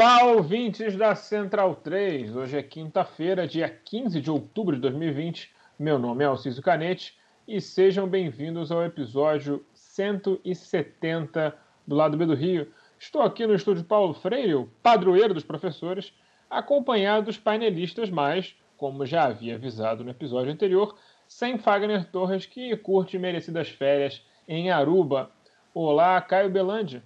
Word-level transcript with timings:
Olá, 0.00 0.22
ouvintes 0.26 0.94
da 0.94 1.16
Central 1.16 1.74
3. 1.74 2.36
Hoje 2.36 2.56
é 2.56 2.62
quinta-feira, 2.62 3.48
dia 3.48 3.68
15 3.68 4.20
de 4.20 4.30
outubro 4.30 4.76
de 4.76 4.82
2020. 4.82 5.50
Meu 5.76 5.98
nome 5.98 6.22
é 6.22 6.26
Alciso 6.28 6.62
Canete 6.62 7.18
e 7.48 7.60
sejam 7.60 8.06
bem-vindos 8.06 8.70
ao 8.70 8.84
episódio 8.84 9.66
170 9.74 11.52
do 11.84 11.96
Lado 11.96 12.16
B 12.16 12.26
do 12.26 12.34
Rio. 12.36 12.72
Estou 12.96 13.22
aqui 13.22 13.44
no 13.44 13.56
estúdio 13.56 13.82
Paulo 13.82 14.14
Freire, 14.14 14.54
o 14.54 14.70
padroeiro 14.84 15.34
dos 15.34 15.42
professores, 15.42 16.12
acompanhado 16.48 17.26
dos 17.26 17.36
painelistas, 17.36 18.08
mas, 18.08 18.54
como 18.76 19.04
já 19.04 19.24
havia 19.24 19.56
avisado 19.56 20.04
no 20.04 20.10
episódio 20.10 20.52
anterior, 20.52 20.94
sem 21.26 21.58
Fagner 21.58 22.04
Torres, 22.04 22.46
que 22.46 22.76
curte 22.76 23.18
merecidas 23.18 23.68
férias 23.68 24.24
em 24.46 24.70
Aruba. 24.70 25.32
Olá, 25.74 26.20
Caio 26.20 26.50
Belandi. 26.50 27.02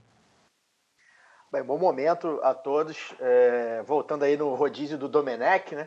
Bem, 1.52 1.62
bom 1.62 1.76
momento 1.76 2.40
a 2.42 2.54
todos. 2.54 3.14
É, 3.20 3.82
voltando 3.82 4.22
aí 4.22 4.38
no 4.38 4.54
rodízio 4.54 4.96
do 4.96 5.06
Domenech, 5.06 5.74
né? 5.74 5.86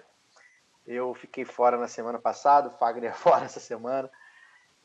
Eu 0.85 1.15
fiquei 1.15 1.43
fora 1.43 1.75
na 1.75 1.87
semana 1.87 2.19
passada, 2.19 2.67
o 2.67 2.71
Fagner 2.77 3.11
fora 3.17 3.45
essa 3.45 3.59
semana. 3.59 4.07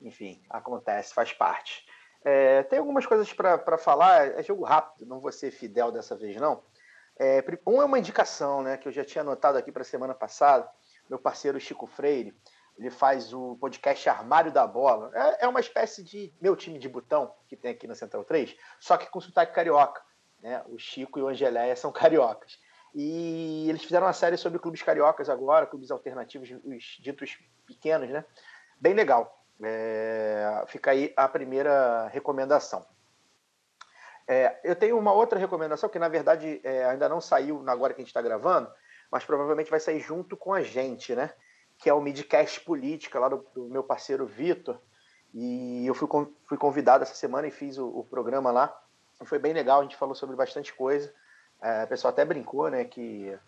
Enfim, 0.00 0.42
acontece, 0.48 1.12
faz 1.12 1.34
parte. 1.34 1.84
É, 2.24 2.62
tem 2.62 2.78
algumas 2.78 3.04
coisas 3.04 3.30
para 3.30 3.76
falar, 3.76 4.28
é 4.28 4.42
jogo 4.42 4.64
rápido, 4.64 5.04
não 5.04 5.20
vou 5.20 5.30
ser 5.30 5.50
fidel 5.50 5.92
dessa 5.92 6.16
vez, 6.16 6.36
não. 6.36 6.62
É, 7.18 7.44
um 7.66 7.82
é 7.82 7.84
uma 7.84 7.98
indicação, 7.98 8.62
né, 8.62 8.78
que 8.78 8.88
eu 8.88 8.92
já 8.92 9.04
tinha 9.04 9.20
anotado 9.20 9.58
aqui 9.58 9.70
para 9.70 9.84
semana 9.84 10.14
passada. 10.14 10.66
Meu 11.10 11.18
parceiro 11.18 11.60
Chico 11.60 11.86
Freire, 11.86 12.34
ele 12.78 12.88
faz 12.88 13.34
o 13.34 13.54
podcast 13.56 14.08
Armário 14.08 14.50
da 14.50 14.66
Bola. 14.66 15.10
É, 15.12 15.44
é 15.44 15.48
uma 15.48 15.60
espécie 15.60 16.02
de 16.02 16.32
meu 16.40 16.56
time 16.56 16.78
de 16.78 16.88
botão 16.88 17.34
que 17.48 17.54
tem 17.54 17.72
aqui 17.72 17.86
na 17.86 17.94
Central 17.94 18.24
3, 18.24 18.56
só 18.78 18.96
que 18.96 19.10
com 19.10 19.20
sotaque 19.20 19.54
carioca. 19.54 20.08
Né? 20.42 20.62
O 20.68 20.78
Chico 20.78 21.18
e 21.18 21.22
o 21.22 21.28
Angeléia 21.28 21.76
são 21.76 21.90
cariocas. 21.92 22.58
E 22.94 23.66
eles 23.68 23.84
fizeram 23.84 24.06
uma 24.06 24.12
série 24.12 24.36
sobre 24.36 24.58
clubes 24.58 24.82
cariocas 24.82 25.28
agora, 25.28 25.66
clubes 25.66 25.90
alternativos, 25.90 26.50
os 26.64 26.98
ditos 27.00 27.38
pequenos, 27.64 28.10
né? 28.10 28.24
Bem 28.80 28.94
legal. 28.94 29.44
É, 29.62 30.64
fica 30.66 30.90
aí 30.90 31.12
a 31.16 31.28
primeira 31.28 32.08
recomendação. 32.08 32.84
É, 34.26 34.60
eu 34.64 34.74
tenho 34.74 34.98
uma 34.98 35.12
outra 35.12 35.38
recomendação 35.38 35.88
que, 35.88 35.98
na 35.98 36.08
verdade, 36.08 36.60
é, 36.64 36.84
ainda 36.84 37.08
não 37.08 37.20
saiu 37.20 37.62
agora 37.68 37.92
que 37.92 38.00
a 38.00 38.02
gente 38.02 38.10
está 38.10 38.22
gravando, 38.22 38.70
mas 39.10 39.24
provavelmente 39.24 39.70
vai 39.70 39.80
sair 39.80 40.00
junto 40.00 40.36
com 40.36 40.54
a 40.54 40.62
gente, 40.62 41.14
né? 41.14 41.32
Que 41.78 41.90
é 41.90 41.94
o 41.94 42.00
Midcast 42.00 42.60
Política, 42.60 43.18
lá 43.18 43.28
do, 43.28 43.46
do 43.54 43.68
meu 43.68 43.82
parceiro 43.82 44.26
Vitor. 44.26 44.80
E 45.34 45.86
eu 45.86 45.94
fui, 45.94 46.08
fui 46.46 46.56
convidado 46.58 47.02
essa 47.02 47.14
semana 47.14 47.46
e 47.46 47.50
fiz 47.50 47.78
o, 47.78 47.86
o 47.88 48.04
programa 48.04 48.50
lá. 48.50 48.80
Foi 49.24 49.38
bem 49.38 49.52
legal, 49.52 49.80
a 49.80 49.82
gente 49.82 49.96
falou 49.96 50.14
sobre 50.14 50.36
bastante 50.36 50.72
coisa. 50.72 51.12
É, 51.62 51.84
o 51.84 51.88
pessoal 51.88 52.12
até 52.12 52.24
brincou, 52.24 52.70
né? 52.70 52.84
Que 52.84 53.38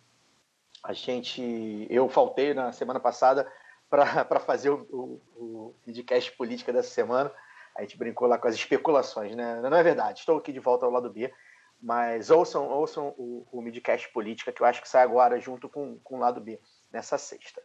a 0.83 0.93
gente. 0.93 1.87
Eu 1.89 2.09
faltei 2.09 2.53
na 2.53 2.73
semana 2.73 3.01
passada 3.01 3.51
para 3.89 4.41
fazer 4.41 4.71
o, 4.71 5.75
midcast 5.87 6.33
política 6.33 6.73
dessa 6.73 6.91
semana. 6.91 7.33
A 7.77 7.83
gente 7.83 7.97
brincou 7.97 8.29
lá 8.29 8.37
com 8.37 8.49
as 8.49 8.55
especulações, 8.55 9.35
né? 9.35 9.61
Não 9.61 9.77
é 9.77 9.83
verdade, 9.83 10.21
estou 10.21 10.37
aqui 10.39 10.53
de 10.53 10.61
volta 10.61 10.85
ao 10.85 10.93
lado 10.93 11.11
B, 11.11 11.33
mas 11.81 12.31
ouçam, 12.31 12.69
ouçam 12.69 13.15
o, 13.17 13.47
o 13.51 13.63
midcast 13.63 14.11
política, 14.13 14.53
que 14.53 14.63
eu 14.63 14.67
acho 14.67 14.83
que 14.83 14.89
sai 14.89 15.03
agora 15.03 15.41
junto 15.41 15.69
com, 15.71 15.99
com 16.01 16.17
o 16.17 16.19
lado 16.19 16.41
B, 16.41 16.61
nessa 16.93 17.17
sexta. 17.17 17.63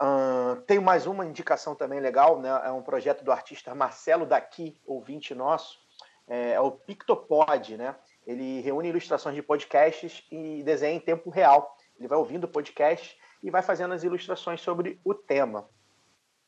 Uh, 0.00 0.80
mais 0.80 1.06
uma 1.06 1.26
indicação 1.26 1.74
também 1.74 2.00
legal, 2.00 2.40
né? 2.40 2.48
É 2.64 2.70
um 2.70 2.82
projeto 2.82 3.22
do 3.22 3.30
artista 3.30 3.74
Marcelo 3.74 4.24
Daqui, 4.24 4.80
ouvinte 4.86 5.34
nosso, 5.34 5.78
é, 6.28 6.52
é 6.52 6.60
o 6.60 6.70
Pictopod, 6.70 7.76
né? 7.76 7.94
Ele 8.26 8.60
reúne 8.60 8.88
ilustrações 8.88 9.34
de 9.34 9.42
podcasts 9.42 10.24
e 10.30 10.62
desenha 10.62 10.94
em 10.94 11.00
tempo 11.00 11.30
real. 11.30 11.76
Ele 11.98 12.08
vai 12.08 12.18
ouvindo 12.18 12.44
o 12.44 12.48
podcast 12.48 13.16
e 13.42 13.50
vai 13.50 13.62
fazendo 13.62 13.94
as 13.94 14.04
ilustrações 14.04 14.60
sobre 14.60 15.00
o 15.04 15.14
tema. 15.14 15.68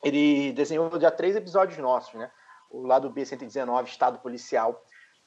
Ele 0.02 0.52
desenhou 0.52 0.90
já 1.00 1.10
três 1.10 1.34
episódios 1.34 1.78
nossos, 1.78 2.14
né? 2.14 2.30
O 2.70 2.86
lado 2.86 3.10
B119, 3.10 3.86
Estado 3.86 4.18
Policial, 4.18 4.84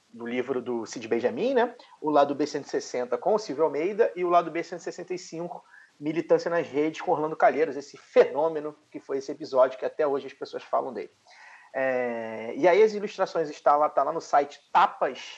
do 0.09 0.25
livro 0.25 0.61
do 0.61 0.85
Cid 0.85 1.07
Benjamin, 1.07 1.53
né? 1.53 1.75
O 2.01 2.09
lado 2.09 2.35
B160 2.35 3.17
com 3.17 3.35
o 3.35 3.39
Silvio 3.39 3.65
Almeida 3.65 4.11
e 4.15 4.23
o 4.23 4.29
lado 4.29 4.51
B165, 4.51 5.61
Militância 5.99 6.49
nas 6.49 6.67
Redes 6.67 7.01
com 7.01 7.11
Orlando 7.11 7.35
Calheiros, 7.35 7.75
esse 7.75 7.97
fenômeno 7.97 8.75
que 8.91 8.99
foi 8.99 9.17
esse 9.17 9.31
episódio 9.31 9.79
que 9.79 9.85
até 9.85 10.05
hoje 10.05 10.27
as 10.27 10.33
pessoas 10.33 10.63
falam 10.63 10.93
dele. 10.93 11.11
É... 11.73 12.53
e 12.55 12.67
aí 12.67 12.81
as 12.81 12.93
ilustrações 12.93 13.49
estão 13.49 13.77
lá, 13.79 13.89
tá 13.89 14.03
lá 14.03 14.11
no 14.11 14.21
site 14.21 14.59
tapas.io 14.71 15.37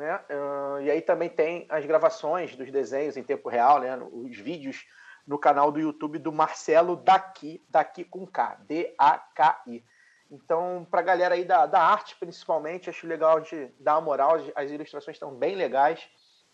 né? 0.00 0.20
Uh, 0.30 0.80
e 0.80 0.90
aí 0.90 1.02
também 1.02 1.28
tem 1.28 1.66
as 1.68 1.84
gravações 1.84 2.56
dos 2.56 2.70
desenhos 2.70 3.16
em 3.16 3.22
tempo 3.22 3.48
real, 3.48 3.80
né? 3.80 3.98
os 4.12 4.36
vídeos 4.38 4.86
no 5.26 5.38
canal 5.38 5.70
do 5.70 5.78
YouTube 5.78 6.18
do 6.18 6.32
Marcelo 6.32 6.96
Daqui, 6.96 7.62
Daqui 7.68 8.04
com 8.04 8.26
K, 8.26 8.58
D-A-K-I. 8.66 9.84
Então, 10.30 10.86
para 10.90 11.00
a 11.00 11.04
galera 11.04 11.34
aí 11.34 11.44
da, 11.44 11.66
da 11.66 11.82
arte, 11.82 12.16
principalmente, 12.16 12.88
acho 12.88 13.06
legal 13.06 13.40
de 13.40 13.66
dar 13.78 13.96
uma 13.96 14.00
moral, 14.00 14.36
as 14.54 14.70
ilustrações 14.70 15.16
estão 15.16 15.34
bem 15.34 15.54
legais. 15.54 16.08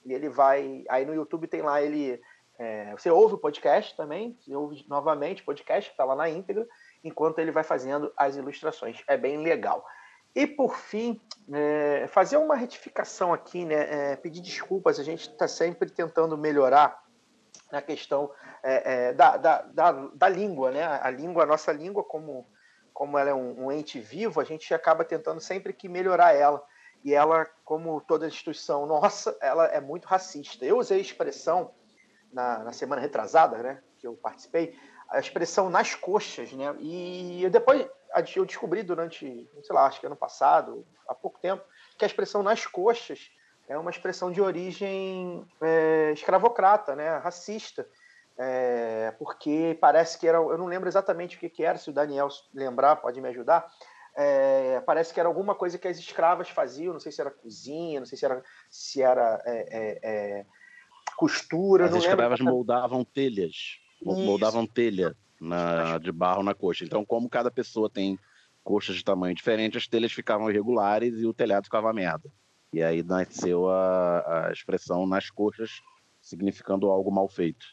E 0.05 0.13
ele 0.13 0.29
vai. 0.29 0.85
Aí 0.89 1.05
no 1.05 1.15
YouTube 1.15 1.47
tem 1.47 1.63
lá 1.63 1.83
ele. 1.83 2.21
É, 2.59 2.93
você 2.93 3.11
ouve 3.11 3.35
o 3.35 3.39
podcast 3.39 3.95
também, 3.97 4.37
você 4.41 4.55
ouve 4.55 4.85
novamente 4.89 5.43
o 5.43 5.45
podcast, 5.45 5.91
que 5.91 5.95
está 5.95 6.05
lá 6.05 6.17
na 6.17 6.29
íntegra, 6.29 6.67
enquanto 7.07 7.39
ele 7.39 7.51
vai 7.51 7.63
fazendo 7.63 8.13
as 8.17 8.37
ilustrações. 8.37 9.03
É 9.07 9.17
bem 9.17 9.43
legal. 9.43 9.85
E 10.35 10.47
por 10.47 10.77
fim, 10.77 11.21
é, 11.51 12.07
fazer 12.09 12.37
uma 12.37 12.55
retificação 12.55 13.33
aqui, 13.33 13.65
né? 13.65 14.13
É, 14.13 14.17
pedir 14.17 14.43
desculpas, 14.43 15.01
a 15.01 15.03
gente 15.03 15.31
está 15.31 15.49
sempre 15.49 15.89
tentando 15.89 16.37
melhorar 16.37 17.03
na 17.73 17.81
questão 17.81 18.31
é, 18.63 19.09
é, 19.09 19.13
da, 19.15 19.37
da, 19.37 19.63
da, 19.63 19.93
da, 19.93 20.29
língua, 20.29 20.71
né? 20.71 20.85
A 20.85 21.09
língua, 21.09 21.45
a 21.45 21.47
nossa 21.47 21.73
língua, 21.73 22.05
como, 22.05 22.47
como 22.93 23.17
ela 23.17 23.31
é 23.31 23.35
um, 23.35 23.65
um, 23.65 23.73
ente 23.73 23.99
vivo, 23.99 24.41
a 24.41 24.45
gente 24.45 24.75
acaba 24.75 25.05
tentando 25.05 25.41
sempre 25.41 25.73
que 25.73 25.89
melhorar 25.89 26.35
ela. 26.35 26.63
E 27.03 27.15
ela, 27.15 27.47
como 27.65 28.01
toda 28.01 28.27
instituição 28.27 28.85
nossa, 28.87 29.37
ela 29.41 29.67
é 29.67 29.81
muito 29.81 30.07
racista. 30.07 30.65
Eu 30.65 30.79
usei 30.79 30.99
a 30.99 31.01
expressão 31.01 31.73
na, 32.33 32.59
na 32.59 32.73
semana 32.73 33.01
retrasada, 33.01 33.59
né? 33.63 33.83
Que 33.99 34.07
eu 34.07 34.15
participei, 34.15 34.79
a 35.11 35.19
expressão 35.19 35.71
nas 35.71 35.95
coxas, 35.95 36.53
né? 36.53 36.75
E 36.81 37.49
depois 37.51 37.87
eu 38.35 38.45
descobri 38.45 38.83
durante, 38.83 39.49
sei 39.63 39.75
lá, 39.75 39.87
acho 39.87 40.01
que 40.01 40.07
ano 40.07 40.17
passado, 40.17 40.87
há 41.09 41.15
pouco 41.15 41.39
tempo, 41.39 41.63
que 41.99 42.05
a 42.05 42.09
expressão 42.09 42.43
nas 42.43 42.67
coxas 42.67 43.31
é 43.69 43.77
uma 43.77 43.91
expressão 43.91 44.31
de 44.31 44.41
origem 44.41 45.45
é, 45.61 46.13
escravocrata, 46.13 46.95
né, 46.95 47.19
racista, 47.19 47.87
é, 48.39 49.13
porque 49.19 49.77
parece 49.81 50.19
que 50.19 50.29
era, 50.29 50.39
eu 50.39 50.59
não 50.59 50.67
lembro 50.67 50.89
exatamente 50.89 51.37
o 51.37 51.41
que, 51.41 51.49
que 51.49 51.65
era, 51.65 51.79
se 51.79 51.91
o 51.91 51.93
Daniel 51.93 52.29
lembrar 52.55 52.97
pode 52.97 53.21
me 53.21 53.29
ajudar, 53.29 53.67
é, 54.15 54.81
parece 54.87 55.13
que 55.13 55.21
era 55.21 55.29
alguma 55.29 55.55
coisa 55.55 55.79
que 55.79 55.89
as 55.89 55.99
escravas 55.99 56.49
faziam, 56.49 56.93
não 56.93 57.01
sei 57.01 57.13
se 57.13 57.21
era 57.21 57.31
cozinha, 57.31 58.01
não 58.01 58.07
sei 58.07 58.17
se 58.17 58.25
era, 58.25 58.43
se 58.71 59.03
era 59.03 59.43
é, 59.45 59.59
é, 59.71 59.99
é, 60.03 60.47
costura. 61.17 61.87
As 61.87 61.95
escravas 61.95 62.41
moldavam 62.41 63.05
telhas, 63.05 63.79
moldavam 64.03 64.67
telha 64.67 65.17
na, 65.41 65.99
de 65.99 66.13
barro 66.13 66.43
na 66.43 66.55
coxa. 66.55 66.85
Então, 66.85 67.05
como 67.05 67.29
cada 67.29 67.51
pessoa 67.51 67.91
tem 67.91 68.19
coxas 68.65 68.97
de 68.97 69.05
tamanho 69.05 69.35
diferente, 69.35 69.79
as 69.79 69.87
telhas 69.87 70.13
ficavam 70.13 70.51
irregulares 70.51 71.21
e 71.21 71.27
o 71.27 71.35
telhado 71.35 71.65
ficava 71.65 71.93
merda. 71.93 72.31
E 72.73 72.83
aí 72.83 73.03
nasceu 73.03 73.69
a, 73.69 74.49
a 74.49 74.53
expressão 74.53 75.07
nas 75.07 75.31
coxas, 75.31 75.81
significando 76.21 76.91
algo 76.91 77.11
mal 77.11 77.29
feito. 77.29 77.65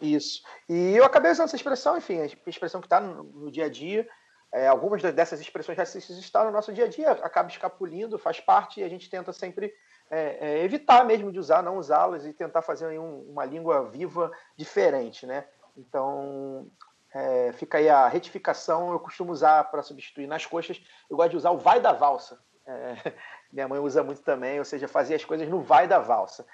Isso. 0.00 0.42
E 0.68 0.96
eu 0.96 1.04
acabei 1.04 1.30
usando 1.30 1.46
essa 1.46 1.56
expressão, 1.56 1.96
enfim, 1.96 2.20
a 2.20 2.26
expressão 2.48 2.80
que 2.80 2.86
está 2.86 3.00
no, 3.00 3.24
no, 3.24 3.50
dia 3.50 3.66
a 3.66 3.68
dia. 3.68 4.08
É, 4.52 4.66
algumas 4.66 5.02
dessas 5.02 5.40
expressões 5.40 5.78
racistas 5.78 6.18
estão 6.18 6.44
no 6.44 6.50
nosso 6.50 6.72
dia 6.72 6.84
a 6.84 6.88
dia, 6.88 7.12
acaba 7.12 7.48
escapulindo, 7.48 8.18
faz 8.18 8.38
parte, 8.38 8.80
e 8.80 8.84
a 8.84 8.88
gente 8.88 9.08
tenta 9.08 9.32
sempre 9.32 9.72
é, 10.12 10.36
é, 10.40 10.64
evitar 10.64 11.06
mesmo 11.06 11.32
de 11.32 11.38
usar, 11.38 11.62
não 11.62 11.78
usá-las 11.78 12.26
e 12.26 12.34
tentar 12.34 12.60
fazer 12.60 12.98
um, 12.98 13.30
uma 13.30 13.46
língua 13.46 13.88
viva 13.88 14.30
diferente, 14.54 15.24
né? 15.24 15.46
Então, 15.74 16.66
é, 17.14 17.50
fica 17.54 17.78
aí 17.78 17.88
a 17.88 18.06
retificação, 18.08 18.92
eu 18.92 19.00
costumo 19.00 19.32
usar 19.32 19.64
para 19.70 19.82
substituir 19.82 20.26
nas 20.26 20.44
coxas, 20.44 20.82
eu 21.08 21.16
gosto 21.16 21.30
de 21.30 21.36
usar 21.38 21.50
o 21.50 21.56
vai 21.56 21.80
da 21.80 21.92
valsa. 21.92 22.38
É, 22.66 23.12
minha 23.50 23.66
mãe 23.66 23.78
usa 23.78 24.02
muito 24.02 24.20
também, 24.20 24.58
ou 24.58 24.66
seja, 24.66 24.86
fazer 24.86 25.14
as 25.14 25.24
coisas 25.24 25.48
no 25.48 25.62
vai 25.62 25.88
da 25.88 25.98
valsa. 25.98 26.46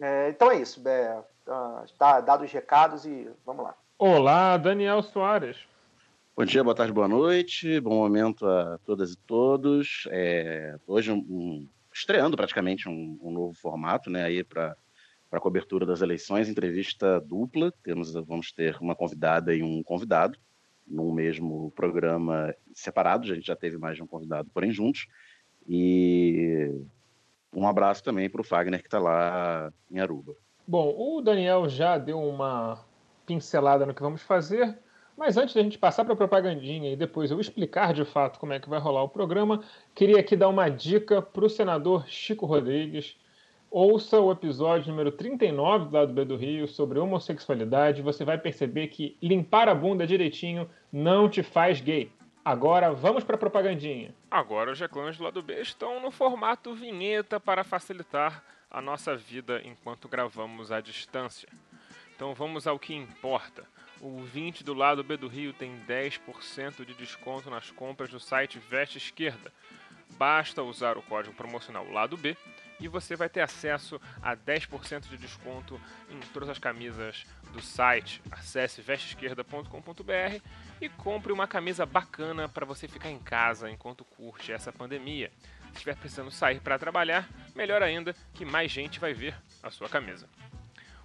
É, 0.00 0.30
então 0.30 0.50
é 0.50 0.56
isso, 0.56 0.82
é, 0.88 1.22
tá 1.98 2.22
dado 2.22 2.44
os 2.44 2.52
recados 2.52 3.04
e 3.04 3.30
vamos 3.44 3.62
lá. 3.62 3.74
Olá, 3.98 4.56
Daniel 4.56 5.02
Soares. 5.02 5.58
Bom 6.34 6.46
dia, 6.46 6.64
boa 6.64 6.74
tarde, 6.74 6.94
boa 6.94 7.08
noite, 7.08 7.78
bom 7.78 7.96
momento 7.96 8.46
a 8.46 8.78
todas 8.86 9.12
e 9.12 9.16
todos. 9.16 10.08
É, 10.10 10.78
hoje, 10.86 11.12
um, 11.12 11.16
um, 11.16 11.68
estreando 11.98 12.36
praticamente 12.36 12.88
um, 12.88 13.18
um, 13.22 13.30
novo 13.30 13.54
formato, 13.54 14.10
né, 14.10 14.24
aí 14.24 14.44
para 14.44 14.76
para 15.28 15.40
cobertura 15.40 15.84
das 15.84 16.02
eleições, 16.02 16.48
entrevista 16.48 17.20
dupla. 17.20 17.72
Temos, 17.82 18.12
vamos 18.12 18.52
ter 18.52 18.76
uma 18.80 18.94
convidada 18.94 19.52
e 19.52 19.62
um 19.62 19.82
convidado 19.82 20.38
num 20.86 21.12
mesmo 21.12 21.72
programa 21.72 22.54
separado. 22.72 23.30
A 23.30 23.34
gente 23.34 23.46
já 23.46 23.56
teve 23.56 23.76
mais 23.76 23.96
de 23.96 24.02
um 24.02 24.06
convidado, 24.06 24.48
porém 24.54 24.70
juntos. 24.70 25.06
E 25.68 26.70
um 27.52 27.66
abraço 27.66 28.04
também 28.04 28.30
para 28.30 28.40
o 28.40 28.44
Fagner 28.44 28.80
que 28.80 28.86
está 28.86 29.00
lá 29.00 29.72
em 29.90 29.98
Aruba. 29.98 30.34
Bom, 30.66 30.94
o 30.96 31.20
Daniel 31.20 31.68
já 31.68 31.98
deu 31.98 32.20
uma 32.20 32.84
pincelada 33.26 33.84
no 33.84 33.94
que 33.94 34.02
vamos 34.02 34.22
fazer. 34.22 34.78
Mas 35.16 35.36
antes 35.36 35.54
da 35.54 35.62
gente 35.62 35.78
passar 35.78 36.04
para 36.04 36.14
a 36.14 36.16
propagandinha 36.16 36.92
e 36.92 36.96
depois 36.96 37.30
eu 37.30 37.40
explicar 37.40 37.94
de 37.94 38.04
fato 38.04 38.38
como 38.38 38.52
é 38.52 38.60
que 38.60 38.68
vai 38.68 38.78
rolar 38.78 39.02
o 39.02 39.08
programa, 39.08 39.62
queria 39.94 40.20
aqui 40.20 40.36
dar 40.36 40.48
uma 40.48 40.68
dica 40.68 41.22
para 41.22 41.44
o 41.44 41.50
senador 41.50 42.06
Chico 42.06 42.44
Rodrigues, 42.44 43.16
Ouça 43.70 44.20
o 44.20 44.30
episódio 44.30 44.90
número 44.90 45.10
39 45.10 45.86
do 45.86 45.94
Lado 45.94 46.12
B 46.12 46.24
do 46.24 46.36
Rio 46.36 46.68
sobre 46.68 46.98
homossexualidade. 46.98 48.00
Você 48.00 48.24
vai 48.24 48.38
perceber 48.38 48.86
que 48.86 49.18
limpar 49.20 49.68
a 49.68 49.74
bunda 49.74 50.06
direitinho 50.06 50.70
não 50.92 51.28
te 51.28 51.42
faz 51.42 51.80
gay. 51.80 52.10
Agora 52.44 52.92
vamos 52.92 53.24
para 53.24 53.34
a 53.34 53.38
propagandinha. 53.38 54.14
Agora 54.30 54.70
os 54.70 54.80
reclames 54.80 55.18
do 55.18 55.24
lado 55.24 55.42
B 55.42 55.60
estão 55.60 56.00
no 56.00 56.12
formato 56.12 56.74
vinheta 56.74 57.40
para 57.40 57.64
facilitar 57.64 58.42
a 58.70 58.80
nossa 58.80 59.16
vida 59.16 59.60
enquanto 59.64 60.08
gravamos 60.08 60.70
à 60.70 60.80
distância. 60.80 61.48
Então 62.14 62.32
vamos 62.34 62.66
ao 62.66 62.78
que 62.78 62.94
importa. 62.94 63.64
O 64.00 64.20
20 64.20 64.62
do 64.62 64.74
lado 64.74 65.02
B 65.02 65.16
do 65.16 65.26
Rio 65.26 65.52
tem 65.52 65.80
10% 65.88 66.84
de 66.84 66.94
desconto 66.94 67.48
nas 67.48 67.70
compras 67.70 68.10
do 68.10 68.20
site 68.20 68.58
Veste 68.58 68.98
Esquerda. 68.98 69.52
Basta 70.18 70.62
usar 70.62 70.96
o 70.98 71.02
código 71.02 71.34
promocional 71.34 71.90
lado 71.90 72.16
B 72.16 72.36
e 72.78 72.88
você 72.88 73.16
vai 73.16 73.28
ter 73.28 73.40
acesso 73.40 74.00
a 74.22 74.36
10% 74.36 75.08
de 75.08 75.16
desconto 75.16 75.80
em 76.10 76.20
todas 76.32 76.48
as 76.48 76.58
camisas 76.58 77.24
do 77.52 77.60
site. 77.60 78.22
Acesse 78.30 78.82
vesteesquerda.com.br 78.82 80.40
e 80.80 80.88
compre 80.90 81.32
uma 81.32 81.46
camisa 81.46 81.86
bacana 81.86 82.48
para 82.48 82.66
você 82.66 82.86
ficar 82.86 83.10
em 83.10 83.18
casa 83.18 83.70
enquanto 83.70 84.04
curte 84.04 84.52
essa 84.52 84.72
pandemia. 84.72 85.32
Se 85.68 85.80
estiver 85.80 85.96
precisando 85.96 86.30
sair 86.30 86.60
para 86.60 86.78
trabalhar, 86.78 87.28
melhor 87.54 87.82
ainda 87.82 88.14
que 88.34 88.44
mais 88.44 88.70
gente 88.70 89.00
vai 89.00 89.12
ver 89.12 89.34
a 89.62 89.70
sua 89.70 89.88
camisa. 89.88 90.28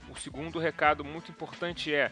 O 0.10 0.16
segundo 0.18 0.60
recado 0.60 1.06
muito 1.06 1.32
importante 1.32 1.94
é 1.94 2.12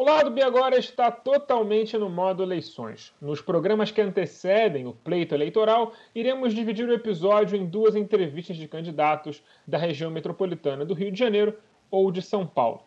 O 0.00 0.02
lado 0.02 0.30
B 0.30 0.40
agora 0.40 0.78
está 0.78 1.10
totalmente 1.10 1.98
no 1.98 2.08
modo 2.08 2.42
eleições. 2.42 3.12
Nos 3.20 3.42
programas 3.42 3.90
que 3.90 4.00
antecedem 4.00 4.86
o 4.86 4.94
pleito 4.94 5.34
eleitoral, 5.34 5.92
iremos 6.14 6.54
dividir 6.54 6.88
o 6.88 6.94
episódio 6.94 7.54
em 7.54 7.66
duas 7.66 7.94
entrevistas 7.94 8.56
de 8.56 8.66
candidatos 8.66 9.42
da 9.66 9.76
região 9.76 10.10
metropolitana 10.10 10.86
do 10.86 10.94
Rio 10.94 11.12
de 11.12 11.18
Janeiro 11.18 11.54
ou 11.90 12.10
de 12.10 12.22
São 12.22 12.46
Paulo. 12.46 12.82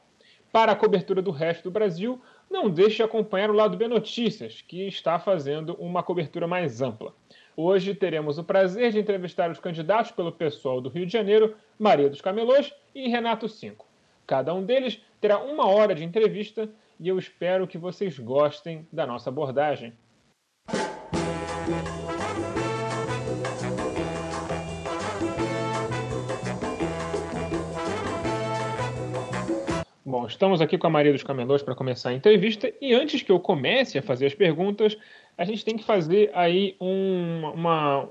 Para 0.51 0.71
a 0.71 0.75
cobertura 0.75 1.21
do 1.21 1.30
resto 1.30 1.65
do 1.65 1.71
Brasil, 1.71 2.19
não 2.50 2.68
deixe 2.68 2.95
de 2.95 3.04
acompanhar 3.04 3.51
o 3.51 3.54
lado 3.54 3.77
B 3.77 3.88
Notícias, 3.88 4.63
que 4.68 4.88
está 4.88 5.19
fazendo 5.19 5.75
uma 5.75 6.01
cobertura 6.01 6.48
mais 6.48 6.81
ampla. 6.81 7.13
Hoje 7.56 7.94
teremos 7.94 8.39
o 8.39 8.44
prazer 8.44 8.92
de 8.92 8.98
entrevistar 8.98 9.51
os 9.51 9.60
candidatos 9.60 10.10
pelo 10.10 10.31
pessoal 10.31 10.81
do 10.81 10.89
Rio 10.89 11.06
de 11.06 11.13
Janeiro, 11.13 11.56
Maria 11.77 12.10
dos 12.10 12.21
Camelôs 12.21 12.74
e 12.95 13.07
Renato 13.07 13.48
Cinco. 13.48 13.86
Cada 14.25 14.51
um 14.51 14.63
deles 14.63 15.00
terá 15.21 15.38
uma 15.38 15.68
hora 15.68 15.94
de 15.94 16.04
entrevista 16.04 16.68
e 16.99 17.07
eu 17.07 17.17
espero 17.17 17.67
que 17.67 17.77
vocês 17.77 18.17
gostem 18.19 18.87
da 18.91 19.05
nossa 19.05 19.29
abordagem. 19.29 19.93
Bom, 30.05 30.27
estamos 30.27 30.62
aqui 30.62 30.77
com 30.77 30.85
a 30.85 30.89
Maria 30.89 31.12
dos 31.12 31.23
Camelôs 31.23 31.63
para 31.63 31.73
começar 31.73 32.09
a 32.09 32.13
entrevista 32.13 32.71
e 32.79 32.93
antes 32.93 33.23
que 33.23 33.31
eu 33.31 33.39
comece 33.39 33.97
a 33.97 34.01
fazer 34.03 34.27
as 34.27 34.35
perguntas, 34.35 34.95
a 35.38 35.43
gente 35.43 35.65
tem 35.65 35.75
que 35.75 35.83
fazer 35.83 36.29
aí 36.33 36.75
um, 36.79 37.51
uma, 37.53 38.09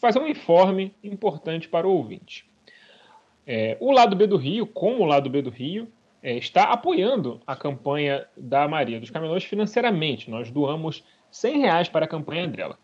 fazer 0.00 0.20
um 0.20 0.28
informe 0.28 0.94
importante 1.02 1.68
para 1.68 1.86
o 1.86 1.92
ouvinte. 1.92 2.48
É, 3.46 3.76
o 3.80 3.90
lado 3.90 4.14
B 4.14 4.26
do 4.26 4.36
Rio, 4.36 4.66
como 4.66 5.02
o 5.02 5.06
lado 5.06 5.28
B 5.28 5.42
do 5.42 5.50
Rio, 5.50 5.88
é, 6.22 6.36
está 6.36 6.64
apoiando 6.64 7.40
a 7.46 7.56
campanha 7.56 8.26
da 8.36 8.68
Maria 8.68 9.00
dos 9.00 9.10
Camelôs 9.10 9.44
financeiramente. 9.44 10.30
Nós 10.30 10.50
doamos 10.50 11.04
100 11.30 11.58
reais 11.60 11.88
para 11.88 12.04
a 12.04 12.08
campanha 12.08 12.46
dela. 12.46 12.78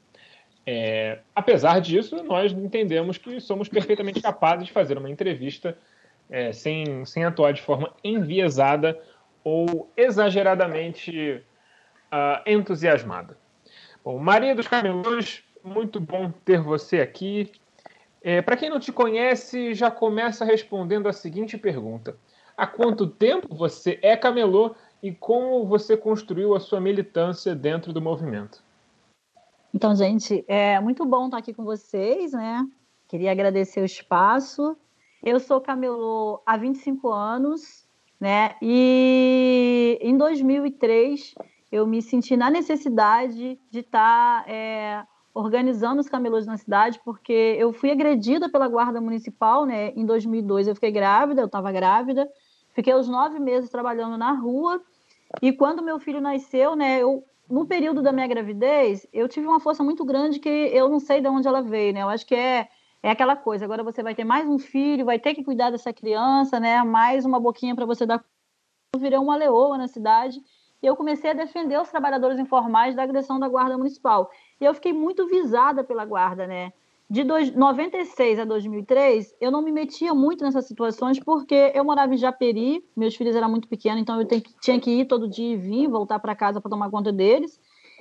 É, 0.66 1.21
apesar 1.35 1.80
disso, 1.80 2.23
nós 2.25 2.52
entendemos 2.52 3.16
que 3.16 3.40
somos 3.40 3.68
perfeitamente 3.68 4.21
capazes 4.21 4.66
de 4.66 4.73
fazer 4.73 4.99
uma 4.99 5.09
entrevista 5.09 5.78
é, 6.28 6.52
sem, 6.52 7.04
sem 7.04 7.25
atuar 7.25 7.52
de 7.52 7.62
forma 7.62 7.95
enviesada 8.04 9.00
ou 9.42 9.90
exageradamente 9.97 11.42
uh, 12.12 12.42
entusiasmada. 12.50 13.38
Bom, 14.04 14.18
Maria 14.18 14.54
dos 14.54 14.68
Camelôs, 14.68 15.42
muito 15.64 16.00
bom 16.00 16.30
ter 16.45 16.61
você 16.61 17.00
aqui. 17.00 17.50
É, 18.21 18.42
para 18.42 18.57
quem 18.57 18.68
não 18.68 18.80
te 18.80 18.92
conhece, 18.92 19.73
já 19.75 19.90
começa 19.90 20.45
respondendo 20.45 21.09
a 21.09 21.12
seguinte 21.12 21.57
pergunta: 21.57 22.16
há 22.59 22.67
quanto 22.67 23.07
tempo 23.07 23.55
você 23.55 24.00
é 24.03 24.17
camelô 24.17 24.75
e 25.00 25.12
como 25.12 25.65
você 25.65 25.97
construiu 25.97 26.57
a 26.57 26.61
sua 26.61 26.81
militância 26.81 27.55
dentro 27.55 27.93
do 27.93 28.03
movimento. 28.03 28.65
Então, 29.73 29.95
gente, 29.95 30.45
é 30.49 30.81
muito 30.81 31.07
bom 31.07 31.27
estar 31.27 31.38
aqui 31.38 31.55
com 31.55 31.65
vocês, 31.65 32.33
né? 32.33 32.67
Queria 33.07 33.31
agradecer 33.31 33.81
o 33.81 33.85
espaço. 33.85 34.77
Eu 35.23 35.38
sou 35.38 35.61
camelô 35.61 36.43
há 36.45 36.57
25 36.57 37.09
anos, 37.12 37.87
né? 38.21 38.57
E 38.61 39.97
em 40.03 40.17
2003 40.17 41.35
eu 41.71 41.87
me 41.87 42.03
senti 42.03 42.37
na 42.37 42.50
necessidade 42.50 43.61
de 43.71 43.79
estar 43.79 44.49
é, 44.49 45.05
organizando 45.33 46.00
os 46.00 46.09
camelôs 46.09 46.47
na 46.47 46.57
cidade, 46.57 47.00
porque 47.05 47.57
eu 47.59 47.73
fui 47.73 47.91
agredida 47.91 48.50
pela 48.50 48.67
guarda 48.67 49.00
municipal, 49.00 49.65
né? 49.65 49.93
Em 49.95 50.05
2002 50.05 50.67
eu 50.67 50.75
fiquei 50.75 50.91
grávida, 50.91 51.43
eu 51.43 51.47
estava 51.47 51.71
grávida, 51.71 52.29
Fiquei 52.78 52.94
os 52.94 53.08
nove 53.08 53.40
meses 53.40 53.68
trabalhando 53.68 54.16
na 54.16 54.30
rua. 54.30 54.80
E 55.42 55.52
quando 55.52 55.82
meu 55.82 55.99
filho 55.99 56.20
nasceu, 56.20 56.76
né, 56.76 57.02
eu 57.02 57.25
no 57.50 57.66
período 57.66 58.00
da 58.00 58.12
minha 58.12 58.28
gravidez, 58.28 59.04
eu 59.12 59.26
tive 59.26 59.49
uma 59.49 59.58
força 59.58 59.82
muito 59.82 60.04
grande 60.04 60.38
que 60.38 60.49
eu 60.49 60.88
não 60.88 61.00
sei 61.00 61.20
de 61.20 61.26
onde 61.26 61.49
ela 61.49 61.61
veio, 61.61 61.92
né? 61.92 62.02
Eu 62.02 62.08
acho 62.08 62.25
que 62.25 62.37
é, 62.37 62.68
é 63.02 63.11
aquela 63.11 63.35
coisa. 63.35 63.64
Agora 63.64 63.82
você 63.82 64.00
vai 64.00 64.14
ter 64.14 64.23
mais 64.23 64.47
um 64.49 64.61
filho, 64.61 65.04
vai 65.04 65.18
ter 65.18 65.35
que 65.35 65.42
cuidar 65.42 65.70
dessa 65.70 65.92
criança, 65.92 66.61
né? 66.61 66.80
Mais 66.85 67.25
uma 67.25 67.40
boquinha 67.40 67.75
para 67.75 67.85
você 67.85 68.06
dar. 68.06 68.25
Eu 68.94 69.00
virei 69.00 69.18
uma 69.18 69.35
leoa 69.35 69.76
na 69.76 69.88
cidade 69.88 70.40
e 70.80 70.87
eu 70.87 70.94
comecei 70.94 71.32
a 71.32 71.35
defender 71.35 71.80
os 71.80 71.90
trabalhadores 71.90 72.38
informais 72.38 72.94
da 72.94 73.02
agressão 73.02 73.40
da 73.40 73.49
Guarda 73.49 73.76
Municipal. 73.76 74.30
E 74.61 74.64
eu 74.64 74.73
fiquei 74.73 74.92
muito 74.92 75.26
visada 75.26 75.82
pela 75.82 76.04
Guarda, 76.04 76.47
né? 76.47 76.73
De 77.11 77.25
dois, 77.25 77.50
96 77.55 78.38
a 78.38 78.45
2003, 78.45 79.35
eu 79.41 79.50
não 79.50 79.62
me 79.62 79.73
metia 79.73 80.12
muito 80.12 80.45
nessas 80.45 80.67
situações 80.67 81.19
porque 81.19 81.73
eu 81.75 81.83
morava 81.83 82.12
em 82.12 82.19
Japeri, 82.19 82.85
meus 82.95 83.17
filhos 83.17 83.35
eram 83.35 83.49
muito 83.49 83.67
pequenos, 83.67 84.03
então 84.03 84.21
eu 84.21 84.29
tinha 84.61 84.79
que 84.79 84.91
ir 84.91 85.07
todo 85.07 85.27
dia 85.27 85.55
e 85.55 85.57
vir, 85.57 85.88
voltar 85.88 86.19
para 86.19 86.37
casa 86.37 86.61
para 86.61 86.71
tomar 86.71 86.91
conta 86.91 87.11
deles. 87.11 87.59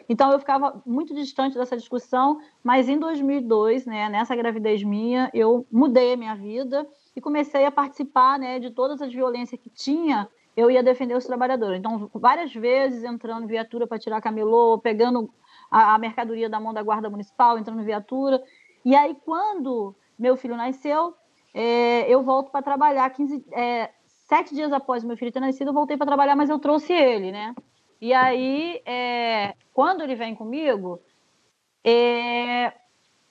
Então 0.10 0.30
eu 0.32 0.40
ficava 0.40 0.82
muito 0.86 1.14
distante 1.16 1.58
dessa 1.58 1.78
discussão, 1.78 2.40
mas 2.62 2.90
em 2.90 3.00
2002, 3.00 3.86
né, 3.86 4.10
nessa 4.10 4.36
gravidez 4.36 4.84
minha, 4.84 5.30
eu 5.34 5.66
mudei 5.72 6.14
a 6.14 6.18
minha 6.18 6.36
vida 6.36 6.86
e 7.16 7.22
comecei 7.22 7.64
a 7.64 7.72
participar, 7.72 8.38
né, 8.38 8.60
de 8.60 8.72
todas 8.72 9.02
as 9.02 9.14
violências 9.14 9.60
que 9.62 9.70
tinha, 9.70 10.28
eu 10.56 10.70
ia 10.70 10.84
defender 10.84 11.16
os 11.16 11.26
trabalhadores. 11.26 11.80
Então, 11.80 12.10
várias 12.14 12.54
vezes 12.54 13.04
entrando 13.04 13.44
em 13.44 13.48
viatura 13.48 13.86
para 13.86 14.00
tirar 14.00 14.20
camelô, 14.20 14.80
pegando 14.80 15.30
a, 15.70 15.94
a 15.94 15.98
mercadoria 15.98 16.50
da 16.50 16.60
mão 16.60 16.74
da 16.74 16.82
guarda 16.82 17.10
municipal, 17.10 17.58
entrando 17.58 17.82
em 17.82 17.86
viatura. 17.86 18.42
E 18.88 18.96
aí, 18.96 19.18
quando 19.26 19.94
meu 20.18 20.38
filho 20.38 20.56
nasceu, 20.56 21.14
é, 21.54 22.10
eu 22.10 22.24
volto 22.24 22.50
para 22.52 22.62
trabalhar. 22.62 23.10
15, 23.10 23.46
é, 23.52 23.92
sete 24.06 24.56
dias 24.56 24.72
após 24.72 25.04
meu 25.04 25.18
filho 25.18 25.30
ter 25.30 25.42
nascido, 25.42 25.72
eu 25.72 25.74
voltei 25.74 25.98
para 25.98 26.08
trabalhar, 26.08 26.38
mas 26.38 26.50
eu 26.50 26.58
trouxe 26.58 26.94
ele, 26.94 27.30
né? 27.30 27.54
E 28.00 28.14
aí, 28.14 28.82
é, 28.86 29.56
quando 29.74 30.04
ele 30.04 30.16
vem 30.16 30.34
comigo, 30.34 31.02
é, 31.84 32.72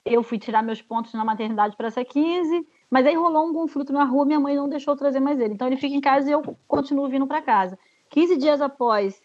eu 0.04 0.22
fui 0.22 0.38
tirar 0.38 0.62
meus 0.62 0.82
pontos 0.82 1.14
na 1.14 1.24
maternidade 1.24 1.74
para 1.74 1.86
essa 1.86 2.04
15, 2.04 2.68
mas 2.90 3.06
aí 3.06 3.14
rolou 3.14 3.48
um 3.48 3.54
conflito 3.54 3.94
na 3.94 4.04
rua, 4.04 4.26
minha 4.26 4.38
mãe 4.38 4.54
não 4.54 4.68
deixou 4.68 4.94
trazer 4.94 5.20
mais 5.20 5.40
ele. 5.40 5.54
Então 5.54 5.66
ele 5.66 5.78
fica 5.78 5.96
em 5.96 6.02
casa 6.02 6.28
e 6.28 6.32
eu 6.32 6.42
continuo 6.68 7.08
vindo 7.08 7.26
para 7.26 7.40
casa. 7.40 7.78
15 8.10 8.36
dias 8.36 8.60
após 8.60 9.22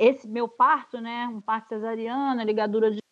esse 0.00 0.26
meu 0.26 0.48
parto, 0.48 0.98
né, 0.98 1.28
um 1.30 1.42
parto 1.42 1.68
cesariana, 1.68 2.42
ligadura 2.42 2.90
de 2.90 3.03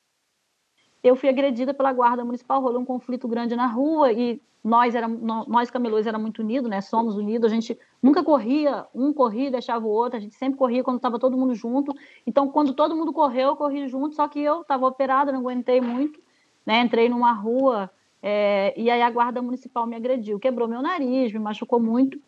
eu 1.03 1.17
fui 1.17 1.29
agredida 1.29 1.75
pela 1.75 1.93
guarda 1.93 2.25
municipal, 2.25 2.61
rolou 2.61 2.81
um 2.81 2.85
conflito 2.85 3.27
grande 3.27 3.57
na 3.57 3.67
rua 3.67 4.13
e 4.13 4.41
nós 4.63 4.95
era, 4.95 5.09
nós 5.09 5.71
camelôs 5.71 6.07
era 6.07 6.19
muito 6.19 6.41
unidos, 6.41 6.71
né? 6.71 6.81
Somos 6.81 7.17
unidos, 7.17 7.51
a 7.51 7.55
gente 7.55 7.77
nunca 8.01 8.23
corria, 8.23 8.87
um 8.95 9.13
corria 9.13 9.49
e 9.49 9.51
deixava 9.51 9.85
o 9.85 9.91
outro, 9.91 10.17
a 10.17 10.21
gente 10.21 10.37
sempre 10.37 10.57
corria 10.57 10.85
quando 10.85 10.99
estava 10.99 11.19
todo 11.19 11.37
mundo 11.37 11.53
junto. 11.55 11.93
Então, 12.25 12.49
quando 12.49 12.73
todo 12.73 12.95
mundo 12.95 13.13
correu, 13.13 13.49
eu 13.49 13.57
corri 13.57 13.89
junto, 13.89 14.15
só 14.15 14.29
que 14.29 14.41
eu 14.41 14.61
estava 14.61 14.87
operada, 14.87 15.33
não 15.33 15.41
aguentei 15.41 15.81
muito, 15.81 16.21
né? 16.65 16.81
Entrei 16.81 17.09
numa 17.09 17.33
rua 17.33 17.91
é, 18.23 18.73
e 18.77 18.89
aí 18.89 19.03
a 19.03 19.11
guarda 19.11 19.43
municipal 19.43 19.85
me 19.85 19.97
agrediu, 19.97 20.39
quebrou 20.39 20.69
meu 20.69 20.81
nariz, 20.81 21.33
me 21.33 21.41
machucou 21.41 21.81
muito. 21.81 22.21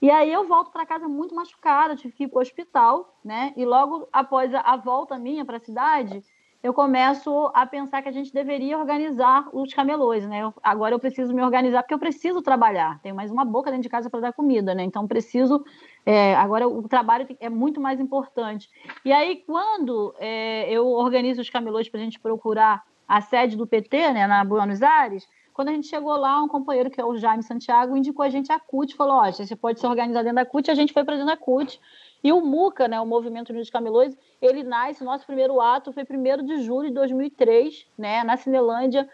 E 0.00 0.08
aí 0.10 0.32
eu 0.32 0.46
volto 0.46 0.70
para 0.70 0.86
casa 0.86 1.08
muito 1.08 1.34
machucada, 1.34 1.96
tive 1.96 2.14
que 2.14 2.24
ir 2.24 2.28
para 2.28 2.38
o 2.38 2.42
hospital, 2.42 3.18
né? 3.24 3.52
E 3.56 3.64
logo 3.66 4.08
após 4.12 4.54
a, 4.54 4.60
a 4.60 4.76
volta 4.76 5.18
minha 5.18 5.44
para 5.44 5.56
a 5.56 5.60
cidade, 5.60 6.22
eu 6.62 6.74
começo 6.74 7.50
a 7.54 7.64
pensar 7.64 8.02
que 8.02 8.08
a 8.08 8.12
gente 8.12 8.32
deveria 8.32 8.78
organizar 8.78 9.48
os 9.52 9.72
camelôs, 9.72 10.26
né? 10.26 10.42
Eu, 10.42 10.54
agora 10.62 10.94
eu 10.94 10.98
preciso 10.98 11.34
me 11.34 11.42
organizar 11.42 11.82
porque 11.82 11.94
eu 11.94 11.98
preciso 11.98 12.42
trabalhar. 12.42 13.00
Tenho 13.02 13.14
mais 13.14 13.30
uma 13.30 13.44
boca 13.44 13.70
dentro 13.70 13.84
de 13.84 13.88
casa 13.88 14.10
para 14.10 14.20
dar 14.20 14.32
comida, 14.32 14.74
né? 14.74 14.84
Então 14.84 15.06
preciso. 15.06 15.64
É, 16.04 16.34
agora 16.36 16.68
o 16.68 16.86
trabalho 16.86 17.26
é 17.40 17.48
muito 17.48 17.80
mais 17.80 17.98
importante. 17.98 18.68
E 19.04 19.12
aí 19.12 19.42
quando 19.46 20.14
é, 20.18 20.70
eu 20.70 20.86
organizo 20.86 21.40
os 21.40 21.48
camelôs 21.48 21.88
para 21.88 22.00
a 22.00 22.02
gente 22.02 22.20
procurar 22.20 22.82
a 23.08 23.20
sede 23.20 23.56
do 23.56 23.66
PT, 23.66 24.12
né, 24.12 24.26
na 24.26 24.44
Buenos 24.44 24.82
Aires, 24.82 25.26
quando 25.52 25.68
a 25.68 25.72
gente 25.72 25.88
chegou 25.88 26.16
lá, 26.16 26.42
um 26.42 26.48
companheiro 26.48 26.90
que 26.90 27.00
é 27.00 27.04
o 27.04 27.16
Jaime 27.16 27.42
Santiago 27.42 27.96
indicou 27.96 28.24
a 28.24 28.30
gente 28.30 28.52
a 28.52 28.58
CUT, 28.58 28.94
falou: 28.94 29.16
ó, 29.16 29.30
você 29.30 29.56
pode 29.56 29.80
se 29.80 29.86
organizar 29.86 30.22
dentro 30.22 30.36
da 30.36 30.46
CUT. 30.46 30.70
A 30.70 30.74
gente 30.74 30.92
foi 30.92 31.04
para 31.04 31.16
dentro 31.16 31.30
da 31.30 31.36
CUT. 31.36 31.80
E 32.22 32.32
o 32.32 32.40
MUCA, 32.40 32.86
né, 32.86 33.00
o 33.00 33.06
Movimento 33.06 33.50
Unidos 33.50 33.70
Camelôs, 33.70 34.16
ele 34.40 34.62
nasce, 34.62 35.02
nosso 35.02 35.26
primeiro 35.26 35.60
ato 35.60 35.92
foi 35.92 36.04
1 36.04 36.44
de 36.44 36.62
julho 36.62 36.88
de 36.88 36.94
2003, 36.94 37.86
né, 37.96 38.22
na 38.24 38.36
Cinelândia, 38.36 39.08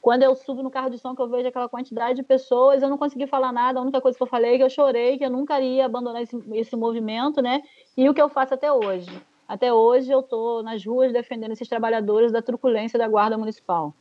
quando 0.00 0.22
eu 0.22 0.34
subo 0.34 0.62
no 0.62 0.70
carro 0.70 0.90
de 0.90 0.98
som 0.98 1.14
que 1.14 1.22
eu 1.22 1.28
vejo 1.28 1.48
aquela 1.48 1.68
quantidade 1.68 2.16
de 2.16 2.22
pessoas, 2.22 2.82
eu 2.82 2.88
não 2.88 2.98
consegui 2.98 3.26
falar 3.26 3.52
nada, 3.52 3.78
a 3.78 3.82
única 3.82 4.00
coisa 4.00 4.16
que 4.16 4.22
eu 4.22 4.28
falei 4.28 4.54
é 4.54 4.56
que 4.58 4.62
eu 4.62 4.70
chorei, 4.70 5.18
que 5.18 5.24
eu 5.24 5.30
nunca 5.30 5.60
iria 5.60 5.86
abandonar 5.86 6.22
esse, 6.22 6.36
esse 6.52 6.76
movimento, 6.76 7.40
né, 7.42 7.62
e 7.96 8.08
o 8.08 8.14
que 8.14 8.22
eu 8.22 8.28
faço 8.28 8.54
até 8.54 8.72
hoje. 8.72 9.10
Até 9.46 9.72
hoje 9.72 10.10
eu 10.10 10.20
estou 10.20 10.62
nas 10.62 10.84
ruas 10.84 11.12
defendendo 11.12 11.52
esses 11.52 11.68
trabalhadores 11.68 12.30
da 12.30 12.42
truculência 12.42 12.98
da 12.98 13.08
Guarda 13.08 13.38
Municipal. 13.38 13.94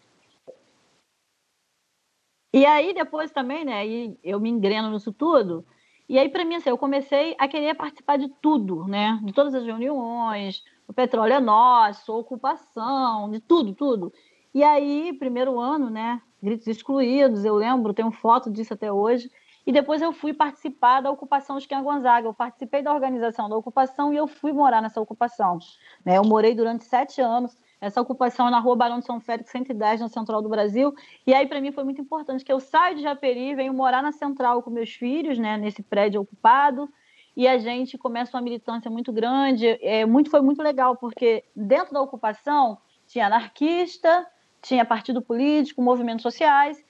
E 2.54 2.66
aí 2.66 2.94
depois 2.94 3.32
também, 3.32 3.64
né, 3.64 3.74
aí 3.74 4.18
eu 4.24 4.40
me 4.40 4.50
engreno 4.50 4.90
nisso 4.90 5.14
tudo, 5.14 5.66
e 6.10 6.18
aí, 6.18 6.30
para 6.30 6.46
mim, 6.46 6.56
assim, 6.56 6.70
eu 6.70 6.78
comecei 6.78 7.36
a 7.38 7.48
querer 7.48 7.76
participar 7.76 8.18
de 8.18 8.30
tudo, 8.42 8.88
né? 8.88 9.20
De 9.24 9.34
todas 9.34 9.54
as 9.54 9.66
reuniões, 9.66 10.64
o 10.88 10.94
petróleo 10.94 11.34
é 11.34 11.40
nosso, 11.40 12.14
ocupação, 12.14 13.30
de 13.30 13.40
tudo, 13.40 13.74
tudo. 13.74 14.14
E 14.54 14.64
aí, 14.64 15.14
primeiro 15.20 15.60
ano, 15.60 15.90
né? 15.90 16.22
Gritos 16.42 16.68
excluídos, 16.68 17.44
eu 17.44 17.56
lembro, 17.56 17.94
tenho 17.94 18.12
foto 18.12 18.50
disso 18.50 18.74
até 18.74 18.92
hoje. 18.92 19.30
E 19.66 19.72
depois 19.72 20.02
eu 20.02 20.14
fui 20.14 20.34
participar 20.34 21.02
da 21.02 21.12
ocupação 21.12 21.58
Esquina 21.58 21.82
Gonzaga. 21.82 22.28
Eu 22.28 22.34
participei 22.34 22.82
da 22.82 22.94
organização 22.94 23.50
da 23.50 23.58
ocupação 23.58 24.14
e 24.14 24.18
eu 24.18 24.26
fui 24.26 24.54
morar 24.54 24.82
nessa 24.82 25.02
ocupação. 25.02 25.60
Né? 26.06 26.18
Eu 26.18 26.24
morei 26.24 26.56
durante 26.56 26.86
sete 26.86 27.20
anos 27.20 27.54
essa 27.80 28.02
ocupação 28.02 28.50
na 28.50 28.60
rua 28.60 28.76
Barão 28.76 29.00
de 29.00 29.06
São 29.06 29.20
Félix, 29.20 29.52
110, 29.52 30.02
na 30.02 30.10
Central 30.10 30.42
do 30.42 30.50
Brasil. 30.50 30.94
E 31.26 31.34
aí, 31.34 31.48
para 31.48 31.62
mim, 31.62 31.72
foi 31.72 31.84
muito 31.84 32.02
importante 32.02 32.44
que 32.44 32.52
eu 32.52 32.60
saio 32.60 32.96
de 32.96 33.04
Japeri, 33.04 33.56
venho 33.56 33.74
morar 33.74 34.02
na 34.02 34.12
Central 34.12 34.64
com 34.64 34.70
meus 34.70 34.92
filhos, 34.92 35.38
né, 35.38 35.58
nesse 35.58 35.84
prédio 35.84 36.22
ocupado, 36.22 36.90
e 37.36 37.48
a 37.48 37.58
gente 37.60 37.98
começa 37.98 38.36
uma 38.36 38.42
militância 38.42 38.90
muito 38.90 39.14
grande. 39.14 39.78
É, 39.82 40.06
muito, 40.06 40.32
foi 40.32 40.42
muito 40.42 40.62
legal, 40.62 40.96
porque 40.96 41.44
dentro 41.56 41.94
da 41.94 42.02
ocupação 42.02 42.80
tinha 43.06 43.28
anarquista, 43.28 44.26
tinha 44.60 44.84
partido 44.84 45.22
político, 45.22 45.82
movimentos 45.82 46.24
sociais, 46.24 46.84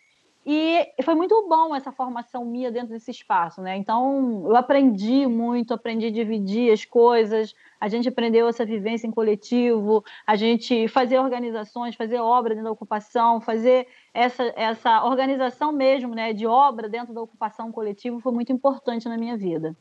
e 0.50 1.04
foi 1.04 1.14
muito 1.14 1.46
bom 1.50 1.76
essa 1.76 1.92
formação 1.92 2.46
minha 2.46 2.72
dentro 2.72 2.88
desse 2.88 3.12
espaço, 3.12 3.62
né? 3.62 3.76
Então, 3.76 4.46
eu 4.46 4.56
aprendi 4.56 5.28
muito, 5.28 5.74
aprendi 5.74 6.06
a 6.06 6.12
dividir 6.12 6.72
as 6.72 6.86
coisas, 6.86 7.54
a 7.82 7.90
gente 7.90 8.08
aprendeu 8.08 8.48
essa 8.48 8.66
vivência 8.66 9.06
em 9.06 9.12
coletivo, 9.12 10.06
a 10.26 10.38
gente 10.38 10.88
fazer 10.88 11.20
organizações, 11.20 11.98
fazer 11.98 12.20
obra 12.20 12.52
dentro 12.52 12.64
da 12.64 12.72
ocupação, 12.72 13.42
fazer 13.42 13.90
essa, 14.14 14.44
essa 14.56 15.04
organização 15.04 15.74
mesmo, 15.74 16.16
né, 16.16 16.32
de 16.32 16.48
obra 16.48 16.88
dentro 16.88 17.14
da 17.14 17.22
ocupação 17.22 17.70
coletiva 17.70 18.18
foi 18.22 18.32
muito 18.32 18.54
importante 18.54 19.10
na 19.10 19.18
minha 19.18 19.36
vida. 19.36 19.76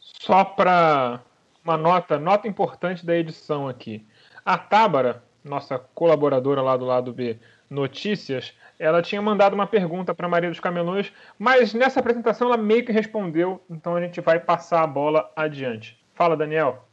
Só 0.00 0.44
para 0.44 1.22
uma 1.62 1.76
nota, 1.76 2.18
nota 2.18 2.48
importante 2.48 3.06
da 3.06 3.16
edição 3.16 3.68
aqui. 3.68 4.04
A 4.44 4.58
Tábara, 4.58 5.22
nossa 5.44 5.78
colaboradora 5.78 6.60
lá 6.62 6.76
do 6.76 6.84
lado 6.84 7.12
B, 7.12 7.38
Notícias, 7.68 8.54
ela 8.78 9.02
tinha 9.02 9.20
mandado 9.20 9.54
uma 9.54 9.66
pergunta 9.66 10.14
para 10.14 10.28
Maria 10.28 10.50
dos 10.50 10.60
Camelões, 10.60 11.12
mas 11.38 11.74
nessa 11.74 12.00
apresentação 12.00 12.48
ela 12.48 12.56
meio 12.56 12.84
que 12.84 12.92
respondeu, 12.92 13.60
então 13.68 13.96
a 13.96 14.00
gente 14.00 14.20
vai 14.20 14.38
passar 14.38 14.82
a 14.82 14.86
bola 14.86 15.30
adiante. 15.34 15.98
Fala, 16.14 16.36
Daniel. 16.36 16.86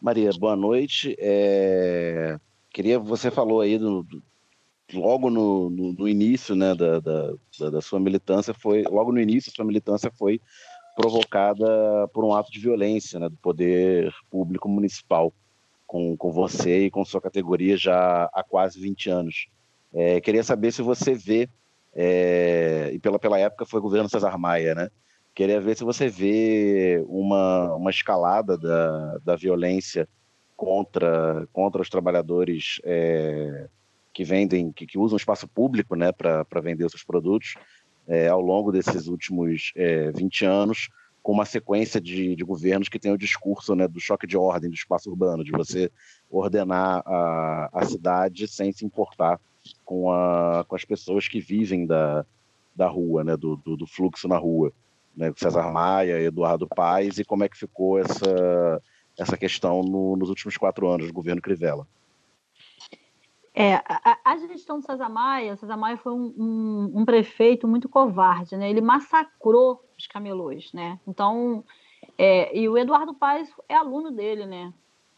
Maria, 0.00 0.30
boa 0.38 0.56
noite. 0.56 1.16
É... 1.18 2.38
Queria, 2.70 2.98
você 2.98 3.30
falou 3.30 3.60
aí 3.60 3.78
do, 3.78 4.02
do 4.02 4.22
logo 4.92 5.30
no, 5.30 5.70
no, 5.70 5.92
no, 5.92 6.08
início, 6.08 6.54
né, 6.54 6.74
da, 6.74 7.00
da, 7.00 7.70
da 7.70 7.80
sua 7.80 7.98
militância 7.98 8.52
foi, 8.52 8.82
logo 8.82 9.12
no 9.12 9.20
início 9.20 9.52
sua 9.52 9.64
militância 9.64 10.10
foi 10.16 10.40
provocada 10.94 12.08
por 12.12 12.24
um 12.24 12.34
ato 12.34 12.52
de 12.52 12.60
violência, 12.60 13.18
né, 13.18 13.28
do 13.28 13.36
poder 13.36 14.12
público 14.30 14.68
municipal 14.68 15.32
com, 15.86 16.16
com 16.16 16.32
você 16.32 16.86
e 16.86 16.90
com 16.90 17.04
sua 17.04 17.20
categoria 17.20 17.76
já 17.76 18.24
há 18.32 18.42
quase 18.42 18.80
20 18.80 19.10
anos. 19.10 19.46
É, 19.92 20.20
queria 20.20 20.42
saber 20.42 20.72
se 20.72 20.82
você 20.82 21.14
vê, 21.14 21.48
é, 21.94 22.90
e 22.92 22.98
pela, 22.98 23.18
pela 23.18 23.38
época 23.38 23.66
foi 23.66 23.78
o 23.80 23.82
governo 23.82 24.08
Cesar 24.08 24.38
Maia, 24.38 24.74
né? 24.74 24.90
Queria 25.34 25.60
ver 25.60 25.76
se 25.76 25.84
você 25.84 26.08
vê 26.08 27.04
uma, 27.08 27.74
uma 27.74 27.90
escalada 27.90 28.56
da, 28.56 29.18
da 29.18 29.36
violência 29.36 30.08
contra, 30.56 31.46
contra 31.52 31.82
os 31.82 31.90
trabalhadores 31.90 32.80
é, 32.84 33.68
que 34.12 34.22
vendem, 34.22 34.70
que, 34.72 34.86
que 34.86 34.96
usam 34.96 35.16
espaço 35.16 35.48
público 35.48 35.96
né, 35.96 36.12
para 36.12 36.60
vender 36.62 36.84
os 36.84 36.92
seus 36.92 37.02
produtos 37.02 37.54
é, 38.06 38.28
ao 38.28 38.40
longo 38.40 38.70
desses 38.70 39.08
últimos 39.08 39.72
é, 39.74 40.12
20 40.12 40.44
anos, 40.44 40.88
com 41.24 41.32
uma 41.32 41.46
sequência 41.46 41.98
de, 41.98 42.36
de 42.36 42.44
governos 42.44 42.90
que 42.90 42.98
tem 42.98 43.10
o 43.10 43.16
discurso 43.16 43.74
né, 43.74 43.88
do 43.88 43.98
choque 43.98 44.26
de 44.26 44.36
ordem 44.36 44.68
do 44.68 44.76
espaço 44.76 45.08
urbano, 45.08 45.42
de 45.42 45.50
você 45.50 45.90
ordenar 46.30 47.02
a, 47.06 47.70
a 47.72 47.84
cidade 47.86 48.46
sem 48.46 48.70
se 48.72 48.84
importar 48.84 49.40
com, 49.86 50.12
a, 50.12 50.66
com 50.68 50.76
as 50.76 50.84
pessoas 50.84 51.26
que 51.26 51.40
vivem 51.40 51.86
da, 51.86 52.26
da 52.76 52.86
rua, 52.86 53.24
né, 53.24 53.38
do, 53.38 53.56
do, 53.56 53.74
do 53.74 53.86
fluxo 53.86 54.28
na 54.28 54.36
rua. 54.36 54.70
né, 55.16 55.32
César 55.34 55.72
Maia, 55.72 56.20
Eduardo 56.20 56.68
Paes, 56.68 57.18
e 57.18 57.24
como 57.24 57.42
é 57.42 57.48
que 57.48 57.56
ficou 57.56 57.98
essa, 57.98 58.82
essa 59.18 59.36
questão 59.38 59.82
no, 59.82 60.16
nos 60.16 60.28
últimos 60.28 60.58
quatro 60.58 60.86
anos 60.90 61.06
do 61.06 61.12
governo 61.14 61.40
Crivella. 61.40 61.88
É, 63.56 63.74
a, 63.74 64.18
a, 64.24 64.36
gestão 64.36 64.80
do 64.80 64.84
César 64.84 65.08
Maia, 65.08 65.56
foi 65.96 66.12
um, 66.12 66.34
um, 66.36 66.92
um, 66.96 67.04
prefeito 67.04 67.68
muito 67.68 67.88
covarde, 67.88 68.56
né? 68.56 68.68
Ele 68.68 68.80
massacrou 68.80 69.80
os 69.96 70.08
camelôs, 70.08 70.72
né? 70.72 70.98
Então, 71.06 71.62
é, 72.18 72.56
e 72.58 72.68
o 72.68 72.76
Eduardo 72.76 73.14
Paes 73.14 73.48
é 73.68 73.76
aluno 73.76 74.10
dele, 74.10 74.44
né? 74.44 74.72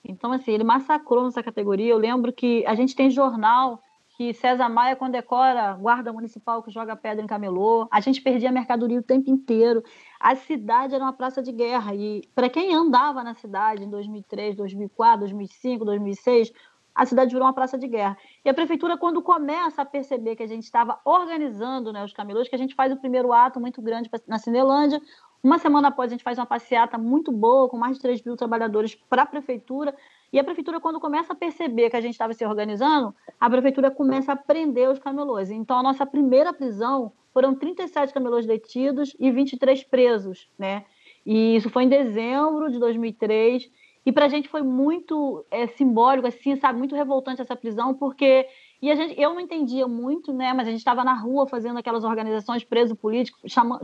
Então, 0.05 0.33
assim, 0.33 0.53
ele 0.53 0.65
massacrou 0.65 1.25
nessa 1.25 1.43
categoria. 1.43 1.91
Eu 1.91 1.99
lembro 1.99 2.31
que 2.31 2.63
a 2.67 2.75
gente 2.75 2.95
tem 2.95 3.11
jornal 3.11 3.83
que 4.17 4.33
César 4.33 4.69
Maia 4.69 4.97
condecora 4.97 5.75
guarda 5.75 6.13
municipal 6.13 6.63
que 6.63 6.71
joga 6.71 6.97
pedra 6.97 7.23
em 7.23 7.27
camelô. 7.27 7.87
A 7.91 8.01
gente 8.01 8.21
perdia 8.21 8.53
mercadoria 8.53 8.99
o 8.99 9.03
tempo 9.03 9.31
inteiro. 9.31 9.83
A 10.19 10.35
cidade 10.35 10.95
era 10.95 11.05
uma 11.05 11.13
praça 11.13 11.43
de 11.43 11.53
guerra. 11.53 11.95
E 11.95 12.23
para 12.35 12.49
quem 12.49 12.75
andava 12.75 13.23
na 13.23 13.35
cidade 13.35 13.85
em 13.85 13.91
2003, 13.91 14.57
2004, 14.57 15.21
2005, 15.21 15.85
2006, 15.85 16.53
a 16.97 17.05
cidade 17.05 17.31
virou 17.31 17.47
uma 17.47 17.53
praça 17.53 17.77
de 17.77 17.87
guerra. 17.87 18.17
E 18.43 18.49
a 18.49 18.55
prefeitura, 18.55 18.97
quando 18.97 19.21
começa 19.21 19.83
a 19.83 19.85
perceber 19.85 20.35
que 20.35 20.43
a 20.43 20.47
gente 20.47 20.65
estava 20.65 20.99
organizando 21.05 21.93
né, 21.93 22.03
os 22.03 22.13
camelôs, 22.15 22.49
que 22.49 22.55
a 22.55 22.59
gente 22.59 22.75
faz 22.75 22.91
o 22.91 22.97
primeiro 22.97 23.35
ato 23.35 23.61
muito 23.61 23.83
grande 23.83 24.11
na 24.27 24.39
Cinelândia, 24.39 25.01
uma 25.43 25.59
semana 25.59 25.89
após 25.89 26.11
a 26.11 26.15
gente 26.15 26.25
faz 26.25 26.39
uma 26.39 26.47
passeata 26.47 26.97
muito 26.97 27.31
boa, 27.31 27.69
com 27.69 27.77
mais 27.77 27.97
de 27.97 28.03
3 28.03 28.23
mil 28.25 28.35
trabalhadores 28.35 28.95
para 28.95 29.23
a 29.23 29.27
prefeitura, 29.27 29.95
e 30.33 30.39
a 30.39 30.45
prefeitura, 30.45 30.81
quando 30.81 30.99
começa 30.99 31.35
a 31.35 31.37
perceber 31.37 31.91
que 31.91 31.97
a 31.97 32.01
gente 32.01 32.15
estava 32.15 32.33
se 32.33 32.45
organizando, 32.45 33.15
a 33.39 33.49
prefeitura 33.49 33.91
começa 33.91 34.33
a 34.33 34.37
prender 34.37 34.91
os 34.91 34.99
camelôs. 34.99 35.51
Então, 35.51 35.79
a 35.79 35.83
nossa 35.83 36.05
primeira 36.05 36.53
prisão 36.53 37.13
foram 37.33 37.55
37 37.55 38.13
camelôs 38.13 38.47
detidos 38.47 39.15
e 39.21 39.31
23 39.31 39.85
presos, 39.85 40.49
né? 40.59 40.85
E 41.25 41.57
isso 41.57 41.71
foi 41.71 41.85
em 41.85 41.89
dezembro 41.89 42.71
de 42.71 42.79
2003. 42.79 43.71
E 44.07 44.13
para 44.13 44.27
a 44.27 44.29
gente 44.29 44.49
foi 44.49 44.63
muito 44.63 45.45
é, 45.51 45.67
simbólico, 45.67 46.29
assim, 46.29 46.55
sabe? 46.57 46.79
Muito 46.79 46.95
revoltante 46.95 47.43
essa 47.43 47.57
prisão, 47.57 47.93
porque 47.93 48.47
e 48.81 48.91
a 48.91 48.95
gente, 48.95 49.21
eu 49.21 49.35
não 49.35 49.41
entendia 49.41 49.89
muito, 49.89 50.33
né? 50.33 50.53
Mas 50.53 50.69
a 50.69 50.71
gente 50.71 50.79
estava 50.79 51.03
na 51.03 51.15
rua 51.15 51.49
fazendo 51.49 51.79
aquelas 51.79 52.05
organizações 52.05 52.63
preso 52.63 52.95
político, 52.95 53.39
chamando, 53.49 53.83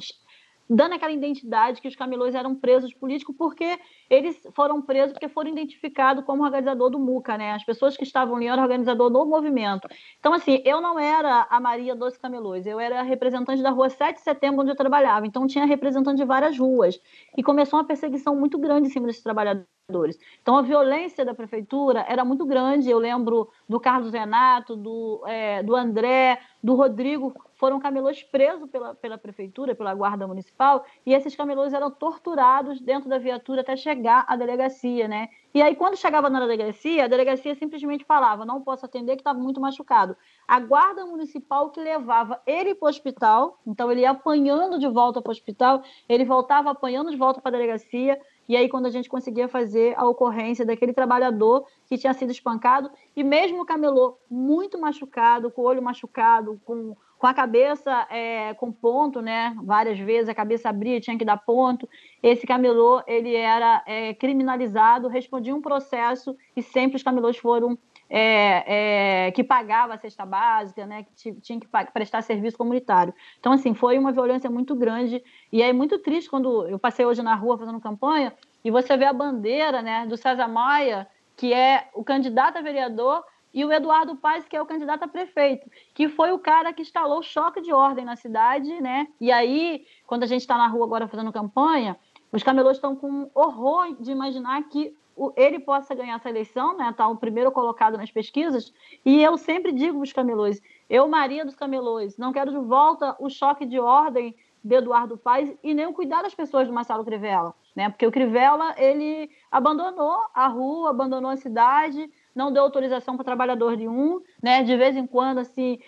dando 0.75 0.95
aquela 0.95 1.13
identidade 1.13 1.81
que 1.81 1.89
os 1.89 1.95
camelôs 1.95 2.35
eram 2.35 2.55
presos 2.55 2.95
políticos 2.95 3.35
porque 3.37 3.79
eles 4.09 4.41
foram 4.55 4.81
presos 4.81 5.13
porque 5.13 5.29
foram 5.29 5.51
identificados 5.51 6.25
como 6.25 6.43
organizador 6.43 6.89
do 6.89 6.99
MUCA, 6.99 7.37
né? 7.37 7.53
As 7.53 7.65
pessoas 7.65 7.97
que 7.97 8.05
estavam 8.05 8.37
ali 8.37 8.47
eram 8.47 8.63
organizador 8.63 9.11
do 9.11 9.27
movimento. 9.27 9.87
Então, 10.19 10.33
assim, 10.33 10.63
eu 10.65 10.81
não 10.81 10.99
era 10.99 11.47
a 11.51 11.61
Maria 11.61 11.95
dos 11.95 12.17
Camelôs, 12.17 12.67
eu 12.67 12.81
era 12.81 13.03
representante 13.03 13.63
da 13.63 13.71
rua 13.71 13.91
7 13.91 14.17
de 14.17 14.23
setembro, 14.23 14.63
onde 14.63 14.71
eu 14.71 14.77
trabalhava. 14.77 15.27
Então, 15.27 15.47
tinha 15.47 15.67
representante 15.67 16.17
de 16.17 16.25
várias 16.25 16.59
ruas. 16.59 16.99
E 17.37 17.43
começou 17.43 17.79
uma 17.79 17.85
perseguição 17.85 18.35
muito 18.35 18.59
grande 18.59 18.89
em 18.89 18.91
cima 18.91 19.07
desses 19.07 19.23
trabalhadores. 19.23 20.19
Então, 20.41 20.57
a 20.57 20.63
violência 20.63 21.25
da 21.25 21.35
prefeitura 21.35 22.05
era 22.09 22.25
muito 22.25 22.47
grande. 22.47 22.91
Eu 22.91 22.99
lembro 22.99 23.51
do 23.69 23.79
Carlos 23.79 24.13
Renato, 24.13 24.75
do, 24.75 25.23
é, 25.27 25.63
do 25.63 25.77
André, 25.77 26.39
do 26.63 26.75
Rodrigo, 26.75 27.35
foram 27.63 27.79
camelôs 27.79 28.25
presos 28.25 28.69
pela, 28.69 28.93
pela 28.93 29.17
prefeitura, 29.17 29.73
pela 29.73 29.95
guarda 29.95 30.27
municipal, 30.27 30.85
e 31.07 31.15
esses 31.15 31.37
camelôs 31.37 31.73
eram 31.73 31.93
torturados 31.93 32.81
dentro 32.81 33.09
da 33.09 33.19
viatura 33.19 33.61
até 33.61 33.77
chegar 33.77 34.25
à 34.27 34.35
delegacia, 34.35 35.07
né? 35.07 35.29
E 35.55 35.63
aí, 35.63 35.77
quando 35.77 35.97
chegava 35.97 36.29
na 36.29 36.41
delegacia, 36.41 37.05
a 37.05 37.07
delegacia 37.07 37.55
simplesmente 37.55 38.05
falava: 38.05 38.45
não 38.45 38.63
posso 38.63 38.85
atender, 38.85 39.15
que 39.15 39.21
estava 39.21 39.39
muito 39.39 39.61
machucado. 39.61 40.17
A 40.49 40.59
guarda 40.59 41.07
municipal 41.07 41.71
que 41.71 41.79
levava 41.79 42.43
ele 42.45 42.75
para 42.75 42.87
o 42.87 42.89
hospital, 42.89 43.61
então 43.65 43.93
ele 43.93 44.01
ia 44.01 44.11
apanhando 44.11 44.77
de 44.77 44.89
volta 44.89 45.23
para 45.23 45.31
o 45.31 45.33
hospital, 45.33 45.85
ele 46.09 46.25
voltava 46.25 46.69
apanhando 46.71 47.13
de 47.13 47.17
volta 47.17 47.41
para 47.41 47.51
a 47.51 47.59
delegacia, 47.61 48.19
e 48.49 48.57
aí, 48.57 48.69
quando 48.69 48.87
a 48.87 48.91
gente 48.91 49.09
conseguia 49.09 49.47
fazer 49.47 49.95
a 49.97 50.05
ocorrência 50.05 50.67
daquele 50.67 50.93
trabalhador 50.93 51.65
que 51.87 51.97
tinha 51.97 52.13
sido 52.13 52.33
espancado, 52.33 52.91
e 53.15 53.23
mesmo 53.23 53.63
o 53.63 53.65
camelô 53.65 54.19
muito 54.29 54.81
machucado, 54.81 55.49
com 55.51 55.63
o 55.63 55.65
olho 55.65 55.81
machucado, 55.81 56.61
com 56.65 56.97
com 57.23 57.29
a 57.29 57.33
cabeça 57.33 58.05
é, 58.11 58.53
com 58.55 58.73
ponto, 58.73 59.23
né? 59.23 59.55
Várias 59.63 59.97
vezes 59.97 60.29
a 60.29 60.35
cabeça 60.35 60.69
abria, 60.69 61.01
tinha 61.01 61.17
que 61.17 61.25
dar 61.25 61.37
ponto. 61.37 61.89
Esse 62.21 62.45
camelô 62.45 63.01
ele 63.07 63.33
era 63.37 63.81
é, 63.87 64.13
criminalizado, 64.13 65.07
respondia 65.07 65.55
um 65.55 65.63
processo 65.63 66.37
e 66.57 66.61
sempre 66.61 66.97
os 66.97 67.03
camelôs 67.05 67.37
foram 67.37 67.79
é, 68.11 69.27
é, 69.27 69.31
que 69.31 69.45
pagava 69.45 69.95
a 69.95 69.99
cesta 69.99 70.27
básica, 70.27 70.85
né, 70.85 71.07
que 71.15 71.33
tinha 71.35 71.61
que 71.61 71.69
prestar 71.95 72.23
serviço 72.23 72.59
comunitário. 72.59 73.15
Então, 73.39 73.53
assim, 73.53 73.73
foi 73.73 73.97
uma 73.99 74.11
violência 74.11 74.51
muito 74.51 74.75
grande 74.75 75.23
e 75.53 75.63
é 75.63 75.73
muito 75.73 76.01
triste 76.01 76.29
quando 76.29 76.67
eu 76.67 76.77
passei 76.77 77.07
hoje 77.07 77.23
na 77.23 77.37
rua 77.37 77.57
fazendo 77.57 77.79
campanha 77.79 78.35
e 78.65 78.71
você 78.73 78.97
vê 78.97 79.05
a 79.05 79.13
bandeira, 79.13 79.81
né, 79.81 80.07
do 80.09 80.17
César 80.17 80.49
Maia, 80.49 81.07
que 81.37 81.55
é 81.55 81.89
o 81.95 82.03
candidato 82.03 82.59
a 82.59 82.63
vereador 82.63 83.23
e 83.53 83.65
o 83.65 83.73
Eduardo 83.73 84.17
Paes, 84.17 84.47
que 84.47 84.57
é 84.57 84.63
o 84.63 84.67
candidato 84.67 85.05
a 85.05 85.09
prefeito, 85.09 85.71
que 85.95 86.09
foi 86.09 86.33
o 86.33 86.39
cara 86.39 86.73
que 86.73 86.83
instalou 86.83 87.19
o 87.19 87.23
choque 87.23 87.61
de 87.61 87.73
ordem 87.73 88.05
na 88.05 88.17
cidade, 88.17 88.81
né? 88.81 89.09
E 89.21 89.31
aí, 89.31 89.87
quando 90.07 90.23
a 90.23 90.27
gente 90.27 90.41
está 90.41 90.57
na 90.57 90.67
rua 90.67 90.85
agora 90.85 91.09
fazendo 91.09 91.33
campanha, 91.33 91.99
os 92.33 92.43
camelôs 92.43 92.79
estão 92.79 92.97
com 92.97 93.31
horror 93.35 93.95
de 94.01 94.11
imaginar 94.11 94.63
que 94.65 94.97
ele 95.37 95.59
possa 95.59 95.95
ganhar 95.95 96.17
essa 96.17 96.31
eleição, 96.31 96.77
né? 96.77 96.93
Tá 96.97 97.07
o 97.07 97.17
primeiro 97.17 97.53
colocado 97.53 97.99
nas 97.99 98.11
pesquisas. 98.11 98.73
E 99.05 99.23
eu 99.23 99.37
sempre 99.37 99.71
digo 99.71 99.99
para 99.99 100.05
os 100.05 100.13
camelôs, 100.13 100.63
eu, 100.89 101.07
Maria 101.09 101.45
dos 101.45 101.55
Camelôs, 101.55 102.17
não 102.17 102.33
quero 102.33 102.51
de 102.51 102.59
volta 102.59 103.15
o 103.19 103.29
choque 103.29 103.67
de 103.67 103.79
ordem 103.79 104.35
de 104.65 104.75
Eduardo 104.75 105.17
Paes 105.19 105.53
e 105.63 105.75
nem 105.75 105.87
o 105.87 105.93
cuidar 105.93 106.23
das 106.23 106.35
pessoas 106.35 106.69
do 106.69 106.73
Marcelo 106.73 107.05
Crivella, 107.05 107.55
né? 107.75 107.91
Porque 107.91 108.07
o 108.07 108.13
Crivella, 108.13 108.75
ele 108.79 109.31
abandonou 109.51 110.23
a 110.35 110.47
rua, 110.47 110.91
abandonou 110.91 111.31
a 111.31 111.37
cidade, 111.37 112.11
não 112.35 112.53
deu 112.53 112.63
autorização 112.63 113.17
para 113.17 113.25
trabalhador 113.25 113.77
de 113.77 113.89
um, 113.89 114.21
né? 114.43 114.63
De 114.63 114.77
vez 114.77 114.97
em 114.97 115.07
quando, 115.07 115.39
assim, 115.39 115.79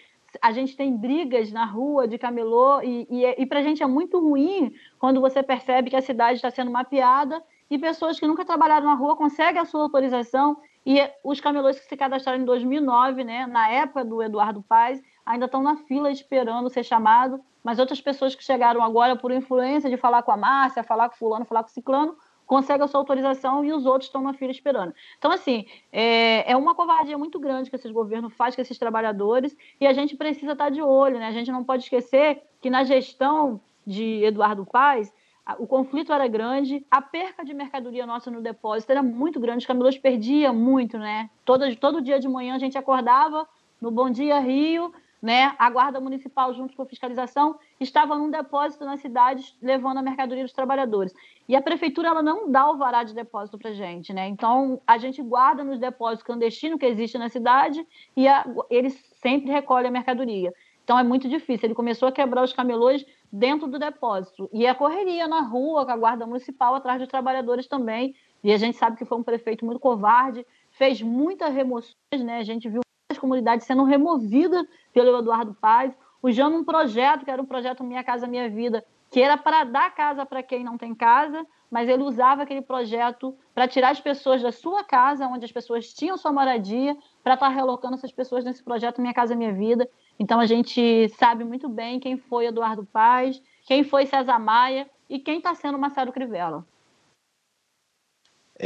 a 0.43 0.53
gente 0.53 0.77
tem 0.77 0.97
brigas 0.97 1.53
na 1.53 1.65
rua 1.65 2.07
de 2.09 2.19
camelô 2.19 2.81
e, 2.83 3.07
e, 3.11 3.43
e 3.43 3.47
para 3.47 3.61
a 3.61 3.63
gente 3.63 3.83
é 3.83 3.87
muito 3.87 4.19
ruim 4.19 4.75
quando 4.99 5.21
você 5.21 5.43
percebe 5.43 5.91
que 5.91 5.97
a 5.97 6.03
cidade 6.03 6.37
está 6.37 6.51
sendo 6.51 6.71
mapeada 6.71 7.43
e 7.71 7.79
pessoas 7.79 8.19
que 8.19 8.27
nunca 8.27 8.45
trabalharam 8.45 8.87
na 8.87 8.95
rua 8.95 9.17
conseguem 9.17 9.61
a 9.61 9.65
sua 9.65 9.83
autorização 9.83 10.57
e 10.87 11.01
os 11.23 11.41
camelôs 11.41 11.79
que 11.79 11.87
se 11.87 11.97
cadastraram 11.97 12.43
em 12.43 12.45
2009, 12.45 13.25
né, 13.25 13.47
na 13.47 13.71
época 13.71 14.05
do 14.05 14.23
Eduardo 14.23 14.63
Paz, 14.63 15.03
ainda 15.25 15.47
estão 15.47 15.63
na 15.63 15.77
fila 15.77 16.11
esperando 16.11 16.69
ser 16.69 16.85
chamado, 16.85 17.41
mas 17.63 17.79
outras 17.79 18.01
pessoas 18.01 18.35
que 18.35 18.45
chegaram 18.45 18.83
agora 18.83 19.17
por 19.17 19.33
influência 19.33 19.89
de 19.89 19.97
falar 19.97 20.23
com 20.23 20.31
a 20.31 20.37
Márcia, 20.37 20.83
falar 20.83 21.09
com 21.09 21.17
fulano, 21.17 21.47
falar 21.47 21.63
com 21.63 21.71
ciclano, 21.71 22.15
consegue 22.47 22.83
a 22.83 22.87
sua 22.87 23.01
autorização 23.01 23.65
e 23.65 23.73
os 23.73 23.87
outros 23.87 24.07
estão 24.07 24.23
na 24.23 24.35
fila 24.35 24.51
esperando. 24.51 24.95
Então, 25.19 25.31
assim, 25.31 25.67
é, 25.93 26.51
é 26.51 26.57
uma 26.57 26.75
covardia 26.75 27.17
muito 27.17 27.39
grande 27.39 27.71
que 27.71 27.77
esses 27.77 27.91
governos 27.91 28.33
fazem 28.35 28.57
com 28.57 28.63
esses 28.63 28.79
trabalhadores 28.79 29.57
e 29.81 29.87
a 29.87 29.93
gente 29.93 30.17
precisa 30.17 30.53
estar 30.53 30.71
de 30.71 30.83
olho, 30.83 31.19
né? 31.19 31.27
A 31.27 31.33
gente 31.33 31.51
não 31.51 31.65
pode 31.65 31.85
esquecer 31.85 32.43
que 32.61 32.71
na 32.71 32.85
gestão 32.85 33.61
de 33.87 34.25
Eduardo 34.25 34.65
Paes, 34.65 35.13
o 35.59 35.67
conflito 35.67 36.13
era 36.13 36.27
grande, 36.27 36.87
a 36.91 37.03
perca 37.03 37.45
de 37.45 37.53
mercadoria 37.53 38.07
nossa 38.07 38.31
no 38.31 38.41
depósito 38.41 38.91
era 38.93 39.03
muito 39.03 39.39
grande, 39.39 39.59
os 39.59 39.67
camelôs 39.67 39.99
perdiam 39.99 40.55
muito, 40.55 40.99
né? 40.99 41.29
Todo, 41.45 41.77
todo 41.77 42.01
dia 42.01 42.19
de 42.19 42.29
manhã 42.29 42.55
a 42.55 42.59
gente 42.59 42.79
acordava 42.79 43.47
no 43.81 43.91
Bom 43.91 44.09
Dia 44.09 44.39
Rio, 44.39 44.93
né? 45.25 45.55
A 45.59 45.71
Guarda 45.71 45.99
Municipal, 46.01 46.53
junto 46.53 46.77
com 46.77 46.83
a 46.83 46.87
fiscalização, 46.87 47.59
estava 47.81 48.15
num 48.15 48.31
depósito 48.31 48.85
nas 48.85 49.01
cidades 49.01 49.57
levando 49.63 49.97
a 49.97 50.03
mercadoria 50.03 50.45
dos 50.45 50.53
trabalhadores. 50.53 51.15
E 51.49 51.57
a 51.57 51.63
prefeitura 51.63 52.09
ela 52.09 52.23
não 52.23 52.53
dá 52.53 52.71
o 52.71 52.77
vará 52.77 53.03
de 53.03 53.15
depósito 53.15 53.57
para 53.57 53.73
gente, 53.73 54.13
né? 54.13 54.29
Então 54.29 54.83
a 54.87 54.99
gente 54.99 55.23
guarda 55.23 55.65
nos 55.65 55.79
depósitos 55.79 56.27
clandestinos 56.27 56.79
que 56.79 56.85
existem 56.85 57.19
na 57.19 57.31
cidade 57.31 57.87
e 58.15 58.29
a, 58.29 58.45
eles 58.69 59.03
sempre 59.23 59.51
recolhem 59.51 59.89
a 59.89 59.91
mercadoria. 59.91 60.53
Então 60.85 60.99
é 60.99 61.03
muito 61.03 61.27
difícil. 61.27 61.69
Ele 61.69 61.75
começou 61.75 62.07
a 62.07 62.13
quebrar 62.13 62.45
os 62.45 62.53
camelôs 62.53 63.03
dentro 63.33 63.67
do 63.67 63.79
depósito. 63.79 64.51
E 64.53 64.67
a 64.67 64.75
correria 64.75 65.27
na 65.27 65.41
rua 65.41 65.87
com 65.87 65.91
a 65.91 65.97
guarda 65.97 66.27
municipal 66.27 66.75
atrás 66.75 67.01
dos 67.01 67.09
trabalhadores 67.09 67.67
também. 67.67 68.15
E 68.43 68.53
a 68.53 68.59
gente 68.59 68.77
sabe 68.77 68.99
que 68.99 69.07
foi 69.07 69.17
um 69.17 69.23
prefeito 69.23 69.65
muito 69.65 69.81
covarde, 69.81 70.47
fez 70.73 71.01
muitas 71.01 71.55
remoções, 71.55 71.95
né? 72.13 72.41
A 72.41 72.45
gente 72.45 72.69
viu 72.69 72.85
muitas 73.15 73.19
comunidades 73.19 73.67
sendo 73.67 73.85
removidas 73.85 74.67
pelo 74.93 75.19
Eduardo 75.19 75.55
Paz, 75.55 75.93
usando 76.23 76.57
um 76.57 76.65
projeto, 76.65 77.25
que 77.25 77.31
era 77.31 77.41
um 77.41 77.47
projeto 77.47 77.85
Minha 77.85 78.03
Casa 78.03 78.27
Minha 78.27 78.49
Vida, 78.49 78.85
que 79.11 79.21
era 79.21 79.37
para 79.37 79.65
dar 79.65 79.95
casa 79.95 80.27
para 80.27 80.43
quem 80.43 80.65
não 80.65 80.77
tem 80.77 80.95
casa, 80.95 81.47
mas 81.71 81.89
ele 81.89 82.03
usava 82.03 82.43
aquele 82.43 82.63
projeto 82.63 83.37
para 83.55 83.69
tirar 83.69 83.91
as 83.91 84.01
pessoas 84.01 84.43
da 84.43 84.51
sua 84.51 84.83
casa, 84.83 85.27
onde 85.27 85.45
as 85.45 85.53
pessoas 85.53 85.93
tinham 85.93 86.17
sua 86.17 86.33
moradia, 86.33 86.97
para 87.23 87.35
estar 87.35 87.49
tá 87.49 87.53
relocando 87.53 87.95
essas 87.95 88.13
pessoas 88.13 88.45
nesse 88.45 88.63
projeto 88.63 89.01
Minha 89.01 89.15
Casa 89.15 89.37
Minha 89.37 89.53
Vida. 89.53 89.89
Então 90.19 90.41
a 90.41 90.47
gente 90.47 91.09
sabe 91.11 91.45
muito 91.45 91.69
bem 91.69 92.01
quem 92.01 92.17
foi 92.17 92.47
Eduardo 92.47 92.85
Paz, 92.85 93.41
quem 93.67 93.85
foi 93.85 94.07
César 94.07 94.39
Maia 94.39 94.89
e 95.09 95.19
quem 95.19 95.39
está 95.39 95.55
sendo 95.55 95.79
Marcelo 95.79 96.13
Crivella. 96.13 96.67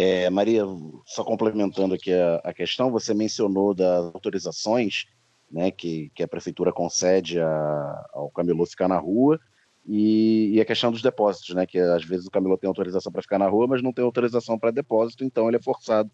É, 0.00 0.30
Maria, 0.30 0.62
só 1.04 1.24
complementando 1.24 1.92
aqui 1.92 2.12
a, 2.12 2.36
a, 2.44 2.54
questão, 2.54 2.88
você 2.88 3.12
mencionou 3.12 3.74
das 3.74 4.14
autorizações 4.14 5.06
né, 5.50 5.72
que, 5.72 6.08
que 6.14 6.22
a 6.22 6.28
prefeitura 6.28 6.72
concede 6.72 7.40
a, 7.40 8.06
ao 8.12 8.30
camelô 8.30 8.64
ficar 8.64 8.86
na 8.86 8.96
rua, 8.96 9.40
e, 9.84 10.52
e, 10.54 10.60
a 10.60 10.64
questão 10.64 10.92
dos 10.92 11.02
depósitos, 11.02 11.52
né? 11.52 11.66
Que 11.66 11.80
às 11.80 12.04
vezes 12.04 12.26
o 12.26 12.30
camelô 12.30 12.56
tem 12.56 12.68
autorização 12.68 13.10
para 13.10 13.22
ficar 13.22 13.40
na 13.40 13.48
rua, 13.48 13.66
mas 13.66 13.82
não 13.82 13.92
tem 13.92 14.04
autorização 14.04 14.56
para 14.56 14.70
depósito, 14.70 15.24
então 15.24 15.48
ele 15.48 15.56
é 15.56 15.62
forçado 15.62 16.08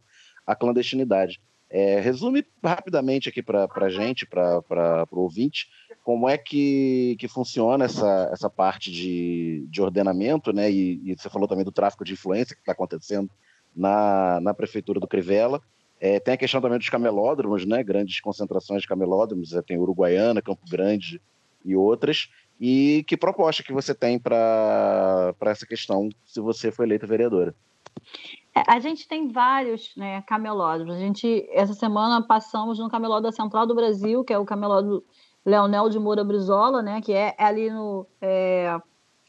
à 0.47 0.57
clandestinidade. 0.57 1.39
É, 1.69 2.01
resume 2.01 2.43
rapidamente 2.63 3.29
aqui 3.29 3.43
para 3.43 3.69
a 3.69 3.91
gente, 3.91 4.25
para 4.25 5.07
o 5.11 5.21
ouvinte, 5.21 5.67
como 6.03 6.27
é 6.27 6.39
que, 6.39 7.17
que 7.19 7.29
funciona 7.29 7.85
essa, 7.85 8.31
essa 8.33 8.49
parte 8.49 8.91
de, 8.91 9.67
de 9.69 9.83
ordenamento, 9.83 10.55
né? 10.55 10.71
E, 10.71 11.03
e 11.05 11.15
você 11.19 11.29
falou 11.29 11.47
também 11.47 11.67
do 11.67 11.73
tráfico 11.73 12.03
de 12.03 12.15
influência 12.15 12.55
que 12.55 12.63
está 12.63 12.73
acontecendo 12.73 13.29
na, 13.75 14.41
na 14.41 14.55
prefeitura 14.55 15.01
do 15.01 15.09
Crivella. 15.09 15.61
É, 16.01 16.21
tem 16.21 16.35
a 16.35 16.37
questão 16.37 16.61
também 16.61 16.79
dos 16.79 16.89
camelódromos, 16.89 17.65
né? 17.65 17.83
Grandes 17.83 18.21
concentrações 18.21 18.83
de 18.83 18.89
camelódromos, 18.89 19.53
é, 19.53 19.63
tem 19.63 19.79
Uruguaiana, 19.79 20.43
Campo 20.43 20.63
Grande 20.69 21.21
e 21.65 21.75
outras. 21.75 22.29
E 22.61 23.05
que 23.09 23.17
proposta 23.17 23.63
que 23.63 23.73
você 23.73 23.95
tem 23.95 24.19
para 24.19 25.35
essa 25.41 25.67
questão 25.67 26.09
se 26.25 26.41
você 26.41 26.71
foi 26.71 26.87
eleita 26.87 27.07
vereadora? 27.07 27.55
É, 28.55 28.63
a 28.67 28.79
gente 28.79 29.09
tem 29.09 29.29
vários 29.29 29.95
né, 29.97 30.23
camelódromos. 30.23 30.95
A 30.95 30.99
gente, 30.99 31.47
essa 31.51 31.75
semana, 31.75 32.25
passamos 32.25 32.79
no 32.79 32.89
camelódromo 32.89 33.31
da 33.31 33.37
Central 33.37 33.67
do 33.67 33.75
Brasil, 33.75 34.23
que 34.25 34.33
é 34.33 34.39
o 34.39 34.45
camelódromo 34.45 35.03
Leonel 35.45 35.89
de 35.89 35.99
Moura 35.99 36.25
Brizola, 36.25 36.83
né, 36.83 37.01
que 37.03 37.13
é, 37.13 37.35
ali 37.39 37.71
no, 37.71 38.07
é, 38.21 38.79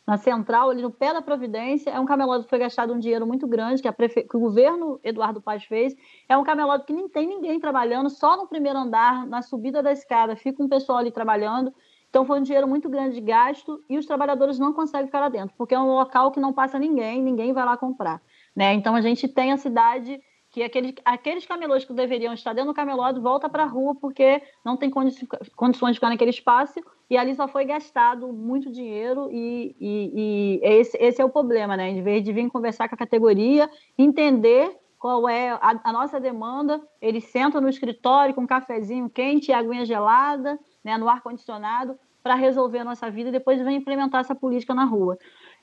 na 0.05 0.17
Central, 0.17 0.69
ali 0.69 0.81
no 0.81 0.91
pé 0.91 1.13
da 1.13 1.21
Providência. 1.21 1.89
É 1.89 1.99
um 1.99 2.05
camelódromo 2.05 2.43
que 2.43 2.49
foi 2.49 2.59
gastado 2.59 2.93
um 2.93 2.99
dinheiro 2.99 3.25
muito 3.25 3.47
grande, 3.47 3.81
que, 3.81 3.91
prefe... 3.91 4.23
que 4.23 4.37
o 4.37 4.39
governo 4.39 4.99
Eduardo 5.03 5.41
Paz 5.41 5.63
fez. 5.63 5.95
É 6.29 6.37
um 6.37 6.43
camelódromo 6.43 6.85
que 6.85 6.93
nem 6.93 7.09
tem 7.09 7.27
ninguém 7.27 7.59
trabalhando, 7.59 8.09
só 8.09 8.37
no 8.37 8.47
primeiro 8.47 8.77
andar, 8.77 9.25
na 9.25 9.41
subida 9.41 9.81
da 9.81 9.91
escada, 9.91 10.35
fica 10.35 10.61
um 10.61 10.69
pessoal 10.69 10.99
ali 10.99 11.11
trabalhando. 11.11 11.73
Então 12.09 12.23
foi 12.25 12.39
um 12.39 12.43
dinheiro 12.43 12.67
muito 12.67 12.87
grande 12.87 13.15
de 13.15 13.21
gasto 13.21 13.83
e 13.89 13.97
os 13.97 14.05
trabalhadores 14.05 14.57
não 14.57 14.71
conseguem 14.71 15.07
ficar 15.07 15.19
lá 15.19 15.27
dentro, 15.27 15.53
porque 15.57 15.75
é 15.75 15.79
um 15.79 15.95
local 15.95 16.31
que 16.31 16.39
não 16.39 16.53
passa 16.53 16.79
ninguém, 16.79 17.21
ninguém 17.21 17.51
vai 17.51 17.65
lá 17.65 17.75
comprar. 17.75 18.21
Né? 18.55 18.73
Então 18.73 18.95
a 18.95 19.01
gente 19.01 19.27
tem 19.27 19.51
a 19.51 19.57
cidade 19.57 20.21
que 20.55 20.63
aqueles, 21.05 21.45
camelôs 21.45 21.83
que 21.83 21.91
deveriam 21.91 22.33
estar 22.33 22.53
dentro 22.53 22.71
do 22.71 22.73
camelódromo 22.73 23.21
volta 23.21 23.49
para 23.49 23.63
a 23.63 23.67
rua 23.67 23.93
porque 23.93 24.41
não 24.63 24.77
tem 24.77 24.89
condi 24.89 25.27
condições 25.53 25.91
de 25.91 25.97
ficar 25.97 26.07
naquele 26.07 26.29
espaço 26.29 26.79
e 27.09 27.17
ali 27.17 27.35
só 27.35 27.45
foi 27.45 27.65
gastado 27.65 28.31
muito 28.31 28.71
dinheiro 28.71 29.29
e, 29.33 29.75
e, 29.77 30.11
e 30.15 30.59
esse, 30.63 30.97
esse, 30.97 31.21
é 31.21 31.25
o 31.25 31.29
problema, 31.29 31.75
né? 31.75 31.89
Em 31.89 32.01
vez 32.01 32.23
de 32.23 32.31
vir 32.31 32.49
conversar 32.49 32.87
com 32.87 32.95
a 32.95 32.97
categoria, 32.97 33.69
entender 33.97 34.73
qual 34.97 35.27
é 35.27 35.49
a, 35.49 35.77
a 35.83 35.91
nossa 35.91 36.21
demanda, 36.21 36.81
eles 37.01 37.25
sentam 37.25 37.59
no 37.59 37.67
escritório 37.67 38.33
com 38.33 38.41
um 38.41 38.47
cafezinho 38.47 39.09
quente 39.09 39.51
e 39.51 39.53
aguinha 39.53 39.85
gelada, 39.85 40.57
né, 40.81 40.97
no 40.97 41.09
ar-condicionado, 41.09 41.99
para 42.23 42.33
resolver 42.33 42.79
a 42.79 42.85
nossa 42.85 43.11
vida 43.11 43.27
e 43.27 43.33
depois 43.33 43.61
vem 43.61 43.75
implementar 43.75 44.21
essa 44.21 44.33
política 44.33 44.73
na 44.73 44.85
rua. 44.85 45.17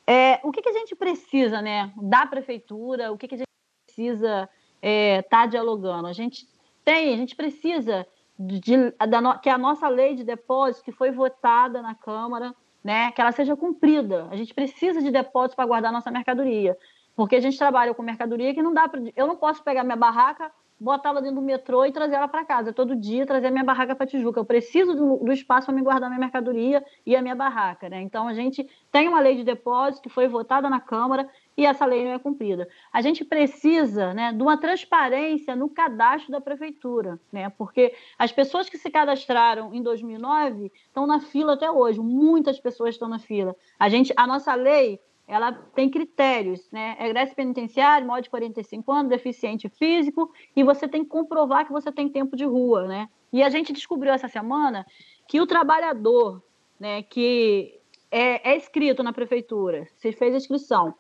É, 0.07 0.39
o 0.43 0.53
que, 0.53 0.61
que, 0.61 0.69
a 0.69 0.73
gente 0.75 0.95
precisa, 0.95 1.63
né, 1.63 1.91
da 1.97 2.27
prefeitura? 2.27 3.11
O 3.11 3.17
que, 3.17 3.27
que 3.27 3.37
a 3.37 3.39
gente 3.39 3.49
precisa 3.87 4.49
estar 4.83 4.89
é, 4.89 5.23
tá 5.23 5.47
dialogando? 5.47 6.09
A 6.09 6.13
gente 6.13 6.49
tem, 6.85 7.15
a 7.15 7.17
gente 7.17 7.37
precisa 7.37 8.07
de, 8.39 8.59
de, 8.61 8.77
da, 9.09 9.39
que 9.39 9.49
a 9.49 9.57
nossa 9.57 9.89
lei 9.89 10.15
de 10.15 10.25
depósito, 10.25 10.85
que 10.85 10.93
foi 10.93 11.11
votada 11.11 11.81
na 11.81 11.95
Câmara, 11.95 12.55
né, 12.83 13.13
que 13.13 13.21
ela 13.21 13.33
seja 13.33 13.57
cumprida. 13.57 14.27
A 14.31 14.37
gente 14.37 14.53
precisa 14.53 15.01
de 15.01 15.11
depósitos 15.11 15.55
para 15.55 15.67
guardar 15.67 15.93
nossa 15.93 16.11
mercadoria, 16.11 16.77
porque 17.15 17.37
a 17.37 17.41
gente 17.41 17.57
trabalha 17.57 17.95
com 17.95 18.03
mercadoria 18.03 18.53
que 18.53 18.63
não 18.63 18.75
dá 18.75 18.89
para. 18.89 19.01
Eu 19.15 19.27
não 19.27 19.37
posso 19.37 19.63
pegar 19.63 19.85
minha 19.85 19.97
barraca 19.97 20.51
botá-la 20.83 21.21
dentro 21.21 21.37
do 21.37 21.43
metrô 21.43 21.87
e 21.87 21.93
trazer 21.93 22.17
ela 22.17 22.27
para 22.27 22.45
casa. 22.45 22.73
Todo 22.73 22.97
dia 22.97 23.25
trazer 23.25 23.47
a 23.47 23.51
minha 23.51 23.65
barraca 23.65 23.95
para 23.95 24.07
Tijuca. 24.07 24.41
Eu 24.41 24.45
preciso 24.45 24.95
do, 24.95 25.17
do 25.19 25.33
espaço 25.33 25.67
para 25.67 25.75
me 25.75 25.83
guardar 25.83 26.11
minha 26.11 26.19
mercadoria 26.19 26.85
e 27.07 27.15
a 27.15 27.23
minha 27.23 27.35
barraca. 27.35 27.89
Né? 27.89 28.03
Então, 28.03 28.27
a 28.27 28.35
gente 28.35 28.69
tem 28.91 29.09
uma 29.09 29.21
lei 29.21 29.37
de 29.37 29.45
depósito 29.45 30.03
que 30.03 30.09
foi 30.09 30.27
votada 30.27 30.69
na 30.69 30.81
Câmara 30.81 31.29
e 31.57 31.65
essa 31.65 31.85
lei 31.85 32.05
não 32.05 32.13
é 32.13 32.19
cumprida. 32.19 32.69
A 32.93 33.01
gente 33.01 33.25
precisa 33.25 34.13
né, 34.13 34.33
de 34.33 34.43
uma 34.43 34.57
transparência 34.57 35.55
no 35.55 35.69
cadastro 35.69 36.33
da 36.33 36.41
prefeitura, 36.41 37.21
né? 37.31 37.51
porque 37.51 37.95
as 38.19 38.33
pessoas 38.33 38.69
que 38.69 38.77
se 38.77 38.91
cadastraram 38.91 39.73
em 39.73 39.83
2009 39.83 40.73
estão 40.75 41.07
na 41.07 41.21
fila 41.21 41.53
até 41.53 41.71
hoje. 41.71 42.01
Muitas 42.01 42.59
pessoas 42.59 42.95
estão 42.95 43.09
na 43.09 43.19
fila. 43.19 43.55
A, 43.79 43.89
gente, 43.89 44.13
a 44.17 44.27
nossa 44.27 44.55
lei 44.55 45.01
ela 45.33 45.51
tem 45.51 45.89
critérios, 45.89 46.71
né? 46.71 46.95
Egresso 47.01 47.35
penitenciário, 47.35 48.07
maior 48.07 48.21
de 48.21 48.29
45 48.29 48.93
anos, 48.93 49.09
deficiente 49.09 49.67
físico, 49.71 50.31
e 50.55 50.63
você 50.63 50.87
tem 50.87 51.03
que 51.03 51.09
comprovar 51.09 51.65
que 51.65 51.73
você 51.73 51.91
tem 51.91 52.07
tempo 52.07 52.37
de 52.37 52.45
rua, 52.45 52.87
né? 52.87 53.09
E 53.33 53.43
a 53.43 53.49
gente 53.49 53.73
descobriu 53.73 54.13
essa 54.13 54.29
semana 54.29 54.85
que 55.27 55.41
o 55.41 55.47
trabalhador, 55.47 56.43
né, 56.79 57.03
que 57.03 57.81
é, 58.11 58.51
é 58.51 58.57
inscrito 58.59 59.03
na 59.03 59.11
prefeitura, 59.11 59.89
se 59.97 60.13
fez 60.13 60.35
a 60.35 60.37
inscrição, 60.37 60.95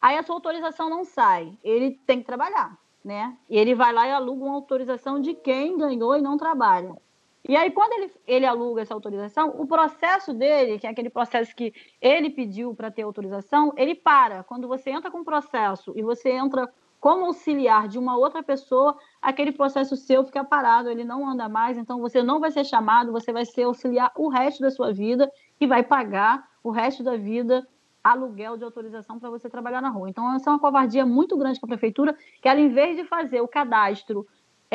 aí 0.00 0.16
a 0.16 0.22
sua 0.22 0.36
autorização 0.36 0.88
não 0.88 1.04
sai, 1.04 1.52
ele 1.62 2.00
tem 2.06 2.20
que 2.20 2.26
trabalhar, 2.26 2.78
né? 3.04 3.36
E 3.50 3.58
ele 3.58 3.74
vai 3.74 3.92
lá 3.92 4.08
e 4.08 4.12
aluga 4.12 4.46
uma 4.46 4.54
autorização 4.54 5.20
de 5.20 5.34
quem 5.34 5.76
ganhou 5.76 6.16
e 6.16 6.22
não 6.22 6.38
trabalha. 6.38 6.96
E 7.46 7.54
aí, 7.56 7.70
quando 7.70 7.92
ele, 7.92 8.12
ele 8.26 8.46
aluga 8.46 8.80
essa 8.80 8.94
autorização, 8.94 9.54
o 9.58 9.66
processo 9.66 10.32
dele, 10.32 10.78
que 10.78 10.86
é 10.86 10.90
aquele 10.90 11.10
processo 11.10 11.54
que 11.54 11.74
ele 12.00 12.30
pediu 12.30 12.74
para 12.74 12.90
ter 12.90 13.02
autorização, 13.02 13.72
ele 13.76 13.94
para. 13.94 14.42
Quando 14.44 14.66
você 14.66 14.90
entra 14.90 15.10
com 15.10 15.20
o 15.20 15.24
processo 15.24 15.92
e 15.94 16.02
você 16.02 16.30
entra 16.30 16.72
como 16.98 17.26
auxiliar 17.26 17.86
de 17.86 17.98
uma 17.98 18.16
outra 18.16 18.42
pessoa, 18.42 18.96
aquele 19.20 19.52
processo 19.52 19.94
seu 19.94 20.24
fica 20.24 20.42
parado, 20.42 20.88
ele 20.88 21.04
não 21.04 21.28
anda 21.28 21.46
mais, 21.50 21.76
então 21.76 22.00
você 22.00 22.22
não 22.22 22.40
vai 22.40 22.50
ser 22.50 22.64
chamado, 22.64 23.12
você 23.12 23.30
vai 23.30 23.44
ser 23.44 23.64
auxiliar 23.64 24.10
o 24.16 24.28
resto 24.28 24.62
da 24.62 24.70
sua 24.70 24.90
vida 24.90 25.30
e 25.60 25.66
vai 25.66 25.82
pagar 25.82 26.48
o 26.62 26.70
resto 26.70 27.02
da 27.02 27.14
vida 27.14 27.68
aluguel 28.02 28.56
de 28.56 28.64
autorização 28.64 29.18
para 29.18 29.28
você 29.28 29.50
trabalhar 29.50 29.82
na 29.82 29.90
rua. 29.90 30.08
Então, 30.08 30.34
essa 30.34 30.48
é 30.48 30.52
uma 30.54 30.58
covardia 30.58 31.04
muito 31.04 31.36
grande 31.36 31.60
com 31.60 31.66
a 31.66 31.68
prefeitura, 31.68 32.16
que 32.40 32.48
ela, 32.48 32.60
em 32.60 32.70
vez 32.70 32.96
de 32.96 33.04
fazer 33.04 33.42
o 33.42 33.48
cadastro 33.48 34.26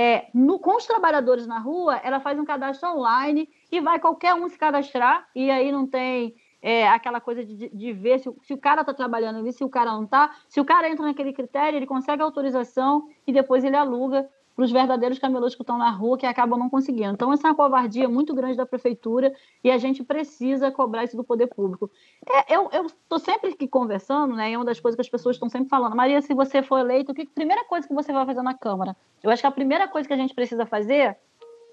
é, 0.01 0.29
no, 0.33 0.57
com 0.59 0.77
os 0.77 0.85
trabalhadores 0.85 1.45
na 1.45 1.59
rua, 1.59 1.97
ela 1.97 2.21
faz 2.21 2.39
um 2.39 2.45
cadastro 2.45 2.87
online 2.87 3.49
e 3.69 3.81
vai 3.81 3.99
qualquer 3.99 4.33
um 4.33 4.47
se 4.47 4.57
cadastrar, 4.57 5.27
e 5.35 5.51
aí 5.51 5.73
não 5.73 5.85
tem 5.85 6.35
é, 6.61 6.87
aquela 6.87 7.19
coisa 7.19 7.43
de, 7.43 7.67
de 7.67 7.91
ver 7.91 8.19
se, 8.19 8.33
se, 8.43 8.53
o 8.53 8.57
cara 8.57 8.79
está 8.79 8.93
trabalhando 8.93 9.39
ali, 9.39 9.51
se 9.51 9.61
o 9.61 9.67
cara 9.67 9.91
não 9.91 10.05
está. 10.05 10.31
Se 10.47 10.61
o 10.61 10.63
cara 10.63 10.89
entra 10.89 11.05
naquele 11.05 11.33
critério, 11.33 11.75
ele 11.75 11.85
consegue 11.85 12.21
autorização 12.21 13.09
e 13.27 13.33
depois 13.33 13.61
ele 13.65 13.75
aluga 13.75 14.25
para 14.59 14.65
os 14.65 14.71
verdadeiros 14.73 15.17
camelôs 15.17 15.55
que 15.55 15.61
estão 15.61 15.77
na 15.77 15.89
rua 15.89 16.17
que 16.17 16.25
acabam 16.25 16.59
não 16.59 16.69
conseguindo. 16.69 17.13
Então, 17.13 17.31
essa 17.31 17.47
é 17.47 17.49
uma 17.49 17.55
covardia 17.55 18.09
muito 18.09 18.35
grande 18.35 18.57
da 18.57 18.65
prefeitura 18.65 19.33
e 19.63 19.71
a 19.71 19.77
gente 19.77 20.03
precisa 20.03 20.69
cobrar 20.69 21.05
isso 21.05 21.15
do 21.15 21.23
poder 21.23 21.47
público. 21.47 21.89
É, 22.27 22.55
eu 22.55 22.69
estou 22.87 23.19
sempre 23.19 23.51
aqui 23.51 23.69
conversando, 23.69 24.35
né? 24.35 24.51
É 24.51 24.57
uma 24.57 24.65
das 24.65 24.77
coisas 24.77 24.97
que 24.97 25.01
as 25.01 25.07
pessoas 25.07 25.37
estão 25.37 25.47
sempre 25.47 25.69
falando. 25.69 25.95
Maria, 25.95 26.21
se 26.21 26.33
você 26.33 26.61
for 26.61 26.77
eleito, 26.77 27.13
que 27.13 27.25
primeira 27.25 27.63
coisa 27.63 27.87
que 27.87 27.93
você 27.93 28.11
vai 28.11 28.25
fazer 28.25 28.41
na 28.41 28.53
Câmara? 28.53 28.97
Eu 29.23 29.31
acho 29.31 29.41
que 29.41 29.47
a 29.47 29.51
primeira 29.51 29.87
coisa 29.87 30.05
que 30.05 30.13
a 30.13 30.17
gente 30.17 30.35
precisa 30.35 30.65
fazer 30.65 31.15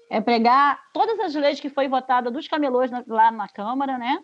é 0.09 0.21
pregar 0.21 0.79
todas 0.93 1.19
as 1.19 1.35
leis 1.35 1.59
que 1.59 1.67
foi 1.67 1.89
votada 1.89 2.31
dos 2.31 2.47
camelôs 2.47 2.89
lá 3.05 3.31
na 3.31 3.49
Câmara, 3.49 3.97
né? 3.97 4.23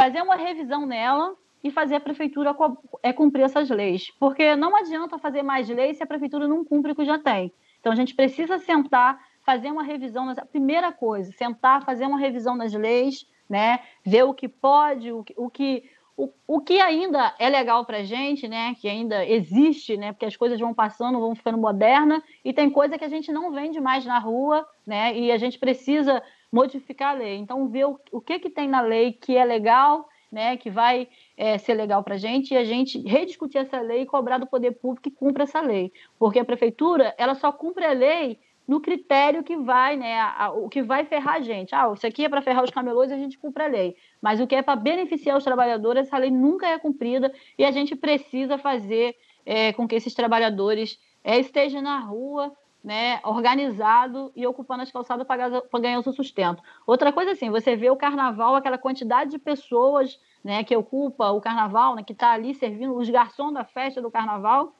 Fazer 0.00 0.22
uma 0.22 0.36
revisão 0.36 0.86
nela 0.86 1.34
e 1.62 1.70
fazer 1.70 1.96
a 1.96 2.00
prefeitura 2.00 2.54
é 3.02 3.12
cumprir 3.12 3.42
essas 3.42 3.68
leis. 3.68 4.10
Porque 4.18 4.54
não 4.56 4.76
adianta 4.76 5.18
fazer 5.18 5.42
mais 5.42 5.68
leis 5.68 5.96
se 5.96 6.02
a 6.02 6.06
prefeitura 6.06 6.46
não 6.46 6.64
cumpre 6.64 6.92
o 6.92 6.94
que 6.94 7.04
já 7.04 7.18
tem. 7.18 7.52
Então 7.80 7.92
a 7.92 7.96
gente 7.96 8.14
precisa 8.14 8.58
sentar, 8.58 9.18
fazer 9.44 9.70
uma 9.70 9.82
revisão. 9.82 10.28
A 10.30 10.46
primeira 10.46 10.92
coisa, 10.92 11.32
sentar, 11.32 11.84
fazer 11.84 12.06
uma 12.06 12.18
revisão 12.18 12.56
das 12.56 12.72
leis, 12.72 13.26
né? 13.48 13.80
ver 14.04 14.24
o 14.24 14.34
que 14.34 14.48
pode, 14.48 15.12
o 15.12 15.24
que, 15.24 15.34
o 15.36 15.50
que, 15.50 15.90
o, 16.16 16.30
o 16.46 16.60
que 16.60 16.80
ainda 16.80 17.34
é 17.38 17.48
legal 17.48 17.84
para 17.84 17.98
a 17.98 18.02
gente, 18.04 18.46
né? 18.46 18.74
que 18.80 18.88
ainda 18.88 19.26
existe, 19.26 19.96
né? 19.96 20.12
porque 20.12 20.26
as 20.26 20.36
coisas 20.36 20.60
vão 20.60 20.74
passando, 20.74 21.20
vão 21.20 21.34
ficando 21.34 21.58
modernas, 21.58 22.22
e 22.44 22.52
tem 22.52 22.70
coisa 22.70 22.98
que 22.98 23.04
a 23.04 23.08
gente 23.08 23.32
não 23.32 23.50
vende 23.52 23.80
mais 23.80 24.04
na 24.04 24.18
rua, 24.18 24.66
né? 24.86 25.16
e 25.16 25.32
a 25.32 25.38
gente 25.38 25.58
precisa 25.58 26.22
modificar 26.52 27.14
a 27.14 27.18
lei. 27.18 27.36
Então, 27.36 27.68
ver 27.68 27.86
o, 27.86 27.98
o 28.12 28.20
que, 28.20 28.38
que 28.38 28.50
tem 28.50 28.68
na 28.68 28.80
lei 28.80 29.12
que 29.12 29.36
é 29.36 29.44
legal 29.44 30.08
né, 30.30 30.56
que 30.56 30.70
vai 30.70 31.08
é, 31.38 31.56
ser 31.56 31.74
legal 31.74 32.02
para 32.02 32.16
a 32.16 32.18
gente, 32.18 32.52
e 32.52 32.56
a 32.56 32.64
gente 32.64 32.98
rediscutir 32.98 33.60
essa 33.60 33.80
lei 33.80 34.02
e 34.02 34.06
cobrar 34.06 34.38
do 34.38 34.46
poder 34.46 34.72
público 34.72 35.08
que 35.08 35.16
cumpra 35.16 35.44
essa 35.44 35.60
lei. 35.60 35.92
Porque 36.18 36.40
a 36.40 36.44
prefeitura, 36.44 37.14
ela 37.16 37.36
só 37.36 37.52
cumpre 37.52 37.84
a 37.84 37.92
lei 37.92 38.40
no 38.66 38.80
critério 38.80 39.44
que 39.44 39.56
vai, 39.56 39.96
né, 39.96 40.18
a, 40.18 40.46
a, 40.46 40.50
o 40.50 40.68
que 40.68 40.82
vai 40.82 41.04
ferrar 41.04 41.36
a 41.36 41.40
gente. 41.40 41.72
Ah, 41.74 41.90
isso 41.94 42.06
aqui 42.06 42.24
é 42.24 42.28
para 42.28 42.42
ferrar 42.42 42.64
os 42.64 42.70
camelôs 42.70 43.10
e 43.10 43.14
a 43.14 43.16
gente 43.16 43.38
cumpre 43.38 43.62
a 43.62 43.68
lei. 43.68 43.96
Mas 44.20 44.40
o 44.40 44.48
que 44.48 44.56
é 44.56 44.62
para 44.62 44.74
beneficiar 44.74 45.38
os 45.38 45.44
trabalhadores, 45.44 46.08
essa 46.08 46.18
lei 46.18 46.30
nunca 46.30 46.66
é 46.66 46.76
cumprida 46.76 47.32
e 47.56 47.64
a 47.64 47.70
gente 47.70 47.94
precisa 47.94 48.58
fazer 48.58 49.14
é, 49.46 49.72
com 49.72 49.86
que 49.86 49.94
esses 49.94 50.12
trabalhadores 50.12 50.98
é, 51.22 51.38
estejam 51.38 51.80
na 51.80 52.00
rua 52.00 52.52
né, 52.82 53.20
organizado 53.24 54.32
e 54.34 54.44
ocupando 54.46 54.82
as 54.82 54.90
calçadas 54.90 55.26
para 55.26 55.80
ganhar 55.80 56.00
o 56.00 56.02
seu 56.02 56.12
sustento. 56.12 56.62
Outra 56.86 57.12
coisa 57.12 57.30
assim, 57.30 57.48
você 57.50 57.76
vê 57.76 57.90
o 57.90 57.96
carnaval, 57.96 58.56
aquela 58.56 58.76
quantidade 58.76 59.30
de 59.30 59.38
pessoas 59.38 60.18
né, 60.42 60.64
que 60.64 60.76
ocupa 60.76 61.30
o 61.30 61.40
carnaval, 61.40 61.94
né, 61.94 62.02
que 62.02 62.12
está 62.12 62.32
ali 62.32 62.54
servindo 62.54 62.94
os 62.96 63.08
garçons 63.10 63.52
da 63.52 63.64
festa 63.64 64.00
do 64.00 64.10
carnaval, 64.10 64.72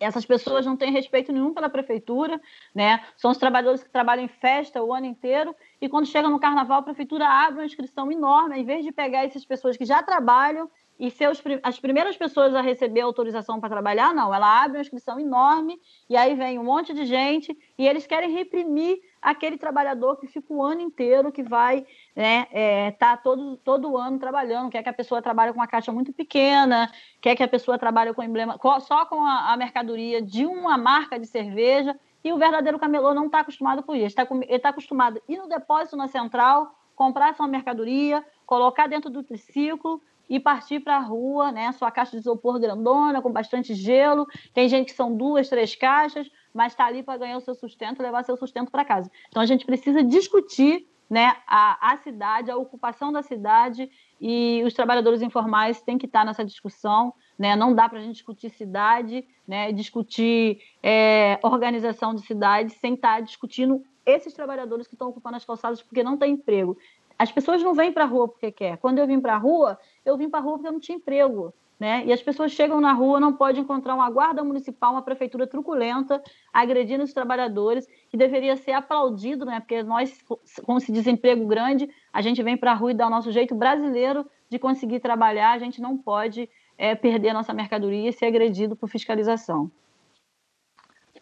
Essas 0.00 0.24
pessoas 0.24 0.64
não 0.64 0.78
têm 0.78 0.90
respeito 0.90 1.30
nenhum 1.30 1.52
pela 1.52 1.68
prefeitura, 1.68 2.40
né? 2.74 3.04
São 3.18 3.30
os 3.30 3.36
trabalhadores 3.36 3.82
que 3.82 3.90
trabalham 3.90 4.24
em 4.24 4.28
festa 4.28 4.82
o 4.82 4.94
ano 4.94 5.04
inteiro 5.04 5.54
e 5.78 5.90
quando 5.90 6.06
chega 6.06 6.26
no 6.30 6.40
carnaval 6.40 6.78
a 6.78 6.82
prefeitura 6.82 7.28
abre 7.28 7.60
uma 7.60 7.66
inscrição 7.66 8.10
enorme, 8.10 8.58
em 8.58 8.64
vez 8.64 8.82
de 8.82 8.92
pegar 8.92 9.26
essas 9.26 9.44
pessoas 9.44 9.76
que 9.76 9.84
já 9.84 10.02
trabalham 10.02 10.70
e 11.00 11.10
ser 11.10 11.30
as 11.62 11.80
primeiras 11.80 12.14
pessoas 12.14 12.54
a 12.54 12.60
receber 12.60 13.00
autorização 13.00 13.58
para 13.58 13.70
trabalhar, 13.70 14.14
não. 14.14 14.34
Ela 14.34 14.64
abre 14.64 14.76
uma 14.76 14.82
inscrição 14.82 15.18
enorme 15.18 15.80
e 16.10 16.14
aí 16.14 16.34
vem 16.34 16.58
um 16.58 16.64
monte 16.64 16.92
de 16.92 17.06
gente 17.06 17.56
e 17.78 17.88
eles 17.88 18.06
querem 18.06 18.30
reprimir 18.30 19.00
aquele 19.22 19.56
trabalhador 19.56 20.20
que 20.20 20.26
fica 20.26 20.52
o 20.52 20.62
ano 20.62 20.82
inteiro, 20.82 21.32
que 21.32 21.42
vai 21.42 21.86
né, 22.14 22.46
é, 22.52 22.90
tá 22.90 23.16
todo, 23.16 23.56
todo 23.56 23.96
ano 23.96 24.18
trabalhando, 24.18 24.70
quer 24.70 24.82
que 24.82 24.90
a 24.90 24.92
pessoa 24.92 25.22
trabalhe 25.22 25.54
com 25.54 25.58
uma 25.58 25.66
caixa 25.66 25.90
muito 25.90 26.12
pequena, 26.12 26.92
quer 27.18 27.34
que 27.34 27.42
a 27.42 27.48
pessoa 27.48 27.78
trabalhe 27.78 28.12
com 28.12 28.22
emblema, 28.22 28.58
só 28.80 29.06
com 29.06 29.24
a, 29.24 29.54
a 29.54 29.56
mercadoria 29.56 30.20
de 30.20 30.44
uma 30.44 30.76
marca 30.76 31.18
de 31.18 31.26
cerveja, 31.26 31.98
e 32.22 32.30
o 32.30 32.36
verdadeiro 32.36 32.78
camelô 32.78 33.14
não 33.14 33.24
está 33.24 33.40
acostumado 33.40 33.82
com 33.82 33.94
isso. 33.94 34.14
Ele 34.20 34.44
está 34.44 34.58
tá 34.60 34.68
acostumado 34.68 35.16
a 35.16 35.32
ir 35.32 35.38
no 35.38 35.48
depósito 35.48 35.96
na 35.96 36.08
central, 36.08 36.74
comprar 36.94 37.34
sua 37.34 37.48
mercadoria, 37.48 38.22
colocar 38.44 38.86
dentro 38.86 39.08
do 39.08 39.22
triciclo 39.22 40.02
e 40.30 40.38
partir 40.38 40.78
para 40.78 40.96
a 40.96 41.00
rua, 41.00 41.50
né? 41.50 41.72
Sua 41.72 41.90
caixa 41.90 42.12
de 42.12 42.18
isopor 42.18 42.60
grandona, 42.60 43.20
com 43.20 43.32
bastante 43.32 43.74
gelo. 43.74 44.28
Tem 44.54 44.68
gente 44.68 44.86
que 44.86 44.96
são 44.96 45.14
duas, 45.14 45.48
três 45.48 45.74
caixas, 45.74 46.30
mas 46.54 46.72
está 46.72 46.86
ali 46.86 47.02
para 47.02 47.18
ganhar 47.18 47.36
o 47.36 47.40
seu 47.40 47.54
sustento, 47.54 48.00
levar 48.00 48.22
seu 48.22 48.36
sustento 48.36 48.70
para 48.70 48.84
casa. 48.84 49.10
Então 49.28 49.42
a 49.42 49.46
gente 49.46 49.66
precisa 49.66 50.04
discutir 50.04 50.86
né, 51.10 51.36
a, 51.48 51.92
a 51.92 51.96
cidade, 51.96 52.52
a 52.52 52.56
ocupação 52.56 53.12
da 53.12 53.20
cidade 53.20 53.90
e 54.20 54.62
os 54.64 54.72
trabalhadores 54.72 55.20
informais 55.20 55.82
têm 55.82 55.98
que 55.98 56.06
estar 56.06 56.24
nessa 56.24 56.44
discussão. 56.44 57.12
Né? 57.36 57.56
Não 57.56 57.74
dá 57.74 57.88
para 57.88 57.98
a 57.98 58.02
gente 58.02 58.12
discutir 58.12 58.50
cidade, 58.50 59.26
né, 59.48 59.72
discutir 59.72 60.60
é, 60.80 61.40
organização 61.42 62.14
de 62.14 62.22
cidade 62.22 62.70
sem 62.74 62.94
estar 62.94 63.20
discutindo 63.20 63.82
esses 64.06 64.32
trabalhadores 64.32 64.86
que 64.86 64.94
estão 64.94 65.08
ocupando 65.08 65.36
as 65.36 65.44
calçadas 65.44 65.82
porque 65.82 66.02
não 66.02 66.16
tem 66.16 66.34
emprego. 66.34 66.76
As 67.20 67.30
pessoas 67.30 67.62
não 67.62 67.74
vêm 67.74 67.92
para 67.92 68.04
a 68.04 68.06
rua 68.06 68.28
porque 68.28 68.50
quer. 68.50 68.78
Quando 68.78 68.98
eu 68.98 69.06
vim 69.06 69.20
para 69.20 69.34
a 69.34 69.36
rua, 69.36 69.78
eu 70.06 70.16
vim 70.16 70.30
para 70.30 70.40
a 70.40 70.42
rua 70.42 70.54
porque 70.54 70.68
eu 70.68 70.72
não 70.72 70.80
tinha 70.80 70.96
emprego. 70.96 71.52
Né? 71.78 72.02
E 72.06 72.14
as 72.14 72.22
pessoas 72.22 72.50
chegam 72.50 72.80
na 72.80 72.94
rua, 72.94 73.20
não 73.20 73.34
pode 73.34 73.60
encontrar 73.60 73.94
uma 73.94 74.08
guarda 74.08 74.42
municipal, 74.42 74.92
uma 74.92 75.02
prefeitura 75.02 75.46
truculenta, 75.46 76.22
agredindo 76.50 77.04
os 77.04 77.12
trabalhadores, 77.12 77.86
que 78.08 78.16
deveria 78.16 78.56
ser 78.56 78.72
aplaudido, 78.72 79.44
né? 79.44 79.60
porque 79.60 79.82
nós, 79.82 80.18
com 80.64 80.78
esse 80.78 80.90
desemprego 80.90 81.46
grande, 81.46 81.90
a 82.10 82.22
gente 82.22 82.42
vem 82.42 82.56
para 82.56 82.72
a 82.72 82.74
rua 82.74 82.92
e 82.92 82.94
dá 82.94 83.06
o 83.06 83.10
nosso 83.10 83.30
jeito 83.30 83.54
brasileiro 83.54 84.24
de 84.48 84.58
conseguir 84.58 85.00
trabalhar, 85.00 85.52
a 85.52 85.58
gente 85.58 85.78
não 85.78 85.98
pode 85.98 86.48
é, 86.78 86.94
perder 86.94 87.28
a 87.30 87.34
nossa 87.34 87.52
mercadoria 87.52 88.08
e 88.08 88.14
ser 88.14 88.24
agredido 88.24 88.74
por 88.74 88.88
fiscalização. 88.88 89.70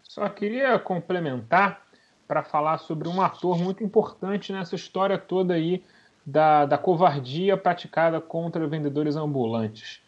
Só 0.04 0.28
queria 0.28 0.78
complementar 0.78 1.87
para 2.28 2.44
falar 2.44 2.78
sobre 2.78 3.08
um 3.08 3.20
ator 3.20 3.58
muito 3.58 3.82
importante 3.82 4.52
nessa 4.52 4.76
história 4.76 5.18
toda 5.18 5.54
aí 5.54 5.82
da, 6.24 6.66
da 6.66 6.78
covardia 6.78 7.56
praticada 7.56 8.20
contra 8.20 8.66
vendedores 8.68 9.16
ambulantes 9.16 10.06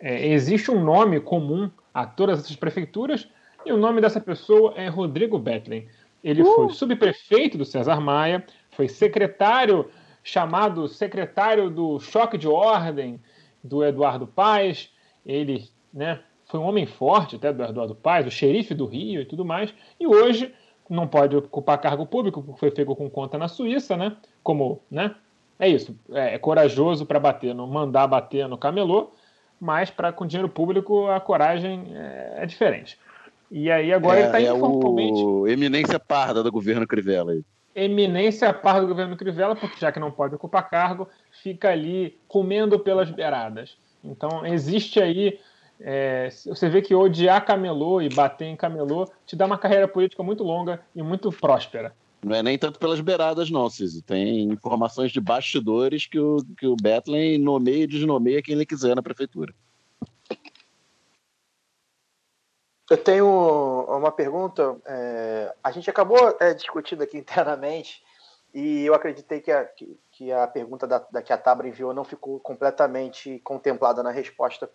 é, 0.00 0.28
existe 0.28 0.70
um 0.70 0.82
nome 0.82 1.20
comum 1.20 1.70
a 1.92 2.06
todas 2.06 2.40
essas 2.40 2.54
prefeituras 2.54 3.28
e 3.66 3.72
o 3.72 3.76
nome 3.76 4.00
dessa 4.00 4.20
pessoa 4.20 4.74
é 4.76 4.88
Rodrigo 4.88 5.38
Betlen. 5.38 5.88
Ele 6.22 6.42
uh! 6.42 6.54
foi 6.54 6.70
subprefeito 6.70 7.58
do 7.58 7.64
César 7.64 8.00
Maia, 8.00 8.44
foi 8.70 8.88
secretário, 8.88 9.90
chamado 10.22 10.86
secretário 10.88 11.68
do 11.68 11.98
choque 11.98 12.38
de 12.38 12.46
ordem 12.46 13.20
do 13.62 13.84
Eduardo 13.84 14.26
Paes. 14.26 14.90
Ele 15.26 15.68
né, 15.92 16.20
foi 16.44 16.60
um 16.60 16.64
homem 16.64 16.86
forte 16.86 17.36
até 17.36 17.52
do 17.52 17.64
Eduardo 17.64 17.94
Paes, 17.94 18.26
o 18.26 18.30
xerife 18.30 18.74
do 18.74 18.86
Rio 18.86 19.20
e 19.20 19.24
tudo 19.24 19.44
mais. 19.44 19.74
E 19.98 20.06
hoje 20.06 20.54
não 20.88 21.06
pode 21.06 21.36
ocupar 21.36 21.80
cargo 21.80 22.06
público, 22.06 22.42
porque 22.42 22.60
foi 22.60 22.70
feito 22.70 22.94
com 22.94 23.10
conta 23.10 23.36
na 23.36 23.48
Suíça, 23.48 23.96
né? 23.96 24.16
Como, 24.42 24.80
né? 24.90 25.14
É 25.58 25.68
isso, 25.68 25.98
é, 26.12 26.34
é 26.34 26.38
corajoso 26.38 27.04
para 27.04 27.18
bater, 27.18 27.54
no, 27.54 27.66
mandar 27.66 28.06
bater 28.06 28.46
no 28.48 28.56
camelô, 28.56 29.10
mas 29.60 29.90
para 29.90 30.12
com 30.12 30.26
dinheiro 30.26 30.48
público 30.48 31.08
a 31.08 31.20
coragem 31.20 31.92
é, 31.94 32.34
é 32.38 32.46
diferente. 32.46 32.98
E 33.50 33.70
aí 33.70 33.92
agora 33.92 34.18
é, 34.18 34.20
ele 34.20 34.26
está 34.26 34.40
é 34.40 34.44
informalmente. 34.44 35.20
O 35.20 35.48
eminência 35.48 35.98
parda 35.98 36.42
do 36.42 36.52
governo 36.52 36.86
Crivella. 36.86 37.32
Aí. 37.32 37.42
Eminência 37.74 38.52
parda 38.52 38.82
do 38.82 38.88
governo 38.88 39.16
Crivella, 39.16 39.56
porque 39.56 39.80
já 39.80 39.90
que 39.90 39.98
não 39.98 40.10
pode 40.10 40.34
ocupar 40.34 40.68
cargo, 40.68 41.08
fica 41.42 41.70
ali 41.70 42.18
comendo 42.28 42.78
pelas 42.78 43.10
beiradas. 43.10 43.76
Então 44.04 44.46
existe 44.46 45.00
aí. 45.00 45.40
É, 45.80 46.28
você 46.44 46.68
vê 46.68 46.82
que 46.82 46.94
odiar 46.94 47.44
camelô 47.44 48.02
e 48.02 48.08
bater 48.08 48.46
em 48.46 48.56
camelô 48.56 49.08
te 49.24 49.36
dá 49.36 49.46
uma 49.46 49.58
carreira 49.58 49.86
política 49.86 50.22
muito 50.22 50.42
longa 50.42 50.80
e 50.94 51.02
muito 51.02 51.30
próspera. 51.30 51.94
Não 52.22 52.34
é 52.34 52.42
nem 52.42 52.58
tanto 52.58 52.80
pelas 52.80 53.00
beiradas, 53.00 53.48
não, 53.48 53.70
Ciso. 53.70 54.02
Tem 54.02 54.42
informações 54.42 55.12
de 55.12 55.20
bastidores 55.20 56.06
que 56.06 56.18
o, 56.18 56.38
que 56.56 56.66
o 56.66 56.74
Bethlen 56.74 57.38
nomeia 57.38 57.84
e 57.84 57.86
desnomeia 57.86 58.42
quem 58.42 58.54
ele 58.54 58.66
quiser 58.66 58.96
na 58.96 59.02
prefeitura. 59.02 59.54
Eu 62.90 62.96
tenho 62.96 63.26
uma 63.26 64.10
pergunta. 64.10 64.76
É, 64.84 65.54
a 65.62 65.70
gente 65.70 65.88
acabou 65.88 66.36
é, 66.40 66.54
discutindo 66.54 67.02
aqui 67.02 67.18
internamente 67.18 68.02
e 68.52 68.84
eu 68.84 68.94
acreditei 68.94 69.40
que 69.40 69.52
a, 69.52 69.64
que, 69.64 70.00
que 70.10 70.32
a 70.32 70.46
pergunta 70.46 70.86
da, 70.86 70.98
da, 70.98 71.22
que 71.22 71.32
a 71.32 71.38
Tabra 71.38 71.68
enviou 71.68 71.92
não 71.92 72.02
ficou 72.02 72.40
completamente 72.40 73.38
contemplada 73.40 74.02
na 74.02 74.10
resposta 74.10 74.68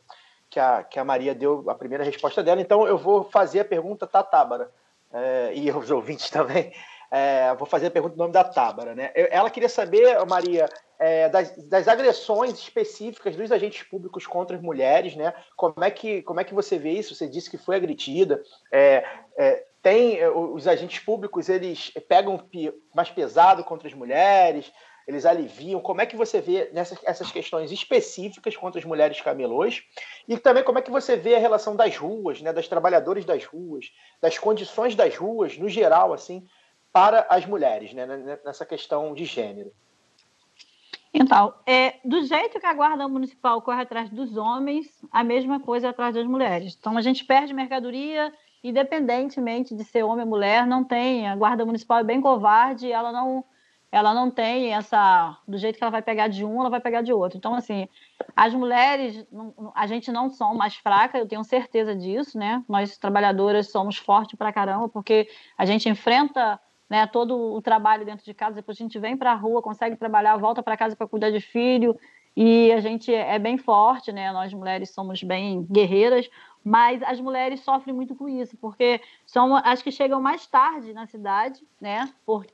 que 0.53 0.59
a, 0.59 0.83
que 0.83 0.99
a 0.99 1.03
Maria 1.03 1.33
deu, 1.33 1.67
a 1.67 1.73
primeira 1.73 2.03
resposta 2.03 2.43
dela. 2.43 2.61
Então 2.61 2.87
eu 2.87 2.95
vou 2.95 3.23
fazer 3.23 3.61
a 3.61 3.65
pergunta 3.65 4.05
da 4.05 4.21
Tábara 4.21 4.69
é, 5.11 5.51
e 5.55 5.71
os 5.71 5.89
ouvintes 5.91 6.29
também. 6.29 6.71
É, 7.09 7.53
vou 7.55 7.67
fazer 7.67 7.87
a 7.87 7.91
pergunta 7.91 8.15
no 8.15 8.23
nome 8.23 8.33
da 8.33 8.43
Tábara. 8.43 8.93
Né? 8.93 9.11
Ela 9.15 9.49
queria 9.49 9.69
saber, 9.69 10.23
Maria, 10.27 10.67
é, 10.99 11.27
das, 11.27 11.55
das, 11.67 11.87
agressões 11.87 12.53
específicas 12.53 13.35
dos 13.35 13.51
agentes 13.51 13.83
públicos 13.83 14.27
contra 14.27 14.55
as 14.55 14.61
mulheres, 14.61 15.15
né? 15.15 15.33
Como 15.55 15.83
é 15.83 15.91
que, 15.91 16.21
como 16.23 16.39
é 16.39 16.43
que 16.43 16.53
você 16.53 16.77
vê 16.77 16.91
isso? 16.91 17.13
Você 17.13 17.27
disse 17.27 17.51
que 17.51 17.57
foi 17.57 17.75
agredida. 17.75 18.41
É, 18.71 19.03
é, 19.37 19.63
tem 19.81 20.25
os 20.25 20.67
agentes 20.67 20.99
públicos, 20.99 21.49
eles 21.49 21.91
pegam 22.07 22.41
mais 22.95 23.09
pesado 23.09 23.63
contra 23.63 23.87
as 23.87 23.93
mulheres, 23.93 24.71
eles 25.07 25.25
aliviam. 25.25 25.81
Como 25.81 26.01
é 26.01 26.05
que 26.05 26.15
você 26.15 26.41
vê 26.41 26.69
nessas 26.73 26.99
essas 27.03 27.31
questões 27.31 27.71
específicas 27.71 28.55
contra 28.55 28.79
as 28.79 28.85
mulheres 28.85 29.19
camelôs? 29.21 29.83
E 30.27 30.37
também 30.37 30.63
como 30.63 30.79
é 30.79 30.81
que 30.81 30.91
você 30.91 31.15
vê 31.15 31.35
a 31.35 31.39
relação 31.39 31.75
das 31.75 31.95
ruas, 31.95 32.41
né, 32.41 32.53
das 32.53 32.67
trabalhadoras 32.67 33.25
das 33.25 33.43
ruas, 33.45 33.91
das 34.21 34.37
condições 34.37 34.95
das 34.95 35.15
ruas, 35.15 35.57
no 35.57 35.69
geral, 35.69 36.13
assim, 36.13 36.45
para 36.91 37.25
as 37.29 37.45
mulheres, 37.45 37.93
né, 37.93 38.05
nessa 38.43 38.65
questão 38.65 39.13
de 39.13 39.25
gênero. 39.25 39.73
Então, 41.13 41.53
é, 41.65 41.95
do 42.03 42.23
jeito 42.23 42.59
que 42.59 42.65
a 42.65 42.73
Guarda 42.73 43.07
Municipal 43.07 43.61
corre 43.61 43.83
atrás 43.83 44.09
dos 44.09 44.35
homens, 44.35 44.87
a 45.11 45.23
mesma 45.23 45.59
coisa 45.59 45.87
é 45.87 45.89
atrás 45.91 46.15
das 46.15 46.25
mulheres. 46.25 46.75
Então, 46.79 46.97
a 46.97 47.01
gente 47.01 47.23
perde 47.23 47.53
mercadoria, 47.53 48.33
independentemente 48.63 49.75
de 49.75 49.83
ser 49.83 50.01
homem 50.01 50.23
ou 50.23 50.29
mulher, 50.29 50.65
não 50.65 50.83
tem. 50.83 51.27
A 51.27 51.35
Guarda 51.35 51.65
Municipal 51.65 51.99
é 51.99 52.03
bem 52.03 52.19
covarde, 52.19 52.91
ela 52.91 53.11
não, 53.11 53.45
ela 53.93 54.11
não 54.11 54.31
tem 54.31 54.73
essa. 54.73 55.37
Do 55.47 55.55
jeito 55.55 55.77
que 55.77 55.83
ela 55.83 55.91
vai 55.91 56.01
pegar 56.01 56.27
de 56.27 56.43
um, 56.43 56.59
ela 56.59 56.69
vai 56.71 56.81
pegar 56.81 57.03
de 57.03 57.13
outro. 57.13 57.37
Então, 57.37 57.53
assim, 57.53 57.87
as 58.35 58.51
mulheres, 58.51 59.23
a 59.75 59.85
gente 59.85 60.11
não 60.11 60.31
são 60.31 60.55
mais 60.55 60.75
fracas, 60.75 61.21
eu 61.21 61.27
tenho 61.27 61.43
certeza 61.43 61.95
disso, 61.95 62.35
né? 62.35 62.63
Nós, 62.67 62.97
trabalhadoras, 62.97 63.69
somos 63.69 63.95
fortes 63.97 64.35
pra 64.35 64.51
caramba, 64.51 64.89
porque 64.89 65.29
a 65.55 65.63
gente 65.63 65.87
enfrenta 65.87 66.59
né, 66.89 67.05
todo 67.05 67.37
o 67.37 67.61
trabalho 67.61 68.03
dentro 68.03 68.25
de 68.25 68.33
casa, 68.33 68.55
depois 68.55 68.75
a 68.79 68.83
gente 68.83 68.97
vem 68.97 69.15
para 69.15 69.31
a 69.31 69.35
rua, 69.35 69.61
consegue 69.61 69.95
trabalhar, 69.95 70.37
volta 70.37 70.63
para 70.63 70.75
casa 70.75 70.95
para 70.95 71.07
cuidar 71.07 71.29
de 71.29 71.39
filho, 71.39 71.95
e 72.35 72.71
a 72.71 72.79
gente 72.79 73.13
é 73.13 73.37
bem 73.37 73.59
forte, 73.59 74.11
né? 74.11 74.31
Nós 74.31 74.51
mulheres 74.51 74.89
somos 74.89 75.21
bem 75.21 75.67
guerreiras, 75.69 76.27
mas 76.63 77.03
as 77.03 77.21
mulheres 77.21 77.59
sofrem 77.59 77.95
muito 77.95 78.15
com 78.15 78.27
isso, 78.27 78.57
porque 78.57 78.99
são 79.23 79.55
as 79.55 79.83
que 79.83 79.91
chegam 79.91 80.19
mais 80.19 80.47
tarde 80.47 80.93
na 80.93 81.05
cidade, 81.05 81.61
né? 81.79 82.11
Por, 82.25 82.47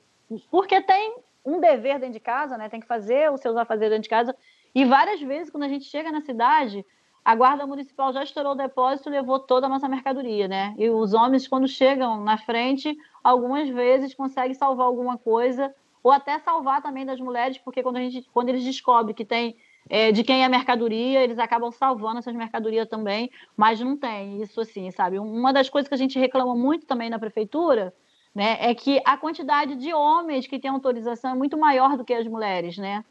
porque 0.50 0.82
tem 0.82 1.14
um 1.44 1.60
dever 1.60 1.98
dentro 1.98 2.14
de 2.14 2.20
casa, 2.20 2.56
né? 2.56 2.68
Tem 2.68 2.80
que 2.80 2.86
fazer 2.86 3.30
os 3.32 3.40
seus 3.40 3.56
afazeres 3.56 3.90
dentro 3.90 4.02
de 4.04 4.08
casa. 4.08 4.36
E 4.74 4.84
várias 4.84 5.20
vezes, 5.20 5.50
quando 5.50 5.64
a 5.64 5.68
gente 5.68 5.84
chega 5.84 6.12
na 6.12 6.20
cidade, 6.20 6.84
a 7.24 7.34
guarda 7.34 7.66
municipal 7.66 8.12
já 8.12 8.22
estourou 8.22 8.52
o 8.52 8.56
depósito 8.56 9.08
e 9.08 9.12
levou 9.12 9.38
toda 9.38 9.66
a 9.66 9.68
nossa 9.68 9.88
mercadoria, 9.88 10.48
né? 10.48 10.74
E 10.78 10.88
os 10.88 11.12
homens, 11.12 11.46
quando 11.46 11.68
chegam 11.68 12.22
na 12.22 12.38
frente, 12.38 12.96
algumas 13.22 13.68
vezes 13.68 14.14
conseguem 14.14 14.54
salvar 14.54 14.86
alguma 14.86 15.18
coisa, 15.18 15.74
ou 16.02 16.10
até 16.10 16.38
salvar 16.38 16.82
também 16.82 17.04
das 17.04 17.20
mulheres, 17.20 17.58
porque 17.58 17.82
quando, 17.82 17.96
a 17.96 18.00
gente, 18.00 18.28
quando 18.32 18.48
eles 18.48 18.64
descobrem 18.64 19.14
que 19.14 19.24
tem 19.24 19.56
é, 19.88 20.12
de 20.12 20.22
quem 20.22 20.42
é 20.42 20.44
a 20.44 20.48
mercadoria, 20.48 21.22
eles 21.22 21.38
acabam 21.38 21.70
salvando 21.70 22.18
essas 22.18 22.34
mercadorias 22.34 22.88
também, 22.88 23.30
mas 23.56 23.80
não 23.80 23.96
tem 23.96 24.40
isso 24.42 24.60
assim, 24.60 24.90
sabe? 24.90 25.18
Uma 25.18 25.52
das 25.52 25.68
coisas 25.68 25.88
que 25.88 25.94
a 25.94 25.98
gente 25.98 26.18
reclama 26.18 26.54
muito 26.54 26.86
também 26.86 27.10
na 27.10 27.18
prefeitura, 27.18 27.92
né, 28.34 28.56
é 28.60 28.74
que 28.74 29.00
a 29.04 29.16
quantidade 29.16 29.74
de 29.76 29.92
homens 29.92 30.46
que 30.46 30.58
têm 30.58 30.70
autorização 30.70 31.32
é 31.32 31.34
muito 31.34 31.58
maior 31.58 31.96
do 31.96 32.04
que 32.04 32.14
as 32.14 32.26
mulheres, 32.26 32.78
né? 32.78 33.04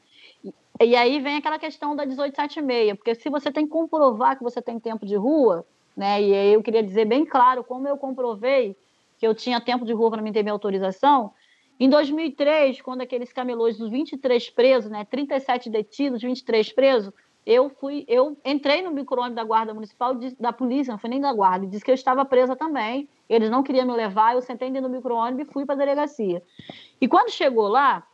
E 0.81 0.95
aí 0.95 1.19
vem 1.19 1.35
aquela 1.35 1.59
questão 1.59 1.93
da 1.93 2.05
1876, 2.05 2.95
porque 2.95 3.13
se 3.13 3.29
você 3.29 3.51
tem 3.51 3.65
que 3.65 3.71
comprovar 3.71 4.37
que 4.37 4.43
você 4.43 4.61
tem 4.61 4.79
tempo 4.79 5.05
de 5.05 5.15
rua, 5.15 5.65
né? 5.95 6.21
E 6.21 6.33
aí 6.33 6.53
eu 6.53 6.63
queria 6.63 6.81
dizer 6.81 7.03
bem 7.03 7.25
claro 7.25 7.63
como 7.63 7.85
eu 7.85 7.97
comprovei 7.97 8.77
que 9.17 9.27
eu 9.27 9.35
tinha 9.35 9.59
tempo 9.59 9.83
de 9.83 9.91
rua 9.91 10.09
para 10.09 10.21
mim 10.21 10.31
ter 10.31 10.41
minha 10.41 10.53
autorização. 10.53 11.33
Em 11.77 11.89
2003, 11.89 12.81
quando 12.81 13.01
aqueles 13.01 13.33
camelôs 13.33 13.77
dos 13.77 13.89
23 13.89 14.49
presos, 14.49 14.89
né, 14.89 15.05
37 15.05 15.69
detidos, 15.69 16.21
23 16.21 16.71
presos, 16.71 17.13
eu 17.49 17.67
fui, 17.67 18.05
eu 18.07 18.37
entrei 18.45 18.83
no 18.83 18.91
micro 18.91 19.27
da 19.31 19.43
guarda 19.43 19.73
municipal, 19.73 20.13
da 20.39 20.53
polícia, 20.53 20.91
não 20.91 20.99
foi 20.99 21.09
nem 21.09 21.19
da 21.19 21.33
guarda, 21.33 21.65
disse 21.65 21.83
que 21.83 21.89
eu 21.89 21.95
estava 21.95 22.23
presa 22.23 22.55
também. 22.55 23.09
Eles 23.27 23.49
não 23.49 23.63
queriam 23.63 23.87
me 23.87 23.93
levar, 23.93 24.35
eu 24.35 24.41
sentei 24.43 24.69
dentro 24.69 24.87
do 24.87 24.95
micro-ônibus 24.95 25.47
e 25.47 25.51
fui 25.51 25.65
para 25.65 25.73
a 25.73 25.77
delegacia. 25.79 26.43
E 27.01 27.07
quando 27.07 27.31
chegou 27.31 27.67
lá, 27.67 28.05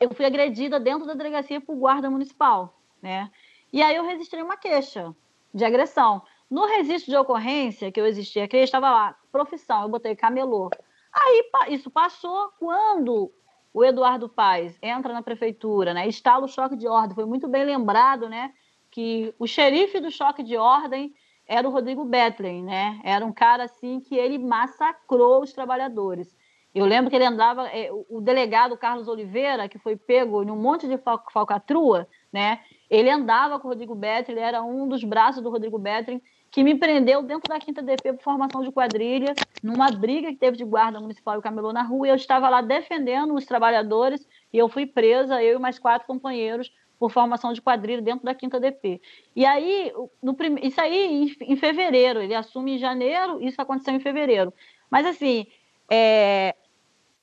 eu 0.00 0.14
fui 0.14 0.24
agredida 0.24 0.80
dentro 0.80 1.06
da 1.06 1.12
delegacia 1.12 1.60
por 1.60 1.76
guarda 1.76 2.08
municipal, 2.08 2.80
né? 3.02 3.30
E 3.70 3.82
aí 3.82 3.96
eu 3.96 4.02
registrei 4.02 4.42
uma 4.42 4.56
queixa 4.56 5.14
de 5.52 5.62
agressão. 5.62 6.22
No 6.50 6.64
registro 6.64 7.10
de 7.10 7.18
ocorrência 7.18 7.92
que 7.92 8.00
eu 8.00 8.06
existia, 8.06 8.48
que 8.48 8.56
estava 8.56 8.90
lá, 8.90 9.14
profissão, 9.30 9.82
eu 9.82 9.90
botei 9.90 10.16
camelô. 10.16 10.70
Aí 11.12 11.50
isso 11.68 11.90
passou 11.90 12.50
quando 12.58 13.30
o 13.74 13.84
Eduardo 13.84 14.28
Paes 14.28 14.78
entra 14.80 15.12
na 15.12 15.20
prefeitura, 15.20 15.92
né? 15.92 16.06
Instala 16.06 16.44
o 16.44 16.48
choque 16.48 16.76
de 16.76 16.86
ordem. 16.86 17.16
Foi 17.16 17.24
muito 17.24 17.48
bem 17.48 17.64
lembrado, 17.64 18.28
né? 18.28 18.52
Que 18.88 19.34
o 19.36 19.48
xerife 19.48 19.98
do 19.98 20.12
choque 20.12 20.44
de 20.44 20.56
ordem 20.56 21.12
era 21.44 21.68
o 21.68 21.72
Rodrigo 21.72 22.04
Betlen, 22.04 22.62
né? 22.62 23.00
Era 23.02 23.26
um 23.26 23.32
cara 23.32 23.64
assim 23.64 23.98
que 23.98 24.14
ele 24.14 24.38
massacrou 24.38 25.42
os 25.42 25.52
trabalhadores. 25.52 26.36
Eu 26.72 26.86
lembro 26.86 27.10
que 27.10 27.16
ele 27.16 27.24
andava, 27.24 27.68
é, 27.68 27.90
o 28.08 28.20
delegado 28.20 28.76
Carlos 28.76 29.08
Oliveira, 29.08 29.68
que 29.68 29.78
foi 29.78 29.96
pego 29.96 30.44
em 30.44 30.50
um 30.50 30.56
monte 30.56 30.86
de 30.86 30.96
falcatrua, 31.32 32.06
né? 32.32 32.60
Ele 32.88 33.10
andava 33.10 33.58
com 33.58 33.66
o 33.66 33.70
Rodrigo 33.70 33.94
Betlen, 33.94 34.36
ele 34.36 34.46
era 34.46 34.62
um 34.62 34.86
dos 34.86 35.02
braços 35.02 35.42
do 35.42 35.50
Rodrigo 35.50 35.78
Betlen, 35.78 36.22
que 36.54 36.62
me 36.62 36.76
prendeu 36.76 37.20
dentro 37.20 37.48
da 37.48 37.58
quinta 37.58 37.82
DP 37.82 38.12
por 38.12 38.22
formação 38.22 38.62
de 38.62 38.70
quadrilha, 38.70 39.34
numa 39.60 39.90
briga 39.90 40.28
que 40.28 40.36
teve 40.36 40.56
de 40.56 40.64
guarda 40.64 41.00
municipal 41.00 41.36
e 41.36 41.42
camelô 41.42 41.72
na 41.72 41.82
rua, 41.82 42.06
e 42.06 42.10
eu 42.10 42.14
estava 42.14 42.48
lá 42.48 42.60
defendendo 42.60 43.34
os 43.34 43.44
trabalhadores, 43.44 44.24
e 44.52 44.58
eu 44.58 44.68
fui 44.68 44.86
presa, 44.86 45.42
eu 45.42 45.58
e 45.58 45.60
mais 45.60 45.80
quatro 45.80 46.06
companheiros, 46.06 46.72
por 46.96 47.10
formação 47.10 47.52
de 47.52 47.60
quadrilha 47.60 48.00
dentro 48.00 48.24
da 48.24 48.36
quinta 48.36 48.60
DP. 48.60 49.02
E 49.34 49.44
aí, 49.44 49.92
no, 50.22 50.36
isso 50.62 50.80
aí 50.80 51.34
em, 51.40 51.56
fevereiro, 51.56 52.22
ele 52.22 52.36
assume 52.36 52.76
em 52.76 52.78
janeiro, 52.78 53.42
isso 53.42 53.60
aconteceu 53.60 53.92
em 53.92 53.98
fevereiro. 53.98 54.54
Mas 54.88 55.04
assim, 55.06 55.48
é, 55.90 56.54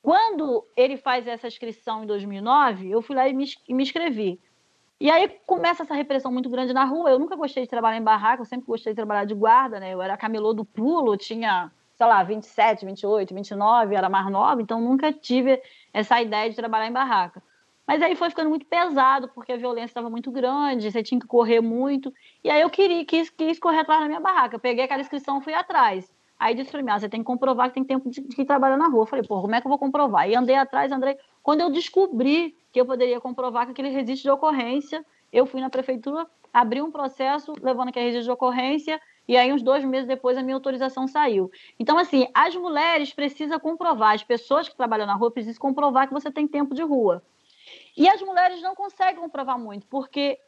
quando 0.02 0.68
ele 0.76 0.98
faz 0.98 1.26
essa 1.26 1.48
inscrição 1.48 2.04
em 2.04 2.06
2009, 2.06 2.92
eu 2.92 3.02
fui 3.02 3.16
lá 3.16 3.30
e 3.30 3.34
me, 3.34 3.46
e 3.66 3.74
me 3.74 3.84
inscrevi. 3.84 4.42
E 5.02 5.10
aí 5.10 5.28
começa 5.48 5.82
essa 5.82 5.96
repressão 5.96 6.32
muito 6.32 6.48
grande 6.48 6.74
na 6.74 6.86
rua. 6.86 7.10
Eu 7.10 7.18
nunca 7.18 7.36
gostei 7.36 7.64
de 7.64 7.70
trabalhar 7.70 7.98
em 7.98 8.04
barraca, 8.04 8.44
eu 8.44 8.46
sempre 8.46 8.68
gostei 8.68 8.94
de 8.94 8.98
trabalhar 8.98 9.26
de 9.26 9.34
guarda, 9.34 9.80
né? 9.80 9.92
Eu 9.96 10.00
era 10.00 10.16
camelô 10.16 10.54
do 10.54 10.64
pulo, 10.64 11.18
tinha, 11.18 11.72
sei 11.96 12.06
lá, 12.06 12.22
27, 12.22 12.86
28, 12.86 13.34
29, 13.34 13.96
era 13.96 14.08
mais 14.10 14.30
nova, 14.30 14.62
então 14.62 14.80
nunca 14.80 15.12
tive 15.12 15.60
essa 15.92 16.22
ideia 16.22 16.52
de 16.52 16.56
trabalhar 16.56 16.86
em 16.86 16.92
barraca. 16.92 17.42
Mas 17.88 18.00
aí 18.04 18.16
foi 18.16 18.30
ficando 18.30 18.52
muito 18.52 18.68
pesado, 18.68 19.28
porque 19.30 19.52
a 19.52 19.58
violência 19.58 19.86
estava 19.88 20.08
muito 20.08 20.30
grande, 20.30 20.92
você 20.92 21.02
tinha 21.02 21.20
que 21.20 21.26
correr 21.26 21.62
muito. 21.62 22.14
E 22.44 22.52
aí 22.52 22.62
eu 22.62 22.70
queria, 22.70 23.04
quis, 23.04 23.28
quis 23.32 23.58
correr 23.58 23.80
atrás 23.80 24.02
da 24.02 24.08
minha 24.08 24.20
barraca. 24.20 24.58
Eu 24.58 24.60
peguei 24.60 24.86
aquela 24.86 25.02
inscrição 25.02 25.40
e 25.40 25.44
fui 25.44 25.56
atrás. 25.56 26.14
Aí 26.42 26.56
disse 26.56 26.72
para 26.72 26.82
mim, 26.82 26.90
ah, 26.90 27.00
você 27.00 27.08
tem 27.08 27.20
que 27.20 27.26
comprovar 27.28 27.68
que 27.68 27.76
tem 27.76 27.84
tempo 27.84 28.10
de, 28.10 28.20
de 28.20 28.46
trabalhar 28.46 28.76
na 28.76 28.88
rua. 28.88 29.04
Eu 29.04 29.06
falei, 29.06 29.24
pô, 29.24 29.40
como 29.42 29.54
é 29.54 29.62
que 29.62 29.68
eu 29.68 29.70
vou 29.70 29.78
comprovar? 29.78 30.28
E 30.28 30.34
andei 30.36 30.56
atrás, 30.56 30.92
andei. 30.92 31.16
Quando 31.44 31.62
eu 31.62 31.70
descobri 31.70 32.58
que 32.74 32.82
eu 32.82 32.86
poderia 32.86 33.22
comprovar 33.22 33.68
que 33.68 33.74
aquele 33.74 33.90
registro 33.90 34.24
de 34.24 34.32
ocorrência, 34.32 35.06
eu 35.32 35.46
fui 35.46 35.62
na 35.62 35.70
prefeitura, 35.70 36.26
abri 36.52 36.82
um 36.82 36.90
processo 36.90 37.54
levando 37.62 37.90
aquele 37.90 38.06
registro 38.06 38.26
de 38.26 38.32
ocorrência, 38.32 39.00
e 39.28 39.38
aí 39.38 39.54
uns 39.54 39.62
dois 39.62 39.86
meses 39.86 40.08
depois 40.08 40.36
a 40.36 40.42
minha 40.42 40.56
autorização 40.56 41.08
saiu. 41.08 41.52
Então, 41.80 41.96
assim, 42.00 42.28
as 42.34 42.56
mulheres 42.56 43.14
precisam 43.14 43.60
comprovar, 43.60 44.16
as 44.16 44.24
pessoas 44.24 44.68
que 44.68 44.76
trabalham 44.76 45.06
na 45.06 45.14
rua 45.14 45.30
precisam 45.30 45.62
comprovar 45.62 46.08
que 46.08 46.14
você 46.14 46.32
tem 46.32 46.48
tempo 46.48 46.74
de 46.74 46.82
rua. 46.82 47.22
E 47.96 48.10
as 48.10 48.20
mulheres 48.20 48.60
não 48.64 48.74
conseguem 48.74 49.22
comprovar 49.22 49.60
muito, 49.60 49.86
porque 49.86 50.40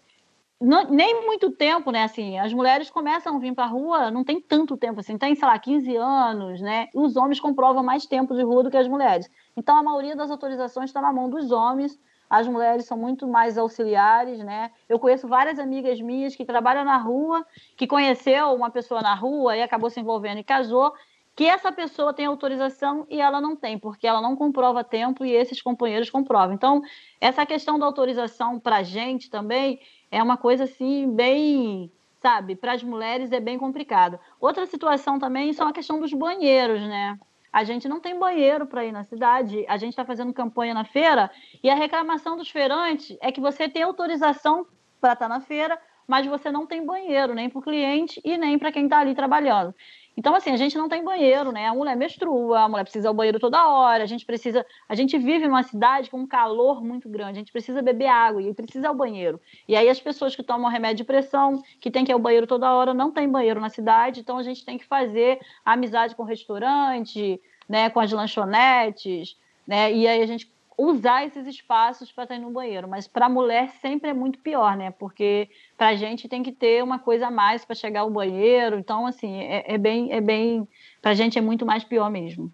não, 0.60 0.90
nem 0.90 1.26
muito 1.26 1.52
tempo, 1.52 1.92
né? 1.92 2.04
Assim, 2.04 2.38
as 2.40 2.54
mulheres 2.54 2.90
começam 2.90 3.36
a 3.36 3.40
vir 3.40 3.54
para 3.54 3.66
a 3.66 3.68
rua, 3.68 4.12
não 4.12 4.24
tem 4.24 4.40
tanto 4.40 4.78
tempo 4.78 5.00
assim, 5.00 5.18
tem, 5.18 5.36
sei 5.36 5.48
lá, 5.48 5.60
15 5.60 5.96
anos, 5.98 6.62
né? 6.62 6.88
E 6.94 6.98
os 6.98 7.16
homens 7.16 7.40
comprovam 7.40 7.84
mais 7.84 8.06
tempo 8.06 8.36
de 8.36 8.44
rua 8.44 8.64
do 8.64 8.72
que 8.72 8.78
as 8.78 8.88
mulheres. 8.88 9.30
Então, 9.58 9.76
a 9.76 9.84
maioria 9.84 10.16
das 10.16 10.32
autorizações 10.32 10.90
está 10.90 11.02
na 11.02 11.12
mão 11.12 11.30
dos 11.30 11.52
homens, 11.52 12.00
as 12.30 12.48
mulheres 12.48 12.86
são 12.86 12.98
muito 12.98 13.28
mais 13.28 13.58
auxiliares, 13.58 14.40
né? 14.40 14.72
Eu 14.88 14.98
conheço 14.98 15.28
várias 15.28 15.60
amigas 15.60 16.02
minhas 16.02 16.36
que 16.36 16.46
trabalham 16.46 16.84
na 16.84 16.98
rua, 16.98 17.46
que 17.76 17.86
conheceu 17.86 18.54
uma 18.54 18.72
pessoa 18.72 19.02
na 19.02 19.14
rua 19.14 19.56
e 19.58 19.62
acabou 19.62 19.90
se 19.90 20.00
envolvendo 20.00 20.40
e 20.40 20.44
casou, 20.44 20.94
que 21.36 21.46
essa 21.46 21.72
pessoa 21.72 22.14
tem 22.14 22.26
autorização 22.26 23.06
e 23.10 23.20
ela 23.20 23.42
não 23.42 23.56
tem, 23.56 23.78
porque 23.78 24.08
ela 24.08 24.22
não 24.22 24.36
comprova 24.36 24.84
tempo 24.84 25.26
e 25.26 25.32
esses 25.32 25.62
companheiros 25.62 26.10
comprovam. 26.10 26.54
Então, 26.54 26.82
essa 27.20 27.46
questão 27.46 27.80
da 27.80 27.86
autorização 27.86 28.60
para 28.60 28.78
a 28.78 28.84
gente 28.84 29.30
também 29.30 29.80
é 30.14 30.22
uma 30.22 30.38
coisa 30.38 30.66
assim 30.66 31.10
bem, 31.16 31.92
sabe, 32.22 32.56
para 32.56 32.74
as 32.74 32.84
mulheres 32.84 33.32
é 33.32 33.40
bem 33.40 33.58
complicado. 33.58 34.20
Outra 34.40 34.64
situação 34.68 35.18
também 35.18 35.52
são 35.54 35.68
a 35.68 35.74
questão 35.74 36.00
dos 36.00 36.14
banheiros, 36.14 36.82
né? 36.82 37.18
A 37.52 37.64
gente 37.64 37.88
não 37.90 38.00
tem 38.00 38.18
banheiro 38.18 38.68
para 38.68 38.86
ir 38.86 38.92
na 38.92 39.04
cidade. 39.04 39.66
A 39.68 39.76
gente 39.76 39.90
está 39.90 40.06
fazendo 40.06 40.32
campanha 40.32 40.72
na 40.76 40.86
feira 40.86 41.32
e 41.64 41.70
a 41.70 41.74
reclamação 41.74 42.38
dos 42.38 42.48
feirantes 42.48 43.18
é 43.22 43.32
que 43.32 43.42
você 43.42 43.68
tem 43.68 43.82
autorização 43.82 44.68
para 45.02 45.14
estar 45.14 45.28
tá 45.28 45.30
na 45.30 45.42
feira, 45.42 45.80
mas 46.08 46.28
você 46.28 46.52
não 46.52 46.68
tem 46.68 46.86
banheiro 46.86 47.34
nem 47.34 47.50
para 47.50 47.58
o 47.58 47.64
cliente 47.64 48.22
e 48.24 48.38
nem 48.38 48.60
para 48.60 48.72
quem 48.72 48.84
está 48.84 49.00
ali 49.00 49.16
trabalhando. 49.16 49.74
Então, 50.16 50.36
assim, 50.36 50.52
a 50.52 50.58
gente 50.58 50.78
não 50.78 50.88
tem 50.88 51.04
banheiro, 51.04 51.52
né? 51.52 51.68
A 51.68 51.74
mulher 51.74 51.96
menstrua, 51.96 52.62
a 52.62 52.70
mulher 52.70 52.84
precisa 52.84 53.08
ao 53.08 53.14
banheiro 53.14 53.40
toda 53.40 53.68
hora, 53.68 54.04
a 54.04 54.06
gente 54.06 54.26
precisa. 54.26 54.66
A 54.88 54.96
gente 54.96 55.18
vive 55.18 55.48
numa 55.48 55.64
cidade 55.64 56.10
com 56.10 56.20
um 56.20 56.28
calor 56.28 56.84
muito 56.84 57.10
grande, 57.10 57.32
a 57.32 57.42
gente 57.42 57.52
precisa 57.52 57.82
beber 57.82 58.08
água 58.08 58.42
e 58.42 58.54
precisa 58.54 58.90
ao 58.90 58.96
banheiro. 58.96 59.42
E 59.68 59.76
aí 59.76 59.90
as 59.90 60.00
pessoas 60.00 60.36
que 60.36 60.44
tomam 60.44 60.70
remédio 60.70 60.98
de 60.98 61.04
pressão, 61.04 61.62
que 61.80 61.90
tem 61.90 62.06
que 62.06 62.12
ir 62.12 62.14
ao 62.14 62.20
banheiro 62.20 62.46
toda 62.46 62.74
hora, 62.74 62.94
não 62.94 63.12
tem 63.12 63.28
banheiro 63.28 63.60
na 63.60 63.70
cidade, 63.70 64.20
então 64.20 64.38
a 64.38 64.44
gente 64.44 64.64
tem 64.64 64.78
que 64.78 64.86
fazer 64.86 65.40
amizade 65.66 66.16
com 66.16 66.24
o 66.24 66.26
restaurante, 66.26 67.42
né, 67.68 67.90
com 67.90 68.00
as 68.00 68.12
lanchonetes, 68.12 69.36
né? 69.68 69.92
E 69.92 70.08
aí 70.08 70.22
a 70.22 70.26
gente 70.28 70.52
usar 70.78 71.26
esses 71.26 71.46
espaços 71.48 72.12
para 72.12 72.24
estar 72.24 72.40
no 72.40 72.52
banheiro. 72.52 72.88
Mas 72.88 73.08
para 73.08 73.30
mulher 73.30 73.70
sempre 73.82 74.10
é 74.10 74.14
muito 74.14 74.40
pior, 74.40 74.76
né? 74.76 74.92
Porque 74.92 75.50
para 75.78 75.88
a 75.88 75.96
gente 75.96 76.28
tem 76.28 76.44
que 76.44 76.52
ter 76.52 76.84
uma 76.84 77.00
coisa 77.00 77.28
a 77.28 77.32
mais 77.32 77.64
para 77.64 77.76
chegar 77.76 78.02
ao 78.02 78.10
banheiro. 78.10 78.78
Então, 78.78 79.06
assim, 79.06 79.42
é, 79.42 79.74
é 79.74 79.78
bem, 79.78 80.12
é 80.12 80.22
bem, 80.22 80.68
para 81.02 81.12
a 81.12 81.16
gente 81.16 81.38
é 81.38 81.42
muito 81.42 81.66
mais 81.66 81.84
pior 81.84 82.10
mesmo. 82.10 82.52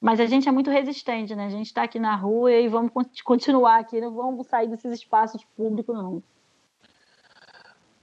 Mas 0.00 0.18
a 0.18 0.26
gente 0.26 0.48
é 0.48 0.52
muito 0.52 0.70
resistente, 0.70 1.34
né? 1.34 1.46
A 1.46 1.50
gente 1.50 1.66
está 1.66 1.84
aqui 1.84 1.98
na 1.98 2.16
rua 2.16 2.52
e 2.52 2.66
vamos 2.68 2.90
continuar 3.22 3.78
aqui, 3.78 4.00
não 4.00 4.12
vamos 4.12 4.48
sair 4.48 4.66
desses 4.66 4.92
espaços 4.92 5.44
públicos, 5.56 5.94
não. 5.96 6.22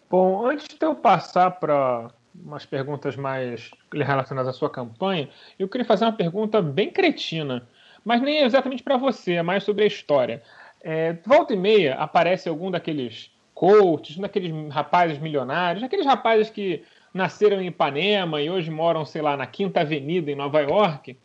Bom, 0.10 0.48
antes 0.48 0.68
de 0.68 0.86
eu 0.86 0.96
passar 0.96 1.52
para 1.52 2.10
umas 2.34 2.65
perguntas 2.65 3.15
mais 3.15 3.70
relacionadas 3.92 4.56
à 4.56 4.58
sua 4.58 4.70
campanha, 4.70 5.30
eu 5.58 5.68
queria 5.68 5.86
fazer 5.86 6.06
uma 6.06 6.13
pergunta 6.13 6.62
bem 6.62 6.89
cretina 6.89 7.68
mas 8.10 8.24
nem 8.24 8.39
exatamente 8.39 8.82
para 8.82 8.98
você, 8.98 9.34
é 9.34 9.43
mais 9.43 9.63
sobre 9.63 9.84
a 9.84 9.88
história. 9.88 10.41
É, 10.82 11.13
volta 11.24 11.54
e 11.54 11.56
meia 11.56 11.93
aparece 11.93 12.50
algum 12.50 12.72
daqueles 12.72 13.30
coaches, 13.54 14.17
daqueles 14.17 14.52
rapazes 14.74 15.19
milionários, 15.19 15.84
aqueles 15.84 16.08
rapazes 16.08 16.50
que 16.50 16.82
nasceram 17.13 17.62
em 17.62 17.67
Ipanema 17.67 18.41
e 18.41 18.50
hoje 18.50 18.72
moram, 18.72 19.06
sei 19.06 19.22
lá, 19.22 19.38
na 19.38 19.45
Quinta 19.45 19.82
Avenida 19.82 20.32
em 20.32 20.36
Nova 20.36 20.60
York, 20.60 21.15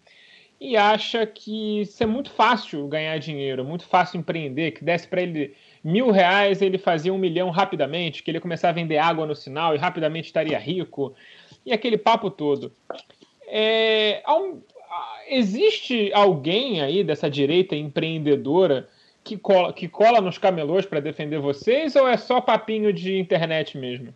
e 0.60 0.76
acha 0.76 1.24
que 1.24 1.80
isso 1.80 2.02
é 2.02 2.06
muito 2.06 2.30
fácil 2.30 2.86
ganhar 2.86 3.16
dinheiro, 3.16 3.64
muito 3.64 3.86
fácil 3.86 4.20
empreender, 4.20 4.72
que 4.72 4.84
desse 4.84 5.08
para 5.08 5.22
ele 5.22 5.54
mil 5.82 6.10
reais 6.10 6.60
ele 6.60 6.76
fazia 6.76 7.14
um 7.14 7.18
milhão 7.18 7.48
rapidamente, 7.48 8.22
que 8.22 8.30
ele 8.30 8.36
ia 8.36 8.42
começar 8.42 8.68
a 8.68 8.72
vender 8.72 8.98
água 8.98 9.24
no 9.24 9.34
sinal 9.34 9.74
e 9.74 9.78
rapidamente 9.78 10.26
estaria 10.26 10.58
rico, 10.58 11.14
e 11.64 11.72
aquele 11.72 11.96
papo 11.96 12.30
todo. 12.30 12.70
É, 13.48 14.22
existe 15.28 16.12
alguém 16.12 16.80
aí 16.80 17.02
dessa 17.02 17.30
direita 17.30 17.74
empreendedora 17.74 18.88
que 19.22 19.38
cola, 19.38 19.72
que 19.72 19.88
cola 19.88 20.20
nos 20.20 20.36
camelôs 20.36 20.84
para 20.84 21.00
defender 21.00 21.38
vocês 21.38 21.96
ou 21.96 22.06
é 22.06 22.16
só 22.16 22.40
papinho 22.40 22.92
de 22.92 23.18
internet 23.18 23.78
mesmo? 23.78 24.14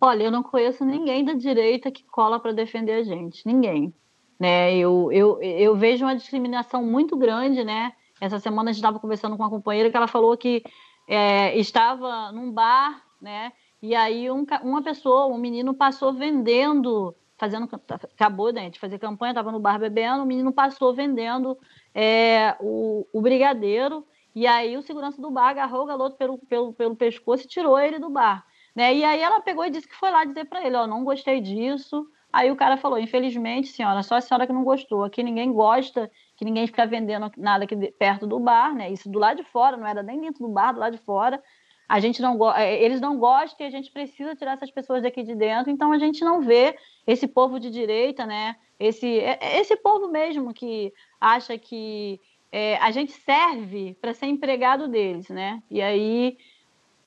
Olha, 0.00 0.24
eu 0.24 0.30
não 0.30 0.42
conheço 0.42 0.84
ninguém 0.84 1.24
da 1.24 1.34
direita 1.34 1.90
que 1.90 2.04
cola 2.04 2.40
para 2.40 2.52
defender 2.52 2.92
a 2.92 3.02
gente, 3.02 3.46
ninguém. 3.46 3.92
Né? 4.38 4.76
Eu, 4.76 5.10
eu, 5.12 5.42
eu 5.42 5.76
vejo 5.76 6.04
uma 6.04 6.14
discriminação 6.14 6.84
muito 6.84 7.16
grande, 7.16 7.64
né? 7.64 7.92
Essa 8.20 8.38
semana 8.38 8.70
a 8.70 8.72
gente 8.72 8.80
estava 8.80 8.98
conversando 8.98 9.36
com 9.36 9.42
uma 9.42 9.50
companheira 9.50 9.90
que 9.90 9.96
ela 9.96 10.06
falou 10.06 10.36
que 10.36 10.62
é, 11.08 11.56
estava 11.58 12.32
num 12.32 12.50
bar, 12.50 13.02
né? 13.20 13.52
E 13.82 13.94
aí 13.94 14.30
um, 14.30 14.46
uma 14.62 14.82
pessoa, 14.82 15.26
um 15.26 15.38
menino, 15.38 15.74
passou 15.74 16.12
vendendo 16.12 17.14
fazendo, 17.38 17.68
acabou 18.12 18.52
né, 18.52 18.68
de 18.68 18.78
fazer 18.78 18.98
campanha, 18.98 19.30
estava 19.30 19.52
no 19.52 19.60
bar 19.60 19.78
bebendo, 19.78 20.22
o 20.22 20.26
menino 20.26 20.52
passou 20.52 20.92
vendendo 20.92 21.56
é, 21.94 22.56
o, 22.60 23.06
o 23.12 23.20
brigadeiro, 23.20 24.04
e 24.34 24.46
aí 24.46 24.76
o 24.76 24.82
segurança 24.82 25.22
do 25.22 25.30
bar 25.30 25.50
agarrou 25.50 25.82
o 25.82 25.86
galoto 25.86 26.16
pelo, 26.16 26.38
pelo, 26.38 26.72
pelo 26.72 26.96
pescoço 26.96 27.44
e 27.44 27.48
tirou 27.48 27.78
ele 27.78 27.98
do 27.98 28.10
bar. 28.10 28.44
Né? 28.74 28.94
E 28.94 29.04
aí 29.04 29.20
ela 29.20 29.40
pegou 29.40 29.64
e 29.64 29.70
disse 29.70 29.88
que 29.88 29.96
foi 29.96 30.10
lá 30.10 30.24
dizer 30.24 30.44
para 30.44 30.64
ele, 30.64 30.76
ó, 30.76 30.86
não 30.86 31.04
gostei 31.04 31.40
disso. 31.40 32.06
Aí 32.32 32.50
o 32.50 32.56
cara 32.56 32.76
falou, 32.76 32.98
infelizmente, 32.98 33.68
senhora, 33.68 34.02
só 34.02 34.16
a 34.16 34.20
senhora 34.20 34.46
que 34.46 34.52
não 34.52 34.62
gostou. 34.62 35.02
Aqui 35.02 35.22
ninguém 35.22 35.52
gosta, 35.52 36.10
que 36.36 36.44
ninguém 36.44 36.66
fica 36.66 36.86
vendendo 36.86 37.30
nada 37.36 37.64
aqui 37.64 37.74
perto 37.92 38.26
do 38.26 38.38
bar, 38.38 38.74
né? 38.74 38.90
Isso 38.90 39.08
do 39.08 39.18
lado 39.18 39.38
de 39.38 39.50
fora, 39.50 39.76
não 39.76 39.86
era 39.86 40.02
nem 40.02 40.20
dentro 40.20 40.46
do 40.46 40.52
bar, 40.52 40.72
do 40.72 40.80
lado 40.80 40.96
de 40.96 41.02
fora. 41.02 41.42
A 41.88 42.00
gente 42.00 42.20
não 42.20 42.52
é, 42.54 42.82
eles 42.82 43.00
não 43.00 43.18
gostam 43.18 43.64
e 43.64 43.68
a 43.68 43.70
gente 43.70 43.90
precisa 43.90 44.36
tirar 44.36 44.52
essas 44.52 44.70
pessoas 44.70 45.02
daqui 45.02 45.22
de 45.22 45.34
dentro. 45.34 45.70
Então 45.70 45.90
a 45.90 45.98
gente 45.98 46.22
não 46.22 46.42
vê 46.42 46.76
esse 47.06 47.26
povo 47.26 47.58
de 47.58 47.70
direita, 47.70 48.26
né? 48.26 48.56
Esse 48.78 49.20
é, 49.20 49.38
é 49.40 49.60
esse 49.60 49.76
povo 49.76 50.08
mesmo 50.08 50.52
que 50.52 50.92
acha 51.20 51.56
que 51.56 52.20
é, 52.52 52.76
a 52.76 52.90
gente 52.90 53.12
serve 53.12 53.96
para 54.00 54.14
ser 54.14 54.26
empregado 54.26 54.88
deles, 54.88 55.28
né? 55.28 55.62
E 55.70 55.80
aí, 55.80 56.36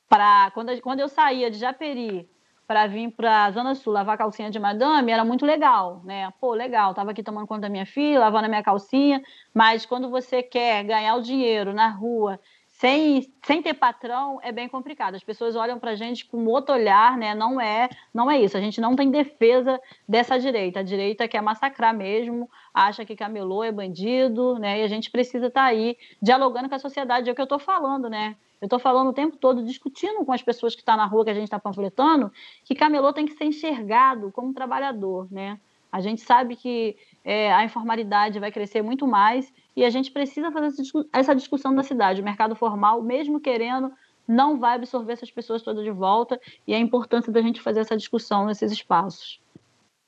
para 0.09 0.51
quando, 0.51 0.79
quando 0.81 0.99
eu 0.99 1.07
saía 1.07 1.49
de 1.49 1.57
Japeri 1.57 2.27
para 2.67 2.87
vir 2.87 3.11
para 3.11 3.45
a 3.45 3.51
Zona 3.51 3.75
Sul 3.75 3.91
lavar 3.91 4.17
calcinha 4.17 4.49
de 4.49 4.57
madame, 4.59 5.11
era 5.11 5.25
muito 5.25 5.45
legal, 5.45 6.01
né? 6.05 6.31
Pô, 6.39 6.53
legal, 6.53 6.93
tava 6.93 7.11
aqui 7.11 7.21
tomando 7.21 7.45
conta 7.47 7.61
da 7.61 7.69
minha 7.69 7.85
filha, 7.85 8.19
lavando 8.19 8.45
a 8.45 8.49
minha 8.49 8.63
calcinha, 8.63 9.21
mas 9.53 9.85
quando 9.85 10.09
você 10.09 10.41
quer 10.41 10.83
ganhar 10.83 11.15
o 11.15 11.21
dinheiro 11.21 11.73
na 11.73 11.89
rua 11.89 12.39
sem, 12.81 13.31
sem 13.43 13.61
ter 13.61 13.75
patrão 13.75 14.39
é 14.41 14.51
bem 14.51 14.67
complicado. 14.67 15.13
As 15.13 15.23
pessoas 15.23 15.55
olham 15.55 15.77
para 15.77 15.91
a 15.91 15.95
gente 15.95 16.25
com 16.25 16.43
outro 16.47 16.73
olhar, 16.73 17.15
né? 17.15 17.35
Não 17.35 17.61
é, 17.61 17.87
não 18.11 18.29
é 18.29 18.41
isso. 18.41 18.57
A 18.57 18.59
gente 18.59 18.81
não 18.81 18.95
tem 18.95 19.11
defesa 19.11 19.79
dessa 20.09 20.39
direita. 20.39 20.79
A 20.79 20.83
direita 20.83 21.27
quer 21.27 21.43
massacrar 21.43 21.95
mesmo, 21.95 22.49
acha 22.73 23.05
que 23.05 23.15
camelô 23.15 23.63
é 23.63 23.71
bandido, 23.71 24.57
né? 24.57 24.79
E 24.79 24.83
a 24.83 24.87
gente 24.87 25.11
precisa 25.11 25.45
estar 25.45 25.61
tá 25.61 25.67
aí 25.67 25.95
dialogando 26.19 26.69
com 26.69 26.73
a 26.73 26.79
sociedade. 26.79 27.29
É 27.29 27.31
o 27.31 27.35
que 27.35 27.41
eu 27.41 27.43
estou 27.43 27.59
falando, 27.59 28.09
né? 28.09 28.35
Eu 28.59 28.65
estou 28.65 28.79
falando 28.79 29.09
o 29.09 29.13
tempo 29.13 29.37
todo, 29.37 29.63
discutindo 29.63 30.25
com 30.25 30.33
as 30.33 30.41
pessoas 30.41 30.73
que 30.73 30.81
estão 30.81 30.97
tá 30.97 31.03
na 31.03 31.07
rua, 31.07 31.23
que 31.23 31.29
a 31.29 31.35
gente 31.35 31.43
está 31.43 31.59
panfletando, 31.59 32.31
que 32.65 32.73
camelô 32.73 33.13
tem 33.13 33.27
que 33.27 33.33
ser 33.33 33.45
enxergado 33.45 34.31
como 34.31 34.55
trabalhador, 34.55 35.27
né? 35.29 35.59
A 35.91 36.01
gente 36.01 36.21
sabe 36.21 36.55
que 36.55 36.97
é, 37.23 37.53
a 37.53 37.63
informalidade 37.63 38.39
vai 38.39 38.51
crescer 38.51 38.81
muito 38.81 39.07
mais 39.07 39.53
e 39.75 39.85
a 39.85 39.89
gente 39.89 40.11
precisa 40.11 40.51
fazer 40.51 40.83
essa 41.13 41.35
discussão 41.35 41.73
da 41.73 41.83
cidade. 41.83 42.21
O 42.21 42.23
mercado 42.23 42.55
formal, 42.55 43.01
mesmo 43.01 43.39
querendo, 43.39 43.91
não 44.27 44.57
vai 44.59 44.75
absorver 44.75 45.13
essas 45.13 45.31
pessoas 45.31 45.61
todas 45.61 45.83
de 45.83 45.91
volta 45.91 46.39
e 46.67 46.73
a 46.73 46.79
importância 46.79 47.31
da 47.31 47.41
gente 47.41 47.61
fazer 47.61 47.81
essa 47.81 47.97
discussão 47.97 48.45
nesses 48.45 48.71
espaços. 48.71 49.41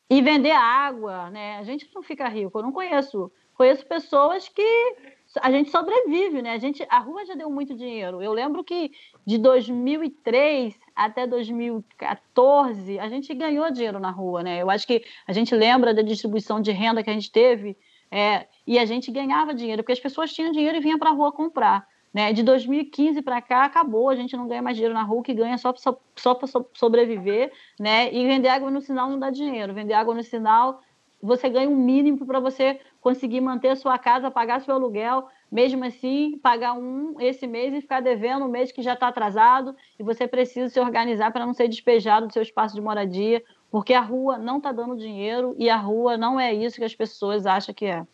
E 0.10 0.22
vender 0.22 0.52
água, 0.52 1.30
né? 1.30 1.58
A 1.58 1.64
gente 1.64 1.90
não 1.94 2.04
fica 2.04 2.28
rico. 2.28 2.58
Eu 2.58 2.64
não 2.64 2.72
conheço. 2.72 3.32
Conheço 3.56 3.86
pessoas 3.86 4.50
que 4.50 4.96
a 5.42 5.52
gente 5.52 5.72
sobrevive, 5.72 6.42
né? 6.42 6.52
A, 6.54 6.58
gente, 6.58 6.86
a 6.90 7.00
rua 7.00 7.26
já 7.26 7.34
deu 7.34 7.50
muito 7.50 7.76
dinheiro. 7.76 8.22
Eu 8.22 8.34
lembro 8.34 8.64
que 8.64 8.92
de 9.26 9.38
2003 9.38 10.80
até 10.96 11.26
2014 11.26 13.00
a 13.00 13.08
gente 13.08 13.34
ganhou 13.34 13.72
dinheiro 13.72 14.00
na 14.00 14.12
rua, 14.12 14.44
né? 14.44 14.62
Eu 14.62 14.70
acho 14.70 14.86
que 14.86 15.04
a 15.26 15.34
gente 15.34 15.56
lembra 15.56 15.94
da 15.94 16.02
distribuição 16.02 16.62
de 16.62 16.72
renda 16.72 17.04
que 17.04 17.10
a 17.10 17.14
gente 17.14 17.32
teve 17.32 17.78
é, 18.12 18.48
e 18.68 18.78
a 18.78 18.86
gente 18.86 19.12
ganhava 19.12 19.54
dinheiro 19.54 19.82
porque 19.82 19.94
as 19.94 20.00
pessoas 20.00 20.32
tinham 20.32 20.52
dinheiro 20.52 20.78
e 20.78 20.82
vinham 20.82 21.00
para 21.00 21.10
a 21.10 21.14
rua 21.14 21.32
comprar. 21.32 21.88
Né? 22.14 22.32
De 22.32 22.44
2015 22.44 23.24
para 23.24 23.42
cá 23.42 23.64
acabou, 23.64 24.08
a 24.08 24.16
gente 24.16 24.38
não 24.38 24.48
ganha 24.48 24.62
mais 24.62 24.78
dinheiro 24.78 24.94
na 24.94 25.02
rua, 25.02 25.24
que 25.24 25.34
ganha 25.34 25.58
só, 25.58 25.74
só, 25.76 26.00
só 26.16 26.36
para 26.36 26.48
sobreviver, 26.76 27.52
né? 27.80 28.14
E 28.14 28.28
vender 28.28 28.50
água 28.50 28.70
no 28.70 28.82
sinal 28.82 29.10
não 29.10 29.18
dá 29.18 29.32
dinheiro. 29.32 29.74
Vender 29.74 29.94
água 29.94 30.14
no 30.14 30.22
sinal 30.22 30.80
você 31.26 31.50
ganha 31.50 31.70
um 31.70 31.76
mínimo 31.76 32.26
para 32.26 32.40
você 32.40 32.80
conseguir 33.00 33.42
manter 33.42 33.70
a 33.70 33.76
sua 33.76 33.98
casa, 33.98 34.30
pagar 34.30 34.62
seu 34.62 34.74
aluguel, 34.74 35.28
mesmo 35.52 35.84
assim, 35.86 36.38
pagar 36.44 36.74
um 36.74 37.20
esse 37.20 37.48
mês 37.48 37.74
e 37.74 37.82
ficar 37.82 38.02
devendo 38.02 38.46
um 38.46 38.50
mês 38.50 38.72
que 38.72 38.82
já 38.82 38.94
está 38.94 39.08
atrasado, 39.08 39.76
e 40.00 40.04
você 40.04 40.28
precisa 40.28 40.70
se 40.70 40.80
organizar 40.80 41.32
para 41.32 41.46
não 41.46 41.54
ser 41.54 41.68
despejado 41.68 42.28
do 42.28 42.34
seu 42.34 42.42
espaço 42.42 42.76
de 42.76 42.82
moradia, 42.82 43.44
porque 43.72 43.94
a 43.94 44.02
rua 44.02 44.38
não 44.38 44.58
está 44.58 44.72
dando 44.72 44.98
dinheiro 44.98 45.56
e 45.58 45.70
a 45.70 45.78
rua 45.78 46.18
não 46.18 46.40
é 46.40 46.54
isso 46.54 46.78
que 46.78 46.84
as 46.84 46.96
pessoas 46.96 47.46
acham 47.46 47.74
que 47.74 47.86
é. 47.86 48.06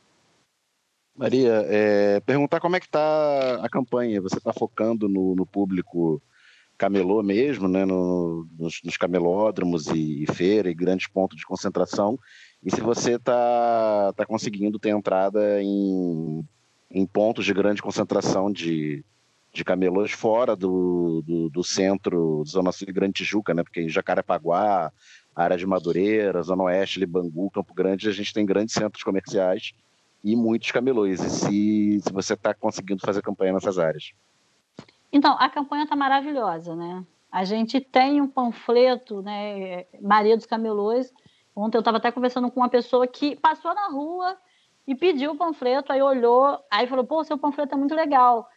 Maria, 1.20 1.66
é, 1.68 2.22
perguntar 2.22 2.62
como 2.62 2.78
é 2.78 2.80
que 2.80 2.86
está 2.86 3.56
a 3.62 3.68
campanha. 3.68 4.22
Você 4.22 4.38
está 4.38 4.54
focando 4.54 5.10
no, 5.10 5.36
no, 5.36 5.46
público 5.46 6.22
camelô 6.78 7.22
mesmo, 7.22 7.68
né, 7.68 7.84
no, 7.84 8.48
nos, 8.58 8.80
nos, 8.86 8.96
camelódromos 8.96 9.88
e, 9.88 10.24
e 10.24 10.34
feira 10.34 10.72
e 10.72 10.74
grandes 10.74 11.08
pontos 11.08 11.38
de 11.38 11.46
concentração, 11.46 12.18
e 12.64 12.72
se 12.72 12.82
você 12.82 13.16
está 13.16 14.14
tá 14.14 14.26
conseguindo 14.26 14.78
ter 14.78 14.90
entrada 14.90 15.62
em, 15.62 16.46
em 16.92 17.06
pontos 17.06 17.46
de 17.46 17.54
grande 17.54 17.82
concentração 17.82 18.52
de, 18.52 19.04
de 19.54 19.64
camelôs 19.64 20.12
fora 20.12 20.56
do, 20.56 21.24
do, 21.26 21.50
do 21.50 21.64
centro, 21.64 22.44
Zona 22.46 22.72
Sul 22.72 22.88
de 22.88 22.94
Grande 22.94 23.14
Tijuca, 23.14 23.54
né? 23.54 23.64
Porque 23.64 23.82
em 23.82 23.90
Jacarepaguá, 23.90 24.92
área 25.34 25.58
de 25.58 25.66
Madureira, 25.66 26.44
Zona 26.44 26.64
Oeste, 26.64 27.00
Libangu, 27.00 27.50
Campo 27.50 27.74
Grande, 27.74 28.10
a 28.10 28.12
gente 28.12 28.34
tem 28.34 28.46
grandes 28.46 28.74
centros 28.74 29.04
comerciais 29.04 29.72
e 30.22 30.36
muitos 30.36 30.72
camelôs. 30.72 31.22
E 31.22 31.30
se, 31.30 32.02
se 32.02 32.12
você 32.12 32.34
está 32.34 32.54
conseguindo 32.54 33.00
fazer 33.00 33.22
campanha 33.22 33.54
nessas 33.54 33.80
áreas? 33.80 34.12
Então, 35.12 35.36
a 35.40 35.50
campanha 35.50 35.84
está 35.84 35.96
maravilhosa, 35.96 36.76
né? 36.76 37.06
A 37.32 37.46
gente 37.46 37.80
tem 37.80 38.20
um 38.20 38.28
panfleto, 38.28 39.22
né? 39.22 39.86
Maria 40.02 40.36
dos 40.36 40.46
Camelôs, 40.46 41.12
Ontem 41.60 41.78
eu 41.78 41.80
estava 41.82 41.98
até 41.98 42.12
conversando 42.12 42.50
com 42.50 42.60
uma 42.60 42.70
pessoa 42.70 43.06
que 43.06 43.36
passou 43.36 43.74
na 43.74 43.88
rua 43.88 44.38
e 44.88 44.96
pediu 44.96 45.32
o 45.32 45.36
panfleto, 45.36 45.92
aí 45.92 46.02
olhou, 46.02 46.58
aí 46.72 46.88
falou: 46.88 47.06
pô, 47.06 47.24
seu 47.24 47.38
panfleto 47.38 47.76
é 47.76 47.78
muito 47.78 47.94
legal. 47.94 48.50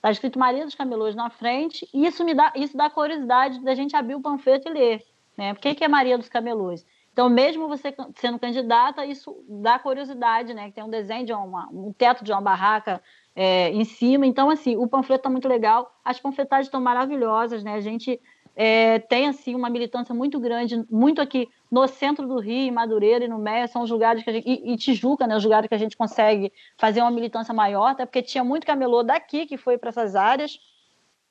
Tá 0.00 0.10
escrito 0.10 0.38
Maria 0.38 0.64
dos 0.64 0.74
Camelôs 0.74 1.14
na 1.14 1.30
frente, 1.30 1.88
e 1.92 2.06
isso 2.06 2.24
me 2.24 2.34
dá, 2.34 2.52
isso 2.54 2.76
dá 2.76 2.90
curiosidade 2.90 3.60
da 3.64 3.74
gente 3.74 3.96
abrir 3.96 4.14
o 4.14 4.20
panfleto 4.20 4.68
e 4.68 4.72
ler. 4.72 5.04
Né? 5.36 5.54
Por 5.54 5.60
que, 5.60 5.74
que 5.74 5.84
é 5.84 5.88
Maria 5.88 6.18
dos 6.18 6.28
Camelôs? 6.28 6.84
Então, 7.12 7.28
mesmo 7.28 7.66
você 7.66 7.92
sendo 8.14 8.38
candidata, 8.38 9.04
isso 9.04 9.44
dá 9.48 9.76
curiosidade, 9.76 10.54
né? 10.54 10.70
Tem 10.70 10.84
um 10.84 10.88
desenho 10.88 11.26
de 11.26 11.32
uma, 11.32 11.68
um 11.72 11.92
teto 11.92 12.22
de 12.22 12.30
uma 12.30 12.40
barraca 12.40 13.02
é, 13.34 13.70
em 13.70 13.84
cima. 13.84 14.24
Então, 14.24 14.48
assim, 14.50 14.76
o 14.76 14.86
panfleto 14.86 15.22
está 15.22 15.30
muito 15.30 15.48
legal. 15.48 15.92
As 16.04 16.20
panfletagens 16.20 16.68
estão 16.68 16.80
maravilhosas, 16.80 17.64
né? 17.64 17.74
A 17.74 17.80
gente 17.80 18.20
é, 18.60 18.98
tem 18.98 19.28
assim 19.28 19.54
uma 19.54 19.70
militância 19.70 20.12
muito 20.12 20.40
grande, 20.40 20.84
muito 20.90 21.22
aqui 21.22 21.48
no 21.70 21.86
centro 21.86 22.26
do 22.26 22.40
Rio, 22.40 22.66
em 22.66 22.72
Madureira 22.72 23.24
e 23.24 23.28
no 23.28 23.38
Meia, 23.38 23.68
são 23.68 23.82
os 23.82 23.90
lugares 23.90 24.24
que 24.24 24.30
a 24.30 24.32
gente, 24.32 24.48
e, 24.48 24.72
e 24.72 24.76
Tijuca, 24.76 25.28
né, 25.28 25.36
os 25.36 25.44
lugares 25.44 25.68
que 25.68 25.74
a 25.76 25.78
gente 25.78 25.96
consegue 25.96 26.52
fazer 26.76 27.00
uma 27.00 27.10
militância 27.12 27.54
maior, 27.54 27.90
até 27.90 28.04
porque 28.04 28.20
tinha 28.20 28.42
muito 28.42 28.66
camelô 28.66 29.04
daqui 29.04 29.46
que 29.46 29.56
foi 29.56 29.78
para 29.78 29.90
essas 29.90 30.16
áreas, 30.16 30.58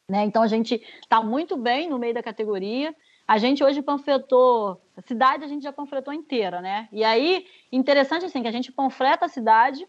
né? 0.09 0.23
Então 0.23 0.41
a 0.41 0.47
gente 0.47 0.82
está 1.01 1.21
muito 1.21 1.57
bem 1.57 1.89
no 1.89 1.99
meio 1.99 2.13
da 2.13 2.23
categoria. 2.23 2.95
A 3.28 3.38
gente 3.38 3.61
hoje 3.61 3.82
panfletou, 3.82 4.82
a 4.95 5.01
cidade 5.01 5.43
a 5.43 5.47
gente 5.49 5.63
já 5.63 5.73
panfletou 5.73 6.13
inteira, 6.13 6.61
né? 6.61 6.88
E 6.93 7.03
aí, 7.03 7.45
interessante 7.69 8.23
assim, 8.23 8.41
que 8.41 8.47
a 8.47 8.53
gente 8.53 8.71
panfleta 8.71 9.25
a 9.25 9.30
cidade, 9.30 9.86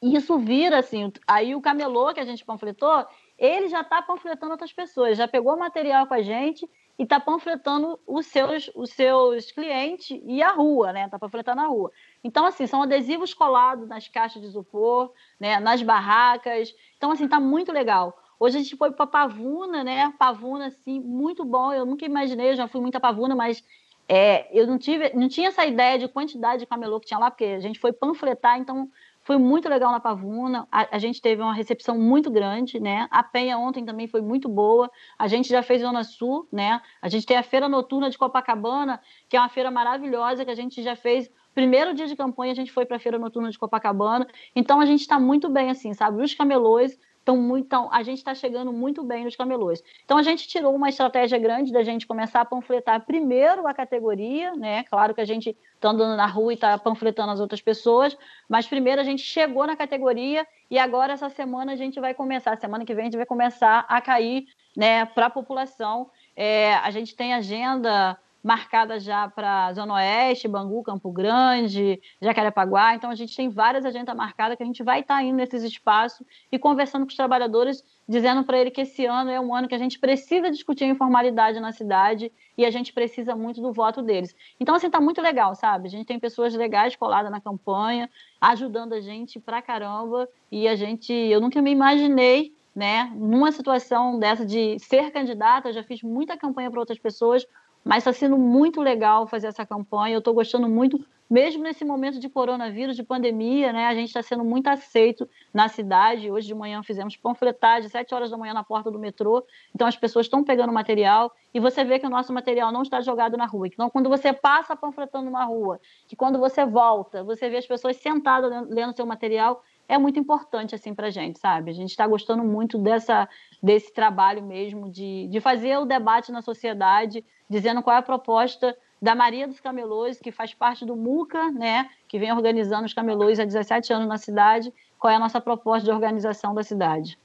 e 0.00 0.14
isso 0.14 0.38
vira 0.38 0.78
assim, 0.78 1.12
aí 1.26 1.52
o 1.56 1.60
camelô 1.60 2.14
que 2.14 2.20
a 2.20 2.24
gente 2.24 2.44
panfletou, 2.44 3.04
ele 3.38 3.68
já 3.68 3.80
está 3.80 4.00
panfletando 4.00 4.52
outras 4.52 4.72
pessoas, 4.72 5.18
já 5.18 5.26
pegou 5.26 5.56
material 5.56 6.06
com 6.06 6.14
a 6.14 6.22
gente 6.22 6.68
e 6.98 7.02
está 7.02 7.18
panfletando 7.18 7.98
os 8.06 8.26
seus, 8.26 8.70
os 8.74 8.90
seus 8.90 9.50
clientes 9.50 10.20
e 10.24 10.42
a 10.42 10.50
rua, 10.52 10.92
né? 10.92 11.06
Está 11.06 11.18
panfletando 11.18 11.60
a 11.60 11.66
rua. 11.66 11.90
Então, 12.22 12.46
assim, 12.46 12.66
são 12.66 12.82
adesivos 12.82 13.34
colados 13.34 13.88
nas 13.88 14.06
caixas 14.06 14.40
de 14.40 14.48
isopor, 14.48 15.12
né? 15.38 15.58
nas 15.58 15.82
barracas. 15.82 16.74
Então, 16.96 17.10
assim, 17.10 17.24
está 17.24 17.40
muito 17.40 17.72
legal. 17.72 18.16
Hoje 18.38 18.58
a 18.58 18.62
gente 18.62 18.76
foi 18.76 18.92
para 18.92 19.06
Pavuna, 19.06 19.82
né? 19.82 20.12
Pavuna, 20.18 20.66
assim, 20.66 21.00
muito 21.00 21.44
bom. 21.44 21.72
Eu 21.72 21.84
nunca 21.84 22.04
imaginei, 22.04 22.50
eu 22.50 22.56
já 22.56 22.68
fui 22.68 22.80
muito 22.80 22.96
a 22.96 23.00
Pavuna, 23.00 23.34
mas 23.34 23.64
é, 24.08 24.46
eu 24.56 24.66
não, 24.66 24.78
tive, 24.78 25.12
não 25.14 25.28
tinha 25.28 25.48
essa 25.48 25.64
ideia 25.64 25.98
de 25.98 26.08
quantidade 26.08 26.60
de 26.60 26.66
camelô 26.66 27.00
que 27.00 27.06
tinha 27.06 27.18
lá, 27.18 27.30
porque 27.30 27.44
a 27.44 27.60
gente 27.60 27.78
foi 27.78 27.92
panfletar, 27.92 28.58
então 28.58 28.90
foi 29.24 29.38
muito 29.38 29.68
legal 29.68 29.90
na 29.90 29.98
Pavuna. 29.98 30.68
A, 30.70 30.96
a, 30.96 30.98
gente 30.98 31.20
teve 31.20 31.40
uma 31.40 31.54
recepção 31.54 31.98
muito 31.98 32.30
grande, 32.30 32.78
né? 32.78 33.08
A 33.10 33.22
Penha 33.22 33.56
ontem 33.58 33.84
também 33.84 34.06
foi 34.06 34.20
muito 34.20 34.48
boa. 34.50 34.90
A 35.18 35.26
gente 35.26 35.48
já 35.48 35.62
fez 35.62 35.80
Zona 35.80 36.04
Sul, 36.04 36.46
né? 36.52 36.80
A 37.00 37.08
gente 37.08 37.24
tem 37.24 37.36
a 37.36 37.42
Feira 37.42 37.66
Noturna 37.66 38.10
de 38.10 38.18
Copacabana, 38.18 39.00
que 39.28 39.36
é 39.36 39.40
uma 39.40 39.48
feira 39.48 39.70
maravilhosa 39.70 40.44
que 40.44 40.50
a 40.50 40.54
gente 40.54 40.82
já 40.82 40.94
fez. 40.94 41.30
Primeiro 41.54 41.94
dia 41.94 42.06
de 42.06 42.14
campanha 42.14 42.52
a 42.52 42.54
gente 42.54 42.70
foi 42.70 42.84
para 42.84 42.98
a 42.98 43.00
Feira 43.00 43.18
Noturna 43.18 43.50
de 43.50 43.58
Copacabana. 43.58 44.26
Então 44.54 44.78
a 44.78 44.84
gente 44.84 45.00
está 45.00 45.18
muito 45.18 45.48
bem 45.48 45.70
assim, 45.70 45.94
sabe? 45.94 46.22
Os 46.22 46.34
camelôs 46.34 46.98
então, 47.24 47.56
então 47.56 47.88
a 47.90 48.02
gente 48.02 48.18
está 48.18 48.34
chegando 48.34 48.70
muito 48.70 49.02
bem 49.02 49.24
nos 49.24 49.34
camelôs. 49.34 49.82
Então, 50.04 50.18
a 50.18 50.22
gente 50.22 50.46
tirou 50.46 50.74
uma 50.74 50.90
estratégia 50.90 51.38
grande 51.38 51.72
da 51.72 51.82
gente 51.82 52.06
começar 52.06 52.42
a 52.42 52.44
panfletar 52.44 53.04
primeiro 53.06 53.66
a 53.66 53.72
categoria, 53.72 54.54
né? 54.54 54.84
Claro 54.84 55.14
que 55.14 55.22
a 55.22 55.24
gente 55.24 55.56
está 55.74 55.88
andando 55.88 56.16
na 56.16 56.26
rua 56.26 56.52
e 56.52 56.54
está 56.54 56.76
panfletando 56.76 57.32
as 57.32 57.40
outras 57.40 57.62
pessoas, 57.62 58.16
mas 58.46 58.66
primeiro 58.66 59.00
a 59.00 59.04
gente 59.04 59.22
chegou 59.22 59.66
na 59.66 59.74
categoria 59.74 60.46
e 60.70 60.78
agora, 60.78 61.14
essa 61.14 61.30
semana, 61.30 61.72
a 61.72 61.76
gente 61.76 61.98
vai 61.98 62.12
começar, 62.12 62.56
semana 62.58 62.84
que 62.84 62.94
vem, 62.94 63.02
a 63.02 63.06
gente 63.06 63.16
vai 63.16 63.26
começar 63.26 63.86
a 63.88 64.00
cair 64.02 64.46
né, 64.76 65.06
para 65.06 65.26
a 65.26 65.30
população. 65.30 66.10
É, 66.36 66.74
a 66.74 66.90
gente 66.90 67.16
tem 67.16 67.32
agenda 67.32 68.18
marcada 68.44 69.00
já 69.00 69.26
para 69.26 69.72
Zona 69.72 69.94
Oeste, 69.94 70.46
Bangu, 70.46 70.82
Campo 70.82 71.10
Grande, 71.10 71.98
Jacarepaguá. 72.20 72.94
Então, 72.94 73.08
a 73.08 73.14
gente 73.14 73.34
tem 73.34 73.48
várias 73.48 73.86
agendas 73.86 74.14
marcadas 74.14 74.58
que 74.58 74.62
a 74.62 74.66
gente 74.66 74.82
vai 74.82 75.00
estar 75.00 75.16
tá 75.16 75.22
indo 75.22 75.36
nesses 75.36 75.62
espaços 75.62 76.26
e 76.52 76.58
conversando 76.58 77.04
com 77.04 77.08
os 77.08 77.16
trabalhadores, 77.16 77.82
dizendo 78.06 78.44
para 78.44 78.58
ele 78.58 78.70
que 78.70 78.82
esse 78.82 79.06
ano 79.06 79.30
é 79.30 79.40
um 79.40 79.54
ano 79.54 79.66
que 79.66 79.74
a 79.74 79.78
gente 79.78 79.98
precisa 79.98 80.50
discutir 80.50 80.84
a 80.84 80.88
informalidade 80.88 81.58
na 81.58 81.72
cidade 81.72 82.30
e 82.58 82.66
a 82.66 82.70
gente 82.70 82.92
precisa 82.92 83.34
muito 83.34 83.62
do 83.62 83.72
voto 83.72 84.02
deles. 84.02 84.36
Então, 84.60 84.74
assim, 84.74 84.90
tá 84.90 85.00
muito 85.00 85.22
legal, 85.22 85.54
sabe? 85.54 85.88
A 85.88 85.90
gente 85.90 86.06
tem 86.06 86.20
pessoas 86.20 86.52
legais 86.54 86.94
coladas 86.94 87.30
na 87.30 87.40
campanha, 87.40 88.10
ajudando 88.38 88.92
a 88.92 89.00
gente 89.00 89.40
pra 89.40 89.62
caramba 89.62 90.28
e 90.52 90.68
a 90.68 90.76
gente, 90.76 91.14
eu 91.14 91.40
nunca 91.40 91.62
me 91.62 91.70
imaginei 91.70 92.52
né? 92.74 93.12
Numa 93.14 93.52
situação 93.52 94.18
dessa 94.18 94.44
de 94.44 94.78
ser 94.80 95.12
candidata, 95.12 95.68
eu 95.68 95.72
já 95.72 95.84
fiz 95.84 96.02
muita 96.02 96.36
campanha 96.36 96.70
para 96.70 96.80
outras 96.80 96.98
pessoas, 96.98 97.46
mas 97.84 97.98
está 97.98 98.12
sendo 98.12 98.38
muito 98.38 98.80
legal 98.80 99.26
fazer 99.26 99.48
essa 99.48 99.66
campanha. 99.66 100.14
Eu 100.14 100.20
estou 100.20 100.32
gostando 100.32 100.68
muito, 100.68 100.98
mesmo 101.28 101.62
nesse 101.62 101.84
momento 101.84 102.18
de 102.18 102.30
coronavírus, 102.30 102.96
de 102.96 103.02
pandemia, 103.02 103.72
né? 103.72 103.86
A 103.86 103.94
gente 103.94 104.08
está 104.08 104.22
sendo 104.22 104.42
muito 104.42 104.68
aceito 104.68 105.28
na 105.52 105.68
cidade. 105.68 106.30
Hoje 106.30 106.46
de 106.46 106.54
manhã 106.54 106.82
fizemos 106.82 107.16
panfletagem, 107.16 107.90
sete 107.90 108.14
horas 108.14 108.30
da 108.30 108.38
manhã 108.38 108.54
na 108.54 108.64
porta 108.64 108.90
do 108.90 108.98
metrô. 108.98 109.44
Então 109.74 109.86
as 109.86 109.96
pessoas 109.96 110.24
estão 110.24 110.42
pegando 110.42 110.72
material 110.72 111.30
e 111.52 111.60
você 111.60 111.84
vê 111.84 111.98
que 111.98 112.06
o 112.06 112.10
nosso 112.10 112.32
material 112.32 112.72
não 112.72 112.82
está 112.82 113.02
jogado 113.02 113.36
na 113.36 113.44
rua. 113.44 113.66
Então 113.66 113.90
quando 113.90 114.08
você 114.08 114.32
passa 114.32 114.74
panfletando 114.74 115.28
uma 115.28 115.44
rua, 115.44 115.78
que 116.08 116.16
quando 116.16 116.38
você 116.38 116.64
volta, 116.64 117.22
você 117.22 117.50
vê 117.50 117.58
as 117.58 117.66
pessoas 117.66 117.96
sentadas 117.98 118.66
lendo 118.70 118.96
seu 118.96 119.04
material, 119.04 119.62
é 119.88 119.98
muito 119.98 120.18
importante 120.18 120.74
assim 120.74 120.94
para 120.94 121.08
a 121.08 121.10
gente, 121.10 121.38
sabe? 121.38 121.70
A 121.70 121.74
gente 121.74 121.90
está 121.90 122.06
gostando 122.06 122.42
muito 122.42 122.78
dessa, 122.78 123.28
desse 123.62 123.92
trabalho 123.92 124.42
mesmo 124.42 124.90
de, 124.90 125.28
de 125.28 125.40
fazer 125.40 125.78
o 125.78 125.84
debate 125.84 126.32
na 126.32 126.42
sociedade, 126.42 127.24
dizendo 127.48 127.82
qual 127.82 127.96
é 127.96 127.98
a 127.98 128.02
proposta 128.02 128.76
da 129.00 129.14
Maria 129.14 129.46
dos 129.46 129.60
Camelôs, 129.60 130.18
que 130.18 130.32
faz 130.32 130.54
parte 130.54 130.86
do 130.86 130.96
MUCA, 130.96 131.50
né, 131.50 131.90
que 132.08 132.18
vem 132.18 132.32
organizando 132.32 132.86
os 132.86 132.94
camelôs 132.94 133.38
há 133.38 133.44
17 133.44 133.92
anos 133.92 134.08
na 134.08 134.16
cidade, 134.16 134.72
qual 134.98 135.12
é 135.12 135.16
a 135.16 135.20
nossa 135.20 135.40
proposta 135.40 135.84
de 135.84 135.90
organização 135.90 136.54
da 136.54 136.62
cidade. 136.62 137.18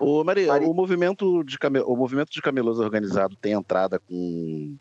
Ô 0.00 0.24
Maria, 0.24 0.48
Maria. 0.48 0.68
O, 0.68 0.74
movimento 0.74 1.44
de 1.44 1.56
camel... 1.56 1.84
o 1.86 1.96
movimento 1.96 2.30
de 2.30 2.42
camelôs 2.42 2.80
organizado 2.80 3.36
tem 3.36 3.52
entrada 3.52 4.00
com 4.00 4.76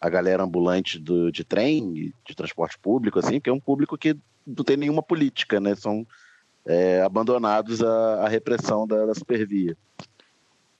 a 0.00 0.08
galera 0.08 0.42
ambulante 0.42 0.98
do, 0.98 1.30
de 1.32 1.44
trem, 1.44 2.12
de 2.24 2.34
transporte 2.34 2.78
público, 2.78 3.18
assim, 3.18 3.40
que 3.40 3.48
é 3.48 3.52
um 3.52 3.60
público 3.60 3.96
que 3.96 4.16
não 4.46 4.64
tem 4.64 4.76
nenhuma 4.76 5.02
política, 5.02 5.58
né? 5.58 5.74
São 5.74 6.06
é, 6.64 7.02
abandonados 7.02 7.82
à, 7.82 8.24
à 8.24 8.28
repressão 8.28 8.86
da, 8.86 9.06
da, 9.06 9.14
supervia. 9.14 9.76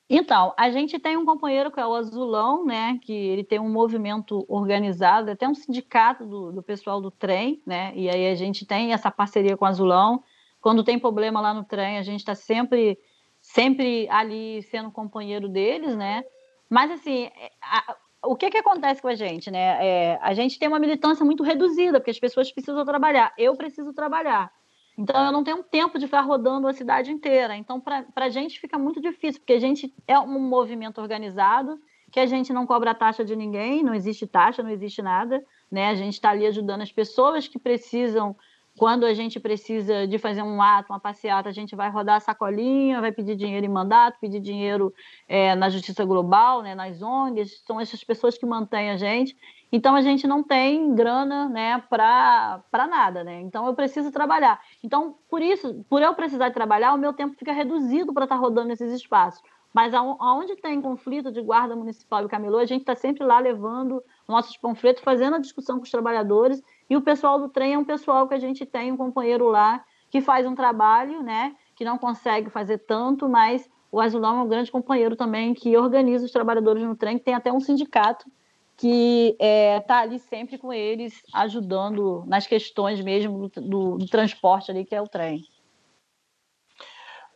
Então, 0.08 0.54
a 0.56 0.70
gente 0.70 0.98
tem 0.98 1.16
um 1.16 1.24
companheiro 1.24 1.70
que 1.70 1.80
é 1.80 1.86
o 1.86 1.94
Azulão, 1.94 2.64
né? 2.64 2.98
Que 3.02 3.12
ele 3.12 3.42
tem 3.42 3.58
um 3.58 3.70
movimento 3.70 4.44
organizado, 4.48 5.30
até 5.30 5.48
um 5.48 5.54
sindicato 5.54 6.24
do, 6.24 6.52
do 6.52 6.62
pessoal 6.62 7.00
do 7.00 7.10
trem, 7.10 7.60
né? 7.66 7.92
E 7.96 8.08
aí 8.08 8.28
a 8.28 8.34
gente 8.34 8.64
tem 8.64 8.92
essa 8.92 9.10
parceria 9.10 9.56
com 9.56 9.64
o 9.64 9.68
Azulão. 9.68 10.22
Quando 10.60 10.84
tem 10.84 10.98
problema 10.98 11.40
lá 11.40 11.54
no 11.54 11.64
trem, 11.64 11.98
a 11.98 12.02
gente 12.02 12.20
está 12.20 12.34
sempre, 12.34 12.98
sempre 13.40 14.08
ali 14.08 14.62
sendo 14.62 14.90
companheiro 14.90 15.48
deles, 15.48 15.96
né? 15.96 16.24
Mas 16.68 16.90
assim, 16.90 17.30
a, 17.62 17.96
o 18.26 18.36
que, 18.36 18.50
que 18.50 18.58
acontece 18.58 19.00
com 19.00 19.08
a 19.08 19.14
gente, 19.14 19.50
né? 19.50 19.78
É, 19.84 20.18
a 20.20 20.34
gente 20.34 20.58
tem 20.58 20.68
uma 20.68 20.78
militância 20.78 21.24
muito 21.24 21.42
reduzida, 21.42 22.00
porque 22.00 22.10
as 22.10 22.18
pessoas 22.18 22.50
precisam 22.52 22.84
trabalhar. 22.84 23.32
Eu 23.38 23.54
preciso 23.56 23.92
trabalhar. 23.92 24.52
Então, 24.98 25.26
eu 25.26 25.32
não 25.32 25.44
tenho 25.44 25.62
tempo 25.62 25.98
de 25.98 26.06
ficar 26.06 26.22
rodando 26.22 26.66
a 26.66 26.72
cidade 26.72 27.10
inteira. 27.10 27.54
Então, 27.56 27.80
para 27.80 28.06
a 28.16 28.28
gente 28.30 28.58
fica 28.58 28.78
muito 28.78 29.00
difícil, 29.00 29.40
porque 29.40 29.52
a 29.52 29.60
gente 29.60 29.94
é 30.08 30.18
um 30.18 30.40
movimento 30.40 31.00
organizado, 31.00 31.78
que 32.10 32.18
a 32.18 32.26
gente 32.26 32.52
não 32.52 32.66
cobra 32.66 32.94
taxa 32.94 33.24
de 33.24 33.36
ninguém, 33.36 33.82
não 33.82 33.94
existe 33.94 34.26
taxa, 34.26 34.62
não 34.62 34.70
existe 34.70 35.02
nada. 35.02 35.44
Né? 35.70 35.88
A 35.88 35.94
gente 35.94 36.14
está 36.14 36.30
ali 36.30 36.46
ajudando 36.46 36.82
as 36.82 36.92
pessoas 36.92 37.46
que 37.46 37.58
precisam 37.58 38.34
quando 38.76 39.04
a 39.04 39.14
gente 39.14 39.40
precisa 39.40 40.06
de 40.06 40.18
fazer 40.18 40.42
um 40.42 40.60
ato, 40.60 40.92
uma 40.92 41.00
passeata, 41.00 41.48
a 41.48 41.52
gente 41.52 41.74
vai 41.74 41.90
rodar 41.90 42.16
a 42.16 42.20
sacolinha, 42.20 43.00
vai 43.00 43.10
pedir 43.10 43.34
dinheiro 43.34 43.64
em 43.64 43.70
mandato, 43.70 44.20
pedir 44.20 44.38
dinheiro 44.38 44.92
é, 45.26 45.54
na 45.54 45.70
Justiça 45.70 46.04
Global, 46.04 46.62
né, 46.62 46.74
nas 46.74 47.00
ONGs, 47.00 47.62
são 47.66 47.80
essas 47.80 48.04
pessoas 48.04 48.36
que 48.36 48.44
mantêm 48.44 48.90
a 48.90 48.96
gente. 48.96 49.36
Então 49.72 49.94
a 49.94 50.02
gente 50.02 50.26
não 50.26 50.42
tem 50.42 50.94
grana 50.94 51.48
né, 51.48 51.82
para 51.88 52.86
nada, 52.88 53.24
né? 53.24 53.40
Então 53.40 53.66
eu 53.66 53.74
preciso 53.74 54.12
trabalhar. 54.12 54.60
Então, 54.82 55.16
por 55.28 55.42
isso, 55.42 55.84
por 55.88 56.02
eu 56.02 56.14
precisar 56.14 56.50
trabalhar, 56.52 56.94
o 56.94 56.98
meu 56.98 57.12
tempo 57.12 57.34
fica 57.36 57.52
reduzido 57.52 58.12
para 58.12 58.24
estar 58.24 58.36
tá 58.36 58.40
rodando 58.40 58.68
nesses 58.68 58.92
espaços. 58.92 59.42
Mas 59.74 59.92
aonde 59.92 60.56
tem 60.56 60.80
conflito 60.80 61.30
de 61.30 61.42
guarda 61.42 61.76
municipal 61.76 62.24
e 62.24 62.28
camelô, 62.28 62.58
a 62.58 62.64
gente 62.64 62.80
está 62.80 62.94
sempre 62.94 63.24
lá 63.24 63.38
levando 63.38 64.02
nossos 64.26 64.56
panfletos, 64.56 65.02
fazendo 65.02 65.36
a 65.36 65.38
discussão 65.38 65.76
com 65.76 65.82
os 65.82 65.90
trabalhadores 65.90 66.62
e 66.88 66.96
o 66.96 67.02
pessoal 67.02 67.38
do 67.38 67.48
trem 67.48 67.74
é 67.74 67.78
um 67.78 67.84
pessoal 67.84 68.28
que 68.28 68.34
a 68.34 68.38
gente 68.38 68.64
tem 68.64 68.92
um 68.92 68.96
companheiro 68.96 69.48
lá 69.48 69.84
que 70.10 70.20
faz 70.20 70.46
um 70.46 70.54
trabalho, 70.54 71.22
né? 71.22 71.54
Que 71.74 71.84
não 71.84 71.98
consegue 71.98 72.48
fazer 72.48 72.78
tanto, 72.78 73.28
mas 73.28 73.68
o 73.90 74.00
Azulão 74.00 74.40
é 74.40 74.42
um 74.42 74.48
grande 74.48 74.70
companheiro 74.70 75.16
também 75.16 75.52
que 75.52 75.76
organiza 75.76 76.24
os 76.24 76.32
trabalhadores 76.32 76.82
no 76.82 76.96
trem, 76.96 77.18
que 77.18 77.24
tem 77.24 77.34
até 77.34 77.52
um 77.52 77.60
sindicato 77.60 78.30
que 78.76 79.30
está 79.30 79.44
é, 79.44 79.80
tá 79.80 79.98
ali 80.00 80.18
sempre 80.18 80.58
com 80.58 80.72
eles, 80.72 81.22
ajudando 81.32 82.24
nas 82.26 82.46
questões 82.46 83.00
mesmo 83.00 83.48
do, 83.48 83.60
do, 83.60 83.98
do 83.98 84.06
transporte 84.06 84.70
ali, 84.70 84.84
que 84.84 84.94
é 84.94 85.00
o 85.00 85.08
trem. 85.08 85.42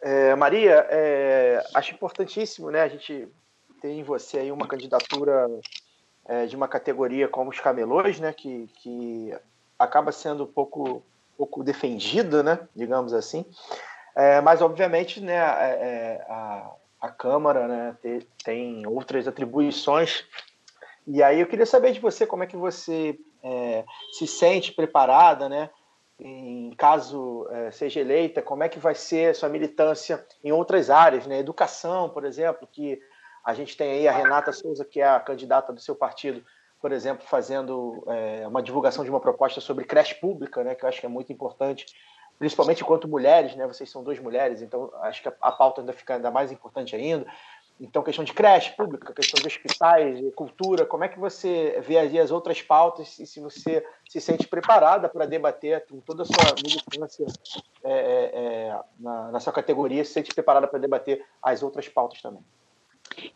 É, 0.02 0.34
Maria, 0.34 0.86
é, 0.90 1.62
acho 1.74 1.94
importantíssimo, 1.94 2.70
né? 2.70 2.82
A 2.82 2.88
gente 2.88 3.26
tem 3.80 4.00
em 4.00 4.02
você 4.02 4.38
aí 4.38 4.52
uma 4.52 4.66
candidatura 4.66 5.46
é, 6.26 6.46
de 6.46 6.56
uma 6.56 6.68
categoria 6.68 7.28
como 7.28 7.50
os 7.50 7.60
camelôs, 7.60 8.20
né, 8.20 8.32
que, 8.32 8.68
que 8.74 9.34
acaba 9.78 10.12
sendo 10.12 10.46
pouco, 10.46 11.02
pouco 11.36 11.62
defendida, 11.64 12.42
né, 12.42 12.60
digamos 12.74 13.12
assim. 13.12 13.44
É, 14.14 14.40
mas, 14.40 14.60
obviamente, 14.60 15.20
né, 15.20 15.36
é, 15.36 15.40
é 15.40 16.26
a, 16.28 16.70
a 17.00 17.08
Câmara 17.08 17.66
né, 17.66 17.96
tem, 18.02 18.26
tem 18.44 18.86
outras 18.86 19.26
atribuições. 19.26 20.24
E 21.06 21.22
aí 21.22 21.40
eu 21.40 21.46
queria 21.46 21.66
saber 21.66 21.92
de 21.92 22.00
você 22.00 22.26
como 22.26 22.44
é 22.44 22.46
que 22.46 22.56
você 22.56 23.18
é, 23.42 23.84
se 24.12 24.26
sente 24.26 24.72
preparada, 24.72 25.48
né, 25.48 25.70
em 26.22 26.70
caso 26.76 27.48
é, 27.50 27.70
seja 27.70 28.00
eleita, 28.00 28.42
como 28.42 28.62
é 28.62 28.68
que 28.68 28.78
vai 28.78 28.94
ser 28.94 29.30
a 29.30 29.34
sua 29.34 29.48
militância 29.48 30.24
em 30.44 30.52
outras 30.52 30.90
áreas, 30.90 31.26
né? 31.26 31.38
Educação, 31.38 32.10
por 32.10 32.24
exemplo, 32.24 32.68
que 32.70 33.00
a 33.44 33.54
gente 33.54 33.76
tem 33.76 33.90
aí 33.90 34.08
a 34.08 34.12
Renata 34.12 34.52
Souza, 34.52 34.84
que 34.84 35.00
é 35.00 35.08
a 35.08 35.20
candidata 35.20 35.72
do 35.72 35.80
seu 35.80 35.94
partido, 35.94 36.44
por 36.80 36.92
exemplo, 36.92 37.26
fazendo 37.26 38.02
é, 38.06 38.46
uma 38.46 38.62
divulgação 38.62 39.04
de 39.04 39.10
uma 39.10 39.20
proposta 39.20 39.60
sobre 39.60 39.84
creche 39.84 40.14
pública, 40.14 40.64
né, 40.64 40.74
que 40.74 40.84
eu 40.84 40.88
acho 40.88 41.00
que 41.00 41.06
é 41.06 41.08
muito 41.08 41.32
importante, 41.32 41.86
principalmente 42.38 42.82
enquanto 42.82 43.06
mulheres, 43.06 43.54
né, 43.54 43.66
vocês 43.66 43.90
são 43.90 44.02
duas 44.02 44.18
mulheres, 44.18 44.62
então 44.62 44.90
acho 45.02 45.22
que 45.22 45.28
a, 45.28 45.34
a 45.40 45.52
pauta 45.52 45.82
ainda 45.82 45.92
fica 45.92 46.14
ainda 46.14 46.30
mais 46.30 46.50
importante 46.50 46.96
ainda. 46.96 47.26
Então, 47.80 48.02
questão 48.02 48.22
de 48.22 48.34
creche 48.34 48.76
pública, 48.76 49.14
questão 49.14 49.40
de 49.40 49.46
hospitais, 49.46 50.20
cultura, 50.34 50.84
como 50.84 51.02
é 51.02 51.08
que 51.08 51.18
você 51.18 51.80
vê 51.80 51.96
aí 51.96 52.20
as 52.20 52.30
outras 52.30 52.60
pautas 52.60 53.18
e 53.18 53.26
se 53.26 53.40
você 53.40 53.82
se 54.06 54.20
sente 54.20 54.46
preparada 54.46 55.08
para 55.08 55.24
debater 55.24 55.86
com 55.86 55.98
toda 55.98 56.24
a 56.24 56.26
sua 56.26 56.54
militância 56.62 57.24
é, 57.82 57.92
é, 57.92 58.30
é, 58.34 58.80
na, 58.98 59.32
na, 59.32 59.40
sua 59.40 59.52
categoria, 59.52 60.04
se 60.04 60.12
sente 60.12 60.34
preparada 60.34 60.68
para 60.68 60.78
debater 60.78 61.24
as 61.42 61.62
outras 61.62 61.88
pautas 61.88 62.20
também? 62.20 62.44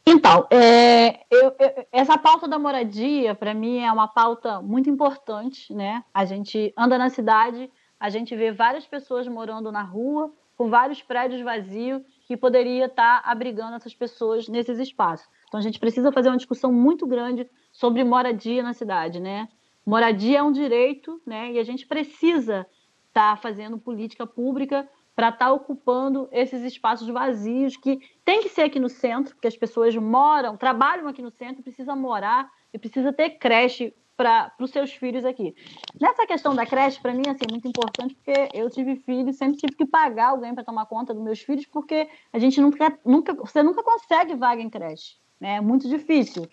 Então, 0.07 0.47
é, 0.51 1.25
eu, 1.31 1.55
eu, 1.59 1.87
essa 1.93 2.17
pauta 2.17 2.47
da 2.47 2.59
moradia, 2.59 3.35
para 3.35 3.55
mim, 3.55 3.79
é 3.79 3.91
uma 3.91 4.09
pauta 4.09 4.61
muito 4.61 4.89
importante, 4.89 5.73
né? 5.75 6.05
A 6.13 6.25
gente 6.25 6.73
anda 6.77 6.97
na 6.97 7.11
cidade, 7.11 7.71
a 7.99 8.09
gente 8.09 8.35
vê 8.37 8.53
várias 8.53 8.87
pessoas 8.87 9.27
morando 9.27 9.73
na 9.73 9.83
rua, 9.83 10.33
com 10.57 10.69
vários 10.69 11.03
prédios 11.03 11.41
vazios, 11.43 12.03
que 12.27 12.37
poderia 12.37 12.87
estar 12.87 13.23
tá 13.23 13.31
abrigando 13.31 13.77
essas 13.77 13.95
pessoas 13.95 14.49
nesses 14.49 14.79
espaços. 14.79 15.29
Então, 15.49 15.59
a 15.59 15.63
gente 15.63 15.81
precisa 15.81 16.13
fazer 16.13 16.29
uma 16.29 16.37
discussão 16.37 16.73
muito 16.73 17.07
grande 17.07 17.49
sobre 17.73 18.05
moradia 18.05 18.63
na 18.63 18.73
cidade, 18.73 19.21
né? 19.21 19.49
Moradia 19.85 20.39
é 20.39 20.43
um 20.43 20.53
direito, 20.53 21.21
né? 21.27 21.53
E 21.53 21.59
a 21.59 21.65
gente 21.65 21.87
precisa 21.87 22.67
estar 23.09 23.37
tá 23.37 23.37
fazendo 23.37 23.79
política 23.79 24.27
pública 24.27 24.89
para 25.15 25.29
estar 25.29 25.47
tá 25.47 25.53
ocupando 25.53 26.29
esses 26.33 26.63
espaços 26.63 27.09
vazios 27.09 27.77
que 27.77 28.01
tem 28.25 28.43
que 28.43 28.49
ser 28.49 28.63
aqui 28.63 28.81
no 28.81 28.89
centro, 28.89 29.35
porque 29.35 29.49
as 29.49 29.57
pessoas 29.57 29.95
moram, 29.97 30.57
trabalham 30.57 31.07
aqui 31.07 31.23
no 31.23 31.31
centro, 31.31 31.63
precisa 31.63 31.95
morar 31.95 32.51
e 32.73 32.79
precisa 32.79 33.13
ter 33.13 33.31
creche 33.31 33.95
para 34.17 34.53
os 34.61 34.71
seus 34.71 34.93
filhos 34.93 35.25
aqui. 35.25 35.55
Nessa 36.01 36.27
questão 36.27 36.55
da 36.55 36.65
creche, 36.65 37.01
para 37.01 37.13
mim, 37.13 37.25
assim, 37.29 37.45
é 37.49 37.53
muito 37.53 37.67
importante, 37.67 38.15
porque 38.15 38.49
eu 38.53 38.71
tive 38.71 38.97
filhos, 38.97 39.37
sempre 39.37 39.59
tive 39.59 39.75
que 39.75 39.87
pagar 39.87 40.29
alguém 40.29 40.55
para 40.55 40.65
tomar 40.65 40.87
conta 40.87 41.13
dos 41.13 41.23
meus 41.23 41.41
filhos, 41.41 41.67
porque 41.67 42.09
a 42.33 42.39
gente 42.39 42.61
nunca, 42.61 42.97
nunca, 43.05 43.35
você 43.35 43.63
nunca 43.63 43.83
consegue 43.83 44.35
vaga 44.35 44.63
em 44.63 44.71
creche, 44.71 45.17
né? 45.41 45.57
É 45.57 45.61
muito 45.61 45.89
difícil. 45.89 46.49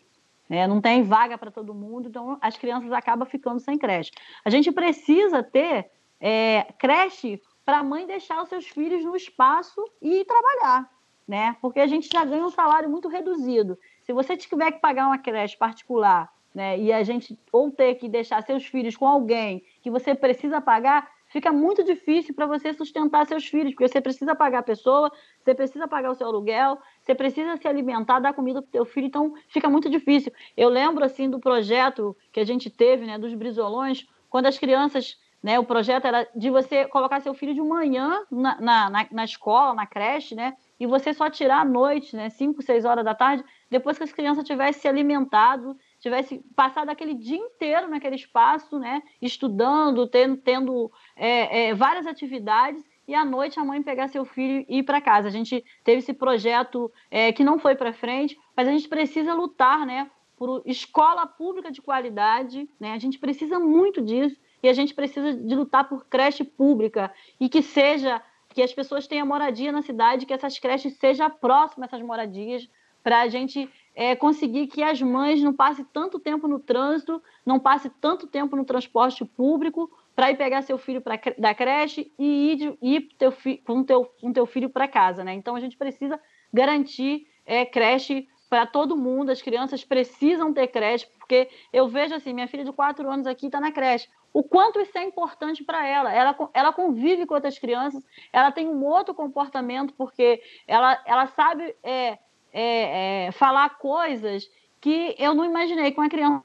Né? 0.49 0.68
Não 0.68 0.82
tem 0.82 1.01
vaga 1.01 1.38
para 1.38 1.49
todo 1.49 1.74
mundo, 1.74 2.09
então 2.09 2.38
as 2.41 2.57
crianças 2.57 2.91
acabam 2.91 3.26
ficando 3.26 3.59
sem 3.59 3.78
creche. 3.78 4.12
A 4.43 4.49
gente 4.49 4.70
precisa 4.72 5.41
ter 5.41 5.89
é, 6.20 6.68
creche 6.78 7.41
para 7.66 7.80
a 7.80 7.84
mãe 7.84 8.05
deixar 8.05 8.41
os 8.41 8.49
seus 8.49 8.68
filhos 8.68 9.03
no 9.03 9.16
espaço 9.16 9.84
e 10.01 10.26
trabalhar, 10.26 10.89
né? 11.28 11.55
Porque 11.62 11.80
a 11.80 11.88
gente 11.88 12.09
já 12.12 12.26
ganha 12.26 12.45
um 12.45 12.49
salário 12.49 12.89
muito 12.89 13.07
reduzido. 13.07 13.78
Se 14.03 14.14
você 14.14 14.36
tiver 14.36 14.72
que 14.72 14.80
pagar 14.80 15.07
uma 15.07 15.18
creche 15.18 15.57
particular, 15.57 16.32
né, 16.53 16.78
e 16.78 16.91
a 16.91 17.01
gente 17.01 17.39
ou 17.51 17.72
ter 17.72 17.95
que 17.95 18.09
deixar 18.09 18.43
seus 18.43 18.66
filhos 18.66 18.97
com 18.97 19.07
alguém 19.07 19.64
que 19.82 19.89
você 19.89 20.14
precisa 20.14 20.59
pagar, 20.59 21.09
fica 21.28 21.51
muito 21.51 21.82
difícil 21.84 22.36
para 22.36 22.45
você 22.45 22.74
sustentar 22.74 23.26
seus 23.26 23.47
filhos, 23.47 23.74
porque 23.74 23.88
você 23.88 24.01
precisa 24.01 24.36
pagar 24.36 24.59
a 24.59 24.64
pessoa, 24.64 25.09
você 25.41 25.55
precisa 25.55 25.88
pagar 25.88 26.12
o 26.12 26.16
seu 26.16 26.28
aluguel, 26.28 26.78
você 27.01 27.16
precisa 27.16 27.55
se 27.55 27.68
alimentar, 27.68 28.20
dar 28.20 28.34
comida 28.34 28.62
para 28.62 28.68
o 28.68 28.72
teu 28.72 28.86
filho, 28.86 29.07
então 29.07 29.34
fica 29.47 29.70
muito 29.70 29.89
difícil. 29.89 30.32
Eu 30.57 30.68
lembro 30.68 31.05
assim 31.05 31.30
do 31.30 31.39
projeto 31.39 32.16
que 32.34 32.39
a 32.39 32.43
gente 32.43 32.70
teve, 32.70 33.05
né, 33.05 33.18
dos 33.18 33.34
brizolões, 33.34 34.05
quando 34.30 34.47
as 34.47 34.57
crianças, 34.57 35.18
né, 35.41 35.59
o 35.59 35.63
projeto 35.63 36.05
era 36.05 36.27
de 36.35 36.49
você 36.49 36.85
colocar 36.85 37.19
seu 37.19 37.33
filho 37.33 37.53
de 37.53 37.61
manhã 37.61 38.23
na, 38.29 38.61
na, 38.61 39.07
na 39.11 39.25
escola, 39.25 39.73
na 39.73 39.87
creche, 39.87 40.35
né, 40.35 40.55
e 40.79 40.85
você 40.85 41.13
só 41.13 41.29
tirar 41.29 41.61
à 41.61 41.65
noite, 41.65 42.15
né, 42.15 42.29
5, 42.29 42.61
6 42.61 42.85
horas 42.85 43.03
da 43.03 43.15
tarde, 43.15 43.43
depois 43.69 43.97
que 43.97 44.03
as 44.03 44.13
crianças 44.13 44.43
tivessem 44.43 44.81
se 44.81 44.87
alimentado, 44.87 45.75
tivesse 45.99 46.43
passado 46.55 46.89
aquele 46.89 47.15
dia 47.15 47.37
inteiro 47.37 47.89
naquele 47.89 48.15
espaço, 48.15 48.77
né, 48.77 49.01
estudando, 49.21 50.07
tendo, 50.07 50.37
tendo 50.37 50.91
é, 51.15 51.69
é, 51.69 51.73
várias 51.73 52.05
atividades, 52.05 52.83
e 53.07 53.15
à 53.15 53.25
noite 53.25 53.59
a 53.59 53.65
mãe 53.65 53.81
pegar 53.81 54.07
seu 54.07 54.23
filho 54.23 54.63
e 54.69 54.77
ir 54.77 54.83
para 54.83 55.01
casa. 55.01 55.27
A 55.27 55.31
gente 55.31 55.65
teve 55.83 55.99
esse 55.99 56.13
projeto 56.13 56.89
é, 57.09 57.33
que 57.33 57.43
não 57.43 57.59
foi 57.59 57.75
para 57.75 57.91
frente, 57.91 58.37
mas 58.55 58.67
a 58.67 58.71
gente 58.71 58.87
precisa 58.87 59.33
lutar, 59.33 59.85
né, 59.85 60.09
por 60.37 60.63
escola 60.65 61.27
pública 61.27 61.71
de 61.71 61.83
qualidade, 61.83 62.67
né? 62.79 62.93
A 62.93 62.97
gente 62.97 63.19
precisa 63.19 63.59
muito 63.59 64.01
disso 64.01 64.35
e 64.62 64.70
a 64.70 64.74
gente 64.74 64.93
precisa 64.93 65.34
de 65.34 65.55
lutar 65.55 65.88
por 65.88 66.05
creche 66.05 66.43
pública 66.43 67.12
e 67.39 67.49
que 67.49 67.62
seja 67.62 68.22
que 68.49 68.62
as 68.62 68.74
pessoas 68.74 69.07
tenham 69.07 69.26
moradia 69.26 69.72
na 69.72 69.82
cidade, 69.82 70.26
que 70.26 70.34
essas 70.34 70.59
creches 70.59 70.97
sejam 70.97 71.30
próximas 71.30 71.88
essas 71.88 72.05
moradias, 72.05 72.70
para 73.03 73.22
a 73.22 73.28
gente 73.28 73.70
é, 73.95 74.16
conseguir 74.16 74.68
que 74.68 74.84
as 74.84 75.01
mães 75.01 75.41
não 75.41 75.53
passem 75.53 75.86
tanto 75.91 76.20
tempo 76.20 76.47
no 76.47 76.59
trânsito, 76.59 77.22
não 77.45 77.59
passem 77.59 77.91
tanto 77.99 78.28
tempo 78.28 78.55
no 78.55 78.64
transporte 78.64 79.26
público 79.26 79.91
para 80.16 80.32
ir 80.32 80.38
pegar 80.38 80.62
seu 80.62 80.78
filho 80.78 81.01
pra, 81.01 81.20
da 81.38 81.53
creche 81.53 82.12
e 82.18 82.51
ir, 82.51 82.78
ir 82.82 83.01
teu 83.18 83.34
com, 83.66 83.84
teu, 83.84 84.05
com 84.22 84.32
teu 84.32 84.45
filho 84.45 84.70
para 84.70 84.88
casa. 84.88 85.24
Né? 85.24 85.34
Então 85.34 85.55
a 85.55 85.59
gente 85.59 85.78
precisa 85.78 86.20
garantir 86.53 87.28
é, 87.45 87.66
creche 87.66 88.28
para 88.51 88.65
todo 88.65 88.97
mundo, 88.97 89.31
as 89.31 89.41
crianças 89.41 89.81
precisam 89.85 90.51
ter 90.51 90.67
creche, 90.67 91.07
porque 91.17 91.49
eu 91.71 91.87
vejo 91.87 92.13
assim, 92.13 92.33
minha 92.33 92.49
filha 92.49 92.65
de 92.65 92.73
quatro 92.73 93.09
anos 93.09 93.25
aqui 93.25 93.45
está 93.45 93.61
na 93.61 93.71
creche. 93.71 94.09
O 94.33 94.43
quanto 94.43 94.81
isso 94.81 94.97
é 94.97 95.05
importante 95.05 95.63
para 95.63 95.87
ela. 95.87 96.11
ela. 96.11 96.35
Ela 96.53 96.73
convive 96.73 97.25
com 97.25 97.33
outras 97.33 97.57
crianças, 97.57 98.03
ela 98.33 98.51
tem 98.51 98.67
um 98.67 98.83
outro 98.83 99.13
comportamento, 99.13 99.93
porque 99.93 100.43
ela, 100.67 101.01
ela 101.05 101.27
sabe 101.27 101.73
é, 101.81 102.19
é, 102.51 103.27
é, 103.27 103.31
falar 103.31 103.77
coisas 103.77 104.51
que 104.81 105.15
eu 105.17 105.33
não 105.33 105.45
imaginei 105.45 105.93
com 105.93 106.01
uma 106.01 106.09
criança 106.09 106.43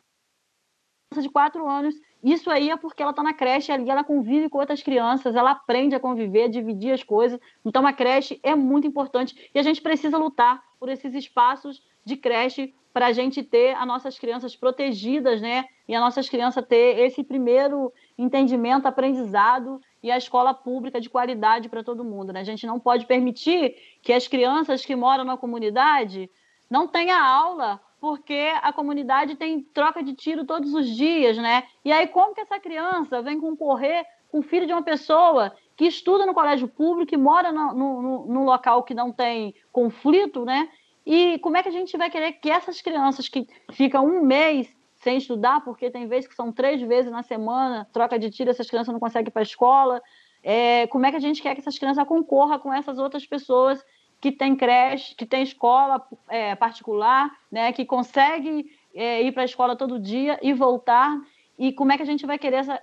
de 1.21 1.29
quatro 1.29 1.69
anos. 1.69 1.93
Isso 2.23 2.49
aí 2.49 2.71
é 2.71 2.77
porque 2.77 3.03
ela 3.03 3.11
está 3.11 3.23
na 3.25 3.35
creche 3.35 3.73
ali, 3.73 3.91
ela 3.91 4.05
convive 4.05 4.49
com 4.49 4.59
outras 4.59 4.81
crianças, 4.81 5.35
ela 5.35 5.51
aprende 5.51 5.97
a 5.97 6.01
conviver, 6.01 6.45
a 6.45 6.49
dividir 6.49 6.93
as 6.93 7.03
coisas. 7.03 7.41
Então, 7.65 7.85
a 7.85 7.93
creche 7.93 8.39
é 8.45 8.55
muito 8.55 8.87
importante 8.87 9.51
e 9.53 9.59
a 9.59 9.63
gente 9.63 9.83
precisa 9.83 10.17
lutar 10.17 10.63
por 10.79 10.89
esses 10.89 11.15
espaços 11.15 11.83
de 12.07 12.17
creche 12.17 12.73
para 12.93 13.09
a 13.09 13.13
gente 13.13 13.43
ter 13.43 13.77
as 13.77 13.87
nossas 13.87 14.19
crianças 14.19 14.57
protegidas, 14.57 15.43
né? 15.43 15.67
E 15.87 15.95
as 15.95 16.01
nossas 16.01 16.29
crianças 16.31 16.65
ter 16.65 16.99
esse 17.01 17.23
primeiro 17.23 17.93
entendimento, 18.17 18.87
aprendizado 18.87 19.81
e 20.03 20.11
a 20.11 20.17
escola 20.17 20.55
pública 20.55 20.99
de 21.01 21.11
qualidade 21.11 21.69
para 21.69 21.85
todo 21.85 22.05
mundo. 22.05 22.33
Né? 22.33 22.41
A 22.41 22.45
gente 22.45 22.67
não 22.67 22.81
pode 22.81 23.05
permitir 23.05 23.77
que 24.01 24.13
as 24.13 24.27
crianças 24.27 24.87
que 24.87 24.97
moram 24.97 25.25
na 25.25 25.37
comunidade 25.37 26.31
não 26.71 26.89
tenham 26.89 27.19
aula 27.19 27.81
porque 28.01 28.51
a 28.63 28.73
comunidade 28.73 29.37
tem 29.37 29.61
troca 29.61 30.03
de 30.03 30.15
tiro 30.15 30.45
todos 30.45 30.73
os 30.73 30.87
dias, 30.89 31.37
né? 31.37 31.65
E 31.85 31.91
aí 31.91 32.07
como 32.07 32.35
que 32.35 32.41
essa 32.41 32.61
criança 32.61 33.21
vem 33.21 33.41
concorrer 33.41 34.07
com 34.31 34.39
o 34.39 34.43
filho 34.43 34.67
de 34.67 34.73
uma 34.73 34.83
pessoa 34.83 35.53
que 35.77 35.87
estuda 35.87 36.25
no 36.25 36.35
colégio 36.35 36.69
público, 36.69 37.15
e 37.15 37.19
mora 37.19 37.53
no, 37.53 38.27
no 38.27 38.45
local 38.45 38.83
que 38.83 38.95
não 38.95 39.13
tem 39.13 39.55
conflito, 39.73 40.45
né? 40.45 40.69
E 41.07 41.39
como 41.39 41.57
é 41.57 41.63
que 41.63 41.69
a 41.69 41.73
gente 41.73 41.97
vai 41.97 42.11
querer 42.11 42.33
que 42.33 42.51
essas 42.51 42.83
crianças 42.83 43.29
que 43.29 43.47
ficam 43.73 44.05
um 44.05 44.25
mês 44.25 44.69
sem 44.97 45.19
estudar, 45.19 45.63
porque 45.63 45.89
tem 45.89 46.09
vezes 46.09 46.27
que 46.27 46.35
são 46.35 46.51
três 46.51 46.83
vezes 46.83 47.13
na 47.13 47.23
semana, 47.23 47.87
troca 47.93 48.19
de 48.19 48.29
tiro, 48.29 48.51
essas 48.51 48.69
crianças 48.69 48.93
não 48.93 48.99
conseguem 48.99 49.29
ir 49.29 49.31
para 49.31 49.43
a 49.43 49.45
escola. 49.45 50.03
É, 50.43 50.87
como 50.89 51.07
é 51.07 51.11
que 51.11 51.17
a 51.17 51.21
gente 51.21 51.41
quer 51.41 51.55
que 51.55 51.61
essas 51.61 51.79
crianças 51.79 52.05
concorram 52.07 52.59
com 52.59 52.73
essas 52.73 52.99
outras 52.99 53.25
pessoas 53.25 53.85
que 54.21 54.33
têm 54.33 54.57
creche, 54.57 55.15
que 55.15 55.25
têm 55.25 55.43
escola 55.43 56.05
é, 56.29 56.57
particular, 56.57 57.31
né, 57.53 57.73
que 57.73 57.85
consegue 57.85 58.67
é, 58.95 59.23
ir 59.23 59.33
para 59.33 59.43
a 59.43 59.45
escola 59.45 59.77
todo 59.77 60.01
dia 60.01 60.41
e 60.43 60.53
voltar? 60.53 61.21
E 61.57 61.73
como 61.73 61.93
é 61.93 61.97
que 61.97 62.03
a 62.03 62.07
gente 62.07 62.27
vai 62.27 62.39
querer 62.39 62.57
essa, 62.57 62.83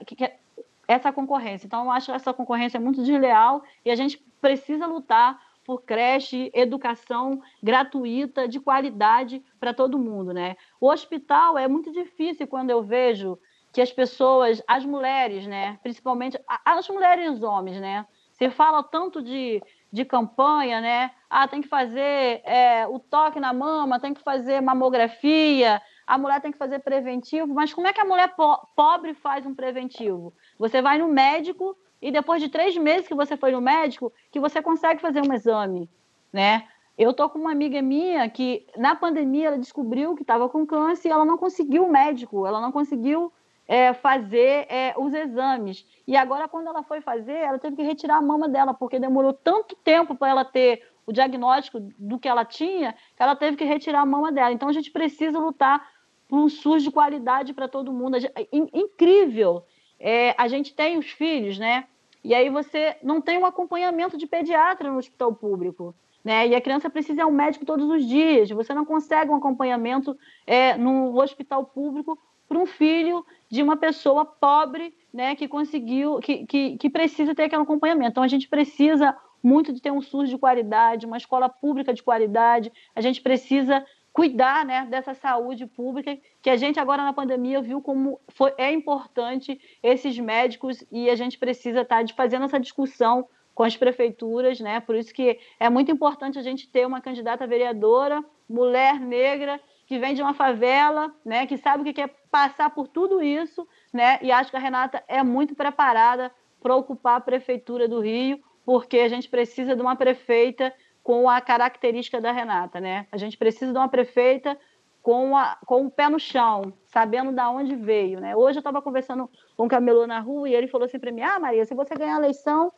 essa 0.87 1.11
concorrência? 1.11 1.65
Então, 1.65 1.85
eu 1.85 1.91
acho 1.91 2.05
que 2.05 2.11
essa 2.13 2.33
concorrência 2.33 2.77
é 2.77 2.81
muito 2.81 3.03
desleal 3.03 3.63
e 3.83 3.91
a 3.91 3.95
gente 3.95 4.17
precisa 4.39 4.85
lutar 4.85 5.39
por 5.65 5.83
creche, 5.83 6.51
educação 6.53 7.41
gratuita, 7.61 8.47
de 8.47 8.59
qualidade 8.59 9.43
para 9.59 9.73
todo 9.73 9.99
mundo, 9.99 10.33
né? 10.33 10.55
O 10.79 10.89
hospital 10.89 11.57
é 11.57 11.67
muito 11.67 11.91
difícil 11.91 12.47
quando 12.47 12.69
eu 12.69 12.83
vejo 12.83 13.37
que 13.73 13.81
as 13.81 13.91
pessoas, 13.91 14.61
as 14.67 14.85
mulheres, 14.85 15.47
né, 15.47 15.79
principalmente 15.81 16.39
as 16.63 16.87
mulheres 16.87 17.25
e 17.25 17.29
os 17.29 17.41
homens, 17.41 17.81
né, 17.81 18.05
se 18.31 18.49
fala 18.51 18.83
tanto 18.83 19.19
de, 19.19 19.63
de 19.91 20.05
campanha, 20.05 20.79
né, 20.79 21.11
ah, 21.27 21.47
tem 21.47 21.59
que 21.59 21.67
fazer 21.67 22.41
é, 22.45 22.85
o 22.87 22.99
toque 22.99 23.39
na 23.39 23.51
mama, 23.51 23.99
tem 23.99 24.13
que 24.13 24.21
fazer 24.21 24.61
mamografia, 24.61 25.81
a 26.05 26.17
mulher 26.19 26.39
tem 26.39 26.51
que 26.51 26.57
fazer 26.57 26.79
preventivo, 26.79 27.51
mas 27.51 27.73
como 27.73 27.87
é 27.87 27.93
que 27.93 27.99
a 27.99 28.05
mulher 28.05 28.35
po 28.35 28.57
pobre 28.75 29.15
faz 29.15 29.43
um 29.43 29.55
preventivo? 29.55 30.33
Você 30.59 30.79
vai 30.79 30.99
no 30.99 31.07
médico, 31.07 31.75
e 32.03 32.11
depois 32.11 32.41
de 32.41 32.49
três 32.49 32.75
meses 32.75 33.07
que 33.07 33.15
você 33.15 33.37
foi 33.37 33.51
no 33.51 33.61
médico, 33.61 34.11
que 34.29 34.39
você 34.39 34.61
consegue 34.61 35.01
fazer 35.01 35.21
um 35.25 35.33
exame, 35.33 35.89
né? 36.31 36.67
Eu 36.97 37.13
tô 37.13 37.29
com 37.29 37.39
uma 37.39 37.51
amiga 37.51 37.81
minha 37.81 38.29
que 38.29 38.67
na 38.77 38.93
pandemia 38.93 39.47
ela 39.47 39.57
descobriu 39.57 40.13
que 40.13 40.21
estava 40.21 40.49
com 40.49 40.65
câncer 40.65 41.07
e 41.07 41.11
ela 41.11 41.23
não 41.23 41.37
conseguiu 41.37 41.85
o 41.85 41.91
médico, 41.91 42.45
ela 42.45 42.59
não 42.59 42.71
conseguiu 42.71 43.31
é, 43.65 43.93
fazer 43.93 44.67
é, 44.69 44.93
os 44.97 45.13
exames. 45.13 45.87
E 46.05 46.15
agora, 46.17 46.47
quando 46.47 46.67
ela 46.67 46.83
foi 46.83 46.99
fazer, 46.99 47.37
ela 47.37 47.57
teve 47.57 47.77
que 47.77 47.83
retirar 47.83 48.17
a 48.17 48.21
mama 48.21 48.49
dela, 48.49 48.73
porque 48.73 48.99
demorou 48.99 49.33
tanto 49.33 49.75
tempo 49.77 50.13
para 50.13 50.29
ela 50.29 50.45
ter 50.45 50.83
o 51.05 51.13
diagnóstico 51.13 51.79
do 51.97 52.19
que 52.19 52.27
ela 52.27 52.45
tinha, 52.45 52.93
que 53.15 53.23
ela 53.23 53.35
teve 53.35 53.55
que 53.55 53.63
retirar 53.63 54.01
a 54.01 54.05
mama 54.05 54.31
dela. 54.31 54.51
Então, 54.51 54.67
a 54.67 54.73
gente 54.73 54.91
precisa 54.91 55.39
lutar 55.39 55.89
por 56.27 56.37
um 56.37 56.49
SUS 56.49 56.83
de 56.83 56.91
qualidade 56.91 57.53
para 57.53 57.67
todo 57.67 57.93
mundo. 57.93 58.17
Incrível! 58.51 59.65
É, 59.99 60.35
a 60.37 60.49
gente 60.49 60.75
tem 60.75 60.97
os 60.97 61.09
filhos, 61.09 61.57
né? 61.57 61.85
E 62.23 62.33
aí 62.33 62.49
você 62.49 62.95
não 63.03 63.19
tem 63.19 63.37
um 63.37 63.45
acompanhamento 63.45 64.17
de 64.17 64.25
pediatra 64.25 64.89
no 64.89 64.97
hospital 64.97 65.33
público. 65.33 65.93
Né? 66.23 66.47
E 66.47 66.55
a 66.55 66.61
criança 66.61 66.89
precisa 66.89 67.19
ir 67.19 67.23
ao 67.23 67.31
médico 67.31 67.65
todos 67.65 67.89
os 67.89 68.07
dias. 68.07 68.49
Você 68.49 68.73
não 68.73 68.85
consegue 68.85 69.29
um 69.29 69.35
acompanhamento 69.35 70.17
é, 70.47 70.77
no 70.77 71.19
hospital 71.19 71.65
público 71.65 72.17
para 72.47 72.57
um 72.57 72.65
filho 72.65 73.25
de 73.49 73.61
uma 73.61 73.75
pessoa 73.75 74.23
pobre, 74.23 74.93
né, 75.13 75.35
que 75.35 75.47
conseguiu, 75.47 76.19
que, 76.19 76.45
que, 76.45 76.77
que 76.77 76.89
precisa 76.89 77.35
ter 77.35 77.43
aquele 77.43 77.63
acompanhamento. 77.63 78.11
Então 78.11 78.23
a 78.23 78.27
gente 78.27 78.47
precisa 78.47 79.15
muito 79.41 79.73
de 79.73 79.81
ter 79.81 79.91
um 79.91 80.01
SUS 80.01 80.29
de 80.29 80.37
qualidade, 80.37 81.05
uma 81.05 81.17
escola 81.17 81.49
pública 81.49 81.93
de 81.93 82.01
qualidade. 82.01 82.71
A 82.95 83.01
gente 83.01 83.21
precisa 83.21 83.85
cuidar 84.13 84.63
né, 84.63 84.85
dessa 84.85 85.15
saúde 85.15 85.65
pública, 85.65 86.15
que 86.39 86.49
a 86.49 86.55
gente 86.55 86.79
agora 86.79 87.03
na 87.03 87.11
pandemia 87.11 87.61
viu 87.61 87.81
como 87.81 88.21
foi, 88.29 88.53
é 88.59 88.71
importante 88.71 89.59
esses 89.81 90.17
médicos 90.19 90.85
e 90.91 91.09
a 91.09 91.15
gente 91.15 91.37
precisa 91.37 91.81
estar 91.81 92.05
tá, 92.05 92.13
fazendo 92.15 92.45
essa 92.45 92.59
discussão 92.59 93.27
com 93.55 93.63
as 93.63 93.75
prefeituras, 93.75 94.59
né? 94.59 94.79
Por 94.79 94.95
isso 94.95 95.13
que 95.13 95.39
é 95.59 95.69
muito 95.69 95.91
importante 95.91 96.37
a 96.37 96.43
gente 96.43 96.69
ter 96.69 96.85
uma 96.85 97.01
candidata 97.01 97.45
vereadora, 97.47 98.23
mulher 98.47 98.99
negra, 98.99 99.59
que 99.85 99.97
vem 99.97 100.13
de 100.13 100.21
uma 100.21 100.33
favela, 100.33 101.13
né? 101.25 101.45
Que 101.47 101.57
sabe 101.57 101.81
o 101.81 101.85
que 101.85 101.93
quer 101.93 102.15
passar 102.31 102.69
por 102.69 102.87
tudo 102.87 103.21
isso, 103.21 103.67
né? 103.91 104.19
E 104.21 104.31
acho 104.31 104.51
que 104.51 104.57
a 104.57 104.59
Renata 104.59 105.03
é 105.07 105.23
muito 105.23 105.55
preparada 105.55 106.31
para 106.61 106.75
ocupar 106.75 107.17
a 107.17 107.21
prefeitura 107.21 107.87
do 107.87 107.99
Rio, 107.99 108.39
porque 108.65 108.99
a 108.99 109.09
gente 109.09 109.29
precisa 109.29 109.75
de 109.75 109.81
uma 109.81 109.95
prefeita 109.95 110.73
com 111.03 111.29
a 111.29 111.41
característica 111.41 112.21
da 112.21 112.31
Renata, 112.31 112.79
né? 112.79 113.05
A 113.11 113.17
gente 113.17 113.37
precisa 113.37 113.71
de 113.71 113.77
uma 113.77 113.89
prefeita 113.89 114.57
com, 115.01 115.35
a, 115.35 115.57
com 115.65 115.85
o 115.85 115.91
pé 115.91 116.07
no 116.07 116.17
chão, 116.17 116.73
sabendo 116.85 117.33
de 117.33 117.41
onde 117.41 117.75
veio, 117.75 118.21
né? 118.21 118.35
Hoje 118.35 118.57
eu 118.57 118.61
estava 118.61 118.81
conversando 118.81 119.29
com 119.57 119.65
o 119.65 119.69
Camelo 119.69 120.07
na 120.07 120.19
rua 120.19 120.47
e 120.47 120.55
ele 120.55 120.67
falou 120.67 120.85
assim 120.85 120.97
para 120.97 121.11
mim: 121.11 121.21
Ah, 121.21 121.39
Maria, 121.39 121.65
se 121.65 121.75
você 121.75 121.93
ganhar 121.93 122.15
a 122.15 122.19
eleição, 122.19 122.71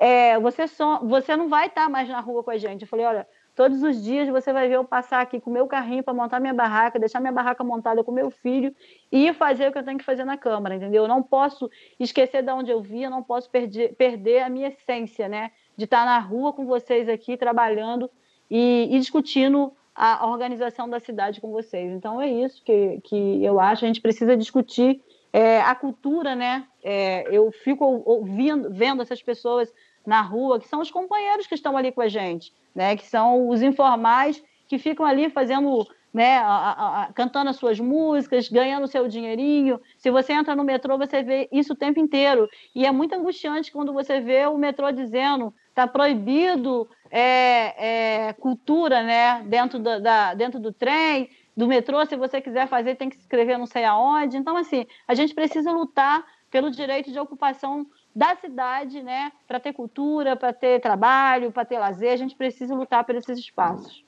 é, 0.00 0.36
você, 0.40 0.66
só, 0.66 0.98
você 0.98 1.36
não 1.36 1.48
vai 1.48 1.68
estar 1.68 1.84
tá 1.84 1.88
mais 1.88 2.08
na 2.08 2.18
rua 2.18 2.42
com 2.42 2.50
a 2.50 2.58
gente. 2.58 2.82
Eu 2.82 2.88
falei: 2.88 3.06
Olha, 3.06 3.28
todos 3.54 3.84
os 3.84 4.02
dias 4.02 4.28
você 4.28 4.52
vai 4.52 4.66
ver 4.66 4.74
eu 4.74 4.84
passar 4.84 5.20
aqui 5.20 5.40
com 5.40 5.48
o 5.48 5.52
meu 5.52 5.68
carrinho 5.68 6.02
para 6.02 6.12
montar 6.12 6.40
minha 6.40 6.52
barraca, 6.52 6.98
deixar 6.98 7.20
minha 7.20 7.32
barraca 7.32 7.62
montada 7.62 8.02
com 8.02 8.10
meu 8.10 8.32
filho 8.32 8.74
e 9.12 9.32
fazer 9.32 9.68
o 9.68 9.72
que 9.72 9.78
eu 9.78 9.84
tenho 9.84 9.98
que 9.98 10.04
fazer 10.04 10.24
na 10.24 10.36
Câmara, 10.36 10.74
entendeu? 10.74 11.04
Eu 11.04 11.08
não 11.08 11.22
posso 11.22 11.70
esquecer 12.00 12.42
de 12.42 12.50
onde 12.50 12.72
eu 12.72 12.80
vi, 12.80 13.04
eu 13.04 13.10
não 13.10 13.22
posso 13.22 13.48
perder, 13.48 13.94
perder 13.94 14.42
a 14.42 14.48
minha 14.48 14.68
essência, 14.68 15.28
né? 15.28 15.52
De 15.76 15.84
estar 15.84 16.04
na 16.04 16.18
rua 16.18 16.52
com 16.52 16.66
vocês 16.66 17.08
aqui 17.08 17.36
trabalhando 17.36 18.10
e, 18.50 18.88
e 18.90 18.98
discutindo 18.98 19.72
a 19.94 20.26
organização 20.26 20.88
da 20.88 20.98
cidade 20.98 21.40
com 21.40 21.52
vocês. 21.52 21.92
Então 21.92 22.20
é 22.20 22.28
isso 22.28 22.62
que, 22.64 23.00
que 23.04 23.44
eu 23.44 23.60
acho. 23.60 23.84
A 23.84 23.88
gente 23.88 24.00
precisa 24.00 24.36
discutir 24.36 25.00
é, 25.32 25.60
a 25.60 25.74
cultura, 25.74 26.34
né? 26.34 26.66
É, 26.82 27.26
eu 27.30 27.50
fico 27.52 27.84
ouvindo, 28.04 28.70
vendo 28.70 29.02
essas 29.02 29.22
pessoas 29.22 29.72
na 30.04 30.20
rua, 30.20 30.58
que 30.60 30.68
são 30.68 30.80
os 30.80 30.90
companheiros 30.90 31.46
que 31.46 31.54
estão 31.54 31.76
ali 31.76 31.92
com 31.92 32.00
a 32.00 32.08
gente, 32.08 32.52
né? 32.74 32.96
Que 32.96 33.06
são 33.06 33.48
os 33.48 33.62
informais 33.62 34.42
que 34.68 34.78
ficam 34.78 35.06
ali 35.06 35.30
fazendo, 35.30 35.86
né? 36.14 36.38
A, 36.38 36.46
a, 36.46 37.02
a, 37.02 37.12
cantando 37.12 37.50
as 37.50 37.56
suas 37.56 37.80
músicas, 37.80 38.48
ganhando 38.48 38.86
seu 38.86 39.08
dinheirinho. 39.08 39.80
Se 39.98 40.12
você 40.12 40.32
entra 40.32 40.54
no 40.54 40.62
metrô, 40.62 40.96
você 40.96 41.24
vê 41.24 41.48
isso 41.50 41.72
o 41.72 41.76
tempo 41.76 41.98
inteiro. 41.98 42.48
E 42.72 42.86
é 42.86 42.92
muito 42.92 43.16
angustiante 43.16 43.72
quando 43.72 43.92
você 43.92 44.20
vê 44.20 44.46
o 44.46 44.56
metrô 44.56 44.92
dizendo 44.92 45.52
está 45.68 45.88
proibido 45.88 46.88
é, 47.10 48.28
é, 48.28 48.32
cultura 48.34 49.02
né, 49.02 49.42
dentro, 49.42 49.80
do, 49.80 50.00
da, 50.00 50.32
dentro 50.32 50.60
do 50.60 50.72
trem, 50.72 51.28
do 51.56 51.66
metrô, 51.66 52.06
se 52.06 52.16
você 52.16 52.40
quiser 52.40 52.68
fazer, 52.68 52.94
tem 52.94 53.08
que 53.08 53.16
se 53.16 53.22
inscrever 53.22 53.58
não 53.58 53.66
sei 53.66 53.84
aonde. 53.84 54.36
Então, 54.36 54.56
assim, 54.56 54.86
a 55.06 55.14
gente 55.14 55.34
precisa 55.34 55.72
lutar 55.72 56.24
pelo 56.48 56.70
direito 56.70 57.10
de 57.10 57.18
ocupação 57.18 57.84
da 58.14 58.36
cidade, 58.36 59.02
né, 59.02 59.32
para 59.48 59.58
ter 59.58 59.72
cultura, 59.72 60.36
para 60.36 60.52
ter 60.52 60.80
trabalho, 60.80 61.50
para 61.50 61.64
ter 61.64 61.80
lazer, 61.80 62.12
a 62.12 62.16
gente 62.16 62.36
precisa 62.36 62.72
lutar 62.72 63.02
por 63.02 63.16
esses 63.16 63.36
espaços. 63.36 64.04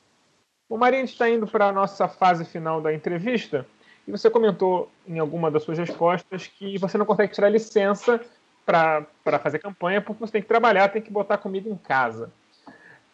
O 0.68 0.76
Marinho 0.76 1.04
está 1.04 1.28
indo 1.28 1.46
para 1.46 1.66
a 1.66 1.72
nossa 1.72 2.08
fase 2.08 2.44
final 2.44 2.80
da 2.80 2.92
entrevista 2.92 3.64
e 4.06 4.10
você 4.10 4.28
comentou 4.28 4.90
em 5.06 5.18
alguma 5.18 5.50
das 5.50 5.62
suas 5.62 5.78
respostas 5.78 6.46
que 6.46 6.76
você 6.78 6.98
não 6.98 7.06
consegue 7.06 7.32
tirar 7.32 7.48
licença 7.48 8.20
para 8.64 9.06
fazer 9.40 9.60
campanha, 9.60 10.00
porque 10.00 10.20
você 10.20 10.32
tem 10.32 10.42
que 10.42 10.48
trabalhar, 10.48 10.88
tem 10.88 11.02
que 11.02 11.10
botar 11.10 11.38
comida 11.38 11.68
em 11.68 11.76
casa. 11.76 12.32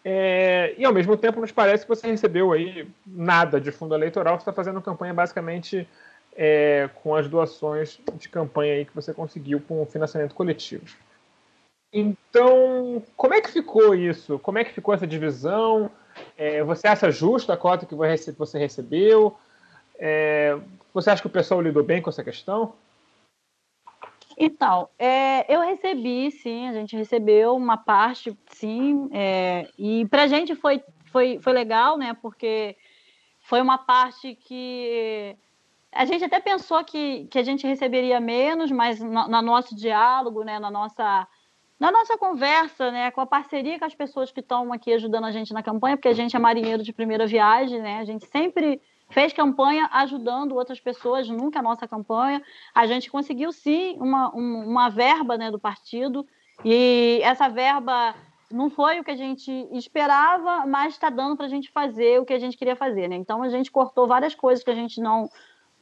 É, 0.04 0.74
e 0.78 0.84
ao 0.84 0.92
mesmo 0.92 1.16
tempo 1.16 1.40
nos 1.40 1.52
parece 1.52 1.84
que 1.84 1.88
você 1.88 2.08
recebeu 2.08 2.52
aí 2.52 2.88
nada 3.06 3.60
de 3.60 3.70
fundo 3.70 3.94
eleitoral, 3.94 4.36
você 4.36 4.42
está 4.42 4.52
fazendo 4.52 4.80
campanha 4.80 5.14
basicamente 5.14 5.86
é, 6.34 6.88
com 7.02 7.14
as 7.14 7.28
doações 7.28 8.00
de 8.14 8.28
campanha 8.28 8.74
aí 8.74 8.84
que 8.84 8.94
você 8.94 9.12
conseguiu 9.12 9.60
com 9.60 9.82
o 9.82 9.86
financiamento 9.86 10.34
coletivo. 10.34 10.84
Então, 11.92 13.02
como 13.16 13.34
é 13.34 13.40
que 13.40 13.50
ficou 13.50 13.94
isso? 13.94 14.38
Como 14.38 14.58
é 14.58 14.64
que 14.64 14.72
ficou 14.72 14.94
essa 14.94 15.06
divisão? 15.06 15.90
É, 16.36 16.62
você 16.62 16.88
acha 16.88 17.10
justa 17.10 17.52
a 17.52 17.56
cota 17.56 17.84
que 17.84 17.94
você 17.94 18.58
recebeu? 18.58 19.36
É, 19.98 20.58
você 20.92 21.10
acha 21.10 21.20
que 21.20 21.26
o 21.26 21.30
pessoal 21.30 21.60
lidou 21.60 21.84
bem 21.84 22.00
com 22.00 22.08
essa 22.08 22.24
questão? 22.24 22.74
Então, 24.38 24.88
é, 24.98 25.54
eu 25.54 25.60
recebi, 25.60 26.30
sim, 26.30 26.66
a 26.66 26.72
gente 26.72 26.96
recebeu 26.96 27.54
uma 27.54 27.76
parte, 27.76 28.36
sim, 28.48 29.10
é, 29.12 29.68
e 29.78 30.06
para 30.06 30.22
a 30.22 30.26
gente 30.26 30.54
foi, 30.54 30.82
foi, 31.06 31.38
foi 31.38 31.52
legal, 31.52 31.98
né? 31.98 32.16
Porque 32.22 32.74
foi 33.40 33.60
uma 33.60 33.76
parte 33.76 34.34
que 34.34 35.36
a 35.92 36.06
gente 36.06 36.24
até 36.24 36.40
pensou 36.40 36.82
que, 36.82 37.26
que 37.26 37.38
a 37.38 37.42
gente 37.42 37.66
receberia 37.66 38.18
menos, 38.18 38.70
mas 38.70 38.98
no, 38.98 39.28
no 39.28 39.42
nosso 39.42 39.76
diálogo, 39.76 40.42
né, 40.42 40.58
na 40.58 40.70
nossa 40.70 41.28
na 41.82 41.90
nossa 41.90 42.16
conversa, 42.16 42.92
né, 42.92 43.10
com 43.10 43.20
a 43.20 43.26
parceria 43.26 43.76
com 43.76 43.84
as 43.84 43.92
pessoas 43.92 44.30
que 44.30 44.38
estão 44.38 44.72
aqui 44.72 44.92
ajudando 44.92 45.24
a 45.24 45.32
gente 45.32 45.52
na 45.52 45.64
campanha, 45.64 45.96
porque 45.96 46.06
a 46.06 46.12
gente 46.12 46.36
é 46.36 46.38
marinheiro 46.38 46.80
de 46.80 46.92
primeira 46.92 47.26
viagem, 47.26 47.82
né? 47.82 47.98
A 47.98 48.04
gente 48.04 48.24
sempre 48.26 48.80
fez 49.10 49.32
campanha 49.32 49.88
ajudando 49.92 50.54
outras 50.54 50.78
pessoas, 50.78 51.28
nunca 51.28 51.58
a 51.58 51.62
nossa 51.62 51.88
campanha. 51.88 52.40
A 52.72 52.86
gente 52.86 53.10
conseguiu 53.10 53.50
sim 53.50 53.96
uma, 53.98 54.30
uma 54.30 54.88
verba 54.90 55.36
né, 55.36 55.50
do 55.50 55.58
partido, 55.58 56.24
e 56.64 57.18
essa 57.24 57.48
verba 57.48 58.14
não 58.48 58.70
foi 58.70 59.00
o 59.00 59.04
que 59.04 59.10
a 59.10 59.16
gente 59.16 59.50
esperava, 59.72 60.64
mas 60.64 60.94
está 60.94 61.10
dando 61.10 61.36
para 61.36 61.46
a 61.46 61.48
gente 61.48 61.68
fazer 61.72 62.20
o 62.20 62.24
que 62.24 62.32
a 62.32 62.38
gente 62.38 62.56
queria 62.56 62.76
fazer. 62.76 63.08
Né? 63.08 63.16
Então 63.16 63.42
a 63.42 63.48
gente 63.48 63.72
cortou 63.72 64.06
várias 64.06 64.36
coisas 64.36 64.62
que 64.62 64.70
a 64.70 64.74
gente 64.76 65.00
não 65.00 65.28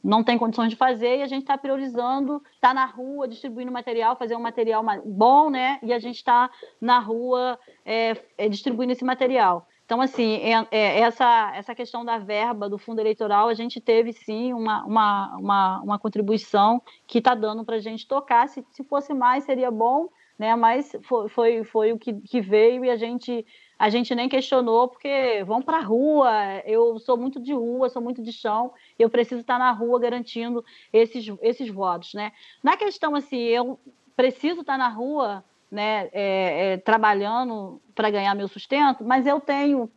não 0.03 0.23
tem 0.23 0.37
condições 0.37 0.69
de 0.69 0.75
fazer 0.75 1.17
e 1.17 1.21
a 1.21 1.27
gente 1.27 1.41
está 1.41 1.57
priorizando, 1.57 2.41
está 2.53 2.73
na 2.73 2.85
rua 2.85 3.27
distribuindo 3.27 3.71
material, 3.71 4.15
fazer 4.15 4.35
um 4.35 4.41
material 4.41 4.83
bom, 5.05 5.49
né? 5.49 5.79
E 5.83 5.93
a 5.93 5.99
gente 5.99 6.17
está 6.17 6.49
na 6.79 6.99
rua 6.99 7.59
é, 7.85 8.17
é, 8.37 8.49
distribuindo 8.49 8.93
esse 8.93 9.05
material. 9.05 9.67
Então, 9.85 9.99
assim, 9.99 10.37
é, 10.37 10.67
é, 10.71 10.99
essa, 11.01 11.51
essa 11.53 11.75
questão 11.75 12.05
da 12.05 12.17
verba 12.17 12.69
do 12.69 12.77
fundo 12.77 12.99
eleitoral, 12.99 13.49
a 13.49 13.53
gente 13.53 13.81
teve 13.81 14.13
sim 14.13 14.53
uma, 14.53 14.85
uma, 14.85 15.37
uma, 15.37 15.81
uma 15.81 15.99
contribuição 15.99 16.81
que 17.05 17.17
está 17.17 17.35
dando 17.35 17.65
para 17.65 17.75
a 17.75 17.79
gente 17.79 18.07
tocar. 18.07 18.47
Se, 18.47 18.65
se 18.71 18.85
fosse 18.85 19.13
mais, 19.13 19.43
seria 19.43 19.69
bom, 19.69 20.07
né? 20.39 20.55
Mas 20.55 20.95
foi, 21.03 21.27
foi, 21.27 21.63
foi 21.65 21.91
o 21.91 21.99
que, 21.99 22.13
que 22.13 22.39
veio 22.39 22.85
e 22.85 22.89
a 22.89 22.95
gente, 22.95 23.45
a 23.81 23.89
gente 23.89 24.13
nem 24.13 24.29
questionou, 24.29 24.89
porque 24.89 25.43
vão 25.43 25.59
para 25.59 25.77
a 25.77 25.81
rua. 25.81 26.31
Eu 26.65 26.99
sou 26.99 27.17
muito 27.17 27.39
de 27.41 27.51
rua, 27.51 27.89
sou 27.89 27.99
muito 27.99 28.21
de 28.21 28.31
chão, 28.31 28.71
eu 28.99 29.09
preciso 29.09 29.41
estar 29.41 29.57
na 29.57 29.71
rua 29.71 29.99
garantindo 29.99 30.63
esses, 30.93 31.25
esses 31.41 31.67
votos, 31.67 32.13
né? 32.13 32.31
Na 32.61 32.77
questão, 32.77 33.15
assim, 33.15 33.39
eu 33.39 33.79
preciso 34.15 34.61
estar 34.61 34.77
na 34.77 34.87
rua 34.87 35.43
né, 35.71 36.09
é, 36.13 36.73
é, 36.73 36.77
trabalhando 36.77 37.81
para 37.95 38.11
ganhar 38.11 38.35
meu 38.35 38.47
sustento, 38.47 39.03
mas 39.03 39.25
eu 39.25 39.41
tenho 39.41 39.89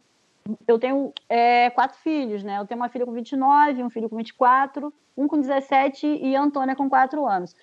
eu 0.66 0.78
tenho 0.78 1.12
é, 1.28 1.68
quatro 1.68 1.99
filhos, 1.99 2.43
né? 2.43 2.59
Eu 2.59 2.66
tenho 2.66 2.80
uma 2.80 2.89
filha 2.89 3.05
com 3.05 3.12
29, 3.12 3.82
um 3.82 3.91
filho 3.91 4.09
com 4.09 4.16
24, 4.16 4.93
um 5.14 5.28
com 5.28 5.39
17 5.39 6.07
e 6.07 6.35
a 6.35 6.43
Antônia 6.43 6.74
com 6.74 6.89
4 6.89 7.26
anos. 7.26 7.55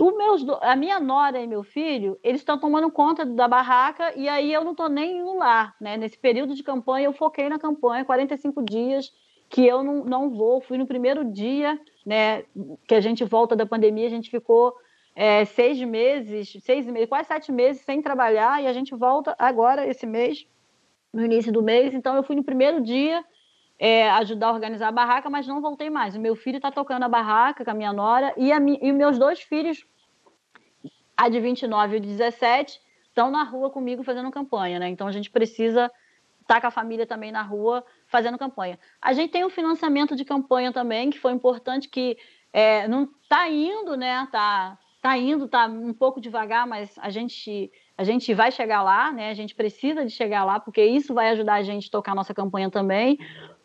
Meus, 0.00 0.44
a 0.62 0.76
minha 0.76 1.00
nora 1.00 1.40
e 1.40 1.46
meu 1.46 1.62
filho, 1.62 2.18
eles 2.22 2.40
estão 2.40 2.58
tomando 2.58 2.90
conta 2.90 3.24
da 3.24 3.48
barraca 3.48 4.12
e 4.16 4.28
aí 4.28 4.52
eu 4.52 4.64
não 4.64 4.72
estou 4.72 4.88
nem 4.88 5.18
indo 5.18 5.36
lá, 5.36 5.74
né? 5.80 5.96
Nesse 5.96 6.18
período 6.18 6.54
de 6.54 6.62
campanha, 6.62 7.06
eu 7.06 7.12
foquei 7.12 7.48
na 7.48 7.58
campanha, 7.58 8.04
45 8.04 8.62
dias 8.62 9.12
que 9.48 9.66
eu 9.66 9.82
não, 9.82 10.04
não 10.04 10.30
vou. 10.30 10.60
Fui 10.60 10.76
no 10.76 10.86
primeiro 10.86 11.24
dia, 11.24 11.78
né? 12.04 12.44
Que 12.86 12.94
a 12.94 13.00
gente 13.00 13.24
volta 13.24 13.56
da 13.56 13.64
pandemia, 13.64 14.06
a 14.06 14.10
gente 14.10 14.30
ficou 14.30 14.74
é, 15.14 15.44
seis 15.44 15.80
meses, 15.80 16.56
seis 16.62 16.86
meses, 16.86 17.08
quase 17.08 17.28
sete 17.28 17.50
meses 17.50 17.82
sem 17.82 18.02
trabalhar 18.02 18.62
e 18.62 18.66
a 18.66 18.72
gente 18.72 18.94
volta 18.94 19.34
agora 19.38 19.86
esse 19.86 20.06
mês, 20.06 20.46
no 21.12 21.24
início 21.24 21.52
do 21.52 21.62
mês. 21.62 21.94
Então 21.94 22.14
eu 22.14 22.22
fui 22.22 22.36
no 22.36 22.44
primeiro 22.44 22.82
dia 22.82 23.24
é, 23.78 24.10
ajudar 24.10 24.48
a 24.48 24.52
organizar 24.52 24.88
a 24.88 24.92
barraca, 24.92 25.28
mas 25.28 25.46
não 25.46 25.60
voltei 25.60 25.90
mais. 25.90 26.16
O 26.16 26.20
meu 26.20 26.34
filho 26.34 26.56
está 26.56 26.70
tocando 26.70 27.02
a 27.02 27.08
barraca 27.08 27.64
com 27.64 27.70
a 27.70 27.74
minha 27.74 27.92
nora 27.92 28.32
e, 28.36 28.52
a 28.52 28.56
e 28.56 28.92
meus 28.92 29.18
dois 29.18 29.40
filhos, 29.40 29.86
a 31.16 31.28
de 31.28 31.40
29 31.40 31.94
e 31.94 31.98
o 31.98 32.00
de 32.00 32.08
17, 32.08 32.80
estão 33.08 33.30
na 33.30 33.42
rua 33.42 33.70
comigo 33.70 34.02
fazendo 34.02 34.30
campanha, 34.30 34.78
né? 34.78 34.88
Então 34.88 35.06
a 35.06 35.12
gente 35.12 35.30
precisa 35.30 35.90
estar 36.42 36.56
tá 36.56 36.60
com 36.60 36.66
a 36.66 36.70
família 36.70 37.06
também 37.06 37.32
na 37.32 37.42
rua 37.42 37.84
fazendo 38.06 38.38
campanha. 38.38 38.78
A 39.00 39.12
gente 39.12 39.30
tem 39.30 39.44
um 39.44 39.50
financiamento 39.50 40.14
de 40.14 40.24
campanha 40.24 40.72
também, 40.72 41.10
que 41.10 41.18
foi 41.18 41.32
importante, 41.32 41.88
que 41.88 42.16
é, 42.52 42.86
não 42.88 43.08
está 43.22 43.48
indo, 43.48 43.96
né? 43.96 44.26
Tá, 44.30 44.78
está 44.96 45.16
indo, 45.18 45.44
está 45.44 45.66
um 45.66 45.92
pouco 45.92 46.20
devagar, 46.20 46.66
mas 46.66 46.98
a 46.98 47.10
gente 47.10 47.70
a 47.98 48.04
gente 48.04 48.34
vai 48.34 48.52
chegar 48.52 48.82
lá, 48.82 49.10
né? 49.10 49.30
A 49.30 49.34
gente 49.34 49.54
precisa 49.54 50.04
de 50.04 50.10
chegar 50.10 50.44
lá, 50.44 50.60
porque 50.60 50.84
isso 50.84 51.14
vai 51.14 51.30
ajudar 51.30 51.54
a 51.54 51.62
gente 51.62 51.88
a 51.88 51.90
tocar 51.90 52.12
a 52.12 52.14
nossa 52.14 52.34
campanha 52.34 52.70
também. 52.70 53.18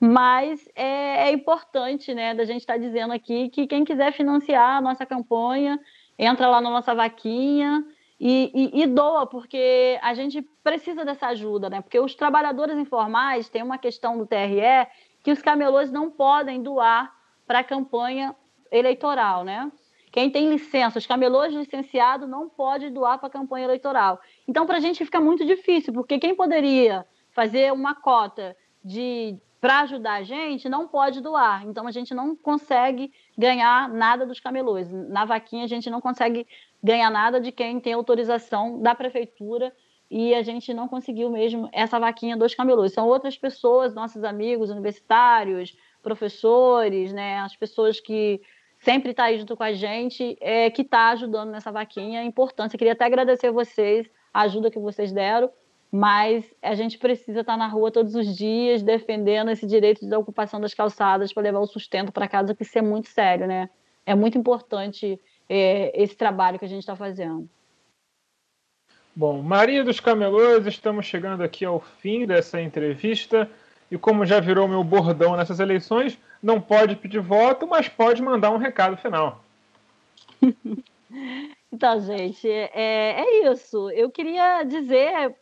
Mas 0.03 0.67
é, 0.75 1.27
é 1.27 1.31
importante, 1.31 2.11
né, 2.11 2.33
da 2.33 2.43
gente 2.43 2.61
estar 2.61 2.73
tá 2.73 2.79
dizendo 2.79 3.13
aqui 3.13 3.49
que 3.49 3.67
quem 3.67 3.83
quiser 3.83 4.11
financiar 4.11 4.77
a 4.77 4.81
nossa 4.81 5.05
campanha, 5.05 5.79
entra 6.17 6.47
lá 6.47 6.59
na 6.59 6.71
nossa 6.71 6.95
vaquinha 6.95 7.85
e, 8.19 8.51
e, 8.51 8.81
e, 8.81 8.87
doa, 8.87 9.27
porque 9.27 9.99
a 10.01 10.15
gente 10.15 10.41
precisa 10.63 11.05
dessa 11.05 11.27
ajuda, 11.27 11.69
né? 11.69 11.81
Porque 11.81 11.99
os 11.99 12.15
trabalhadores 12.15 12.77
informais 12.77 13.47
têm 13.47 13.61
uma 13.61 13.77
questão 13.77 14.17
do 14.17 14.25
TRE 14.25 14.87
que 15.23 15.31
os 15.31 15.41
camelôs 15.41 15.91
não 15.91 16.09
podem 16.09 16.63
doar 16.63 17.13
para 17.45 17.59
a 17.59 17.63
campanha 17.63 18.35
eleitoral, 18.71 19.43
né? 19.43 19.71
Quem 20.11 20.31
tem 20.31 20.49
licença, 20.49 20.97
os 20.97 21.05
camelôs 21.05 21.53
licenciados 21.53 22.27
não 22.27 22.49
pode 22.49 22.89
doar 22.89 23.19
para 23.19 23.27
a 23.27 23.31
campanha 23.31 23.65
eleitoral. 23.65 24.19
Então, 24.47 24.65
para 24.65 24.77
a 24.77 24.81
gente 24.81 25.05
fica 25.05 25.21
muito 25.21 25.45
difícil, 25.45 25.93
porque 25.93 26.17
quem 26.17 26.35
poderia 26.35 27.05
fazer 27.31 27.71
uma 27.71 27.93
cota 27.93 28.57
de 28.83 29.39
para 29.61 29.81
ajudar 29.81 30.13
a 30.13 30.23
gente 30.23 30.67
não 30.67 30.87
pode 30.87 31.21
doar. 31.21 31.63
Então, 31.67 31.85
a 31.85 31.91
gente 31.91 32.15
não 32.15 32.35
consegue 32.35 33.13
ganhar 33.37 33.87
nada 33.87 34.25
dos 34.25 34.39
camelôs. 34.39 34.91
Na 34.91 35.23
vaquinha, 35.23 35.63
a 35.65 35.67
gente 35.67 35.87
não 35.87 36.01
consegue 36.01 36.47
ganhar 36.83 37.11
nada 37.11 37.39
de 37.39 37.51
quem 37.51 37.79
tem 37.79 37.93
autorização 37.93 38.81
da 38.81 38.95
prefeitura 38.95 39.71
e 40.09 40.33
a 40.33 40.41
gente 40.41 40.73
não 40.73 40.87
conseguiu 40.87 41.29
mesmo 41.29 41.69
essa 41.71 41.99
vaquinha 41.99 42.35
dos 42.35 42.55
camelôs. 42.55 42.91
São 42.91 43.07
outras 43.07 43.37
pessoas, 43.37 43.93
nossos 43.93 44.23
amigos 44.23 44.71
universitários, 44.71 45.77
professores, 46.01 47.13
né, 47.13 47.37
as 47.39 47.55
pessoas 47.55 47.99
que 47.99 48.41
sempre 48.79 49.11
está 49.11 49.25
aí 49.25 49.37
junto 49.37 49.55
com 49.55 49.63
a 49.63 49.73
gente, 49.73 50.35
é, 50.41 50.71
que 50.71 50.81
está 50.81 51.11
ajudando 51.11 51.51
nessa 51.51 51.71
vaquinha. 51.71 52.21
É 52.21 52.23
importante. 52.23 52.73
Eu 52.73 52.79
queria 52.79 52.93
até 52.93 53.05
agradecer 53.05 53.51
vocês, 53.51 54.09
a 54.33 54.41
ajuda 54.41 54.71
que 54.71 54.79
vocês 54.79 55.11
deram, 55.11 55.51
mas 55.91 56.45
a 56.61 56.73
gente 56.73 56.97
precisa 56.97 57.41
estar 57.41 57.57
na 57.57 57.67
rua 57.67 57.91
todos 57.91 58.15
os 58.15 58.35
dias 58.35 58.81
defendendo 58.81 59.51
esse 59.51 59.67
direito 59.67 60.07
da 60.07 60.17
ocupação 60.17 60.61
das 60.61 60.73
calçadas 60.73 61.33
para 61.33 61.43
levar 61.43 61.59
o 61.59 61.67
sustento 61.67 62.13
para 62.13 62.29
casa, 62.29 62.55
que 62.55 62.63
isso 62.63 62.77
é 62.77 62.81
muito 62.81 63.09
sério, 63.09 63.45
né? 63.45 63.69
É 64.05 64.15
muito 64.15 64.37
importante 64.37 65.19
é, 65.49 65.91
esse 66.01 66.15
trabalho 66.15 66.57
que 66.57 66.63
a 66.63 66.67
gente 66.67 66.79
está 66.79 66.95
fazendo. 66.95 67.47
Bom, 69.13 69.41
Maria 69.41 69.83
dos 69.83 69.99
Camelôs, 69.99 70.65
estamos 70.65 71.05
chegando 71.05 71.43
aqui 71.43 71.65
ao 71.65 71.81
fim 71.81 72.25
dessa 72.25 72.61
entrevista. 72.61 73.49
e 73.91 73.97
como 73.97 74.25
já 74.25 74.39
virou 74.39 74.69
meu 74.69 74.85
bordão 74.85 75.35
nessas 75.35 75.59
eleições, 75.59 76.17
não 76.41 76.61
pode 76.61 76.95
pedir 76.95 77.19
voto, 77.19 77.67
mas 77.67 77.89
pode 77.89 78.21
mandar 78.21 78.51
um 78.51 78.57
recado 78.57 78.95
final. 78.95 79.43
Então, 81.73 82.01
gente, 82.01 82.49
é, 82.49 83.21
é 83.21 83.51
isso. 83.51 83.89
Eu 83.91 84.11
queria 84.11 84.63
dizer 84.63 85.33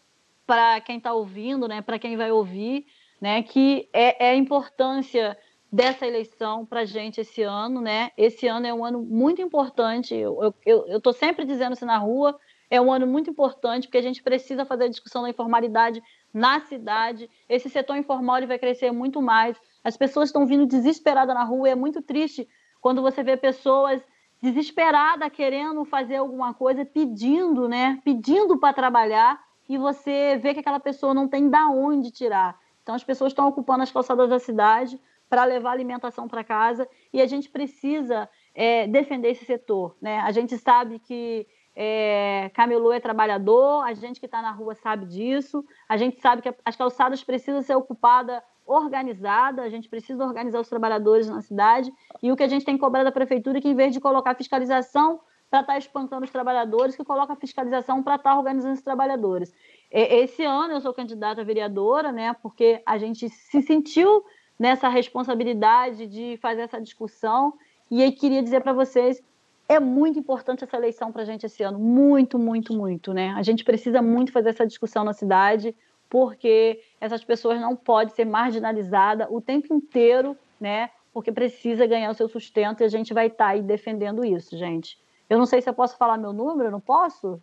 para 0.50 0.82
quem 0.82 0.98
está 0.98 1.14
ouvindo, 1.14 1.68
né, 1.68 1.80
para 1.80 2.00
quem 2.00 2.18
vai 2.18 2.32
ouvir, 2.32 2.88
né, 3.22 3.44
que 3.44 3.88
é, 3.94 4.30
é 4.30 4.32
a 4.32 4.36
importância 4.36 5.38
dessa 5.72 6.08
eleição 6.08 6.66
para 6.66 6.80
a 6.80 6.86
gente 6.86 7.22
esse 7.22 7.44
ano, 7.44 7.80
né? 7.80 8.10
Esse 8.18 8.48
ano 8.48 8.66
é 8.66 8.74
um 8.74 8.84
ano 8.84 9.00
muito 9.04 9.40
importante. 9.40 10.16
Eu 10.16 10.56
estou 10.66 11.14
sempre 11.14 11.46
dizendo 11.46 11.74
isso 11.74 11.86
na 11.86 12.00
rua. 12.00 12.40
É 12.68 12.82
um 12.82 12.92
ano 12.92 13.06
muito 13.06 13.30
importante 13.30 13.88
porque 13.88 14.00
a 14.00 14.02
gente 14.02 14.24
precisa 14.24 14.66
fazer 14.66 14.86
a 14.86 14.90
discussão 14.90 15.22
da 15.22 15.30
informalidade 15.30 16.02
na 16.34 16.60
cidade. 16.62 17.30
Esse 17.48 17.70
setor 17.70 17.98
informal 17.98 18.38
ele 18.38 18.48
vai 18.48 18.58
crescer 18.58 18.92
muito 18.92 19.22
mais. 19.22 19.56
As 19.84 19.96
pessoas 19.96 20.30
estão 20.30 20.48
vindo 20.48 20.66
desesperadas 20.66 21.36
na 21.36 21.44
rua. 21.44 21.70
E 21.70 21.72
é 21.74 21.76
muito 21.76 22.02
triste 22.02 22.50
quando 22.82 23.04
você 23.04 23.22
vê 23.22 23.38
pessoas 23.38 24.02
desesperadas 24.42 25.32
querendo 25.32 25.86
fazer 25.86 26.16
alguma 26.16 26.56
coisa, 26.56 26.84
pedindo, 26.84 27.70
né? 27.70 28.02
Pedindo 28.04 28.58
para 28.58 28.74
trabalhar 28.74 29.40
e 29.70 29.78
você 29.78 30.36
vê 30.42 30.54
que 30.54 30.60
aquela 30.60 30.80
pessoa 30.80 31.14
não 31.14 31.28
tem 31.28 31.48
da 31.48 31.68
onde 31.68 32.10
tirar. 32.10 32.60
Então 32.82 32.96
as 32.96 33.04
pessoas 33.04 33.32
estão 33.32 33.48
ocupando 33.48 33.84
as 33.84 33.92
calçadas 33.92 34.28
da 34.28 34.40
cidade 34.40 35.00
para 35.30 35.46
levar 35.46 35.72
alimentação 35.72 36.28
para 36.28 36.44
casa 36.44 36.90
e 37.14 37.22
a 37.22 37.28
gente 37.28 37.48
precisa 37.50 38.28
é, 38.56 38.88
defender 38.88 39.30
esse 39.30 39.46
setor. 39.46 39.96
Né? 40.02 40.20
A 40.22 40.32
gente 40.32 40.58
sabe 40.58 40.98
que 40.98 41.46
é, 41.76 42.50
camelô 42.56 42.92
é 42.92 43.00
trabalhador, 43.00 43.84
a 43.86 43.94
gente 43.94 44.20
que 44.20 44.26
está 44.26 44.42
na 44.42 44.52
rua 44.52 44.74
sabe 44.74 45.06
disso, 45.06 45.64
a 45.88 45.96
gente 45.96 46.20
sabe 46.20 46.42
que 46.42 46.54
as 46.66 46.76
calçadas 46.76 47.24
precisam 47.24 47.62
ser 47.62 47.76
ocupadas 47.76 48.42
organizada, 48.66 49.64
a 49.64 49.70
gente 49.70 49.88
precisa 49.88 50.24
organizar 50.24 50.60
os 50.60 50.70
trabalhadores 50.70 51.28
na 51.28 51.42
cidade, 51.42 51.92
e 52.22 52.32
o 52.32 52.36
que 52.36 52.44
a 52.44 52.48
gente 52.48 52.66
tem 52.66 52.78
cobrado 52.78 53.06
da 53.06 53.12
prefeitura 53.12 53.58
é 53.58 53.62
que, 53.62 53.70
em 53.70 53.76
vez 53.76 53.94
de 53.94 54.00
colocar 54.00 54.36
fiscalização 54.36 55.20
para 55.50 55.62
estar 55.62 55.74
tá 55.74 55.80
espancando 55.80 56.26
os 56.26 56.32
trabalhadores, 56.32 56.96
que 56.96 57.04
coloca 57.04 57.36
fiscalização 57.36 58.04
para 58.04 58.16
estar 58.16 58.32
tá 58.32 58.38
organizando 58.38 58.74
os 58.74 58.82
trabalhadores. 58.82 59.54
Esse 59.92 60.44
ano 60.44 60.74
eu 60.74 60.82
sou 60.82 60.94
candidata 60.94 61.42
a 61.42 61.44
vereadora, 61.44 62.12
né, 62.12 62.36
porque 62.42 62.82
a 62.86 62.98
gente 62.98 63.28
se 63.30 63.62
sentiu 63.62 64.24
nessa 64.60 64.90
responsabilidade 64.90 66.06
de 66.06 66.38
fazer 66.38 66.62
essa 66.62 66.80
discussão. 66.80 67.54
E 67.90 68.04
aí 68.04 68.12
queria 68.12 68.44
dizer 68.44 68.62
para 68.62 68.74
vocês, 68.74 69.24
é 69.68 69.80
muito 69.80 70.20
importante 70.20 70.64
essa 70.64 70.78
eleição 70.78 71.12
para 71.12 71.22
a 71.22 71.26
gente 71.26 71.46
esse 71.46 71.64
ano, 71.64 71.80
muito, 71.80 72.38
muito, 72.38 72.74
muito, 72.74 73.14
né? 73.14 73.34
A 73.38 73.42
gente 73.42 73.64
precisa 73.64 74.02
muito 74.02 74.32
fazer 74.32 74.50
essa 74.50 74.68
discussão 74.68 75.04
na 75.04 75.14
cidade, 75.14 75.76
porque 76.10 76.82
essas 77.00 77.24
pessoas 77.24 77.62
não 77.62 77.76
podem 77.76 78.14
ser 78.14 78.26
marginalizadas 78.26 79.28
o 79.30 79.40
tempo 79.40 79.74
inteiro, 79.74 80.36
né? 80.60 80.90
Porque 81.14 81.32
precisa 81.32 81.88
ganhar 81.88 82.12
o 82.12 82.16
seu 82.16 82.28
sustento 82.28 82.82
e 82.82 82.84
a 82.84 82.88
gente 82.90 83.14
vai 83.14 83.28
estar 83.28 83.46
tá 83.46 83.52
aí 83.52 83.62
defendendo 83.62 84.26
isso, 84.26 84.58
gente. 84.58 84.98
Eu 85.30 85.38
não 85.38 85.46
sei 85.46 85.62
se 85.62 85.70
eu 85.70 85.74
posso 85.74 85.96
falar 85.96 86.18
meu 86.18 86.34
número, 86.34 86.72
não 86.72 86.80
posso? 86.80 87.40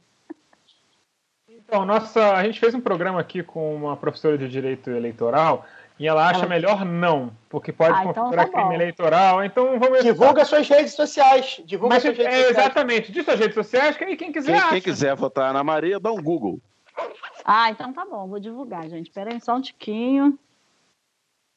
Então, 1.48 1.86
nossa, 1.86 2.34
a 2.34 2.44
gente 2.44 2.58
fez 2.58 2.74
um 2.74 2.80
programa 2.80 3.20
aqui 3.20 3.42
com 3.42 3.74
uma 3.74 3.96
professora 3.96 4.36
de 4.36 4.48
direito 4.48 4.90
eleitoral 4.90 5.64
e 5.98 6.06
ela 6.06 6.28
acha 6.28 6.40
ela... 6.40 6.48
melhor 6.48 6.84
não, 6.84 7.32
porque 7.48 7.72
pode 7.72 7.96
ah, 7.96 8.02
então 8.02 8.24
configurar 8.24 8.50
tá 8.50 8.58
crime 8.58 8.74
eleitoral. 8.74 9.44
Então 9.44 9.78
vamos 9.78 10.02
Divulga 10.02 10.44
suas 10.44 10.68
redes 10.68 10.94
sociais. 10.94 11.62
Divulga 11.64 11.94
Mas, 11.94 12.02
suas 12.02 12.16
redes 12.16 12.34
é, 12.34 12.38
sociais. 12.38 12.58
Exatamente. 12.58 13.12
De 13.12 13.22
suas 13.22 13.38
redes 13.38 13.54
sociais, 13.54 13.96
quem, 13.96 14.16
quem 14.16 14.32
quiser. 14.32 14.60
Quem, 14.60 14.70
quem, 14.70 14.82
quiser 14.82 15.14
votar 15.14 15.54
na 15.54 15.62
Maria, 15.62 16.00
dá 16.00 16.12
um 16.12 16.22
Google. 16.22 16.60
Ah, 17.44 17.70
então 17.70 17.92
tá 17.92 18.04
bom, 18.04 18.26
vou 18.26 18.40
divulgar, 18.40 18.88
gente. 18.88 19.06
Espera 19.06 19.32
aí 19.32 19.40
só 19.40 19.54
um 19.54 19.60
tiquinho. 19.60 20.38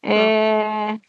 É 0.02 1.00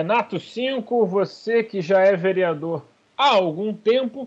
Renato 0.00 0.40
5, 0.40 1.04
você 1.04 1.62
que 1.62 1.82
já 1.82 2.00
é 2.00 2.16
vereador 2.16 2.86
há 3.18 3.34
algum 3.34 3.74
tempo, 3.74 4.26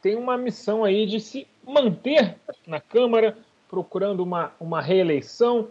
tem 0.00 0.14
uma 0.14 0.38
missão 0.38 0.84
aí 0.84 1.06
de 1.06 1.18
se 1.18 1.44
manter 1.66 2.36
na 2.64 2.80
Câmara, 2.80 3.36
procurando 3.68 4.20
uma, 4.20 4.52
uma 4.60 4.80
reeleição. 4.80 5.70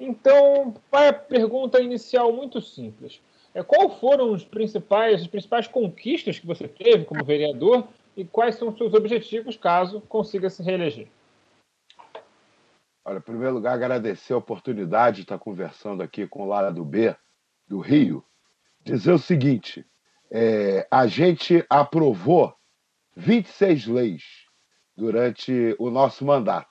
Então, 0.00 0.74
a 0.90 1.12
pergunta 1.12 1.78
inicial 1.78 2.32
muito 2.32 2.58
simples. 2.62 3.20
É, 3.52 3.62
qual 3.62 3.90
foram 3.90 4.32
os 4.32 4.46
principais, 4.46 5.20
as 5.20 5.26
principais 5.26 5.68
conquistas 5.68 6.38
que 6.38 6.46
você 6.46 6.66
teve 6.66 7.04
como 7.04 7.22
vereador 7.22 7.86
e 8.16 8.24
quais 8.24 8.54
são 8.54 8.68
os 8.68 8.78
seus 8.78 8.94
objetivos 8.94 9.58
caso 9.58 10.00
consiga 10.08 10.48
se 10.48 10.62
reeleger? 10.62 11.06
Olha, 13.04 13.18
em 13.18 13.20
primeiro 13.20 13.56
lugar, 13.56 13.74
agradecer 13.74 14.32
a 14.32 14.38
oportunidade 14.38 15.16
de 15.16 15.22
estar 15.24 15.38
conversando 15.38 16.02
aqui 16.02 16.26
com 16.26 16.44
o 16.44 16.48
lado 16.48 16.82
B 16.82 17.14
do 17.68 17.78
Rio, 17.78 18.24
dizer 18.86 19.12
o 19.12 19.18
seguinte: 19.18 19.84
é, 20.30 20.86
a 20.90 21.06
gente 21.06 21.64
aprovou 21.68 22.54
26 23.16 23.86
leis 23.86 24.22
durante 24.96 25.74
o 25.78 25.90
nosso 25.90 26.24
mandato. 26.24 26.70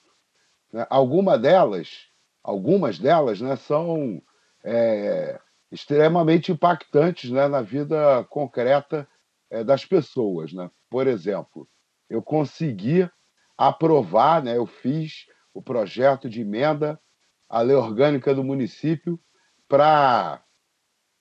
Né? 0.72 0.88
Alguma 0.90 1.38
delas, 1.38 2.08
algumas 2.42 2.98
delas, 2.98 3.42
né, 3.42 3.56
são 3.58 4.22
é, 4.64 5.40
extremamente 5.72 6.52
impactantes 6.52 7.30
né, 7.30 7.48
na 7.48 7.62
vida 7.62 8.24
concreta 8.30 9.08
é, 9.50 9.64
das 9.64 9.86
pessoas. 9.86 10.54
Né? 10.54 10.72
Por 10.90 11.08
exemplo, 11.08 11.68
eu 12.10 12.22
consegui 12.22 13.10
aprovar, 13.58 14.42
né, 14.44 14.58
eu 14.58 14.66
fiz 14.66 15.26
o 15.54 15.62
projeto 15.62 16.30
de 16.30 16.42
emenda 16.42 17.00
à 17.50 17.62
lei 17.62 17.76
orgânica 17.76 18.34
do 18.34 18.44
município 18.44 19.20
para 19.68 20.45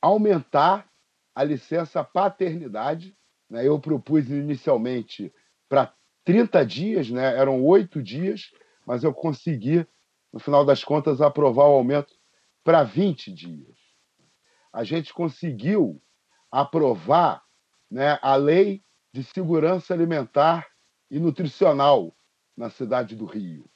aumentar 0.04 0.86
a 1.34 1.42
licença 1.42 2.04
paternidade. 2.04 3.16
Né? 3.48 3.66
Eu 3.66 3.80
propus 3.80 4.28
inicialmente 4.28 5.32
para 5.68 5.92
30 6.24 6.64
dias, 6.64 7.10
né? 7.10 7.36
eram 7.36 7.64
oito 7.64 8.02
dias, 8.02 8.50
mas 8.86 9.02
eu 9.02 9.14
consegui, 9.14 9.86
no 10.32 10.38
final 10.38 10.64
das 10.64 10.84
contas, 10.84 11.20
aprovar 11.20 11.64
o 11.64 11.76
aumento 11.76 12.14
para 12.62 12.82
20 12.82 13.32
dias. 13.32 13.76
A 14.72 14.84
gente 14.84 15.12
conseguiu 15.12 16.02
aprovar 16.50 17.42
né, 17.90 18.18
a 18.22 18.36
lei 18.36 18.82
de 19.12 19.22
segurança 19.22 19.94
alimentar 19.94 20.66
e 21.10 21.18
nutricional 21.18 22.14
na 22.56 22.68
cidade 22.68 23.16
do 23.16 23.24
Rio. 23.24 23.70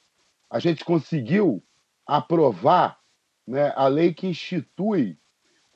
A 0.49 0.59
gente 0.59 0.83
conseguiu 0.83 1.63
aprovar 2.05 2.99
né, 3.47 3.73
a 3.75 3.87
lei 3.87 4.13
que 4.13 4.27
institui 4.27 5.17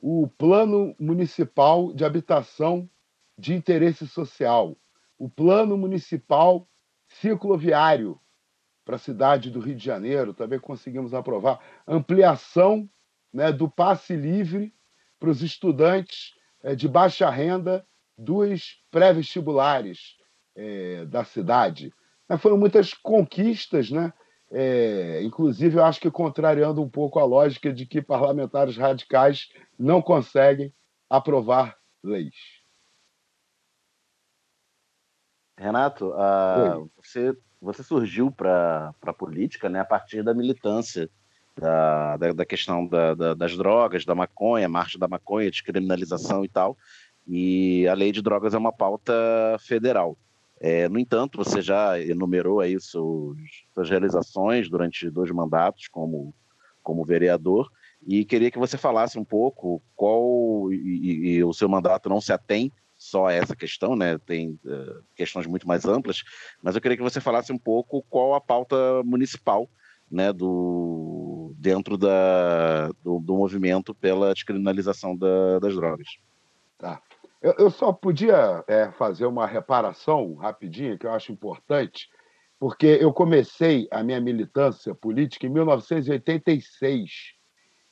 o 0.06 0.28
Plano 0.28 0.94
Municipal 1.00 1.94
de 1.94 2.04
Habitação 2.04 2.90
de 3.38 3.54
Interesse 3.54 4.06
Social, 4.06 4.76
o 5.18 5.30
Plano 5.30 5.78
Municipal 5.78 6.68
Cicloviário 7.08 8.20
para 8.84 8.98
a 8.98 9.00
cidade 9.00 9.50
do 9.50 9.62
Rio 9.62 9.76
de 9.76 9.86
Janeiro, 9.86 10.34
também 10.34 10.60
conseguimos 10.60 11.14
aprovar 11.14 11.62
ampliação 11.88 12.90
né, 13.32 13.50
do 13.50 13.70
passe 13.70 14.14
livre 14.14 14.74
para 15.18 15.30
os 15.30 15.42
estudantes 15.42 16.34
é, 16.62 16.76
de 16.76 16.90
baixa 16.90 17.30
renda 17.30 17.88
dos 18.18 18.84
pré-vestibulares 18.92 20.18
é, 20.54 21.06
da 21.06 21.24
cidade. 21.24 21.94
Foram 22.40 22.58
muitas 22.58 22.94
conquistas 22.94 23.90
né, 23.90 24.12
é, 24.54 25.24
inclusive 25.24 25.78
eu 25.78 25.84
acho 25.84 26.00
que 26.00 26.12
contrariando 26.12 26.82
um 26.82 26.90
pouco 26.90 27.20
a 27.20 27.26
lógica 27.26 27.74
de 27.74 27.86
que 27.88 28.02
parlamentares 28.02 28.78
radicais 28.78 29.50
não 29.78 30.02
conseguem 30.02 30.72
aprovar 31.10 31.76
leis. 32.04 32.36
Renato, 35.58 36.14
você, 36.96 37.36
você 37.62 37.84
surgiu 37.84 38.32
para 38.32 38.94
a 39.02 39.14
política 39.14 39.70
né, 39.70 39.80
a 39.80 39.86
partir 39.86 40.24
da 40.24 40.34
militância 40.34 41.10
da, 41.56 42.18
da, 42.18 42.34
da 42.34 42.46
questão 42.46 42.86
da, 42.88 43.14
da, 43.14 43.34
das 43.34 43.56
drogas, 43.58 44.06
da 44.06 44.16
maconha, 44.16 44.70
marcha 44.70 44.98
da 45.00 45.08
maconha, 45.08 45.50
descriminalização 45.50 46.44
e 46.44 46.50
tal. 46.50 46.78
E 47.28 47.88
a 47.88 47.94
lei 47.94 48.12
de 48.12 48.22
drogas 48.22 48.54
é 48.54 48.58
uma 48.58 48.74
pauta 48.74 49.14
federal. 49.60 50.18
É, 50.66 50.88
no 50.88 50.98
entanto, 50.98 51.38
você 51.38 51.62
já 51.62 52.00
enumerou 52.00 52.62
aí 52.62 52.80
seus, 52.80 53.38
suas 53.74 53.90
realizações 53.90 54.70
durante 54.70 55.10
dois 55.10 55.30
mandatos 55.30 55.90
como, 55.90 56.34
como 56.82 57.04
vereador 57.04 57.70
e 58.08 58.24
queria 58.24 58.50
que 58.50 58.58
você 58.58 58.78
falasse 58.78 59.20
um 59.20 59.26
pouco 59.26 59.84
qual 59.94 60.72
e, 60.72 61.36
e 61.36 61.44
o 61.44 61.52
seu 61.52 61.68
mandato 61.68 62.08
não 62.08 62.22
se 62.22 62.32
atém 62.32 62.72
só 62.96 63.28
a 63.28 63.34
essa 63.34 63.58
questão, 63.58 63.94
né? 63.94 64.18
Tem 64.18 64.58
uh, 64.64 65.04
questões 65.14 65.46
muito 65.46 65.68
mais 65.68 65.84
amplas, 65.84 66.24
mas 66.62 66.76
eu 66.76 66.82
queria 66.82 66.96
que 66.96 67.04
você 67.04 67.20
falasse 67.20 67.52
um 67.52 67.58
pouco 67.58 68.02
qual 68.10 68.34
a 68.34 68.40
pauta 68.40 69.04
municipal, 69.04 69.70
né, 70.10 70.32
do 70.32 71.54
dentro 71.58 71.98
da, 71.98 72.88
do, 73.04 73.20
do 73.20 73.36
movimento 73.36 73.94
pela 73.94 74.34
descriminalização 74.34 75.18
da, 75.18 75.60
das 75.60 75.76
drogas. 75.76 76.08
Tá. 76.78 77.02
Eu, 77.44 77.54
eu 77.60 77.70
só 77.70 77.92
podia 77.92 78.64
é, 78.68 78.90
fazer 78.94 79.26
uma 79.26 79.46
reparação 79.46 80.34
rapidinha 80.36 80.98
que 80.98 81.06
eu 81.06 81.12
acho 81.12 81.34
importante, 81.34 82.08
porque 82.58 82.98
eu 83.02 83.12
comecei 83.12 83.86
a 83.92 84.02
minha 84.02 84.22
militância 84.22 84.96
política 84.96 85.46
em 85.46 85.50
1986 85.50 87.12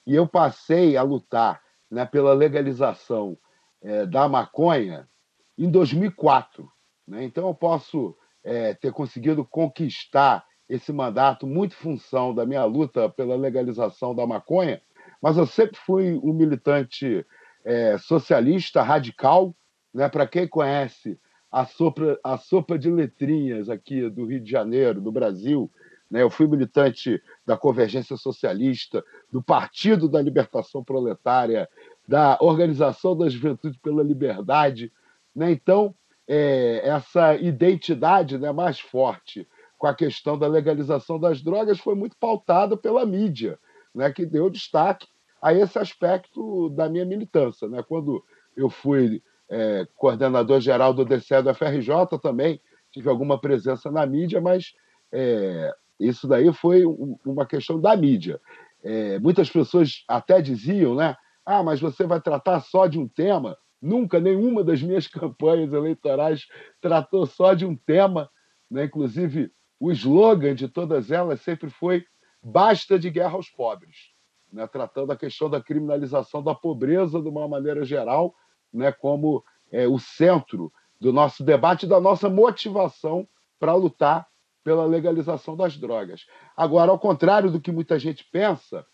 e 0.07 0.15
eu 0.15 0.25
passei 0.25 0.95
a 0.95 1.03
lutar 1.03 1.61
né, 1.91 2.05
pela 2.05 2.33
legalização 2.33 3.37
é, 3.81 4.05
da 4.05 4.29
maconha 4.29 5.09
em 5.57 5.69
2004. 5.69 6.71
Né? 7.05 7.25
Então, 7.25 7.49
eu 7.49 7.53
posso 7.53 8.15
é, 8.45 8.73
ter 8.73 8.93
conseguido 8.93 9.43
conquistar 9.43 10.45
esse 10.69 10.93
mandato 10.93 11.45
muito 11.45 11.75
função 11.75 12.33
da 12.33 12.45
minha 12.45 12.63
luta 12.63 13.09
pela 13.09 13.35
legalização 13.35 14.15
da 14.15 14.25
maconha, 14.25 14.81
mas 15.21 15.35
eu 15.35 15.45
sempre 15.45 15.77
fui 15.77 16.17
um 16.23 16.31
militante 16.31 17.25
é, 17.63 17.97
socialista 17.97 18.81
radical. 18.81 19.55
Né? 19.93 20.07
Para 20.09 20.27
quem 20.27 20.47
conhece 20.47 21.19
a 21.51 21.65
sopa, 21.65 22.19
a 22.23 22.37
sopa 22.37 22.77
de 22.77 22.89
letrinhas 22.89 23.69
aqui 23.69 24.09
do 24.09 24.25
Rio 24.25 24.39
de 24.39 24.49
Janeiro, 24.49 25.01
do 25.01 25.11
Brasil, 25.11 25.69
né? 26.09 26.21
eu 26.21 26.29
fui 26.29 26.47
militante 26.47 27.21
da 27.45 27.57
Convergência 27.57 28.15
Socialista, 28.17 29.03
do 29.31 29.41
Partido 29.41 30.07
da 30.07 30.21
Libertação 30.21 30.83
Proletária, 30.83 31.67
da 32.07 32.37
Organização 32.41 33.17
da 33.17 33.29
Juventude 33.29 33.79
pela 33.79 34.03
Liberdade. 34.03 34.91
Né? 35.35 35.51
Então, 35.51 35.93
é, 36.27 36.87
essa 36.87 37.35
identidade 37.35 38.37
né, 38.37 38.51
mais 38.51 38.79
forte 38.79 39.47
com 39.77 39.87
a 39.87 39.95
questão 39.95 40.37
da 40.37 40.47
legalização 40.47 41.19
das 41.19 41.41
drogas 41.41 41.79
foi 41.79 41.95
muito 41.95 42.15
pautada 42.17 42.77
pela 42.77 43.05
mídia, 43.05 43.57
né, 43.93 44.11
que 44.11 44.25
deu 44.25 44.49
destaque 44.49 45.07
a 45.41 45.53
esse 45.53 45.79
aspecto 45.79 46.69
da 46.69 46.87
minha 46.87 47.05
militância. 47.05 47.67
Né? 47.67 47.83
Quando 47.83 48.23
eu 48.55 48.69
fui 48.69 49.21
é, 49.49 49.87
coordenador 49.95 50.59
geral 50.59 50.93
do 50.93 51.03
DCE 51.03 51.41
do 51.41 51.53
FRJ 51.53 52.19
também, 52.21 52.61
tive 52.91 53.09
alguma 53.09 53.39
presença 53.39 53.89
na 53.89 54.05
mídia, 54.05 54.39
mas 54.39 54.73
é, 55.11 55.73
isso 55.99 56.27
daí 56.27 56.51
foi 56.53 56.83
uma 57.25 57.45
questão 57.45 57.79
da 57.79 57.95
mídia. 57.95 58.39
É, 58.83 59.19
muitas 59.19 59.49
pessoas 59.49 60.03
até 60.07 60.41
diziam, 60.41 60.95
né? 60.95 61.15
Ah, 61.45 61.63
mas 61.63 61.79
você 61.79 62.05
vai 62.05 62.21
tratar 62.21 62.59
só 62.61 62.87
de 62.87 62.99
um 62.99 63.07
tema. 63.07 63.57
Nunca, 63.81 64.19
nenhuma 64.19 64.63
das 64.63 64.81
minhas 64.81 65.07
campanhas 65.09 65.73
eleitorais 65.73 66.47
tratou 66.79 67.25
só 67.25 67.53
de 67.53 67.65
um 67.65 67.75
tema. 67.75 68.29
Né? 68.69 68.85
Inclusive, 68.85 69.51
o 69.79 69.91
slogan 69.91 70.53
de 70.53 70.67
todas 70.67 71.11
elas 71.11 71.41
sempre 71.41 71.69
foi 71.69 72.05
basta 72.43 72.97
de 72.97 73.09
guerra 73.09 73.33
aos 73.33 73.49
pobres, 73.49 74.10
né? 74.51 74.67
tratando 74.67 75.11
a 75.11 75.17
questão 75.17 75.49
da 75.49 75.61
criminalização 75.61 76.43
da 76.43 76.53
pobreza 76.53 77.21
de 77.21 77.27
uma 77.27 77.47
maneira 77.47 77.83
geral, 77.83 78.35
né? 78.73 78.91
como 78.91 79.43
é, 79.71 79.87
o 79.87 79.97
centro 79.97 80.71
do 80.99 81.11
nosso 81.11 81.43
debate, 81.43 81.87
da 81.87 81.99
nossa 81.99 82.29
motivação 82.29 83.27
para 83.59 83.73
lutar 83.73 84.27
pela 84.63 84.85
legalização 84.85 85.55
das 85.55 85.77
drogas. 85.77 86.25
Agora, 86.55 86.91
ao 86.91 86.99
contrário 86.99 87.51
do 87.51 87.59
que 87.59 87.71
muita 87.71 87.97
gente 87.97 88.23
pensa, 88.31 88.85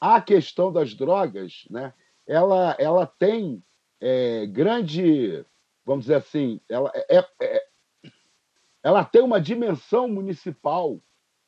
a 0.00 0.20
questão 0.20 0.70
das 0.70 0.94
drogas, 0.94 1.64
né, 1.70 1.94
ela, 2.26 2.76
ela 2.78 3.06
tem 3.06 3.62
é, 4.00 4.46
grande, 4.46 5.44
vamos 5.84 6.04
dizer 6.04 6.16
assim, 6.16 6.60
ela, 6.68 6.92
é, 6.94 7.18
é, 7.18 7.26
é, 7.40 7.62
ela 8.82 9.02
tem 9.02 9.22
uma 9.22 9.40
dimensão 9.40 10.06
municipal 10.08 11.00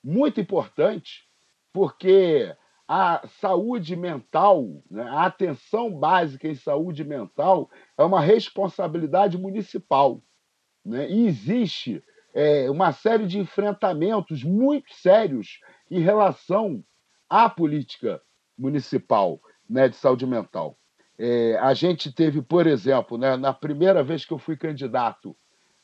muito 0.02 0.40
importante, 0.40 1.28
porque 1.72 2.56
a 2.88 3.26
saúde 3.40 3.96
mental, 3.96 4.82
né, 4.88 5.02
a 5.02 5.26
atenção 5.26 5.92
básica 5.92 6.46
em 6.46 6.54
saúde 6.54 7.02
mental 7.02 7.68
é 7.98 8.04
uma 8.04 8.20
responsabilidade 8.20 9.36
municipal. 9.36 10.22
Né? 10.84 11.10
E 11.10 11.26
existe 11.26 12.02
é, 12.32 12.70
uma 12.70 12.92
série 12.92 13.26
de 13.26 13.38
enfrentamentos 13.38 14.44
muito 14.44 14.94
sérios 14.94 15.60
em 15.90 16.00
relação 16.00 16.84
à 17.28 17.50
política 17.50 18.22
municipal 18.56 19.40
né, 19.68 19.88
de 19.88 19.96
saúde 19.96 20.26
mental. 20.26 20.78
É, 21.18 21.58
a 21.58 21.74
gente 21.74 22.12
teve, 22.12 22.40
por 22.40 22.66
exemplo, 22.66 23.18
né, 23.18 23.36
na 23.36 23.52
primeira 23.52 24.04
vez 24.04 24.24
que 24.24 24.32
eu 24.32 24.38
fui 24.38 24.56
candidato, 24.56 25.36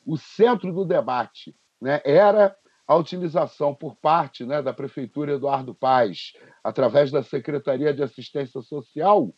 o 0.06 0.16
centro 0.16 0.72
do 0.72 0.84
debate 0.84 1.56
né, 1.80 2.00
era 2.04 2.54
a 2.92 2.96
utilização 2.96 3.74
por 3.74 3.96
parte 3.96 4.44
né, 4.44 4.60
da 4.60 4.72
Prefeitura 4.72 5.32
Eduardo 5.32 5.74
Paz, 5.74 6.32
através 6.62 7.10
da 7.10 7.22
Secretaria 7.22 7.92
de 7.94 8.02
Assistência 8.02 8.60
Social, 8.60 9.34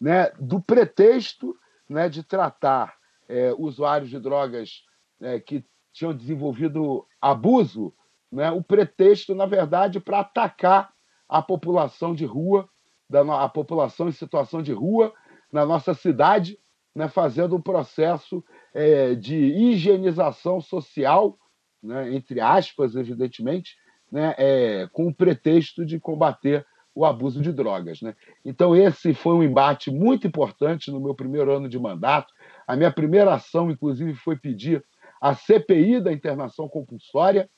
né, 0.00 0.30
do 0.38 0.62
pretexto 0.62 1.56
né, 1.88 2.08
de 2.08 2.22
tratar 2.22 2.94
é, 3.28 3.52
usuários 3.58 4.10
de 4.10 4.20
drogas 4.20 4.82
é, 5.20 5.40
que 5.40 5.64
tinham 5.92 6.14
desenvolvido 6.14 7.04
abuso, 7.20 7.92
né, 8.30 8.50
o 8.52 8.62
pretexto, 8.62 9.34
na 9.34 9.46
verdade, 9.46 9.98
para 9.98 10.20
atacar 10.20 10.92
a 11.28 11.42
população 11.42 12.14
de 12.14 12.24
rua, 12.24 12.68
da, 13.10 13.20
a 13.42 13.48
população 13.48 14.08
em 14.08 14.12
situação 14.12 14.62
de 14.62 14.72
rua 14.72 15.12
na 15.52 15.66
nossa 15.66 15.94
cidade, 15.94 16.58
né, 16.94 17.08
fazendo 17.08 17.56
um 17.56 17.60
processo 17.60 18.44
é, 18.72 19.16
de 19.16 19.36
higienização 19.36 20.60
social, 20.60 21.36
né, 21.84 22.14
entre 22.14 22.40
aspas, 22.40 22.96
evidentemente, 22.96 23.76
né, 24.10 24.34
é, 24.38 24.88
com 24.92 25.08
o 25.08 25.14
pretexto 25.14 25.84
de 25.84 26.00
combater 26.00 26.66
o 26.94 27.04
abuso 27.04 27.40
de 27.42 27.52
drogas. 27.52 28.00
Né? 28.00 28.14
Então, 28.44 28.74
esse 28.74 29.12
foi 29.12 29.34
um 29.34 29.42
embate 29.42 29.90
muito 29.90 30.26
importante 30.26 30.90
no 30.90 31.00
meu 31.00 31.14
primeiro 31.14 31.52
ano 31.52 31.68
de 31.68 31.78
mandato. 31.78 32.32
A 32.66 32.76
minha 32.76 32.92
primeira 32.92 33.34
ação, 33.34 33.70
inclusive, 33.70 34.14
foi 34.14 34.36
pedir 34.36 34.84
a 35.20 35.34
CPI 35.34 36.00
da 36.00 36.12
internação 36.12 36.68
compulsória, 36.68 37.50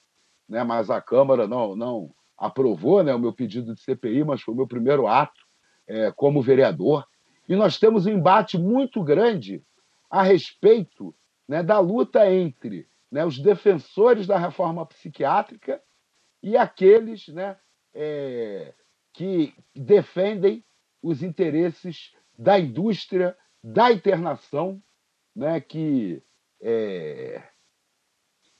né, 0.48 0.64
mas 0.64 0.88
a 0.88 1.00
Câmara 1.00 1.46
não, 1.46 1.76
não 1.76 2.10
aprovou 2.38 3.02
né, 3.02 3.14
o 3.14 3.18
meu 3.18 3.32
pedido 3.32 3.74
de 3.74 3.80
CPI, 3.80 4.24
mas 4.24 4.40
foi 4.40 4.54
o 4.54 4.56
meu 4.56 4.66
primeiro 4.66 5.06
ato 5.06 5.44
é, 5.86 6.10
como 6.12 6.42
vereador. 6.42 7.06
E 7.48 7.54
nós 7.54 7.78
temos 7.78 8.06
um 8.06 8.10
embate 8.10 8.58
muito 8.58 9.02
grande 9.02 9.62
a 10.10 10.22
respeito 10.22 11.14
né, 11.48 11.62
da 11.62 11.78
luta 11.78 12.30
entre 12.30 12.86
né, 13.10 13.24
os 13.24 13.38
defensores 13.38 14.26
da 14.26 14.38
reforma 14.38 14.84
psiquiátrica 14.86 15.82
e 16.42 16.56
aqueles 16.56 17.28
né, 17.28 17.56
é, 17.94 18.74
que 19.12 19.54
defendem 19.74 20.64
os 21.02 21.22
interesses 21.22 22.12
da 22.38 22.58
indústria 22.58 23.36
da 23.62 23.90
internação, 23.90 24.82
né, 25.34 25.60
que 25.60 26.22
é, 26.60 27.42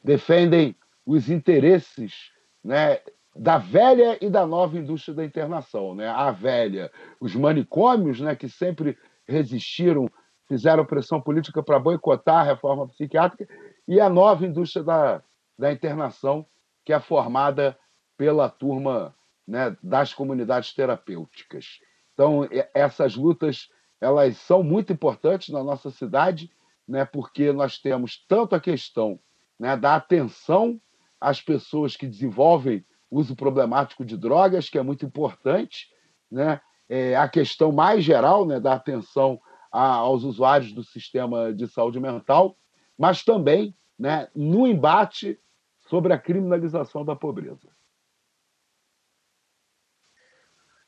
defendem 0.03 0.77
os 1.05 1.29
interesses 1.29 2.31
né, 2.63 3.01
da 3.35 3.59
velha 3.59 4.19
e 4.21 4.31
da 4.31 4.47
nova 4.47 4.79
indústria 4.79 5.15
da 5.15 5.25
internação. 5.25 5.95
Né? 5.95 6.09
A 6.09 6.31
velha, 6.31 6.91
os 7.21 7.35
manicômios, 7.35 8.21
né, 8.21 8.35
que 8.35 8.49
sempre 8.49 8.99
resistiram, 9.29 10.09
fizeram 10.49 10.85
pressão 10.85 11.21
política 11.21 11.63
para 11.63 11.79
boicotar 11.79 12.41
a 12.41 12.45
reforma 12.45 12.87
psiquiátrica, 12.89 13.49
e 13.87 14.01
a 14.01 14.09
nova 14.09 14.47
indústria 14.47 14.85
da, 14.85 15.23
da 15.59 15.73
internação, 15.73 16.47
que 16.85 16.93
é 16.93 17.01
formada 17.01 17.77
pela 18.17 18.49
turma 18.49 19.15
né, 19.47 19.77
das 19.83 20.13
comunidades 20.13 20.73
terapêuticas. 20.73 21.81
Então, 22.15 22.49
essas 22.75 23.15
lutas 23.15 23.69
elas 24.01 24.37
são 24.37 24.63
muito 24.63 24.93
importantes 24.93 25.49
na 25.49 25.63
nossa 25.63 25.91
cidade, 25.91 26.51
né, 26.87 27.05
porque 27.05 27.53
nós 27.53 27.79
temos 27.79 28.25
tanto 28.29 28.55
a 28.55 28.61
questão 28.61 29.19
né, 29.59 29.77
da 29.77 29.97
atenção 29.97 30.81
às 31.21 31.41
pessoas 31.41 31.97
que 31.97 32.07
desenvolvem 32.07 32.85
uso 33.11 33.35
problemático 33.35 34.05
de 34.05 34.17
drogas, 34.17 34.69
que 34.69 34.79
é 34.79 34.83
muito 34.83 35.05
importante, 35.07 35.89
né? 36.31 36.61
É, 36.89 37.17
a 37.17 37.29
questão 37.29 37.73
mais 37.73 38.05
geral 38.05 38.47
né, 38.47 38.61
da 38.61 38.75
atenção 38.75 39.41
a, 39.71 39.95
aos 39.95 40.25
usuários 40.25 40.73
do 40.73 40.83
sistema 40.83 41.53
de 41.53 41.69
saúde 41.69 42.01
mental, 42.01 42.57
mas 42.99 43.25
também 43.25 43.75
né, 43.99 44.29
no 44.35 44.67
embate 44.67 45.41
sobre 45.89 46.13
a 46.13 46.19
criminalização 46.19 47.05
da 47.05 47.15
pobreza. 47.15 47.69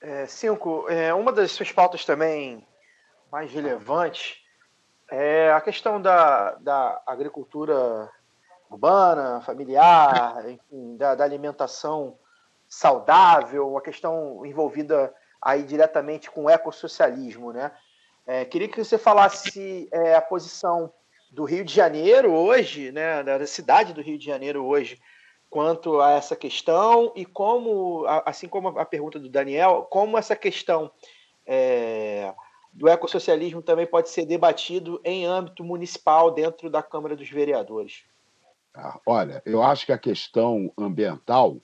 É, 0.01 0.27
cinco, 0.27 0.89
é, 0.89 1.13
uma 1.13 1.33
das 1.33 1.53
suas 1.53 1.73
pautas 1.73 2.05
também 2.05 2.67
mais 3.33 3.53
relevantes 3.53 4.41
é 5.11 5.51
a 5.53 5.61
questão 5.61 6.01
da, 6.01 6.55
da 6.57 7.03
agricultura 7.07 8.11
urbana, 8.71 9.41
familiar, 9.41 10.49
enfim, 10.49 10.97
da, 10.97 11.15
da, 11.15 11.25
alimentação 11.25 12.19
saudável, 12.69 13.71
uma 13.71 13.81
questão 13.81 14.45
envolvida 14.45 15.13
aí 15.41 15.63
diretamente 15.63 16.31
com 16.31 16.45
o 16.45 16.51
ecossocialismo, 16.51 17.53
né? 17.53 17.73
É, 18.29 18.45
queria 18.45 18.69
que 18.69 18.85
você 18.85 18.99
falasse 18.99 19.89
é, 19.91 20.15
a 20.15 20.21
posição 20.21 20.93
do 21.31 21.45
Rio 21.45 21.65
de 21.65 21.75
Janeiro 21.75 22.31
hoje, 22.31 22.93
né, 22.93 23.23
da 23.23 23.47
cidade 23.47 23.95
do 23.95 24.03
Rio 24.03 24.19
de 24.19 24.27
Janeiro 24.27 24.67
hoje, 24.67 25.01
quanto 25.49 25.99
a 26.03 26.11
essa 26.11 26.37
questão 26.37 27.11
e 27.17 27.25
como, 27.25 28.05
assim 28.27 28.47
como 28.47 28.79
a 28.79 28.85
pergunta 28.85 29.19
do 29.19 29.31
Daniel, 29.31 29.89
como 29.91 30.19
essa 30.19 30.37
questão 30.37 30.91
é, 31.47 32.35
do 32.71 32.87
ecossocialismo 32.87 33.63
também 33.63 33.87
pode 33.87 34.11
ser 34.11 34.27
debatido 34.27 35.01
em 35.03 35.25
âmbito 35.25 35.65
municipal 35.65 36.31
dentro 36.31 36.69
da 36.69 36.83
Câmara 36.83 37.17
dos 37.17 37.31
Vereadores. 37.31 38.05
Ah, 38.75 39.01
olha, 39.07 39.43
eu 39.47 39.63
acho 39.63 39.87
que 39.87 39.93
a 39.93 39.99
questão 39.99 40.71
ambiental 40.77 41.57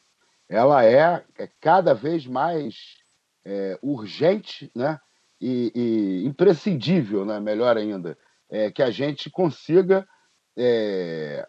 ela 0.49 0.83
é, 0.83 1.23
é 1.37 1.47
cada 1.61 1.93
vez 1.93 2.27
mais 2.27 2.97
é, 3.45 3.79
urgente, 3.83 4.73
né? 4.75 4.99
E, 5.47 5.73
e, 5.75 6.25
imprescindível, 6.25 7.23
né? 7.27 7.39
Melhor 7.39 7.77
ainda, 7.77 8.17
é, 8.49 8.71
que 8.71 8.83
a 8.83 8.91
gente 8.91 9.29
consiga 9.29 10.09
é, 10.57 11.47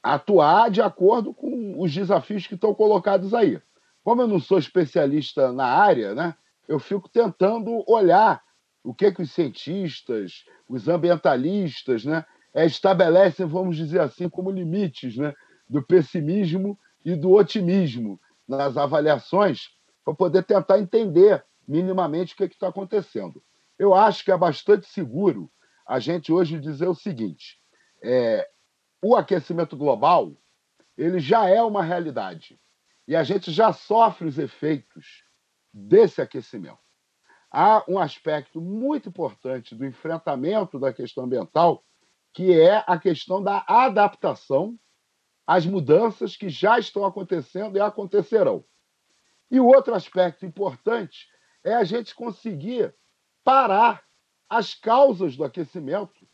atuar 0.00 0.70
de 0.70 0.80
acordo 0.80 1.34
com 1.34 1.74
os 1.80 1.92
desafios 1.92 2.46
que 2.46 2.54
estão 2.54 2.72
colocados 2.72 3.34
aí. 3.34 3.60
Como 4.04 4.22
eu 4.22 4.28
não 4.28 4.38
sou 4.38 4.58
especialista 4.58 5.50
na 5.50 5.66
área, 5.66 6.14
né? 6.14 6.36
Eu 6.68 6.78
fico 6.78 7.08
tentando 7.08 7.82
olhar 7.90 8.40
o 8.84 8.94
que 8.94 9.10
que 9.10 9.22
os 9.22 9.32
cientistas, 9.32 10.44
os 10.68 10.86
ambientalistas, 10.86 12.04
né? 12.04 12.24
É, 12.54 12.64
estabelecem, 12.64 13.44
vamos 13.44 13.76
dizer 13.76 14.02
assim, 14.02 14.28
como 14.28 14.52
limites, 14.52 15.16
né? 15.16 15.34
Do 15.68 15.82
pessimismo 15.82 16.78
e 17.04 17.16
do 17.16 17.32
otimismo 17.32 18.20
nas 18.46 18.76
avaliações 18.76 19.70
para 20.04 20.14
poder 20.14 20.44
tentar 20.44 20.78
entender 20.78 21.44
minimamente 21.66 22.34
o 22.34 22.36
que 22.36 22.44
está 22.44 22.68
acontecendo. 22.68 23.42
Eu 23.78 23.94
acho 23.94 24.24
que 24.24 24.32
é 24.32 24.36
bastante 24.36 24.86
seguro 24.86 25.50
a 25.86 25.98
gente 25.98 26.32
hoje 26.32 26.60
dizer 26.60 26.88
o 26.88 26.94
seguinte: 26.94 27.58
é, 28.02 28.48
o 29.02 29.16
aquecimento 29.16 29.76
global 29.76 30.36
ele 30.96 31.18
já 31.18 31.48
é 31.48 31.62
uma 31.62 31.82
realidade 31.82 32.60
e 33.06 33.16
a 33.16 33.24
gente 33.24 33.50
já 33.50 33.72
sofre 33.72 34.28
os 34.28 34.38
efeitos 34.38 35.24
desse 35.72 36.20
aquecimento. 36.20 36.78
Há 37.50 37.84
um 37.88 37.98
aspecto 37.98 38.60
muito 38.60 39.08
importante 39.08 39.74
do 39.74 39.84
enfrentamento 39.84 40.78
da 40.78 40.92
questão 40.92 41.24
ambiental, 41.24 41.84
que 42.32 42.58
é 42.58 42.82
a 42.86 42.98
questão 42.98 43.42
da 43.42 43.64
adaptação 43.66 44.78
às 45.46 45.66
mudanças 45.66 46.36
que 46.36 46.48
já 46.48 46.78
estão 46.78 47.04
acontecendo 47.04 47.76
e 47.76 47.80
acontecerão. 47.80 48.64
E 49.50 49.60
o 49.60 49.66
outro 49.66 49.94
aspecto 49.94 50.46
importante 50.46 51.28
é 51.64 51.74
a 51.74 51.84
gente 51.84 52.14
conseguir 52.14 52.94
parar 53.44 54.02
as 54.48 54.74
causas 54.74 55.36
do 55.36 55.44
aquecimento 55.44 56.26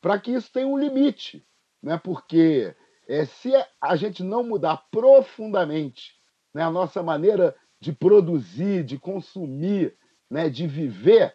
para 0.00 0.18
que 0.18 0.32
isso 0.32 0.52
tenha 0.52 0.66
um 0.66 0.78
limite. 0.78 1.46
Né? 1.82 1.98
Porque 1.98 2.74
é, 3.08 3.24
se 3.24 3.52
a 3.80 3.96
gente 3.96 4.22
não 4.22 4.42
mudar 4.44 4.76
profundamente 4.90 6.12
né, 6.54 6.62
a 6.62 6.70
nossa 6.70 7.02
maneira 7.02 7.56
de 7.80 7.92
produzir, 7.92 8.84
de 8.84 8.98
consumir, 8.98 9.96
né, 10.30 10.48
de 10.48 10.66
viver, 10.66 11.34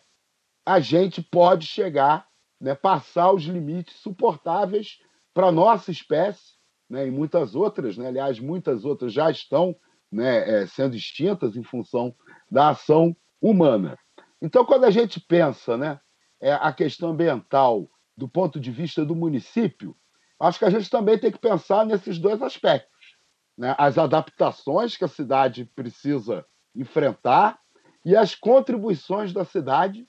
a 0.65 0.79
gente 0.79 1.21
pode 1.21 1.65
chegar, 1.65 2.27
né, 2.59 2.75
passar 2.75 3.31
os 3.31 3.43
limites 3.43 3.95
suportáveis 3.97 4.99
para 5.33 5.51
nossa 5.51 5.91
espécie 5.91 6.57
né, 6.89 7.07
e 7.07 7.11
muitas 7.11 7.55
outras, 7.55 7.97
né, 7.97 8.07
aliás, 8.07 8.39
muitas 8.39 8.85
outras 8.85 9.11
já 9.11 9.29
estão 9.29 9.75
né, 10.11 10.61
é, 10.61 10.67
sendo 10.67 10.95
extintas 10.95 11.55
em 11.55 11.63
função 11.63 12.15
da 12.49 12.69
ação 12.69 13.15
humana. 13.41 13.97
Então, 14.41 14.65
quando 14.65 14.85
a 14.85 14.91
gente 14.91 15.19
pensa 15.19 15.77
né, 15.77 15.99
é, 16.41 16.53
a 16.53 16.71
questão 16.71 17.09
ambiental 17.09 17.89
do 18.15 18.27
ponto 18.27 18.59
de 18.59 18.71
vista 18.71 19.05
do 19.05 19.15
município, 19.15 19.95
acho 20.39 20.59
que 20.59 20.65
a 20.65 20.69
gente 20.69 20.89
também 20.89 21.17
tem 21.17 21.31
que 21.31 21.39
pensar 21.39 21.85
nesses 21.85 22.17
dois 22.19 22.41
aspectos. 22.41 22.97
Né? 23.57 23.75
As 23.77 23.97
adaptações 23.97 24.95
que 24.95 25.03
a 25.03 25.09
cidade 25.09 25.65
precisa 25.75 26.45
enfrentar 26.75 27.59
e 28.05 28.15
as 28.15 28.35
contribuições 28.35 29.33
da 29.33 29.43
cidade 29.43 30.07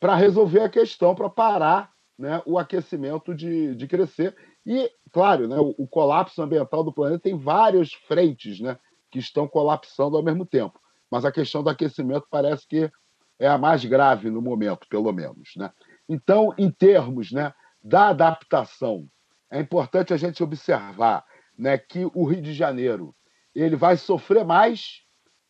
para 0.00 0.14
resolver 0.14 0.60
a 0.60 0.68
questão, 0.68 1.14
para 1.14 1.28
parar 1.28 1.92
né, 2.18 2.42
o 2.46 2.58
aquecimento 2.58 3.34
de, 3.34 3.74
de 3.74 3.86
crescer. 3.86 4.36
E, 4.64 4.90
claro, 5.12 5.46
né, 5.46 5.56
o, 5.58 5.74
o 5.78 5.86
colapso 5.86 6.40
ambiental 6.42 6.82
do 6.82 6.92
planeta 6.92 7.22
tem 7.22 7.36
várias 7.36 7.92
frentes 7.92 8.60
né, 8.60 8.78
que 9.10 9.18
estão 9.18 9.46
colapsando 9.46 10.16
ao 10.16 10.22
mesmo 10.22 10.44
tempo. 10.44 10.78
Mas 11.10 11.24
a 11.24 11.32
questão 11.32 11.62
do 11.62 11.70
aquecimento 11.70 12.26
parece 12.30 12.66
que 12.66 12.90
é 13.38 13.46
a 13.46 13.58
mais 13.58 13.84
grave 13.84 14.30
no 14.30 14.42
momento, 14.42 14.86
pelo 14.88 15.12
menos. 15.12 15.50
Né? 15.56 15.72
Então, 16.08 16.54
em 16.58 16.70
termos 16.70 17.30
né, 17.30 17.52
da 17.82 18.08
adaptação, 18.08 19.08
é 19.50 19.60
importante 19.60 20.12
a 20.12 20.16
gente 20.16 20.42
observar 20.42 21.24
né, 21.56 21.78
que 21.78 22.04
o 22.14 22.24
Rio 22.24 22.42
de 22.42 22.52
Janeiro 22.52 23.14
ele 23.54 23.76
vai 23.76 23.96
sofrer 23.96 24.44
mais 24.44 25.02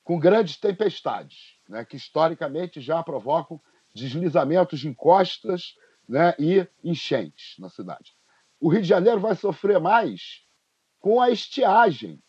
com 0.03 0.19
grandes 0.19 0.57
tempestades, 0.59 1.59
né, 1.69 1.85
que 1.85 1.97
historicamente 1.97 2.81
já 2.81 3.03
provocam 3.03 3.61
deslizamentos 3.95 4.81
de 4.81 4.89
encostas 4.89 5.75
né, 6.09 6.35
e 6.39 6.67
enchentes 6.83 7.57
na 7.59 7.69
cidade. 7.69 8.15
O 8.61 8.69
Rio 8.69 8.81
de 8.81 8.89
Janeiro 8.89 9.21
vai 9.21 9.35
sofrer 9.35 9.79
mais 9.79 10.43
com 10.99 11.21
a 11.21 11.31
estiagem, 11.31 12.23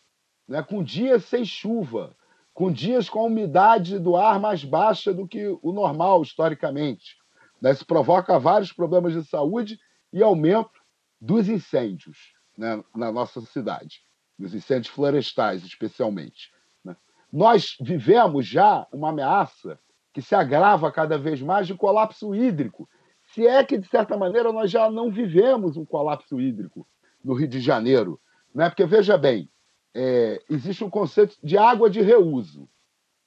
né, 0.46 0.62
com 0.62 0.82
dias 0.82 1.24
sem 1.24 1.44
chuva, 1.44 2.14
com 2.52 2.70
dias 2.70 3.08
com 3.08 3.20
a 3.20 3.24
umidade 3.24 3.98
do 3.98 4.16
ar 4.16 4.38
mais 4.40 4.64
baixa 4.64 5.12
do 5.14 5.26
que 5.26 5.46
o 5.62 5.72
normal, 5.72 6.22
historicamente. 6.22 7.16
Né, 7.60 7.72
isso 7.72 7.86
provoca 7.86 8.38
vários 8.38 8.72
problemas 8.72 9.12
de 9.12 9.24
saúde 9.24 9.78
e 10.12 10.22
aumento 10.22 10.80
dos 11.20 11.48
incêndios 11.48 12.32
né, 12.56 12.82
na 12.94 13.12
nossa 13.12 13.40
cidade, 13.42 14.02
dos 14.38 14.54
incêndios 14.54 14.92
florestais, 14.92 15.64
especialmente. 15.64 16.50
Né. 16.84 16.96
Nós 17.32 17.76
vivemos 17.80 18.46
já 18.46 18.86
uma 18.92 19.10
ameaça 19.10 19.78
que 20.12 20.22
se 20.22 20.34
agrava 20.34 20.90
cada 20.90 21.18
vez 21.18 21.40
mais 21.40 21.66
de 21.66 21.74
colapso 21.74 22.34
hídrico. 22.34 22.88
Se 23.32 23.46
é 23.46 23.62
que, 23.62 23.78
de 23.78 23.86
certa 23.88 24.16
maneira, 24.16 24.52
nós 24.52 24.70
já 24.70 24.90
não 24.90 25.10
vivemos 25.10 25.76
um 25.76 25.84
colapso 25.84 26.40
hídrico 26.40 26.86
no 27.22 27.34
Rio 27.34 27.48
de 27.48 27.60
Janeiro. 27.60 28.20
Né? 28.52 28.68
Porque, 28.68 28.84
veja 28.84 29.16
bem, 29.16 29.48
é, 29.94 30.42
existe 30.48 30.84
um 30.84 30.90
conceito 30.90 31.36
de 31.42 31.58
água 31.58 31.90
de 31.90 32.00
reuso. 32.00 32.68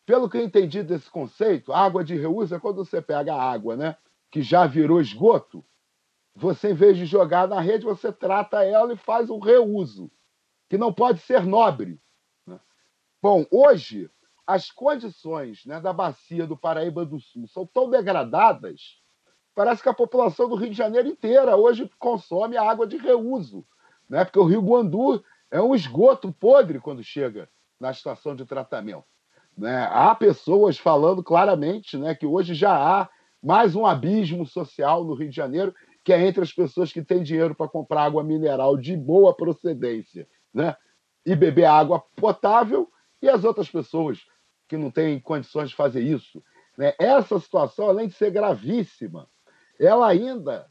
Pelo 0.06 0.30
que 0.30 0.38
eu 0.38 0.44
entendi 0.44 0.84
desse 0.84 1.10
conceito, 1.10 1.72
água 1.72 2.04
de 2.04 2.16
reuso 2.16 2.56
é 2.56 2.60
quando 2.60 2.84
você 2.84 3.02
pega 3.02 3.34
a 3.34 3.52
água 3.52 3.76
né, 3.76 3.98
que 4.30 4.42
já 4.42 4.66
virou 4.66 5.00
esgoto, 5.00 5.64
você, 6.36 6.72
em 6.72 6.74
vez 6.74 6.98
de 6.98 7.06
jogar 7.06 7.48
na 7.48 7.60
rede, 7.60 7.86
você 7.86 8.12
trata 8.12 8.64
ela 8.64 8.92
e 8.92 8.98
faz 8.98 9.30
um 9.30 9.40
reuso, 9.40 10.12
que 10.68 10.78
não 10.78 10.92
pode 10.92 11.20
ser 11.20 11.46
nobre. 11.46 12.02
Né? 12.46 12.60
Bom, 13.22 13.46
hoje, 13.52 14.10
as 14.46 14.72
condições 14.72 15.66
né, 15.66 15.80
da 15.80 15.94
bacia 15.94 16.48
do 16.48 16.58
Paraíba 16.58 17.06
do 17.06 17.20
Sul 17.20 17.48
são 17.48 17.66
tão 17.66 17.90
degradadas, 17.90 19.00
parece 19.54 19.84
que 19.84 19.90
a 19.90 19.94
população 19.94 20.50
do 20.50 20.56
Rio 20.56 20.72
de 20.72 20.76
Janeiro 20.76 21.08
inteira 21.08 21.56
hoje 21.56 21.90
consome 22.00 22.58
água 22.58 22.88
de 22.88 22.98
reuso, 22.98 23.66
né? 24.10 24.26
porque 24.26 24.40
o 24.40 24.46
Rio 24.46 24.62
Guandu 24.62 25.24
é 25.54 25.62
um 25.62 25.76
esgoto 25.76 26.34
podre 26.34 26.80
quando 26.80 27.04
chega 27.04 27.48
na 27.80 27.92
estação 27.92 28.36
de 28.36 28.44
tratamento. 28.44 29.06
Né? 29.56 29.88
Há 29.92 30.16
pessoas 30.16 30.80
falando 30.80 31.24
claramente 31.24 31.96
né, 31.96 32.16
que 32.16 32.26
hoje 32.26 32.56
já 32.56 32.76
há 32.76 33.08
mais 33.42 33.76
um 33.76 33.86
abismo 33.86 34.48
social 34.48 35.04
no 35.04 35.14
Rio 35.14 35.30
de 35.30 35.36
Janeiro, 35.36 35.72
que 36.04 36.12
é 36.12 36.26
entre 36.26 36.42
as 36.42 36.52
pessoas 36.52 36.92
que 36.92 37.04
têm 37.04 37.22
dinheiro 37.22 37.54
para 37.54 37.68
comprar 37.68 38.06
água 38.06 38.24
mineral 38.24 38.76
de 38.76 38.98
boa 38.98 39.32
procedência 39.32 40.28
né? 40.52 40.76
e 41.24 41.36
beber 41.36 41.66
água 41.66 42.04
potável, 42.16 42.90
e 43.22 43.30
as 43.30 43.44
outras 43.44 43.70
pessoas 43.70 44.22
que 44.68 44.76
não 44.76 44.90
têm 44.90 45.20
condições 45.20 45.70
de 45.70 45.76
fazer 45.76 46.02
isso. 46.02 46.44
Né? 46.76 46.96
Essa 46.98 47.40
situação, 47.40 47.90
além 47.90 48.08
de 48.08 48.16
ser 48.16 48.32
gravíssima, 48.32 49.30
ela 49.80 50.08
ainda 50.08 50.66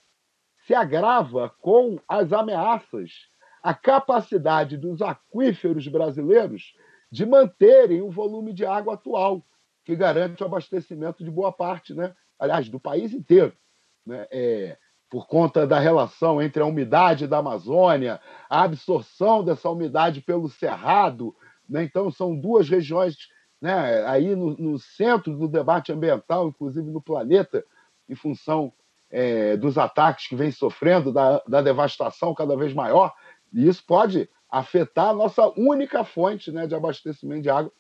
se 0.67 0.75
agrava 0.75 1.55
com 1.61 2.01
as 2.09 2.33
ameaças 2.33 3.31
a 3.63 3.73
capacidade 3.75 4.77
dos 4.77 5.01
aquíferos 5.01 5.87
brasileiros 5.89 6.75
de 7.11 7.25
manterem 7.27 8.03
o 8.03 8.11
volume 8.11 8.53
de 8.53 8.65
água 8.65 8.95
atual, 8.95 9.45
que 9.85 9.95
garante 9.95 10.43
o 10.43 10.47
abastecimento 10.47 11.23
de 11.23 11.31
boa 11.31 11.53
parte, 11.53 11.95
né? 11.95 12.15
aliás, 12.39 12.69
do 12.69 12.81
país 12.81 13.13
inteiro. 13.13 13.53
Né? 14.05 14.27
É, 14.31 14.79
por 15.13 15.27
conta 15.27 15.67
da 15.67 15.79
relação 15.79 16.41
entre 16.41 16.63
a 16.63 16.67
umidade 16.67 17.27
da 17.27 17.37
Amazônia, 17.37 18.19
a 18.49 18.63
absorção 18.63 19.45
dessa 19.45 19.69
umidade 19.69 20.23
pelo 20.23 20.49
Cerrado. 20.49 21.37
Né? 21.69 21.85
Então, 21.85 22.11
são 22.11 22.35
duas 22.35 22.67
regiões 22.69 23.29
né, 23.61 24.05
aí 24.07 24.35
no, 24.35 24.57
no, 24.57 24.79
centro 24.79 25.37
do 25.37 25.47
debate 25.47 25.93
ambiental, 25.93 26.49
inclusive 26.49 26.91
no 26.91 27.01
planeta, 27.01 27.63
em 28.09 28.15
função 28.15 28.73
é, 29.11 29.57
dos 29.57 29.77
ataques 29.77 30.27
que 30.27 30.35
vem 30.35 30.51
sofrendo, 30.51 31.13
da, 31.13 31.43
da, 31.47 31.61
devastação 31.61 32.35
cada 32.35 32.57
vez 32.57 32.73
maior. 32.73 33.15
E 33.53 33.69
isso 33.69 33.85
pode 33.87 34.29
afetar 34.51 35.09
a 35.09 35.15
nossa 35.15 35.49
única 35.57 36.05
fonte 36.05 36.53
né, 36.53 36.67
de 36.67 36.75
abastecimento 36.75 37.43
de 37.43 37.51
água, 37.51 37.73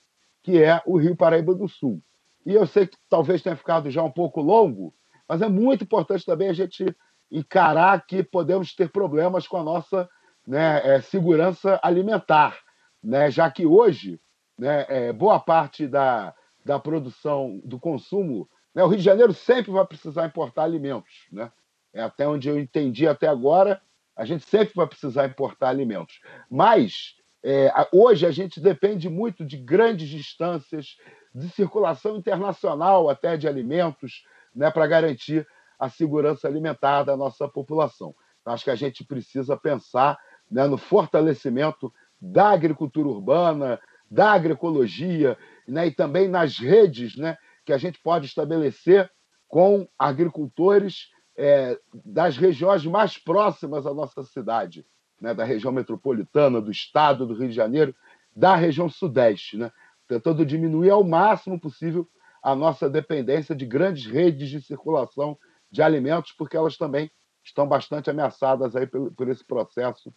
que 0.42 0.62
é 0.62 0.82
o 0.86 0.96
Rio 0.96 1.16
Paraíba 1.16 1.54
do 1.54 1.68
Sul. 1.68 2.02
E 2.44 2.54
eu 2.54 2.66
sei 2.66 2.86
que 2.86 2.96
talvez 3.08 3.42
tenha 3.42 3.56
ficado 3.56 3.90
já 3.90 4.02
um 4.02 4.10
pouco 4.10 4.40
longo, 4.40 4.94
mas 5.28 5.42
é 5.42 5.48
muito 5.48 5.84
importante 5.84 6.24
também 6.24 6.48
a 6.48 6.52
gente 6.52 6.84
encarar 7.30 8.04
que 8.06 8.22
podemos 8.22 8.74
ter 8.74 8.90
problemas 8.90 9.46
com 9.46 9.56
a 9.56 9.62
nossa 9.62 10.08
né, 10.46 10.80
é, 10.84 11.00
segurança 11.00 11.78
alimentar, 11.82 12.58
né, 13.02 13.30
já 13.30 13.50
que 13.50 13.64
hoje 13.64 14.20
né, 14.58 14.84
é, 14.88 15.12
boa 15.12 15.40
parte 15.40 15.86
da, 15.86 16.34
da 16.64 16.78
produção, 16.78 17.60
do 17.64 17.78
consumo, 17.78 18.48
né, 18.74 18.82
o 18.82 18.88
Rio 18.88 18.98
de 18.98 19.04
Janeiro 19.04 19.32
sempre 19.32 19.70
vai 19.70 19.86
precisar 19.86 20.26
importar 20.26 20.64
alimentos. 20.64 21.26
Né? 21.30 21.50
É 21.92 22.02
até 22.02 22.26
onde 22.26 22.48
eu 22.48 22.58
entendi 22.58 23.06
até 23.06 23.28
agora, 23.28 23.80
a 24.16 24.24
gente 24.24 24.44
sempre 24.44 24.74
vai 24.74 24.86
precisar 24.86 25.26
importar 25.26 25.68
alimentos. 25.68 26.20
Mas 26.50 27.14
é, 27.44 27.72
hoje 27.92 28.26
a 28.26 28.30
gente 28.30 28.60
depende 28.60 29.08
muito 29.08 29.44
de 29.44 29.56
grandes 29.56 30.08
distâncias, 30.08 30.96
de 31.34 31.48
circulação 31.50 32.16
internacional 32.16 33.08
até 33.08 33.36
de 33.36 33.48
alimentos, 33.48 34.24
né, 34.54 34.70
para 34.70 34.86
garantir 34.86 35.46
a 35.78 35.88
segurança 35.88 36.46
alimentar 36.46 37.02
da 37.02 37.16
nossa 37.16 37.48
população. 37.48 38.14
Então, 38.40 38.52
acho 38.52 38.64
que 38.64 38.70
a 38.70 38.76
gente 38.76 39.04
precisa 39.04 39.56
pensar 39.56 40.18
né, 40.50 40.66
no 40.66 40.76
fortalecimento 40.76 41.92
da 42.20 42.50
agricultura 42.50 43.08
urbana, 43.08 43.80
da 44.10 44.32
agroecologia 44.32 45.38
né, 45.66 45.86
e 45.86 45.90
também 45.90 46.28
nas 46.28 46.58
redes 46.58 47.16
né, 47.16 47.36
que 47.64 47.72
a 47.72 47.78
gente 47.78 47.98
pode 48.00 48.26
estabelecer 48.26 49.10
com 49.48 49.88
agricultores 49.98 51.08
é, 51.36 51.78
das 51.92 52.36
regiões 52.36 52.84
mais 52.84 53.18
próximas 53.18 53.86
à 53.86 53.94
nossa 53.94 54.22
cidade, 54.22 54.86
né, 55.20 55.32
da 55.32 55.44
região 55.44 55.72
metropolitana, 55.72 56.60
do 56.60 56.70
estado 56.70 57.26
do 57.26 57.34
Rio 57.34 57.48
de 57.48 57.54
Janeiro, 57.54 57.94
da 58.34 58.54
região 58.54 58.88
sudeste, 58.88 59.56
né, 59.56 59.70
tentando 60.08 60.44
diminuir 60.44 60.90
ao 60.90 61.04
máximo 61.04 61.58
possível 61.58 62.08
a 62.42 62.54
nossa 62.54 62.90
dependência 62.90 63.54
de 63.54 63.64
grandes 63.64 64.04
redes 64.04 64.48
de 64.48 64.60
circulação 64.60 65.38
de 65.70 65.80
alimentos, 65.80 66.32
porque 66.32 66.56
elas 66.56 66.76
também 66.76 67.10
estão 67.44 67.66
bastante 67.66 68.10
ameaçadas 68.10 68.74
aí 68.76 68.86
por, 68.86 69.12
por 69.12 69.28
esse 69.28 69.44
processo 69.44 70.12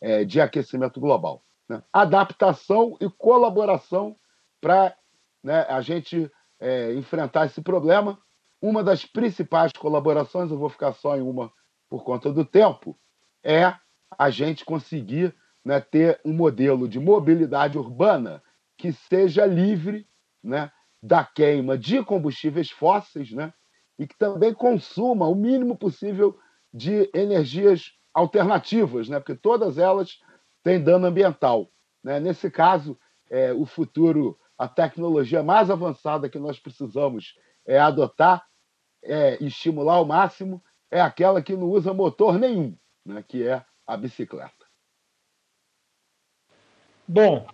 é, 0.00 0.24
de 0.24 0.40
aquecimento 0.40 1.00
global. 1.00 1.42
Né? 1.68 1.82
Adaptação 1.92 2.96
e 3.00 3.08
colaboração 3.08 4.16
para 4.60 4.94
né, 5.42 5.62
a 5.68 5.80
gente 5.80 6.30
é, 6.58 6.92
enfrentar 6.94 7.46
esse 7.46 7.62
problema. 7.62 8.18
Uma 8.60 8.82
das 8.82 9.04
principais 9.04 9.72
colaborações, 9.72 10.50
eu 10.50 10.58
vou 10.58 10.68
ficar 10.68 10.92
só 10.92 11.16
em 11.16 11.22
uma 11.22 11.52
por 11.88 12.04
conta 12.04 12.32
do 12.32 12.44
tempo, 12.44 12.96
é 13.42 13.74
a 14.18 14.30
gente 14.30 14.64
conseguir 14.64 15.34
né, 15.64 15.80
ter 15.80 16.20
um 16.24 16.32
modelo 16.32 16.88
de 16.88 17.00
mobilidade 17.00 17.78
urbana 17.78 18.42
que 18.76 18.92
seja 18.92 19.44
livre 19.44 20.06
né, 20.42 20.70
da 21.02 21.24
queima 21.24 21.76
de 21.76 22.02
combustíveis 22.04 22.70
fósseis, 22.70 23.32
né, 23.32 23.52
e 23.98 24.06
que 24.06 24.16
também 24.16 24.54
consuma 24.54 25.26
o 25.26 25.34
mínimo 25.34 25.76
possível 25.76 26.38
de 26.72 27.10
energias 27.12 27.92
alternativas, 28.14 29.08
né? 29.08 29.18
porque 29.18 29.34
todas 29.34 29.76
elas 29.78 30.20
têm 30.62 30.82
dano 30.82 31.06
ambiental. 31.06 31.70
Né? 32.02 32.18
Nesse 32.18 32.50
caso, 32.50 32.98
é, 33.28 33.52
o 33.52 33.66
futuro, 33.66 34.38
a 34.56 34.66
tecnologia 34.68 35.42
mais 35.42 35.70
avançada 35.70 36.28
que 36.28 36.38
nós 36.38 36.58
precisamos 36.58 37.34
é 37.66 37.78
adotar 37.78 38.46
é, 39.02 39.42
estimular 39.42 39.94
ao 39.94 40.04
máximo 40.04 40.62
é 40.90 41.00
aquela 41.00 41.42
que 41.42 41.56
não 41.56 41.68
usa 41.68 41.94
motor 41.94 42.38
nenhum, 42.38 42.74
né? 43.04 43.24
que 43.26 43.46
é 43.46 43.64
a 43.86 43.96
bicicleta. 43.96 44.52
Bom, 47.06 47.46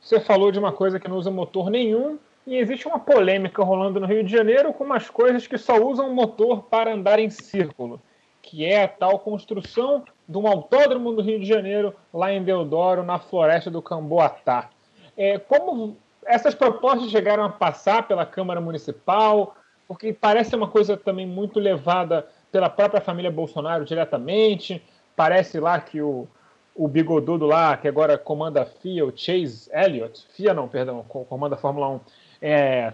você 0.00 0.20
falou 0.20 0.52
de 0.52 0.58
uma 0.58 0.72
coisa 0.72 1.00
que 1.00 1.08
não 1.08 1.16
usa 1.16 1.30
motor 1.30 1.70
nenhum, 1.70 2.18
e 2.46 2.56
existe 2.56 2.88
uma 2.88 2.98
polêmica 2.98 3.62
rolando 3.62 4.00
no 4.00 4.06
Rio 4.06 4.24
de 4.24 4.32
Janeiro 4.32 4.72
com 4.72 4.82
umas 4.82 5.10
coisas 5.10 5.46
que 5.46 5.58
só 5.58 5.76
usam 5.76 6.14
motor 6.14 6.62
para 6.62 6.94
andar 6.94 7.18
em 7.18 7.28
círculo, 7.28 8.00
que 8.40 8.64
é 8.64 8.84
a 8.84 8.88
tal 8.88 9.18
construção 9.18 10.02
de 10.26 10.38
um 10.38 10.46
autódromo 10.46 11.12
do 11.12 11.20
Rio 11.20 11.38
de 11.38 11.44
Janeiro, 11.44 11.94
lá 12.12 12.32
em 12.32 12.42
Deodoro, 12.42 13.02
na 13.02 13.18
floresta 13.18 13.70
do 13.70 13.82
Camboatá. 13.82 14.70
É, 15.14 15.38
como 15.38 15.98
essas 16.24 16.54
propostas 16.54 17.10
chegaram 17.10 17.44
a 17.44 17.50
passar 17.50 18.08
pela 18.08 18.24
Câmara 18.24 18.62
Municipal? 18.62 19.54
Porque 19.88 20.12
parece 20.12 20.54
uma 20.54 20.68
coisa 20.68 20.96
também 20.96 21.26
muito 21.26 21.58
levada 21.58 22.28
pela 22.52 22.68
própria 22.68 23.00
família 23.00 23.30
Bolsonaro 23.30 23.86
diretamente. 23.86 24.82
Parece 25.16 25.58
lá 25.58 25.80
que 25.80 26.02
o, 26.02 26.28
o 26.74 26.86
bigodudo 26.86 27.46
lá, 27.46 27.76
que 27.76 27.88
agora 27.88 28.16
comanda 28.18 28.62
a 28.62 28.66
FIA, 28.66 29.06
o 29.06 29.12
Chase 29.16 29.68
Elliott, 29.72 30.26
FIA 30.34 30.54
não, 30.54 30.68
perdão, 30.68 31.02
comanda 31.02 31.56
a 31.56 31.58
Fórmula 31.58 31.88
1, 31.88 32.00
é, 32.40 32.92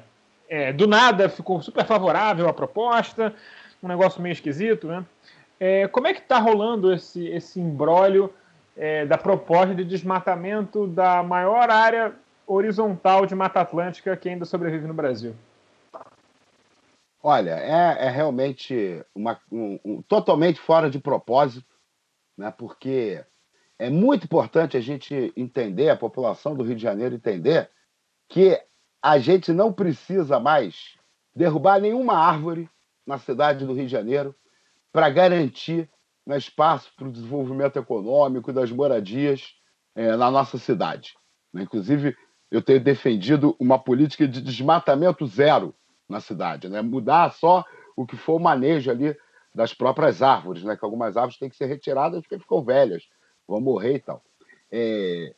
é, 0.49 0.73
do 0.73 0.87
nada 0.87 1.29
ficou 1.29 1.61
super 1.61 1.85
favorável 1.85 2.49
à 2.49 2.53
proposta, 2.53 3.35
um 3.83 3.89
negócio 3.89 4.23
meio 4.23 4.33
esquisito, 4.33 4.87
né? 4.87 5.05
É, 5.61 5.87
como 5.89 6.07
é 6.07 6.15
que 6.15 6.21
está 6.21 6.39
rolando 6.39 6.93
esse, 6.93 7.27
esse 7.27 7.61
imbróglio 7.61 8.33
é, 8.77 9.05
da 9.05 9.19
proposta 9.19 9.75
de 9.75 9.85
desmatamento 9.85 10.87
da 10.87 11.23
maior 11.23 11.71
área 11.71 12.13
horizontal 12.47 13.27
de 13.27 13.35
Mata 13.35 13.61
Atlântica 13.61 14.17
que 14.17 14.29
ainda 14.29 14.45
sobrevive 14.45 14.87
no 14.87 14.95
Brasil? 14.95 15.35
Olha, 17.27 17.53
é, 17.53 18.05
é 18.05 18.11
realmente 18.11 19.03
uma, 19.15 19.41
um, 19.51 19.81
um, 19.83 20.03
totalmente 20.03 20.61
fora 20.61 20.91
de 20.91 20.99
propósito, 20.99 21.75
né? 22.37 22.51
porque 22.51 23.25
é 23.79 23.89
muito 23.89 24.25
importante 24.25 24.77
a 24.77 24.81
gente 24.81 25.33
entender, 25.35 25.89
a 25.89 25.97
população 25.97 26.55
do 26.55 26.63
Rio 26.63 26.77
de 26.77 26.83
Janeiro 26.83 27.15
entender, 27.15 27.71
que 28.29 28.61
a 29.03 29.19
gente 29.19 29.55
não 29.55 29.73
precisa 29.73 30.39
mais 30.39 30.99
derrubar 31.35 31.81
nenhuma 31.81 32.13
árvore 32.13 32.69
na 33.07 33.17
cidade 33.17 33.65
do 33.65 33.73
Rio 33.73 33.87
de 33.87 33.93
Janeiro 33.93 34.35
para 34.93 35.09
garantir 35.09 35.89
né, 36.27 36.37
espaço 36.37 36.93
para 36.95 37.09
o 37.09 37.13
desenvolvimento 37.13 37.79
econômico 37.79 38.53
das 38.53 38.71
moradias 38.71 39.55
é, 39.95 40.15
na 40.15 40.31
nossa 40.31 40.59
cidade. 40.59 41.15
Né? 41.55 41.63
Inclusive, 41.63 42.15
eu 42.51 42.61
tenho 42.61 42.85
defendido 42.85 43.57
uma 43.59 43.79
política 43.79 44.29
de 44.29 44.43
desmatamento 44.43 45.27
zero 45.27 45.75
na 46.09 46.21
cidade, 46.21 46.69
né? 46.69 46.83
mudar 46.83 47.33
só 47.33 47.65
o 47.97 48.07
que 48.07 48.17
for 48.17 48.35
o 48.35 48.43
manejo 48.43 48.91
ali 48.91 49.17
das 49.55 49.73
próprias 49.73 50.23
árvores, 50.23 50.65
né? 50.65 50.77
que 50.77 50.85
algumas 50.85 51.17
árvores 51.17 51.39
têm 51.39 51.49
que 51.49 51.57
ser 51.57 51.67
retiradas 51.67 52.21
porque 52.23 52.39
ficam 52.39 52.65
velhas, 52.65 53.05
vão 53.47 53.61
morrer 53.61 53.97
e 53.97 54.01
tal. 54.01 54.23
É, 54.71 55.35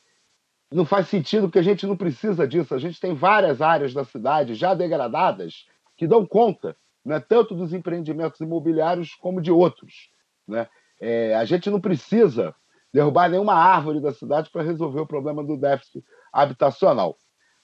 não 0.72 0.84
faz 0.84 1.08
sentido 1.08 1.46
porque 1.46 1.58
a 1.58 1.62
gente 1.62 1.86
não 1.86 1.96
precisa 1.96 2.46
disso. 2.46 2.74
A 2.74 2.78
gente 2.78 3.00
tem 3.00 3.14
várias 3.14 3.60
áreas 3.60 3.92
da 3.94 4.04
cidade 4.04 4.54
já 4.54 4.74
degradadas 4.74 5.66
que 5.96 6.06
dão 6.06 6.26
conta, 6.26 6.76
né, 7.04 7.20
tanto 7.20 7.54
dos 7.54 7.72
empreendimentos 7.72 8.40
imobiliários 8.40 9.14
como 9.14 9.40
de 9.40 9.50
outros. 9.50 10.10
Né? 10.46 10.68
É, 11.00 11.34
a 11.34 11.44
gente 11.44 11.70
não 11.70 11.80
precisa 11.80 12.54
derrubar 12.92 13.28
nenhuma 13.28 13.54
árvore 13.54 14.00
da 14.00 14.12
cidade 14.12 14.50
para 14.50 14.62
resolver 14.62 15.00
o 15.00 15.06
problema 15.06 15.44
do 15.44 15.56
déficit 15.56 16.04
habitacional. 16.32 17.16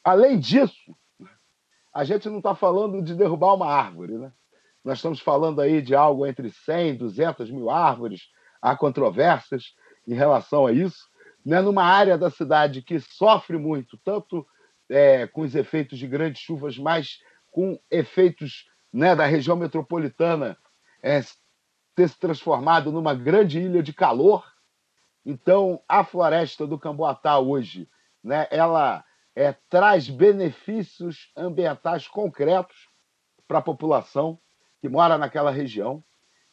Além 0.04 0.38
disso, 0.38 0.94
a 1.92 2.04
gente 2.04 2.28
não 2.28 2.38
está 2.38 2.54
falando 2.54 3.02
de 3.02 3.14
derrubar 3.14 3.54
uma 3.54 3.66
árvore. 3.66 4.18
Né? 4.18 4.32
Nós 4.84 4.98
estamos 4.98 5.20
falando 5.20 5.60
aí 5.60 5.82
de 5.82 5.94
algo 5.94 6.26
entre 6.26 6.50
100 6.50 6.90
e 6.90 6.98
200 6.98 7.50
mil 7.50 7.70
árvores. 7.70 8.28
Há 8.60 8.76
controvérsias 8.76 9.74
em 10.06 10.14
relação 10.14 10.66
a 10.66 10.72
isso 10.72 11.12
né, 11.44 11.60
numa 11.60 11.84
área 11.84 12.16
da 12.16 12.30
cidade 12.30 12.82
que 12.82 13.00
sofre 13.00 13.58
muito, 13.58 13.98
tanto 14.04 14.46
é, 14.88 15.26
com 15.26 15.42
os 15.42 15.54
efeitos 15.54 15.98
de 15.98 16.06
grandes 16.06 16.40
chuvas, 16.40 16.78
mas 16.78 17.18
com 17.50 17.78
efeitos 17.90 18.68
né, 18.92 19.14
da 19.14 19.26
região 19.26 19.56
metropolitana 19.56 20.56
é, 21.02 21.20
ter 21.94 22.08
se 22.08 22.18
transformado 22.18 22.92
numa 22.92 23.14
grande 23.14 23.58
ilha 23.58 23.82
de 23.82 23.92
calor. 23.92 24.44
Então, 25.24 25.82
a 25.88 26.04
floresta 26.04 26.66
do 26.66 26.78
Camboatá 26.78 27.38
hoje, 27.38 27.88
né, 28.22 28.46
ela 28.50 29.04
é, 29.34 29.52
traz 29.68 30.08
benefícios 30.08 31.32
ambientais 31.36 32.06
concretos 32.06 32.88
para 33.48 33.58
a 33.58 33.62
população 33.62 34.38
que 34.80 34.88
mora 34.88 35.16
naquela 35.16 35.50
região. 35.50 36.02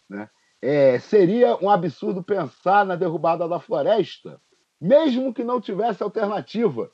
Né? 0.09 0.29
É, 0.61 0.99
seria 0.99 1.55
um 1.57 1.69
absurdo 1.69 2.23
pensar 2.23 2.85
na 2.85 2.95
derrubada 2.95 3.47
da 3.47 3.59
floresta 3.59 4.39
mesmo 4.79 5.33
que 5.33 5.43
não 5.43 5.59
tivesse 5.59 6.01
alternativa. 6.01 6.91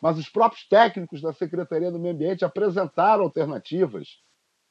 mas 0.00 0.16
os 0.16 0.30
próprios 0.30 0.66
técnicos 0.66 1.20
da 1.20 1.32
Secretaria 1.32 1.90
do 1.90 1.98
Meio 1.98 2.14
Ambiente 2.14 2.42
apresentaram 2.42 3.24
alternativas, 3.24 4.22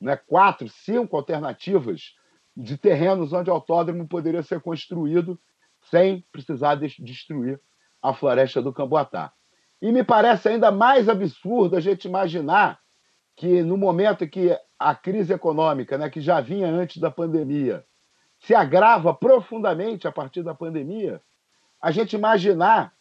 né, 0.02 0.16
quatro, 0.16 0.68
cinco 0.70 1.16
alternativas 1.16 2.16
de 2.58 2.76
terrenos 2.78 3.32
onde 3.32 3.50
o 3.50 3.54
autódromo 3.54 4.08
poderia 4.08 4.42
ser 4.42 4.60
construído 4.60 5.40
sem 5.82 6.26
precisar 6.32 6.76
destruir 6.76 7.62
a 8.02 8.12
floresta 8.12 8.60
do 8.60 8.74
Camboatá. 8.74 9.32
E 9.82 9.92
me 9.92 10.04
parece 10.04 10.50
ainda 10.50 10.72
mais 10.72 11.08
absurdo 11.08 11.76
a 11.76 11.80
gente 11.80 12.06
imaginar 12.06 12.80
que 13.36 13.64
no 13.64 13.78
momento 13.78 14.28
que 14.28 14.58
a 14.78 14.94
crise 14.94 15.34
econômica, 15.34 15.98
né, 15.98 16.10
que 16.10 16.20
já 16.20 16.42
vinha 16.42 16.68
antes 16.68 16.98
da 16.98 17.10
pandemia, 17.10 17.86
se 18.40 18.54
agrava 18.54 19.14
profundamente 19.14 20.08
a 20.08 20.12
partir 20.12 20.44
da 20.44 20.54
pandemia, 20.54 21.22
a 21.82 21.92
gente 21.92 22.16
imaginar 22.16 22.94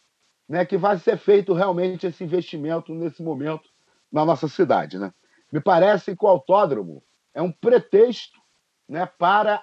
né, 0.49 0.65
que 0.65 0.77
vai 0.77 0.99
ser 0.99 1.17
feito 1.19 1.53
realmente 1.53 2.07
esse 2.07 2.23
investimento 2.25 2.95
nesse 2.95 3.23
momento 3.23 3.69
na 4.11 4.25
nossa 4.25 4.49
cidade. 4.49 4.99
Né? 4.99 5.13
Me 5.53 5.61
parece 5.61 6.17
que 6.17 6.25
o 6.25 6.29
autódromo 6.29 7.03
é 7.35 7.43
um 7.43 7.53
pretexto 7.53 8.41
né, 8.89 9.07
para 9.07 9.63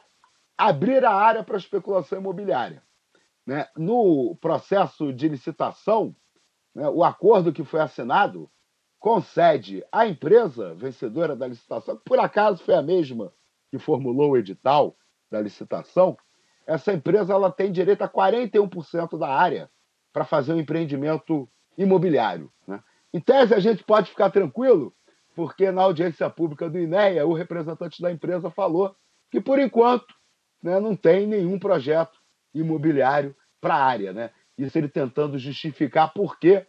abrir 0.57 1.03
a 1.03 1.13
área 1.13 1.43
para 1.43 1.55
a 1.55 1.59
especulação 1.59 2.19
imobiliária. 2.19 2.83
Né? 3.45 3.67
No 3.75 4.35
processo 4.39 5.11
de 5.11 5.27
licitação, 5.27 6.15
né, 6.75 6.89
o 6.89 7.03
acordo 7.03 7.53
que 7.53 7.63
foi 7.63 7.79
assinado 7.79 8.49
concede 8.99 9.85
à 9.91 10.05
empresa 10.05 10.75
vencedora 10.75 11.35
da 11.35 11.47
licitação, 11.47 11.95
que 11.95 12.03
por 12.03 12.19
acaso 12.19 12.63
foi 12.63 12.75
a 12.75 12.81
mesma 12.81 13.31
que 13.71 13.79
formulou 13.79 14.31
o 14.31 14.37
edital 14.37 14.95
da 15.31 15.39
licitação, 15.39 16.17
essa 16.67 16.91
empresa 16.91 17.33
ela 17.33 17.51
tem 17.51 17.71
direito 17.71 18.01
a 18.01 18.09
41% 18.09 19.17
da 19.17 19.29
área 19.29 19.69
para 20.11 20.25
fazer 20.25 20.53
um 20.53 20.59
empreendimento 20.59 21.47
imobiliário. 21.77 22.51
Né? 22.67 22.81
Em 23.13 23.19
tese, 23.19 23.53
a 23.53 23.59
gente 23.59 23.83
pode 23.83 24.09
ficar 24.09 24.31
tranquilo, 24.31 24.93
porque 25.35 25.71
na 25.71 25.83
audiência 25.83 26.29
pública 26.29 26.69
do 26.69 26.79
INEA, 26.79 27.27
o 27.27 27.33
representante 27.33 28.01
da 28.01 28.11
empresa 28.11 28.49
falou 28.49 28.95
que, 29.29 29.39
por 29.39 29.59
enquanto, 29.59 30.15
né, 30.63 30.79
não 30.79 30.95
tem 30.95 31.27
nenhum 31.27 31.59
projeto 31.59 32.17
imobiliário 32.53 33.35
para 33.61 33.75
a 33.75 33.83
área. 33.83 34.13
Né? 34.13 34.31
Isso 34.57 34.77
ele 34.77 34.87
tentando 34.87 35.37
justificar 35.37 36.13
por 36.13 36.39
que 36.39 36.65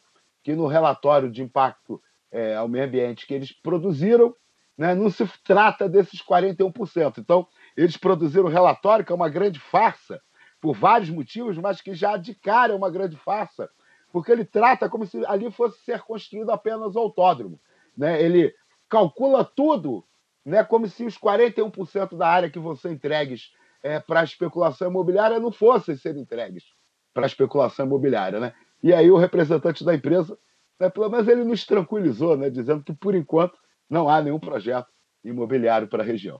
no 0.55 0.67
relatório 0.67 1.31
de 1.31 1.43
impacto 1.43 2.01
é, 2.31 2.55
ao 2.55 2.69
meio 2.69 2.85
ambiente 2.85 3.27
que 3.27 3.35
eles 3.35 3.53
produziram, 3.53 4.35
né, 4.77 4.95
não 4.95 5.11
se 5.11 5.27
trata 5.43 5.89
desses 5.89 6.23
41%. 6.23 7.19
Então, 7.19 7.47
eles 7.77 7.97
produziram 7.97 8.47
um 8.47 8.53
relatório 8.53 9.05
que 9.05 9.13
é 9.13 9.15
uma 9.15 9.29
grande 9.29 9.59
farsa, 9.59 10.21
por 10.61 10.75
vários 10.75 11.11
motivos, 11.11 11.57
mas 11.59 11.81
que 11.81 11.95
já 11.95 12.17
de 12.17 12.35
cara 12.35 12.73
é 12.73 12.77
uma 12.77 12.91
grande 12.91 13.17
farsa, 13.17 13.69
porque 14.13 14.33
ele 14.33 14.45
trata 14.45 14.89
como 14.89 15.07
se 15.07 15.25
ali 15.27 15.51
fosse 15.51 15.79
ser 15.85 16.01
construído 16.03 16.51
apenas 16.51 16.95
o 16.95 16.99
autódromo. 16.99 17.61
Né? 17.97 18.21
Ele 18.23 18.55
calcula 18.89 19.45
tudo 19.45 20.05
né, 20.45 20.65
como 20.65 20.87
se 20.89 21.05
os 21.05 21.19
41% 21.19 22.17
da 22.17 22.29
área 22.29 22.51
que 22.51 22.59
vão 22.59 22.75
ser 22.77 22.91
entregues 22.93 23.53
é, 23.83 24.01
para 24.01 24.21
a 24.21 24.25
especulação 24.25 24.89
imobiliária 24.89 25.39
não 25.39 25.53
fossem 25.53 25.97
ser 25.97 26.17
entregues 26.17 26.76
para 27.17 27.25
a 27.25 27.27
especulação 27.27 27.87
imobiliária. 27.87 28.39
Né? 28.39 28.53
E 28.83 28.93
aí 28.93 29.11
o 29.11 29.17
representante 29.17 29.83
da 29.83 29.95
empresa, 29.95 30.39
né, 30.79 30.91
pelo 30.91 31.09
menos 31.09 31.27
ele 31.27 31.45
nos 31.45 31.65
tranquilizou, 31.65 32.37
né, 32.37 32.51
dizendo 32.51 32.85
que, 32.85 32.93
por 32.93 33.15
enquanto, 33.15 33.59
não 33.89 34.07
há 34.07 34.21
nenhum 34.21 34.39
projeto 34.39 34.89
imobiliário 35.25 35.89
para 35.89 36.03
a 36.03 36.07
região. 36.07 36.39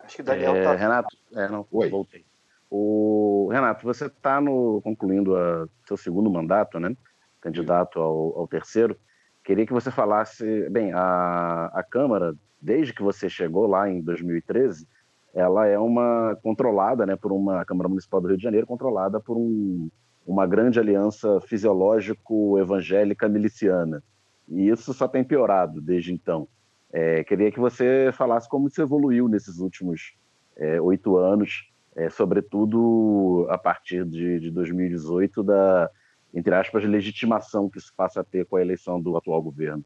Acho 0.00 0.16
que 0.16 0.22
o 0.22 0.24
Daniel 0.24 0.56
É, 0.56 0.64
tá. 0.64 0.74
Renato, 0.74 1.16
é, 1.32 1.48
não, 1.48 1.66
Oi. 1.70 1.88
voltei. 1.88 2.26
O, 2.68 3.48
Renato, 3.50 3.84
você 3.84 4.06
está 4.06 4.38
concluindo 4.82 5.34
a, 5.34 5.66
seu 5.86 5.96
segundo 5.96 6.30
mandato, 6.30 6.78
né? 6.78 6.94
Candidato 7.40 7.98
ao, 7.98 8.38
ao 8.38 8.46
terceiro. 8.46 9.00
Queria 9.44 9.66
que 9.66 9.72
você 9.72 9.90
falasse. 9.90 10.68
Bem, 10.70 10.92
a, 10.92 11.70
a 11.72 11.82
Câmara, 11.82 12.34
desde 12.60 12.92
que 12.92 13.02
você 13.02 13.28
chegou 13.28 13.66
lá 13.66 13.88
em 13.88 14.00
2013, 14.00 14.86
ela 15.34 15.66
é 15.66 15.78
uma 15.78 16.36
controlada, 16.42 17.06
né, 17.06 17.16
por 17.16 17.32
uma 17.32 17.60
a 17.60 17.64
Câmara 17.64 17.88
Municipal 17.88 18.20
do 18.20 18.28
Rio 18.28 18.36
de 18.36 18.42
Janeiro, 18.42 18.66
controlada 18.66 19.20
por 19.20 19.36
um, 19.36 19.88
uma 20.26 20.46
grande 20.46 20.78
aliança 20.78 21.40
fisiológico-evangélica 21.40 23.28
miliciana. 23.28 24.02
E 24.48 24.68
isso 24.68 24.92
só 24.92 25.06
tem 25.06 25.22
piorado 25.22 25.80
desde 25.80 26.12
então. 26.12 26.48
É, 26.92 27.22
queria 27.22 27.52
que 27.52 27.60
você 27.60 28.10
falasse 28.12 28.48
como 28.48 28.66
isso 28.66 28.82
evoluiu 28.82 29.28
nesses 29.28 29.58
últimos 29.58 30.14
é, 30.56 30.80
oito 30.80 31.16
anos, 31.16 31.70
é, 31.94 32.10
sobretudo 32.10 33.46
a 33.48 33.56
partir 33.56 34.04
de, 34.04 34.40
de 34.40 34.50
2018, 34.50 35.42
da, 35.42 35.90
entre 36.32 36.54
aspas, 36.54 36.84
legitimação 36.84 37.68
que 37.68 37.80
se 37.80 37.92
passa 37.92 38.20
a 38.20 38.24
ter 38.24 38.46
com 38.46 38.56
a 38.56 38.60
eleição 38.60 39.00
do 39.00 39.16
atual 39.16 39.42
governo. 39.42 39.84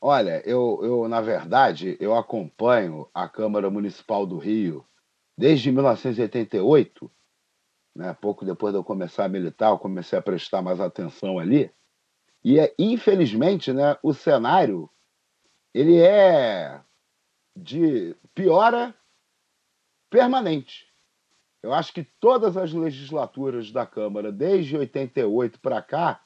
Olha, 0.00 0.42
eu, 0.46 0.78
eu, 0.82 1.08
na 1.08 1.20
verdade, 1.20 1.96
eu 1.98 2.14
acompanho 2.14 3.08
a 3.12 3.28
Câmara 3.28 3.68
Municipal 3.68 4.24
do 4.24 4.38
Rio 4.38 4.84
desde 5.36 5.72
1988, 5.72 7.10
né? 7.96 8.16
pouco 8.20 8.44
depois 8.44 8.72
de 8.72 8.78
eu 8.78 8.84
começar 8.84 9.24
a 9.24 9.28
militar, 9.28 9.70
eu 9.70 9.78
comecei 9.78 10.18
a 10.18 10.22
prestar 10.22 10.62
mais 10.62 10.80
atenção 10.80 11.38
ali. 11.38 11.70
E, 12.44 12.60
é, 12.60 12.72
infelizmente, 12.78 13.72
né, 13.72 13.96
o 14.02 14.14
cenário 14.14 14.88
ele 15.74 16.00
é 16.00 16.80
de 17.56 18.16
piora 18.34 18.94
permanente. 20.08 20.87
Eu 21.62 21.72
acho 21.72 21.92
que 21.92 22.04
todas 22.20 22.56
as 22.56 22.72
legislaturas 22.72 23.72
da 23.72 23.84
Câmara, 23.84 24.30
desde 24.30 24.76
88 24.76 25.60
para 25.60 25.82
cá, 25.82 26.20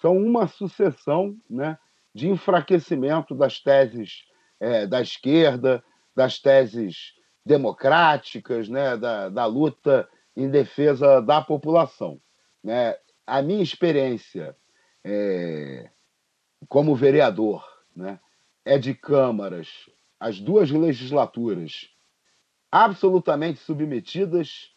são 0.00 0.16
uma 0.16 0.46
sucessão 0.46 1.36
né, 1.48 1.78
de 2.14 2.28
enfraquecimento 2.28 3.34
das 3.34 3.60
teses 3.60 4.24
é, 4.60 4.86
da 4.86 5.00
esquerda, 5.00 5.82
das 6.14 6.38
teses 6.38 7.14
democráticas, 7.44 8.68
né, 8.68 8.96
da, 8.96 9.28
da 9.28 9.44
luta 9.46 10.08
em 10.36 10.48
defesa 10.48 11.20
da 11.20 11.40
população. 11.40 12.20
Né? 12.62 12.96
A 13.26 13.42
minha 13.42 13.62
experiência 13.62 14.56
é, 15.04 15.90
como 16.68 16.94
vereador 16.94 17.64
né, 17.94 18.20
é 18.64 18.78
de 18.78 18.94
câmaras, 18.94 19.68
as 20.18 20.40
duas 20.40 20.70
legislaturas, 20.70 21.90
absolutamente 22.70 23.60
submetidas 23.60 24.75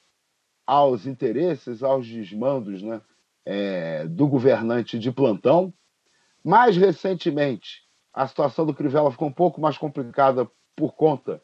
aos 0.69 1.07
interesses, 1.07 1.81
aos 1.81 2.07
desmandos 2.07 2.83
né, 2.83 3.01
é, 3.43 4.05
do 4.05 4.27
governante 4.27 4.99
de 4.99 5.11
plantão. 5.11 5.73
Mais 6.43 6.77
recentemente, 6.77 7.81
a 8.13 8.27
situação 8.27 8.67
do 8.67 8.73
Crivella 8.75 9.09
ficou 9.09 9.27
um 9.27 9.33
pouco 9.33 9.59
mais 9.59 9.79
complicada 9.79 10.47
por 10.75 10.93
conta 10.93 11.41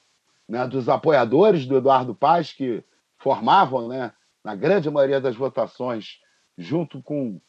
né, 0.48 0.68
dos 0.68 0.88
apoiadores 0.88 1.66
do 1.66 1.76
Eduardo 1.76 2.14
Paz, 2.14 2.54
que 2.54 2.84
formavam, 3.18 3.88
né, 3.88 4.14
na 4.44 4.54
grande 4.54 4.92
maioria 4.92 5.20
das 5.20 5.36
votações, 5.36 6.20
junto 6.56 7.02
com, 7.02 7.42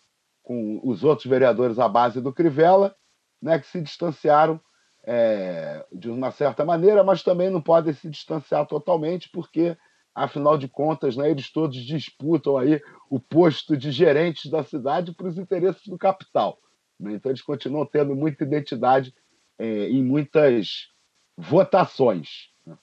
com 0.43 0.81
os 0.83 1.05
outros 1.05 1.27
vereadores 1.27 1.79
à 1.79 1.87
base 1.87 2.23
do 2.23 2.33
Crivella, 2.33 2.97
né, 3.43 3.59
que 3.59 3.67
se 3.67 3.83
distanciaram 3.83 4.59
é, 5.05 5.85
de 5.93 6.09
uma 6.09 6.31
certa 6.31 6.65
maneira, 6.65 7.05
mas 7.05 7.23
também 7.23 7.51
não 7.51 7.61
podem 7.61 7.93
se 7.93 8.09
distanciar 8.09 8.65
totalmente, 8.65 9.29
porque, 9.29 9.77
afinal 10.17 10.57
de 10.57 10.67
contas, 10.67 11.15
né, 11.15 11.31
eles 11.31 11.53
todos 11.53 11.77
disputam 11.77 12.57
aí 12.57 12.81
o 13.11 13.21
posto 13.21 13.77
de 13.77 13.93
gerentes 13.93 14.51
da 14.51 14.65
cidade 14.65 15.13
para 15.13 15.29
os 15.29 15.37
interesses 15.37 15.87
do 15.87 15.99
capital. 15.99 16.59
Né? 16.99 17.13
Então, 17.13 17.31
eles 17.31 17.43
continuam 17.43 17.85
tendo 17.85 18.17
muita 18.17 18.43
identidade 18.43 19.15
é, 19.59 19.91
em 19.91 20.03
muitas 20.03 20.89
votações. 21.37 22.49
né? 22.65 22.79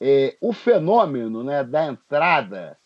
É, 0.00 0.36
o 0.40 0.52
fenômeno 0.52 1.44
né, 1.44 1.62
da 1.62 1.86
entrada 1.86 2.76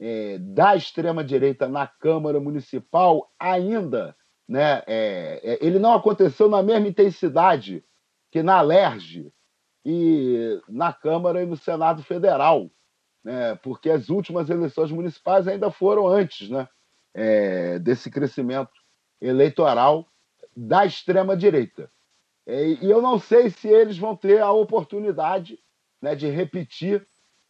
é, 0.00 0.38
da 0.38 0.74
extrema-direita 0.74 1.68
na 1.68 1.86
Câmara 1.86 2.40
Municipal 2.40 3.30
ainda 3.38 4.16
né, 4.48 4.82
é, 4.86 5.40
é, 5.44 5.58
ele 5.60 5.78
não 5.78 5.92
aconteceu 5.92 6.48
na 6.48 6.62
mesma 6.62 6.88
intensidade 6.88 7.84
que 8.30 8.42
na 8.42 8.56
Alerj 8.56 9.30
e 9.84 10.60
na 10.68 10.92
Câmara 10.92 11.42
e 11.42 11.46
no 11.46 11.56
Senado 11.56 12.02
Federal, 12.02 12.70
né, 13.24 13.54
porque 13.56 13.90
as 13.90 14.08
últimas 14.08 14.50
eleições 14.50 14.90
municipais 14.90 15.46
ainda 15.46 15.70
foram 15.70 16.06
antes 16.06 16.48
né, 16.48 16.68
é, 17.14 17.78
desse 17.78 18.10
crescimento 18.10 18.72
eleitoral 19.20 20.06
da 20.56 20.84
extrema-direita. 20.84 21.90
É, 22.46 22.68
e 22.68 22.90
eu 22.90 23.00
não 23.00 23.18
sei 23.18 23.50
se 23.50 23.68
eles 23.68 23.96
vão 23.96 24.16
ter 24.16 24.40
a 24.40 24.50
oportunidade 24.50 25.58
né, 26.00 26.14
de 26.14 26.28
repetir 26.28 27.06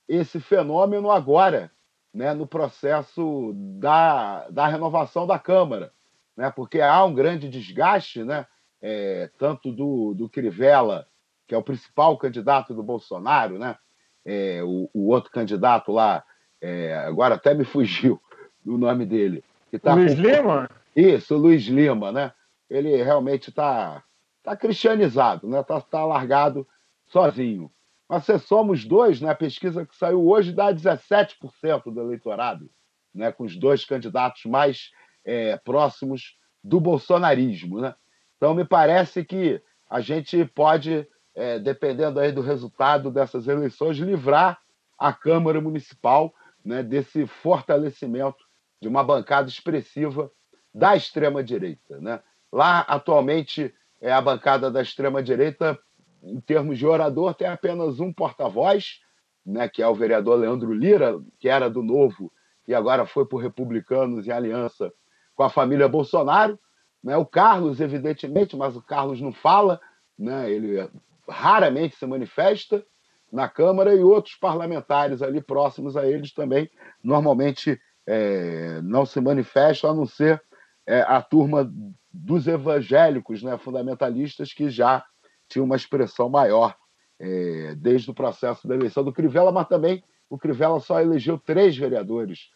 esse 0.07 0.39
fenômeno 0.39 1.11
agora, 1.11 1.71
né, 2.13 2.35
no 2.35 2.47
processo 2.47 3.53
da, 3.55 4.49
da 4.51 4.67
renovação 4.67 5.27
da 5.27 5.39
Câmara, 5.39 5.93
né, 6.37 6.51
porque 6.51 6.81
há 6.81 7.03
um 7.05 7.15
grande 7.15 7.49
desgaste, 7.49 8.23
né, 8.23 8.47
é, 8.81 9.31
tanto 9.39 9.73
do, 9.73 10.13
do 10.13 10.29
Crivella 10.29 11.09
que 11.53 11.55
é 11.55 11.59
o 11.59 11.63
principal 11.63 12.17
candidato 12.17 12.73
do 12.73 12.83
Bolsonaro, 12.83 13.59
né? 13.59 13.77
É, 14.25 14.63
o, 14.63 14.89
o, 14.93 15.09
outro 15.09 15.31
candidato 15.31 15.91
lá, 15.91 16.23
é, 16.61 16.95
agora 16.95 17.35
até 17.35 17.55
me 17.55 17.65
fugiu 17.65 18.21
o 18.65 18.79
nome 18.79 19.05
dele. 19.05 19.45
Que 19.71 19.79
tá 19.79 19.95
Luiz 19.95 20.15
com... 20.15 20.21
Lima? 20.21 20.71
Isso, 20.95 21.37
Luiz 21.37 21.63
Lima, 21.65 22.13
né? 22.13 22.33
Ele 22.69 23.03
realmente 23.03 23.51
está 23.51 24.03
tá 24.43 24.57
cristianizado, 24.57 25.49
né? 25.49 25.61
Está 25.61 25.81
tá 25.81 26.05
largado 26.05 26.67
sozinho. 27.07 27.71
Mas 28.09 28.25
se 28.25 28.39
somos 28.39 28.85
dois, 28.85 29.21
né? 29.21 29.31
A 29.31 29.35
pesquisa 29.35 29.87
que 29.87 29.97
saiu 29.97 30.29
hoje 30.29 30.53
dá 30.53 30.73
17% 30.73 31.93
do 31.93 32.01
eleitorado, 32.01 32.71
né? 33.15 33.33
Com 33.33 33.45
os 33.45 33.57
dois 33.57 33.85
candidatos 33.85 34.45
mais 34.45 34.91
é, 35.25 35.57
próximos 35.57 36.37
do 36.63 36.81
bolsonarismo, 36.81 37.81
né? 37.81 37.95
Então 38.37 38.55
me 38.55 38.65
parece 38.65 39.25
que 39.25 39.61
a 39.89 40.01
gente 40.01 40.45
pode, 40.47 41.07
é, 41.35 41.59
dependendo 41.59 42.21
aí 42.21 42.33
do 42.33 42.41
resultado 42.41 43.11
dessas 43.11 43.49
eleições, 43.49 43.97
livrar 43.97 44.61
a 44.99 45.13
Câmara 45.13 45.61
Municipal 45.61 46.33
né, 46.65 46.83
desse 46.83 47.27
fortalecimento 47.27 48.45
de 48.81 48.89
uma 48.89 49.03
bancada 49.03 49.49
expressiva 49.49 50.31
da 50.75 50.97
extrema-direita. 50.97 52.01
Né? 52.01 52.21
Lá, 52.53 52.81
atualmente, 52.81 53.75
é 54.01 54.13
a 54.13 54.21
bancada 54.21 54.71
da 54.71 54.83
extrema-direita, 54.83 55.79
em 56.23 56.41
termos 56.41 56.79
de 56.79 56.87
orador, 56.87 57.35
tem 57.35 57.49
apenas 57.49 57.99
um 57.99 58.13
porta-voz, 58.13 59.01
né, 59.45 59.69
que 59.69 59.83
é 59.83 59.89
o 59.89 59.95
vereador 59.95 60.39
Leandro 60.39 60.73
Lira, 60.73 61.21
que 61.39 61.49
era 61.49 61.69
do 61.69 61.83
Novo 61.83 62.33
e 62.67 62.75
agora 62.75 63.05
foi 63.07 63.27
por 63.27 63.39
Republicanos 63.39 64.27
em 64.27 64.31
aliança 64.31 64.93
com 65.35 65.43
a 65.43 65.51
família 65.51 65.89
Bolsonaro. 65.89 66.59
Né? 67.03 67.17
O 67.17 67.27
Carlos, 67.27 67.81
evidentemente, 67.81 68.57
mas 68.57 68.77
o 68.77 68.83
Carlos 68.83 69.21
não 69.21 69.33
fala, 69.33 69.81
né? 70.19 70.51
ele 70.51 70.89
raramente 71.33 71.97
se 71.97 72.07
manifesta 72.07 72.85
na 73.33 73.49
Câmara 73.49 73.95
e 73.95 74.01
outros 74.01 74.37
parlamentares 74.37 75.23
ali 75.23 75.41
próximos 75.41 75.97
a 75.97 76.07
eles 76.07 76.33
também 76.33 76.71
normalmente 77.03 77.81
é, 78.07 78.81
não 78.83 79.07
se 79.07 79.21
manifestam, 79.21 79.91
a 79.91 79.95
não 79.95 80.07
ser 80.07 80.43
é, 80.87 81.01
a 81.01 81.23
turma 81.23 81.73
dos 82.13 82.47
evangélicos 82.47 83.43
né, 83.43 83.57
fundamentalistas 83.57 84.53
que 84.53 84.69
já 84.69 85.05
tinha 85.49 85.65
uma 85.65 85.77
expressão 85.77 86.29
maior 86.29 86.77
é, 87.19 87.75
desde 87.77 88.11
o 88.11 88.15
processo 88.15 88.69
da 88.69 88.75
eleição 88.75 89.03
do 89.03 89.13
Crivella, 89.13 89.53
mas 89.53 89.69
também 89.69 90.05
o 90.29 90.39
Crivella 90.39 90.81
só 90.81 91.01
elegeu 91.01 91.39
três 91.39 91.77
vereadores 91.77 92.51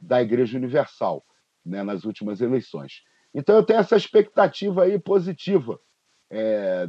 da 0.00 0.22
Igreja 0.22 0.56
Universal 0.56 1.24
né, 1.64 1.82
nas 1.82 2.04
últimas 2.04 2.40
eleições. 2.40 3.02
Então 3.34 3.56
eu 3.56 3.62
tenho 3.62 3.80
essa 3.80 3.96
expectativa 3.96 4.84
aí 4.84 4.98
positiva 4.98 5.78
é, 6.32 6.88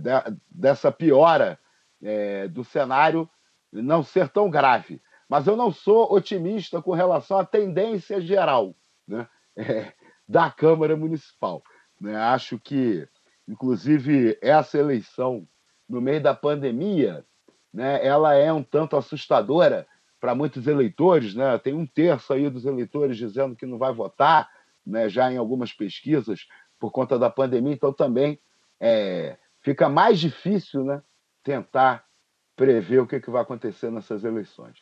dessa 0.49 0.89
piora 0.89 1.59
é, 2.01 2.47
do 2.47 2.63
cenário 2.63 3.29
não 3.71 4.01
ser 4.01 4.29
tão 4.29 4.49
grave. 4.49 5.01
Mas 5.27 5.47
eu 5.47 5.57
não 5.57 5.71
sou 5.71 6.13
otimista 6.13 6.81
com 6.81 6.91
relação 6.91 7.39
à 7.39 7.45
tendência 7.45 8.21
geral 8.21 8.73
né, 9.05 9.27
é, 9.57 9.91
da 10.27 10.49
Câmara 10.49 10.95
Municipal. 10.95 11.61
Né? 11.99 12.15
Acho 12.15 12.57
que, 12.57 13.05
inclusive, 13.47 14.37
essa 14.41 14.77
eleição 14.77 15.45
no 15.89 15.99
meio 15.99 16.21
da 16.21 16.33
pandemia, 16.33 17.25
né, 17.73 18.05
ela 18.05 18.33
é 18.35 18.51
um 18.53 18.63
tanto 18.63 18.95
assustadora 18.95 19.85
para 20.21 20.33
muitos 20.33 20.67
eleitores. 20.67 21.35
Né? 21.35 21.57
Tem 21.57 21.73
um 21.73 21.85
terço 21.85 22.31
aí 22.31 22.49
dos 22.49 22.65
eleitores 22.65 23.17
dizendo 23.17 23.55
que 23.57 23.65
não 23.65 23.77
vai 23.77 23.93
votar, 23.93 24.49
né, 24.85 25.09
já 25.09 25.31
em 25.31 25.37
algumas 25.37 25.73
pesquisas, 25.73 26.47
por 26.79 26.91
conta 26.91 27.19
da 27.19 27.29
pandemia. 27.29 27.73
Então, 27.73 27.91
também 27.91 28.39
é, 28.85 29.37
fica 29.61 29.87
mais 29.87 30.19
difícil 30.19 30.83
né, 30.83 31.01
tentar 31.41 32.05
prever 32.53 32.99
o 32.99 33.07
que, 33.07 33.21
que 33.21 33.31
vai 33.31 33.41
acontecer 33.41 33.89
nessas 33.89 34.25
eleições. 34.25 34.77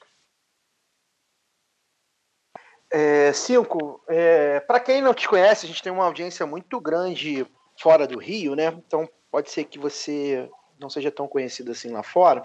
É, 2.91 3.31
cinco, 3.31 4.03
é, 4.09 4.59
para 4.61 4.79
quem 4.79 5.01
não 5.01 5.13
te 5.13 5.29
conhece, 5.29 5.65
a 5.65 5.69
gente 5.69 5.83
tem 5.83 5.91
uma 5.91 6.05
audiência 6.05 6.47
muito 6.47 6.81
grande 6.81 7.45
fora 7.79 8.07
do 8.07 8.17
Rio, 8.17 8.55
né? 8.55 8.67
Então 8.85 9.07
pode 9.29 9.51
ser 9.51 9.65
que 9.65 9.77
você 9.77 10.49
não 10.79 10.89
seja 10.89 11.11
tão 11.11 11.27
conhecido 11.27 11.71
assim 11.71 11.91
lá 11.91 12.01
fora. 12.01 12.41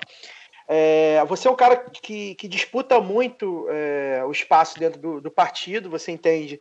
É, 0.69 1.25
você 1.25 1.49
é 1.49 1.51
um 1.51 1.57
cara 1.57 1.77
que, 1.77 2.35
que 2.35 2.47
disputa 2.47 3.01
muito 3.01 3.67
é, 3.71 4.23
o 4.25 4.31
espaço 4.31 4.79
dentro 4.79 5.01
do, 5.01 5.21
do, 5.23 5.31
partido, 5.31 5.89
você 5.89 6.13
entende 6.13 6.61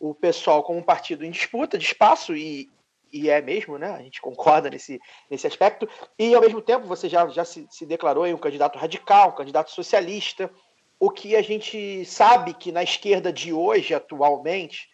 o 0.00 0.14
pessoal 0.14 0.62
como 0.64 0.80
um 0.80 0.82
partido 0.82 1.24
em 1.24 1.30
disputa 1.30 1.78
de 1.78 1.84
espaço, 1.84 2.34
e, 2.34 2.68
e 3.12 3.28
é 3.28 3.42
mesmo, 3.42 3.78
né? 3.78 3.90
A 3.90 4.02
gente 4.02 4.20
concorda 4.20 4.70
nesse, 4.70 5.00
nesse 5.30 5.46
aspecto. 5.46 5.88
E, 6.18 6.34
ao 6.34 6.40
mesmo 6.40 6.62
tempo, 6.62 6.86
você 6.86 7.08
já, 7.08 7.26
já 7.28 7.44
se, 7.44 7.66
se 7.70 7.84
declarou 7.84 8.26
um 8.26 8.38
candidato 8.38 8.78
radical, 8.78 9.30
um 9.30 9.34
candidato 9.34 9.70
socialista. 9.70 10.50
O 10.98 11.10
que 11.10 11.36
a 11.36 11.42
gente 11.42 12.04
sabe 12.04 12.54
que 12.54 12.72
na 12.72 12.82
esquerda 12.82 13.32
de 13.32 13.52
hoje, 13.52 13.94
atualmente, 13.94 14.88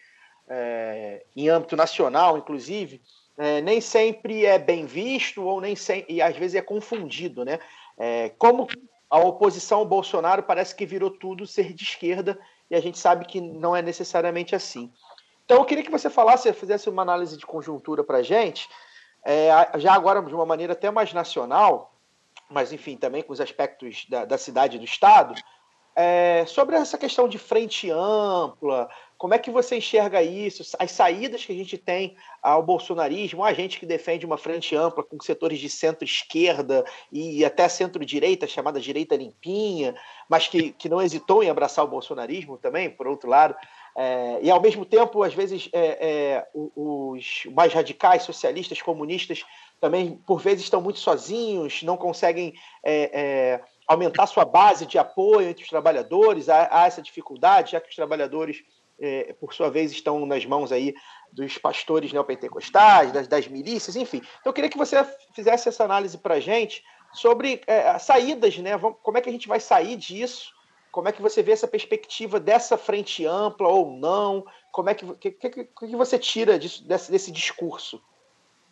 é, 0.48 1.24
em 1.36 1.48
âmbito 1.48 1.76
nacional, 1.76 2.38
inclusive, 2.38 3.00
é, 3.36 3.60
nem 3.60 3.80
sempre 3.80 4.44
é 4.44 4.58
bem 4.58 4.84
visto 4.84 5.42
ou 5.42 5.60
nem 5.60 5.74
e 6.08 6.20
às 6.20 6.36
vezes 6.36 6.56
é 6.56 6.62
confundido, 6.62 7.44
né? 7.44 7.58
É, 7.96 8.30
como 8.30 8.66
a 9.08 9.18
oposição 9.18 9.78
ao 9.78 9.84
Bolsonaro 9.84 10.42
parece 10.42 10.74
que 10.74 10.84
virou 10.84 11.10
tudo 11.10 11.46
ser 11.46 11.72
de 11.72 11.84
esquerda 11.84 12.38
e 12.70 12.74
a 12.74 12.80
gente 12.80 12.98
sabe 12.98 13.24
que 13.24 13.40
não 13.40 13.74
é 13.74 13.80
necessariamente 13.80 14.54
assim. 14.54 14.92
Então, 15.48 15.56
eu 15.56 15.64
queria 15.64 15.82
que 15.82 15.90
você 15.90 16.10
falasse, 16.10 16.52
fizesse 16.52 16.90
uma 16.90 17.00
análise 17.00 17.34
de 17.34 17.46
conjuntura 17.46 18.04
para 18.04 18.18
a 18.18 18.22
gente, 18.22 18.68
é, 19.24 19.48
já 19.78 19.94
agora 19.94 20.20
de 20.20 20.34
uma 20.34 20.44
maneira 20.44 20.74
até 20.74 20.90
mais 20.90 21.14
nacional, 21.14 21.94
mas 22.50 22.70
enfim, 22.70 22.98
também 22.98 23.22
com 23.22 23.32
os 23.32 23.40
aspectos 23.40 24.04
da, 24.10 24.26
da 24.26 24.36
cidade 24.36 24.76
e 24.76 24.78
do 24.78 24.84
Estado, 24.84 25.34
é, 25.96 26.44
sobre 26.46 26.76
essa 26.76 26.98
questão 26.98 27.26
de 27.26 27.38
frente 27.38 27.90
ampla, 27.90 28.90
como 29.16 29.32
é 29.32 29.38
que 29.38 29.50
você 29.50 29.78
enxerga 29.78 30.22
isso, 30.22 30.62
as 30.78 30.90
saídas 30.92 31.44
que 31.44 31.52
a 31.52 31.56
gente 31.56 31.78
tem 31.78 32.14
ao 32.42 32.62
bolsonarismo, 32.62 33.42
a 33.42 33.52
gente 33.54 33.80
que 33.80 33.86
defende 33.86 34.26
uma 34.26 34.36
frente 34.36 34.76
ampla 34.76 35.02
com 35.02 35.18
setores 35.18 35.58
de 35.58 35.70
centro-esquerda 35.70 36.84
e 37.10 37.44
até 37.44 37.68
centro-direita, 37.68 38.46
chamada 38.46 38.78
direita 38.78 39.16
limpinha, 39.16 39.96
mas 40.28 40.46
que, 40.46 40.72
que 40.72 40.90
não 40.90 41.00
hesitou 41.00 41.42
em 41.42 41.50
abraçar 41.50 41.84
o 41.84 41.88
bolsonarismo 41.88 42.58
também, 42.58 42.90
por 42.90 43.08
outro 43.08 43.28
lado. 43.30 43.56
É, 44.00 44.38
e, 44.42 44.48
ao 44.48 44.62
mesmo 44.62 44.84
tempo, 44.84 45.24
às 45.24 45.34
vezes, 45.34 45.68
é, 45.72 46.08
é, 46.08 46.48
os 46.54 47.42
mais 47.52 47.74
radicais, 47.74 48.22
socialistas, 48.22 48.80
comunistas, 48.80 49.44
também, 49.80 50.16
por 50.24 50.40
vezes, 50.40 50.62
estão 50.62 50.80
muito 50.80 51.00
sozinhos, 51.00 51.82
não 51.82 51.96
conseguem 51.96 52.54
é, 52.84 53.10
é, 53.12 53.64
aumentar 53.88 54.28
sua 54.28 54.44
base 54.44 54.86
de 54.86 54.98
apoio 54.98 55.48
entre 55.48 55.64
os 55.64 55.68
trabalhadores. 55.68 56.48
Há, 56.48 56.68
há 56.70 56.86
essa 56.86 57.02
dificuldade, 57.02 57.72
já 57.72 57.80
que 57.80 57.88
os 57.88 57.96
trabalhadores, 57.96 58.62
é, 59.00 59.32
por 59.32 59.52
sua 59.52 59.68
vez, 59.68 59.90
estão 59.90 60.24
nas 60.24 60.46
mãos 60.46 60.70
aí 60.70 60.94
dos 61.32 61.58
pastores 61.58 62.12
neopentecostais, 62.12 63.10
das, 63.10 63.26
das 63.26 63.48
milícias, 63.48 63.96
enfim. 63.96 64.18
Então, 64.18 64.50
eu 64.50 64.52
queria 64.52 64.70
que 64.70 64.78
você 64.78 65.04
fizesse 65.34 65.68
essa 65.68 65.82
análise 65.82 66.16
para 66.16 66.34
a 66.34 66.40
gente 66.40 66.84
sobre 67.12 67.62
saídas, 67.98 68.56
né? 68.58 68.78
Como 68.78 69.18
é 69.18 69.20
que 69.20 69.28
a 69.28 69.32
gente 69.32 69.48
vai 69.48 69.58
sair 69.58 69.96
disso? 69.96 70.56
Como 70.90 71.08
é 71.08 71.12
que 71.12 71.22
você 71.22 71.42
vê 71.42 71.52
essa 71.52 71.68
perspectiva 71.68 72.40
dessa 72.40 72.76
frente 72.76 73.26
ampla 73.26 73.68
ou 73.68 73.90
não? 73.90 74.44
Como 74.72 74.90
é 74.90 74.94
que, 74.94 75.06
que, 75.14 75.30
que, 75.30 75.64
que 75.64 75.96
você 75.96 76.18
tira 76.18 76.58
disso, 76.58 76.86
desse, 76.86 77.10
desse 77.10 77.30
discurso? 77.30 78.00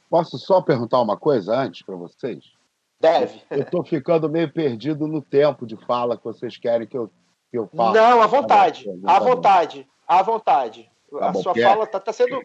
Posso 0.08 0.38
só 0.38 0.60
perguntar 0.60 1.00
uma 1.00 1.16
coisa 1.16 1.54
antes 1.56 1.82
para 1.82 1.96
vocês? 1.96 2.44
Deve. 3.00 3.42
Eu 3.50 3.62
estou 3.62 3.84
ficando 3.84 4.28
meio 4.28 4.50
perdido 4.50 5.06
no 5.06 5.20
tempo 5.20 5.66
de 5.66 5.76
fala 5.84 6.16
que 6.16 6.24
vocês 6.24 6.56
querem 6.56 6.86
que 6.86 6.96
eu, 6.96 7.10
que 7.50 7.58
eu 7.58 7.68
fale. 7.68 7.98
Não, 7.98 8.22
à 8.22 8.26
vontade. 8.26 8.86
À 9.04 9.18
vontade. 9.18 9.88
À 10.06 10.22
vontade. 10.22 10.90
Tá 11.10 11.28
a 11.28 11.32
bom, 11.32 11.42
sua 11.42 11.54
fala 11.54 11.84
está 11.84 12.00
tá 12.00 12.12
sendo 12.12 12.40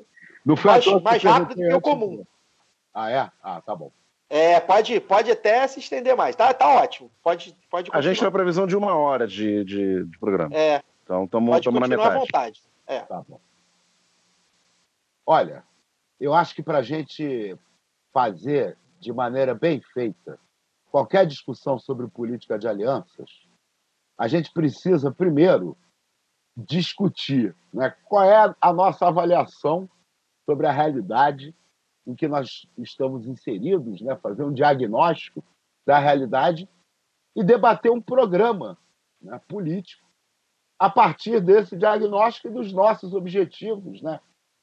mais, 0.46 0.86
mais 1.02 1.24
rápida 1.24 1.56
do 1.56 1.70
que 1.70 1.74
o 1.74 1.82
comum. 1.82 2.24
Ah, 2.94 3.10
é? 3.10 3.32
Ah, 3.42 3.62
tá 3.62 3.76
bom. 3.76 3.92
É, 4.34 4.62
pode, 4.62 4.98
pode 5.02 5.30
até 5.30 5.68
se 5.68 5.82
estender 5.82 6.16
mais. 6.16 6.38
Tá, 6.38 6.54
tá 6.54 6.66
ótimo. 6.66 7.12
Pode, 7.22 7.54
pode 7.70 7.92
A 7.92 8.00
gente 8.00 8.18
tem 8.18 8.28
a 8.30 8.32
previsão 8.32 8.66
de 8.66 8.78
uma 8.78 8.96
hora 8.96 9.28
de, 9.28 9.66
de, 9.66 10.06
de 10.06 10.18
programa. 10.18 10.56
É. 10.56 10.82
Então 11.04 11.26
estamos 11.26 11.82
na 11.82 11.86
metade. 11.86 12.16
à 12.16 12.18
vontade. 12.18 12.64
É. 12.88 13.02
Tá 13.02 13.22
bom. 13.28 13.42
Olha, 15.26 15.66
eu 16.18 16.34
acho 16.34 16.56
que 16.56 16.64
para 16.64 16.78
a 16.78 16.82
gente 16.82 17.58
fazer 18.14 18.78
de 19.02 19.12
maneira 19.12 19.54
bem 19.54 19.82
feita 19.82 20.40
qualquer 20.90 21.26
discussão 21.26 21.78
sobre 21.78 22.08
política 22.08 22.58
de 22.58 22.70
alianças, 22.70 23.30
a 24.18 24.30
gente 24.30 24.50
precisa, 24.54 25.12
primeiro, 25.12 25.76
discutir 26.56 27.54
né, 27.74 27.94
qual 28.06 28.24
é 28.24 28.56
a 28.62 28.72
nossa 28.72 29.08
avaliação 29.08 29.90
sobre 30.46 30.68
a 30.68 30.72
realidade 30.72 31.54
em 32.06 32.16
que 32.16 32.28
nós 32.28 32.68
estamos 32.78 33.28
inseridos, 33.28 34.02
né? 34.02 34.16
fazer 34.18 34.44
um 34.44 34.54
diagnóstico 34.54 35.44
da 35.86 36.00
realidade 36.00 36.68
e 37.36 37.44
debater 37.44 37.92
um 37.92 38.02
programa 38.02 38.78
né, 39.22 39.40
político 39.48 40.06
a 40.80 40.90
partir 40.90 41.40
desse 41.40 41.78
diagnóstico 41.78 42.48
e 42.48 42.52
dos 42.52 42.74
nossos 42.74 43.14
objetivos. 43.14 44.02
Né? 44.02 44.20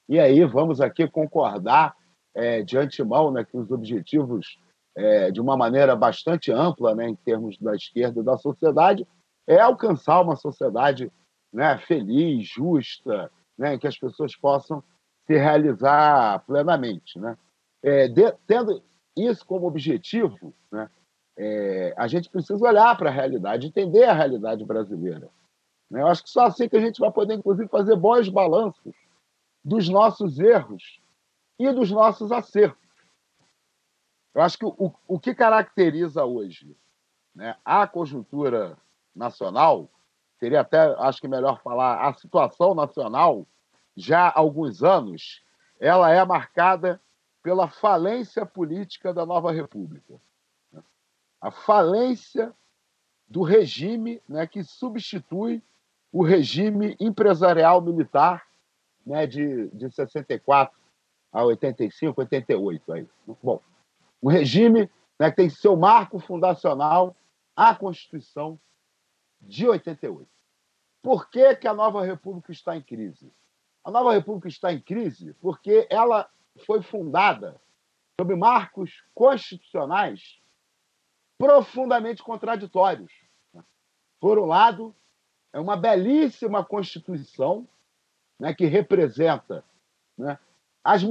E 0.08 0.18
aí 0.18 0.44
vamos 0.44 0.80
aqui 0.80 1.06
concordar 1.08 1.94
é, 2.34 2.62
de 2.62 2.76
antemão 2.76 3.30
né, 3.30 3.44
que 3.44 3.56
os 3.56 3.70
objetivos 3.70 4.58
é, 4.96 5.30
de 5.30 5.40
uma 5.40 5.56
maneira 5.56 5.94
bastante 5.94 6.50
ampla, 6.50 6.94
né, 6.94 7.08
em 7.08 7.14
termos 7.14 7.56
da 7.58 7.74
esquerda 7.74 8.20
e 8.20 8.24
da 8.24 8.36
sociedade, 8.36 9.06
é 9.46 9.60
alcançar 9.60 10.20
uma 10.20 10.34
sociedade 10.34 11.10
né, 11.52 11.78
feliz, 11.78 12.48
justa, 12.48 13.30
né, 13.56 13.74
em 13.74 13.78
que 13.78 13.86
as 13.86 13.96
pessoas 13.96 14.34
possam 14.34 14.82
se 15.28 15.36
realizar 15.36 16.42
plenamente. 16.46 17.18
Né? 17.18 17.36
É, 17.82 18.08
de, 18.08 18.32
tendo 18.46 18.82
isso 19.14 19.44
como 19.44 19.66
objetivo, 19.66 20.54
né, 20.72 20.88
é, 21.36 21.94
a 21.98 22.08
gente 22.08 22.30
precisa 22.30 22.66
olhar 22.66 22.96
para 22.96 23.10
a 23.10 23.12
realidade, 23.12 23.66
entender 23.66 24.04
a 24.04 24.14
realidade 24.14 24.64
brasileira. 24.64 25.28
Né? 25.90 26.00
Eu 26.00 26.06
acho 26.06 26.24
que 26.24 26.30
só 26.30 26.46
assim 26.46 26.66
que 26.66 26.76
a 26.76 26.80
gente 26.80 26.98
vai 26.98 27.12
poder, 27.12 27.34
inclusive, 27.34 27.68
fazer 27.68 27.94
bons 27.94 28.30
balanços 28.30 28.94
dos 29.62 29.86
nossos 29.90 30.38
erros 30.38 30.98
e 31.58 31.70
dos 31.72 31.90
nossos 31.90 32.32
acertos. 32.32 32.88
Eu 34.34 34.40
acho 34.40 34.56
que 34.56 34.64
o, 34.64 34.92
o 35.06 35.20
que 35.20 35.34
caracteriza 35.34 36.24
hoje 36.24 36.74
né, 37.34 37.54
a 37.64 37.86
conjuntura 37.86 38.78
nacional, 39.14 39.90
seria 40.38 40.62
até, 40.62 40.78
acho 41.00 41.20
que 41.20 41.28
melhor 41.28 41.60
falar, 41.60 42.08
a 42.08 42.14
situação 42.14 42.74
nacional, 42.74 43.46
já 43.98 44.28
há 44.28 44.38
alguns 44.38 44.82
anos, 44.82 45.42
ela 45.80 46.10
é 46.10 46.24
marcada 46.24 47.00
pela 47.42 47.68
falência 47.68 48.46
política 48.46 49.12
da 49.12 49.26
nova 49.26 49.50
república. 49.52 50.20
A 51.40 51.50
falência 51.50 52.54
do 53.28 53.42
regime 53.42 54.22
né, 54.28 54.46
que 54.46 54.62
substitui 54.62 55.62
o 56.12 56.22
regime 56.22 56.96
empresarial 56.98 57.80
militar 57.80 58.46
né, 59.04 59.26
de, 59.26 59.68
de 59.68 59.90
64 59.90 60.76
a 61.32 61.44
85, 61.44 62.20
88. 62.20 62.92
Aí. 62.92 63.06
Bom, 63.42 63.60
o 64.20 64.28
regime 64.28 64.90
né, 65.18 65.30
que 65.30 65.36
tem 65.36 65.50
seu 65.50 65.76
marco 65.76 66.18
fundacional 66.18 67.14
a 67.54 67.74
Constituição 67.74 68.58
de 69.40 69.68
88. 69.68 70.28
Por 71.02 71.28
que, 71.28 71.56
que 71.56 71.68
a 71.68 71.74
nova 71.74 72.04
República 72.04 72.52
está 72.52 72.76
em 72.76 72.82
crise? 72.82 73.32
A 73.88 73.90
nova 73.90 74.12
República 74.12 74.48
está 74.48 74.70
em 74.70 74.78
crise 74.78 75.32
porque 75.40 75.86
ela 75.88 76.28
foi 76.66 76.82
fundada 76.82 77.58
sob 78.20 78.36
marcos 78.36 79.02
constitucionais 79.14 80.38
profundamente 81.38 82.22
contraditórios. 82.22 83.10
Por 84.20 84.38
um 84.38 84.44
lado, 84.44 84.94
é 85.54 85.58
uma 85.58 85.74
belíssima 85.74 86.62
Constituição 86.62 87.66
né, 88.38 88.52
que 88.52 88.66
representa 88.66 89.64
né, 90.18 90.38
as, 90.84 91.02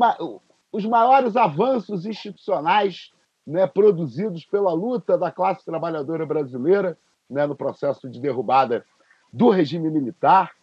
os 0.71 0.85
maiores 0.85 1.35
avanços 1.35 2.05
institucionais 2.05 3.11
né, 3.43 3.65
produzidos 3.65 4.45
pela 4.45 4.71
luta 4.71 5.17
da 5.17 5.31
classe 5.31 5.65
trabalhadora 5.65 6.27
brasileira 6.27 6.95
né, 7.27 7.47
no 7.47 7.55
processo 7.55 8.07
de 8.07 8.21
derrubada 8.21 8.85
do 9.33 9.49
regime 9.49 9.89
militar, 9.89 10.55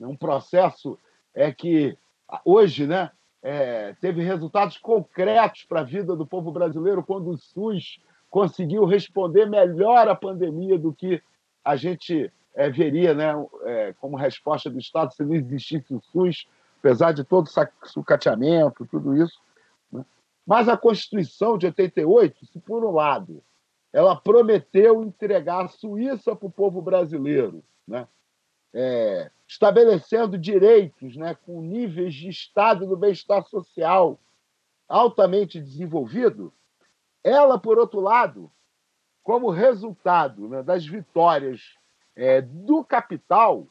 né, 0.00 0.06
um 0.06 0.16
processo 0.16 0.98
é 1.38 1.52
que 1.52 1.96
hoje 2.44 2.84
né, 2.84 3.12
é, 3.40 3.94
teve 4.00 4.22
resultados 4.22 4.76
concretos 4.76 5.64
para 5.64 5.80
a 5.80 5.84
vida 5.84 6.16
do 6.16 6.26
povo 6.26 6.50
brasileiro 6.50 7.00
quando 7.00 7.30
o 7.30 7.38
SUS 7.38 8.00
conseguiu 8.28 8.84
responder 8.84 9.46
melhor 9.46 10.08
à 10.08 10.16
pandemia 10.16 10.76
do 10.76 10.92
que 10.92 11.22
a 11.64 11.76
gente 11.76 12.32
é, 12.56 12.68
veria 12.68 13.14
né, 13.14 13.32
é, 13.62 13.94
como 14.00 14.16
resposta 14.16 14.68
do 14.68 14.80
Estado 14.80 15.14
se 15.14 15.22
não 15.22 15.32
existisse 15.32 15.94
o 15.94 16.00
SUS, 16.00 16.48
apesar 16.80 17.12
de 17.12 17.22
todo 17.22 17.46
o 17.46 17.86
sucateamento, 17.86 18.84
tudo 18.86 19.14
isso. 19.14 19.40
Né? 19.92 20.04
Mas 20.44 20.68
a 20.68 20.76
Constituição 20.76 21.56
de 21.56 21.66
88, 21.66 22.46
se 22.46 22.58
por 22.58 22.84
um 22.84 22.90
lado 22.90 23.40
ela 23.92 24.16
prometeu 24.16 25.04
entregar 25.04 25.64
a 25.64 25.68
Suíça 25.68 26.34
para 26.34 26.48
o 26.48 26.50
povo 26.50 26.82
brasileiro, 26.82 27.62
né? 27.86 28.06
É, 28.74 29.30
estabelecendo 29.46 30.36
direitos 30.36 31.16
né, 31.16 31.34
com 31.34 31.62
níveis 31.62 32.14
de 32.14 32.28
estado 32.28 32.86
do 32.86 32.96
bem-estar 32.96 33.46
social 33.46 34.18
altamente 34.86 35.60
desenvolvido, 35.60 36.52
ela, 37.24 37.58
por 37.58 37.78
outro 37.78 38.00
lado, 38.00 38.50
como 39.22 39.50
resultado 39.50 40.48
né, 40.48 40.62
das 40.62 40.86
vitórias 40.86 41.76
é, 42.16 42.40
do 42.40 42.84
capital, 42.84 43.66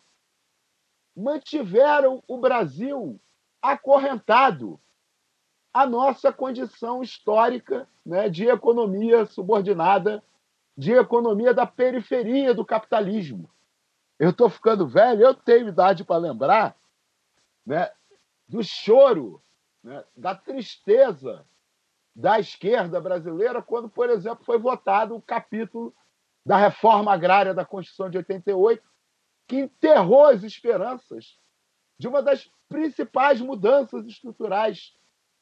mantiveram 1.15 2.23
o 2.27 2.37
Brasil 2.37 3.19
acorrentado 3.61 4.79
à 5.73 5.85
nossa 5.85 6.31
condição 6.31 7.01
histórica 7.01 7.87
né, 8.05 8.29
de 8.29 8.47
economia 8.47 9.25
subordinada, 9.25 10.23
de 10.77 10.93
economia 10.93 11.53
da 11.53 11.65
periferia 11.65 12.53
do 12.53 12.63
capitalismo. 12.63 13.49
Eu 14.19 14.31
estou 14.31 14.49
ficando 14.49 14.87
velho, 14.87 15.21
eu 15.21 15.33
tenho 15.33 15.67
idade 15.67 16.03
para 16.03 16.17
lembrar 16.17 16.75
né, 17.65 17.91
do 18.47 18.63
choro, 18.63 19.41
né, 19.83 20.03
da 20.15 20.33
tristeza 20.33 21.45
da 22.15 22.39
esquerda 22.39 22.99
brasileira 22.99 23.61
quando, 23.61 23.87
por 23.87 24.09
exemplo, 24.09 24.43
foi 24.43 24.57
votado 24.57 25.15
o 25.15 25.21
capítulo 25.21 25.93
da 26.43 26.57
reforma 26.57 27.13
agrária 27.13 27.53
da 27.53 27.63
Constituição 27.63 28.09
de 28.09 28.17
88, 28.17 28.81
que 29.47 29.57
enterrou 29.57 30.25
as 30.25 30.43
esperanças 30.43 31.37
de 31.99 32.07
uma 32.07 32.23
das 32.23 32.49
principais 32.67 33.39
mudanças 33.39 34.05
estruturais 34.07 34.95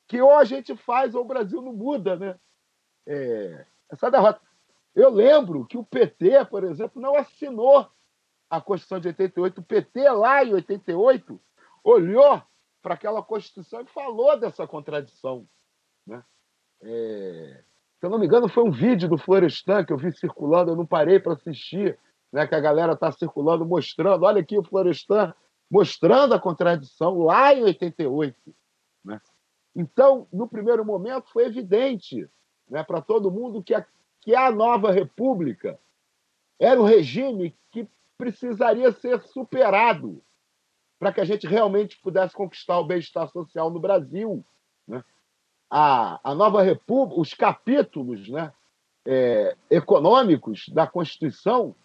que 0.08 0.22
ou 0.22 0.34
a 0.36 0.44
gente 0.44 0.76
faz 0.76 1.16
ou 1.16 1.22
o 1.22 1.28
Brasil 1.28 1.62
não 1.62 1.74
muda, 1.74 2.16
né? 2.16 2.40
É, 3.08 3.66
essa 3.90 4.12
derrota. 4.12 4.42
Eu 4.94 5.10
lembro 5.10 5.66
que 5.66 5.78
o 5.78 5.84
PT, 5.84 6.46
por 6.46 6.64
exemplo, 6.64 7.02
não 7.02 7.16
assinou 7.16 7.90
a 8.50 8.62
Constituição 8.62 9.00
de 9.00 9.08
88. 9.10 9.60
O 9.60 9.64
PT, 9.64 10.10
lá 10.12 10.44
em 10.44 10.54
88, 10.54 11.40
olhou 11.84 12.42
para 12.82 12.94
aquela 12.94 13.22
Constituição 13.24 13.82
e 13.82 13.86
falou 13.86 14.40
dessa 14.40 14.68
contradição. 14.68 15.48
Né? 16.06 16.24
É... 16.82 17.64
Se 18.00 18.06
eu 18.06 18.10
não 18.10 18.20
me 18.20 18.26
engano, 18.26 18.48
foi 18.48 18.64
um 18.64 18.72
vídeo 18.72 19.10
do 19.10 19.18
Florestan 19.18 19.84
que 19.84 19.94
eu 19.94 19.98
vi 19.98 20.12
circulando, 20.16 20.72
eu 20.72 20.76
não 20.76 20.86
parei 20.86 21.20
para 21.20 21.34
assistir, 21.34 21.98
né, 22.32 22.46
que 22.46 22.54
a 22.54 22.60
galera 22.60 22.94
está 22.94 23.12
circulando, 23.12 23.66
mostrando. 23.66 24.24
Olha 24.24 24.42
aqui 24.42 24.58
o 24.58 24.64
Florestan 24.64 25.34
mostrando 25.72 26.34
a 26.34 26.40
contradição 26.40 27.20
lá 27.20 27.54
em 27.54 27.64
88. 27.64 28.38
Né? 29.04 29.20
Então, 29.76 30.28
no 30.32 30.48
primeiro 30.48 30.86
momento, 30.86 31.32
foi 31.32 31.46
evidente 31.46 32.30
né, 32.70 32.84
para 32.84 33.02
todo 33.02 33.32
mundo 33.32 33.64
que 33.64 33.74
a, 33.74 33.86
que 34.22 34.36
a 34.36 34.52
nova 34.52 34.92
república 34.92 35.80
era 36.60 36.80
um 36.80 36.86
regime 36.86 37.56
precisaria 38.18 38.92
ser 38.92 39.22
superado 39.22 40.22
para 41.00 41.12
que 41.12 41.22
a 41.22 41.26
gente 41.26 41.46
realmente 41.46 42.00
pudesse 42.02 42.34
conquistar 42.34 42.80
o 42.80 42.86
bem-estar 42.86 43.30
social 43.30 43.70
no 43.70 43.80
Brasil. 43.80 44.44
Né? 44.88 45.04
a, 45.70 46.20
a 46.24 46.36
nova 46.36 46.62
república, 46.62 47.20
os 47.20 47.34
capítulos 47.34 48.30
né, 48.30 48.54
é, 49.06 49.56
econômicos 49.70 50.70
da 50.70 50.88
Constituição 50.88 51.76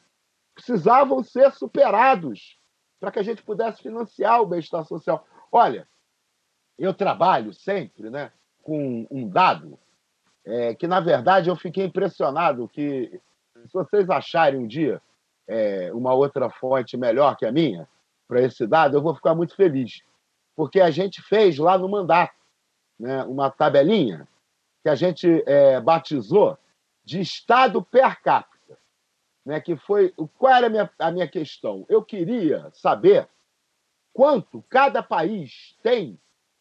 precisavam 0.55 1.23
ser 1.23 1.53
superados 1.53 2.59
para 2.99 3.11
que 3.11 3.19
a 3.19 3.23
gente 3.23 3.43
pudesse 3.43 3.83
financiar 3.83 4.43
o 4.43 4.47
bem-estar 4.47 4.85
social. 4.85 5.27
Olha, 5.51 5.89
eu 6.79 6.93
trabalho 6.93 7.53
sempre 7.53 8.11
né, 8.11 8.31
com 8.63 9.07
um 9.11 9.29
dado 9.29 9.79
é, 10.45 10.75
que, 10.75 10.87
na 10.87 11.01
verdade, 11.01 11.49
eu 11.49 11.57
fiquei 11.57 11.85
impressionado 11.85 12.69
que, 12.69 13.21
se 13.67 13.73
vocês 13.73 14.09
acharem 14.09 14.61
um 14.61 14.67
dia 14.67 15.01
é, 15.51 15.93
uma 15.93 16.15
outra 16.15 16.49
fonte 16.49 16.97
melhor 16.97 17.37
que 17.37 17.45
a 17.45 17.51
minha 17.51 17.89
para 18.29 18.41
esse 18.41 18.65
dado, 18.65 18.97
eu 18.97 19.03
vou 19.03 19.13
ficar 19.13 19.35
muito 19.35 19.57
feliz. 19.57 20.03
Porque 20.55 20.81
a 20.81 20.91
gente 20.91 21.21
fez 21.21 21.59
lá 21.59 21.77
no 21.77 21.89
mandato 21.89 22.35
né, 22.97 23.25
uma 23.25 23.51
tabelinha 23.51 24.29
que 24.85 24.89
a 24.89 24.95
gente 24.95 25.43
é, 25.47 25.81
batizou 25.81 26.57
de 27.05 27.21
Estado 27.21 27.83
per 27.83 28.23
capita. 28.23 28.79
Né, 29.45 29.61
que 29.61 29.77
foi 29.77 30.15
qual 30.39 30.55
era 30.55 30.67
a 30.69 30.71
minha, 30.71 30.91
a 30.99 31.11
minha 31.11 31.27
questão? 31.27 31.85
Eu 31.89 32.05
queria 32.05 32.71
saber 32.73 33.29
quanto 34.13 34.63
cada 34.69 35.03
país 35.03 35.77
tem 35.83 36.21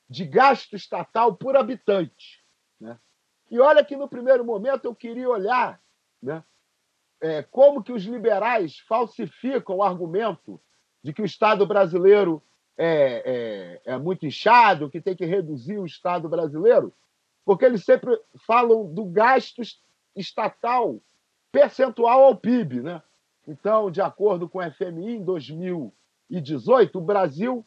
de 0.09 0.25
gasto 0.25 0.75
estatal 0.75 1.35
por 1.35 1.55
habitante. 1.55 2.43
Né? 2.79 2.97
E 3.51 3.59
olha 3.59 3.85
que 3.85 3.95
no 3.95 4.07
primeiro 4.07 4.43
momento 4.43 4.85
eu 4.85 4.95
queria 4.95 5.29
olhar 5.29 5.79
né, 6.23 6.43
é, 7.21 7.43
como 7.43 7.83
que 7.83 7.91
os 7.91 8.03
liberais 8.03 8.79
falsificam 8.79 9.75
o 9.77 9.83
argumento 9.83 10.59
de 11.03 11.13
que 11.13 11.21
o 11.21 11.25
Estado 11.25 11.65
brasileiro 11.65 12.41
é, 12.77 13.79
é, 13.85 13.93
é 13.93 13.97
muito 13.97 14.25
inchado, 14.25 14.89
que 14.89 15.01
tem 15.01 15.13
que 15.15 15.25
reduzir 15.25 15.77
o 15.77 15.85
Estado 15.85 16.29
brasileiro, 16.29 16.93
porque 17.45 17.65
eles 17.65 17.83
sempre 17.83 18.17
falam 18.45 18.93
do 18.93 19.03
gasto 19.05 19.61
estatal 20.15 21.01
percentual 21.51 22.23
ao 22.23 22.37
PIB. 22.37 22.81
Né? 22.81 23.01
Então, 23.47 23.91
de 23.91 24.01
acordo 24.01 24.47
com 24.47 24.59
o 24.59 24.71
FMI, 24.71 25.17
em 25.17 25.23
2018, 25.23 26.97
o 26.97 27.01
Brasil 27.01 27.65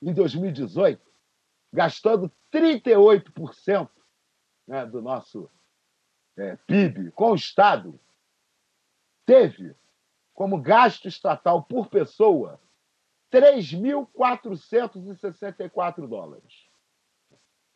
em 0.00 0.12
2018, 0.12 1.00
gastando 1.72 2.30
38% 2.52 3.88
né, 4.66 4.84
do 4.86 5.02
nosso 5.02 5.50
é, 6.36 6.56
PIB 6.66 7.12
com 7.12 7.30
o 7.32 7.34
Estado, 7.34 7.98
teve 9.24 9.74
como 10.34 10.60
gasto 10.60 11.08
estatal 11.08 11.62
por 11.62 11.88
pessoa 11.88 12.60
3.464 13.30 16.06
dólares. 16.06 16.66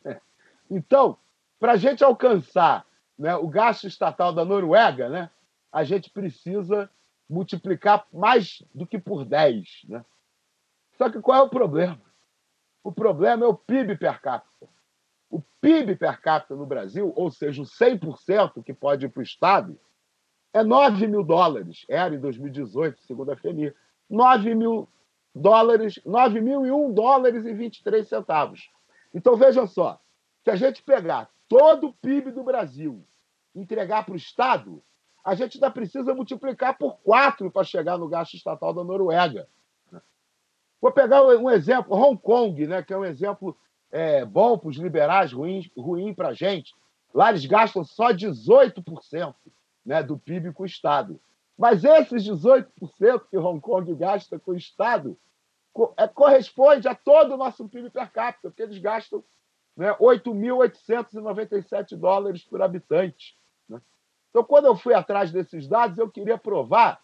É. 0.05 0.21
Então, 0.69 1.17
para 1.59 1.73
a 1.73 1.77
gente 1.77 2.03
alcançar 2.03 2.85
né, 3.17 3.35
o 3.35 3.47
gasto 3.47 3.87
estatal 3.87 4.31
da 4.33 4.45
Noruega, 4.45 5.09
né, 5.09 5.29
a 5.71 5.83
gente 5.83 6.09
precisa 6.09 6.89
multiplicar 7.29 8.05
mais 8.13 8.63
do 8.73 8.85
que 8.85 8.97
por 8.97 9.25
10. 9.25 9.85
Né? 9.89 10.05
Só 10.97 11.09
que 11.09 11.19
qual 11.19 11.39
é 11.39 11.41
o 11.41 11.49
problema? 11.49 12.01
O 12.83 12.91
problema 12.91 13.45
é 13.45 13.47
o 13.47 13.53
PIB 13.53 13.97
per 13.97 14.21
capita. 14.21 14.67
O 15.29 15.41
PIB 15.59 15.95
per 15.95 16.21
capita 16.21 16.55
no 16.55 16.65
Brasil, 16.65 17.11
ou 17.15 17.29
seja, 17.29 17.61
o 17.61 17.65
100% 17.65 18.63
que 18.63 18.73
pode 18.73 19.05
ir 19.05 19.09
para 19.09 19.19
o 19.19 19.23
Estado, 19.23 19.77
é 20.53 20.63
9 20.63 21.05
mil 21.07 21.23
dólares. 21.23 21.85
Era 21.89 22.15
em 22.15 22.19
2018, 22.19 23.01
segundo 23.01 23.31
a 23.31 23.35
FMI. 23.35 23.73
9 24.09 24.55
mil 24.55 24.87
dólares, 25.35 25.99
9 26.05 26.39
mil 26.39 26.65
e 26.65 26.71
1 26.71 26.93
dólares 26.93 27.45
e 27.45 27.53
23 27.53 28.07
centavos. 28.07 28.69
Então, 29.13 29.35
veja 29.35 29.67
só, 29.67 29.99
se 30.47 30.51
a 30.51 30.55
gente 30.55 30.81
pegar 30.81 31.29
todo 31.49 31.87
o 31.87 31.93
PIB 31.93 32.31
do 32.31 32.41
Brasil 32.41 33.05
entregar 33.53 34.05
para 34.05 34.13
o 34.13 34.17
Estado, 34.17 34.81
a 35.21 35.35
gente 35.35 35.57
ainda 35.57 35.69
precisa 35.69 36.15
multiplicar 36.15 36.77
por 36.77 36.99
quatro 36.99 37.51
para 37.51 37.65
chegar 37.65 37.97
no 37.97 38.07
gasto 38.07 38.35
estatal 38.35 38.73
da 38.73 38.81
Noruega. 38.81 39.45
Vou 40.79 40.89
pegar 40.89 41.21
um 41.25 41.49
exemplo, 41.49 41.97
Hong 41.97 42.17
Kong, 42.17 42.65
né, 42.65 42.81
que 42.81 42.93
é 42.93 42.97
um 42.97 43.03
exemplo 43.03 43.57
é, 43.91 44.23
bom 44.23 44.57
para 44.57 44.69
os 44.69 44.77
liberais, 44.77 45.33
ruim, 45.33 45.69
ruim 45.75 46.13
para 46.13 46.29
a 46.29 46.33
gente. 46.33 46.73
Lá 47.13 47.29
eles 47.29 47.45
gastam 47.45 47.83
só 47.83 48.13
18% 48.13 49.35
né, 49.85 50.01
do 50.01 50.17
PIB 50.17 50.53
com 50.53 50.63
o 50.63 50.67
Estado. 50.67 51.19
Mas 51.57 51.83
esses 51.83 52.23
18% 52.23 52.67
que 53.29 53.37
Hong 53.37 53.59
Kong 53.59 53.93
gasta 53.95 54.39
com 54.39 54.51
o 54.51 54.57
Estado 54.57 55.17
é, 55.97 56.07
corresponde 56.07 56.87
a 56.87 56.95
todo 56.95 57.33
o 57.33 57.37
nosso 57.37 57.67
PIB 57.67 57.89
per 57.89 58.09
capita, 58.13 58.49
porque 58.49 58.63
eles 58.63 58.77
gastam 58.77 59.21
né, 59.77 59.95
8.897 59.99 61.95
dólares 61.95 62.43
por 62.43 62.61
habitante. 62.61 63.37
Então, 64.29 64.43
quando 64.43 64.65
eu 64.65 64.75
fui 64.75 64.93
atrás 64.93 65.31
desses 65.31 65.67
dados, 65.67 65.97
eu 65.97 66.09
queria 66.09 66.37
provar 66.37 67.01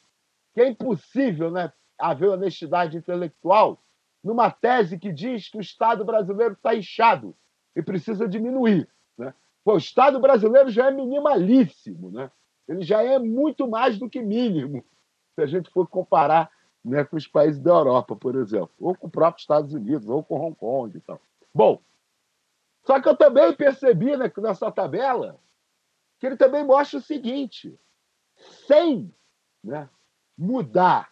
que 0.54 0.62
é 0.62 0.68
impossível 0.68 1.50
né, 1.50 1.72
haver 1.98 2.30
honestidade 2.30 2.98
intelectual 2.98 3.80
numa 4.24 4.52
tese 4.52 5.00
que 5.00 5.12
diz 5.12 5.50
que 5.50 5.58
o 5.58 5.62
Estado 5.62 6.06
brasileiro 6.06 6.54
está 6.54 6.76
inchado 6.76 7.36
e 7.76 7.82
precisa 7.82 8.28
diminuir. 8.28 8.88
Né? 9.18 9.34
Pô, 9.64 9.74
o 9.74 9.78
Estado 9.78 10.20
brasileiro 10.20 10.70
já 10.70 10.88
é 10.88 10.92
minimalíssimo, 10.92 12.12
né? 12.12 12.30
ele 12.68 12.84
já 12.84 13.04
é 13.04 13.18
muito 13.20 13.68
mais 13.68 13.98
do 13.98 14.10
que 14.10 14.22
mínimo, 14.22 14.84
se 15.36 15.42
a 15.42 15.46
gente 15.46 15.70
for 15.72 15.88
comparar 15.88 16.52
né, 16.84 17.04
com 17.04 17.16
os 17.16 17.28
países 17.28 17.60
da 17.60 17.72
Europa, 17.72 18.16
por 18.16 18.36
exemplo, 18.36 18.72
ou 18.80 18.96
com 18.96 19.08
o 19.08 19.12
próprio 19.12 19.42
Estados 19.42 19.74
Unidos, 19.74 20.08
ou 20.08 20.24
com 20.24 20.40
Hong 20.40 20.56
Kong 20.56 20.96
e 20.96 21.02
tal. 21.02 21.20
Bom, 21.54 21.80
só 22.84 23.02
que 23.02 23.08
eu 23.08 23.16
também 23.16 23.54
percebi 23.54 24.16
né, 24.18 24.32
nessa 24.38 24.72
tabela 24.72 25.40
que 26.20 26.28
ele 26.28 26.38
também 26.38 26.64
mostra 26.64 27.00
o 27.00 27.02
seguinte: 27.02 27.78
sem 28.68 29.14
né, 29.64 29.90
mudar 30.38 31.12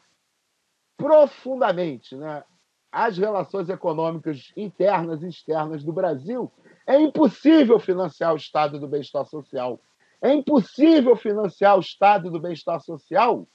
profundamente 0.98 2.16
né, 2.16 2.44
as 2.92 3.18
relações 3.18 3.70
econômicas 3.70 4.52
internas 4.56 5.24
e 5.24 5.30
externas 5.30 5.84
do 5.84 5.94
Brasil, 5.94 6.52
é 6.86 7.00
impossível 7.00 7.80
financiar 7.80 8.34
o 8.34 8.38
Estado 8.38 8.80
do 8.80 8.88
bem-estar 8.88 9.26
social. 9.26 9.80
É 10.22 10.32
impossível 10.34 11.16
financiar 11.16 11.78
o 11.78 11.80
Estado 11.80 12.30
do 12.30 12.40
bem-estar 12.40 12.80
social 12.82 13.48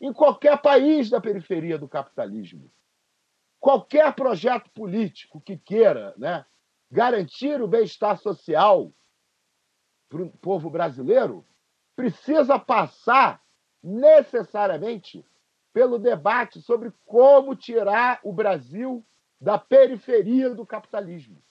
em 0.00 0.12
qualquer 0.12 0.60
país 0.62 1.10
da 1.10 1.20
periferia 1.20 1.76
do 1.76 1.88
capitalismo. 1.88 2.70
Qualquer 3.60 4.14
projeto 4.14 4.70
político 4.70 5.40
que 5.40 5.56
queira 5.56 6.14
né, 6.16 6.46
garantir 6.90 7.60
o 7.60 7.68
bem-estar 7.68 8.18
social 8.18 8.92
para 10.08 10.22
o 10.22 10.30
povo 10.30 10.70
brasileiro 10.70 11.46
precisa 11.96 12.58
passar 12.58 13.42
necessariamente 13.82 15.24
pelo 15.72 15.98
debate 15.98 16.62
sobre 16.62 16.92
como 17.04 17.56
tirar 17.56 18.20
o 18.22 18.32
Brasil 18.32 19.04
da 19.40 19.58
periferia 19.58 20.54
do 20.54 20.64
capitalismo. 20.64 21.42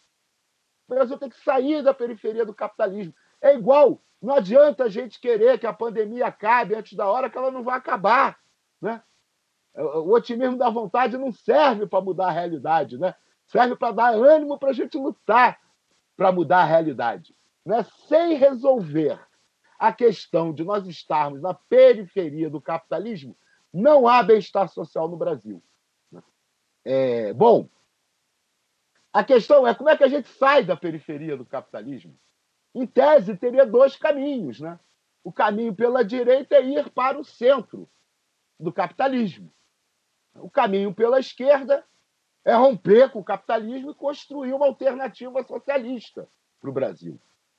O 0.87 0.95
Brasil 0.95 1.17
tem 1.17 1.29
que 1.29 1.43
sair 1.43 1.83
da 1.83 1.93
periferia 1.93 2.45
do 2.45 2.53
capitalismo. 2.53 3.13
É 3.41 3.53
igual, 3.53 4.01
não 4.21 4.35
adianta 4.35 4.85
a 4.85 4.89
gente 4.89 5.19
querer 5.19 5.59
que 5.59 5.67
a 5.67 5.73
pandemia 5.73 6.27
acabe 6.27 6.75
antes 6.75 6.93
da 6.93 7.05
hora 7.09 7.29
que 7.29 7.37
ela 7.37 7.51
não 7.51 7.63
vai 7.63 7.77
acabar. 7.77 8.39
Né? 8.81 9.03
O 9.75 10.13
otimismo 10.13 10.57
da 10.57 10.69
vontade 10.69 11.17
não 11.17 11.31
serve 11.31 11.85
para 11.85 12.01
mudar 12.01 12.27
a 12.27 12.31
realidade, 12.31 12.97
né? 12.97 13.15
Serve 13.47 13.75
para 13.75 13.91
dar 13.91 14.13
ânimo 14.13 14.57
para 14.57 14.69
a 14.69 14.73
gente 14.73 14.97
lutar 14.97 15.59
para 16.15 16.31
mudar 16.31 16.61
a 16.61 16.65
realidade 16.65 17.35
né, 17.65 17.83
sem 18.07 18.35
resolver 18.35 19.19
a 19.79 19.91
questão 19.91 20.53
de 20.53 20.63
nós 20.63 20.85
estarmos 20.87 21.41
na 21.41 21.53
periferia 21.53 22.49
do 22.49 22.61
capitalismo, 22.61 23.35
não 23.73 24.07
há 24.07 24.21
bem-estar 24.21 24.69
social 24.69 25.07
no 25.07 25.17
Brasil. 25.17 25.61
É, 26.85 27.33
bom, 27.33 27.67
a 29.11 29.23
questão 29.23 29.65
é 29.67 29.73
como 29.73 29.89
é 29.89 29.97
que 29.97 30.03
a 30.03 30.07
gente 30.07 30.27
sai 30.27 30.63
da 30.63 30.75
periferia 30.75 31.37
do 31.37 31.45
capitalismo? 31.45 32.17
Em 32.75 32.85
tese, 32.85 33.37
teria 33.37 33.65
dois 33.65 33.95
caminhos. 33.95 34.59
Né? 34.59 34.79
O 35.23 35.31
caminho 35.31 35.73
pela 35.73 36.03
direita 36.03 36.55
é 36.55 36.65
ir 36.65 36.89
para 36.89 37.19
o 37.19 37.23
centro 37.23 37.89
do 38.59 38.71
capitalismo. 38.71 39.51
O 40.35 40.49
caminho 40.49 40.93
pela 40.93 41.19
esquerda 41.19 41.85
é 42.45 42.53
romper 42.53 43.09
com 43.09 43.19
o 43.19 43.23
capitalismo 43.23 43.91
e 43.91 43.95
construir 43.95 44.53
uma 44.53 44.65
alternativa 44.65 45.43
socialista 45.43 46.27
para 46.59 46.69
o 46.69 46.73
Brasil. 46.73 47.15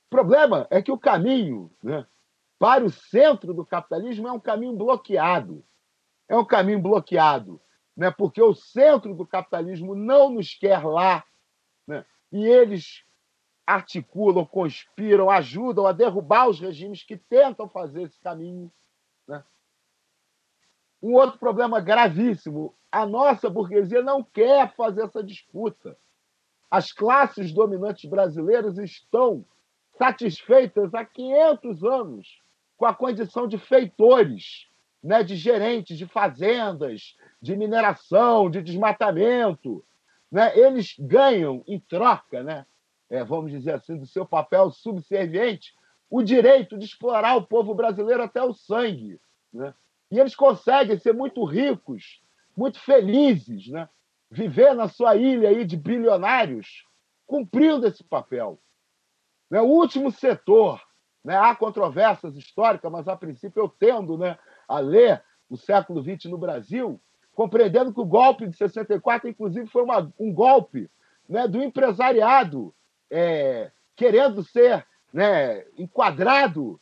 O 0.06 0.10
problema 0.10 0.66
é 0.70 0.82
que 0.82 0.92
o 0.92 0.98
caminho 0.98 1.70
né, 1.82 2.06
para 2.58 2.84
o 2.84 2.90
centro 2.90 3.54
do 3.54 3.64
capitalismo 3.64 4.28
é 4.28 4.32
um 4.32 4.40
caminho 4.40 4.76
bloqueado. 4.76 5.64
É 6.28 6.36
um 6.36 6.44
caminho 6.44 6.80
bloqueado, 6.80 7.60
né, 7.96 8.10
porque 8.10 8.42
o 8.42 8.54
centro 8.54 9.14
do 9.14 9.26
capitalismo 9.26 9.94
não 9.94 10.30
nos 10.30 10.54
quer 10.54 10.84
lá. 10.84 11.24
Né, 11.86 12.04
e 12.32 12.44
eles 12.44 13.04
articulam, 13.66 14.44
conspiram, 14.44 15.30
ajudam 15.30 15.86
a 15.86 15.92
derrubar 15.92 16.48
os 16.48 16.60
regimes 16.60 17.02
que 17.02 17.16
tentam 17.16 17.68
fazer 17.68 18.02
esse 18.02 18.20
caminho. 18.20 18.70
Né? 19.26 19.42
Um 21.04 21.12
outro 21.16 21.38
problema 21.38 21.82
gravíssimo: 21.82 22.74
a 22.90 23.04
nossa 23.04 23.50
burguesia 23.50 24.02
não 24.02 24.24
quer 24.24 24.74
fazer 24.74 25.02
essa 25.02 25.22
disputa. 25.22 25.98
As 26.70 26.92
classes 26.92 27.52
dominantes 27.52 28.08
brasileiras 28.08 28.78
estão 28.78 29.44
satisfeitas 29.98 30.94
há 30.94 31.04
500 31.04 31.84
anos 31.84 32.42
com 32.78 32.86
a 32.86 32.94
condição 32.94 33.46
de 33.46 33.58
feitores, 33.58 34.66
né, 35.02 35.22
de 35.22 35.36
gerentes 35.36 35.98
de 35.98 36.06
fazendas, 36.06 37.14
de 37.38 37.54
mineração, 37.54 38.48
de 38.48 38.62
desmatamento. 38.62 39.84
Né? 40.32 40.58
Eles 40.58 40.96
ganham 40.98 41.62
em 41.68 41.78
troca, 41.78 42.42
né, 42.42 42.64
é, 43.10 43.22
vamos 43.22 43.50
dizer 43.50 43.74
assim, 43.74 43.98
do 43.98 44.06
seu 44.06 44.24
papel 44.24 44.70
subserviente, 44.70 45.74
o 46.08 46.22
direito 46.22 46.78
de 46.78 46.86
explorar 46.86 47.36
o 47.36 47.46
povo 47.46 47.74
brasileiro 47.74 48.22
até 48.22 48.42
o 48.42 48.54
sangue. 48.54 49.20
Né? 49.52 49.74
E 50.14 50.20
eles 50.20 50.36
conseguem 50.36 50.96
ser 50.96 51.12
muito 51.12 51.44
ricos, 51.44 52.22
muito 52.56 52.78
felizes, 52.78 53.66
né? 53.66 53.88
viver 54.30 54.72
na 54.72 54.86
sua 54.86 55.16
ilha 55.16 55.48
aí 55.48 55.64
de 55.64 55.76
bilionários, 55.76 56.86
cumprindo 57.26 57.84
esse 57.84 58.04
papel. 58.04 58.60
Né? 59.50 59.60
O 59.60 59.64
último 59.64 60.12
setor, 60.12 60.80
né? 61.24 61.36
há 61.36 61.52
controvérsias 61.56 62.36
históricas, 62.36 62.92
mas 62.92 63.08
a 63.08 63.16
princípio 63.16 63.60
eu 63.60 63.68
tendo 63.68 64.16
né, 64.16 64.38
a 64.68 64.78
ler 64.78 65.20
o 65.50 65.56
século 65.56 66.00
XX 66.00 66.26
no 66.26 66.38
Brasil, 66.38 67.00
compreendendo 67.34 67.92
que 67.92 68.00
o 68.00 68.06
golpe 68.06 68.46
de 68.46 68.56
64, 68.56 69.28
inclusive, 69.28 69.66
foi 69.66 69.82
uma, 69.82 70.12
um 70.16 70.32
golpe 70.32 70.88
né, 71.28 71.48
do 71.48 71.60
empresariado 71.60 72.72
é, 73.10 73.72
querendo 73.96 74.44
ser 74.44 74.86
né, 75.12 75.64
enquadrado 75.76 76.80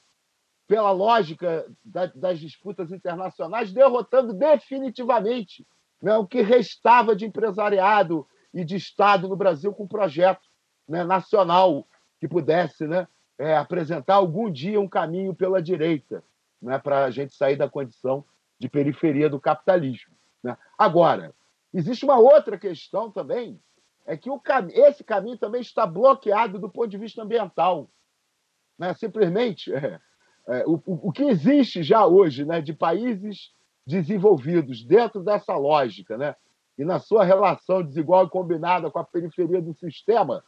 pela 0.72 0.90
lógica 0.90 1.70
da, 1.84 2.06
das 2.06 2.38
disputas 2.38 2.90
internacionais, 2.90 3.74
derrotando 3.74 4.32
definitivamente 4.32 5.66
né, 6.00 6.16
o 6.16 6.26
que 6.26 6.40
restava 6.40 7.14
de 7.14 7.26
empresariado 7.26 8.26
e 8.54 8.64
de 8.64 8.76
Estado 8.76 9.28
no 9.28 9.36
Brasil 9.36 9.74
com 9.74 9.84
um 9.84 9.86
projeto 9.86 10.40
né, 10.88 11.04
nacional 11.04 11.86
que 12.18 12.26
pudesse 12.26 12.86
né, 12.86 13.06
é, 13.38 13.54
apresentar 13.54 14.14
algum 14.14 14.50
dia 14.50 14.80
um 14.80 14.88
caminho 14.88 15.34
pela 15.34 15.60
direita 15.60 16.24
né, 16.62 16.78
para 16.78 17.04
a 17.04 17.10
gente 17.10 17.34
sair 17.34 17.56
da 17.56 17.68
condição 17.68 18.24
de 18.58 18.66
periferia 18.66 19.28
do 19.28 19.38
capitalismo. 19.38 20.14
Né? 20.42 20.56
Agora, 20.78 21.34
existe 21.74 22.02
uma 22.02 22.18
outra 22.18 22.56
questão 22.56 23.10
também, 23.10 23.60
é 24.06 24.16
que 24.16 24.30
cam 24.42 24.68
esse 24.70 25.04
caminho 25.04 25.36
também 25.36 25.60
está 25.60 25.86
bloqueado 25.86 26.58
do 26.58 26.70
ponto 26.70 26.88
de 26.88 26.96
vista 26.96 27.22
ambiental. 27.22 27.90
Né? 28.78 28.94
Simplesmente, 28.94 29.70
é, 29.70 30.00
é, 30.48 30.64
o, 30.66 30.80
o 30.86 31.12
que 31.12 31.24
existe 31.24 31.82
já 31.82 32.06
hoje 32.06 32.44
né, 32.44 32.60
de 32.60 32.72
países 32.72 33.52
desenvolvidos 33.86 34.84
dentro 34.84 35.22
dessa 35.22 35.56
lógica, 35.56 36.16
né, 36.16 36.34
e 36.76 36.84
na 36.84 36.98
sua 36.98 37.24
relação 37.24 37.82
desigual 37.82 38.26
e 38.26 38.30
combinada 38.30 38.90
com 38.90 38.98
a 38.98 39.04
periferia 39.04 39.60
do 39.60 39.74
sistema, 39.74 40.42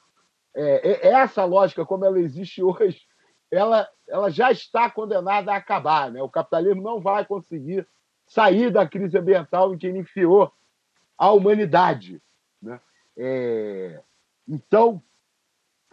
é, 0.54 1.08
é, 1.08 1.08
essa 1.08 1.44
lógica, 1.44 1.84
como 1.84 2.04
ela 2.04 2.18
existe 2.18 2.62
hoje, 2.62 3.02
ela, 3.50 3.88
ela 4.08 4.30
já 4.30 4.50
está 4.50 4.90
condenada 4.90 5.52
a 5.52 5.56
acabar. 5.56 6.10
Né? 6.10 6.22
O 6.22 6.28
capitalismo 6.28 6.82
não 6.82 7.00
vai 7.00 7.24
conseguir 7.24 7.86
sair 8.26 8.70
da 8.70 8.86
crise 8.86 9.18
ambiental 9.18 9.74
em 9.74 9.78
que 9.78 9.86
ele 9.86 9.98
enfiou 9.98 10.52
a 11.18 11.30
humanidade. 11.30 12.20
Né? 12.62 12.80
É... 13.16 14.00
Então, 14.48 15.02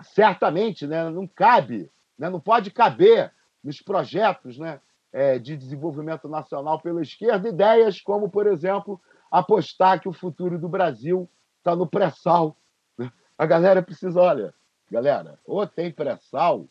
certamente, 0.02 0.88
né, 0.88 1.10
não 1.10 1.28
cabe, 1.28 1.90
né, 2.18 2.30
não 2.30 2.40
pode 2.40 2.72
caber 2.72 3.32
nos 3.64 3.82
projetos 3.82 4.58
né, 4.58 4.80
é, 5.12 5.38
de 5.38 5.58
desenvolvimento 5.58 6.28
nacional 6.28 6.80
pela 6.80 7.02
esquerda 7.02 7.50
ideias 7.50 8.02
como, 8.02 8.30
por 8.30 8.48
exemplo, 8.48 9.00
apostar 9.30 10.00
que 10.00 10.10
o 10.10 10.14
futuro 10.14 10.58
do 10.58 10.70
Brasil 10.70 11.30
está 11.58 11.76
no 11.76 11.88
pré-sal. 11.88 12.56
Né? 12.98 13.12
A 13.38 13.46
galera 13.46 13.82
precisa, 13.82 14.20
olha, 14.20 14.54
galera, 14.90 15.40
ou 15.46 15.66
tem 15.68 15.92
pré-sal, 15.92 16.68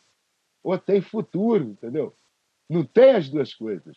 ou 0.62 0.78
tem 0.78 1.00
futuro, 1.00 1.64
entendeu? 1.64 2.14
Não 2.68 2.84
tem 2.84 3.14
as 3.14 3.28
duas 3.28 3.54
coisas. 3.54 3.96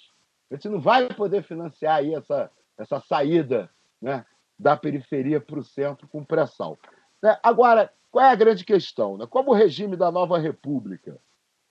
A 0.50 0.56
gente 0.56 0.70
não 0.70 0.80
vai 0.80 1.08
poder 1.14 1.44
financiar 1.44 1.98
aí 1.98 2.14
essa, 2.14 2.50
essa 2.78 3.00
saída 3.00 3.70
né, 4.02 4.26
da 4.58 4.78
periferia 4.78 5.42
para 5.42 5.60
o 5.60 5.64
centro 5.64 6.08
com 6.08 6.24
pré-sal. 6.24 6.78
Né? 7.22 7.38
Agora, 7.44 7.92
qual 8.12 8.26
é 8.26 8.30
a 8.30 8.36
grande 8.36 8.64
questão? 8.64 9.18
Né? 9.18 9.26
Como 9.28 9.52
o 9.52 9.56
regime 9.56 9.96
da 9.96 10.12
nova 10.12 10.38
república 10.38 11.20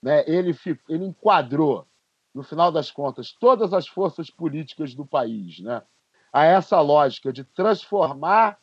né, 0.03 0.25
ele, 0.27 0.55
ele 0.89 1.05
enquadrou, 1.05 1.87
no 2.35 2.43
final 2.43 2.73
das 2.73 2.91
contas, 2.91 3.33
todas 3.33 3.73
as 3.73 3.87
forças 3.87 4.31
políticas 4.31 4.95
do 4.95 5.07
país 5.07 5.61
né, 5.61 5.83
a 6.33 6.45
essa 6.45 6.81
lógica 6.81 7.33
de 7.33 7.45
transformar 7.45 8.59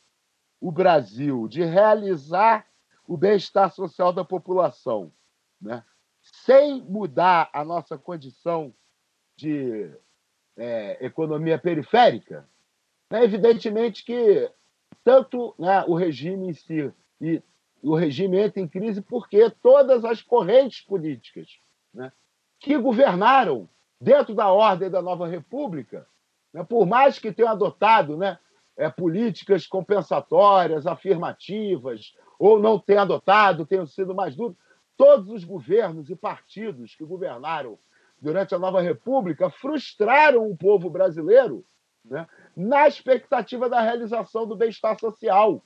o 0.60 0.72
Brasil, 0.72 1.48
de 1.48 1.64
realizar 1.64 2.68
o 3.08 3.16
bem-estar 3.16 3.72
social 3.72 4.12
da 4.12 4.26
população, 4.26 5.12
né, 5.62 5.84
sem 6.22 6.82
mudar 6.82 7.50
a 7.54 7.64
nossa 7.64 7.98
condição 7.98 8.74
de 9.38 9.90
é, 10.58 11.06
economia 11.06 11.58
periférica, 11.58 12.48
né, 13.10 13.24
evidentemente 13.24 14.04
que 14.04 14.52
tanto 15.04 15.56
né, 15.58 15.86
o 15.88 15.96
regime 15.96 16.50
em 16.50 16.54
si 16.54 16.94
e 17.22 17.42
o 17.82 17.96
regime 17.96 18.38
entra 18.38 18.60
em 18.60 18.68
crise 18.68 19.02
porque 19.02 19.50
todas 19.50 20.04
as 20.04 20.22
correntes 20.22 20.82
políticas 20.82 21.48
né, 21.94 22.12
que 22.60 22.78
governaram 22.78 23.70
dentro 24.00 24.34
da 24.34 24.50
ordem 24.50 24.90
da 24.90 25.02
nova 25.02 25.28
república, 25.28 26.08
né, 26.54 26.64
por 26.64 26.86
mais 26.86 27.20
que 27.20 27.32
tenham 27.32 27.52
adotado 27.52 28.18
né, 28.18 28.38
é, 28.78 28.90
políticas 28.90 29.68
compensatórias, 29.68 30.88
afirmativas, 30.88 32.14
ou 32.38 32.60
não 32.60 32.80
tenham 32.80 33.02
adotado, 33.04 33.66
tenham 33.66 33.86
sido 33.86 34.16
mais 34.16 34.36
duros, 34.36 34.58
todos 34.96 35.30
os 35.30 35.44
governos 35.44 36.10
e 36.10 36.16
partidos 36.16 36.96
que 36.96 37.06
governaram 37.06 37.78
durante 38.22 38.54
a 38.54 38.60
nova 38.60 38.82
república 38.82 39.50
frustraram 39.50 40.50
o 40.50 40.58
povo 40.58 40.90
brasileiro 40.90 41.66
né, 42.04 42.28
na 42.56 42.88
expectativa 42.88 43.70
da 43.70 43.82
realização 43.82 44.46
do 44.46 44.56
bem-estar 44.56 45.00
social 45.00 45.64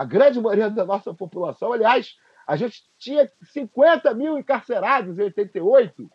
a 0.00 0.04
grande 0.04 0.40
maioria 0.40 0.70
da 0.70 0.82
nossa 0.82 1.12
população. 1.12 1.74
Aliás, 1.74 2.16
a 2.46 2.56
gente 2.56 2.82
tinha 2.96 3.30
50 3.52 4.14
mil 4.14 4.38
encarcerados 4.38 5.18
em 5.18 5.22
88. 5.24 6.10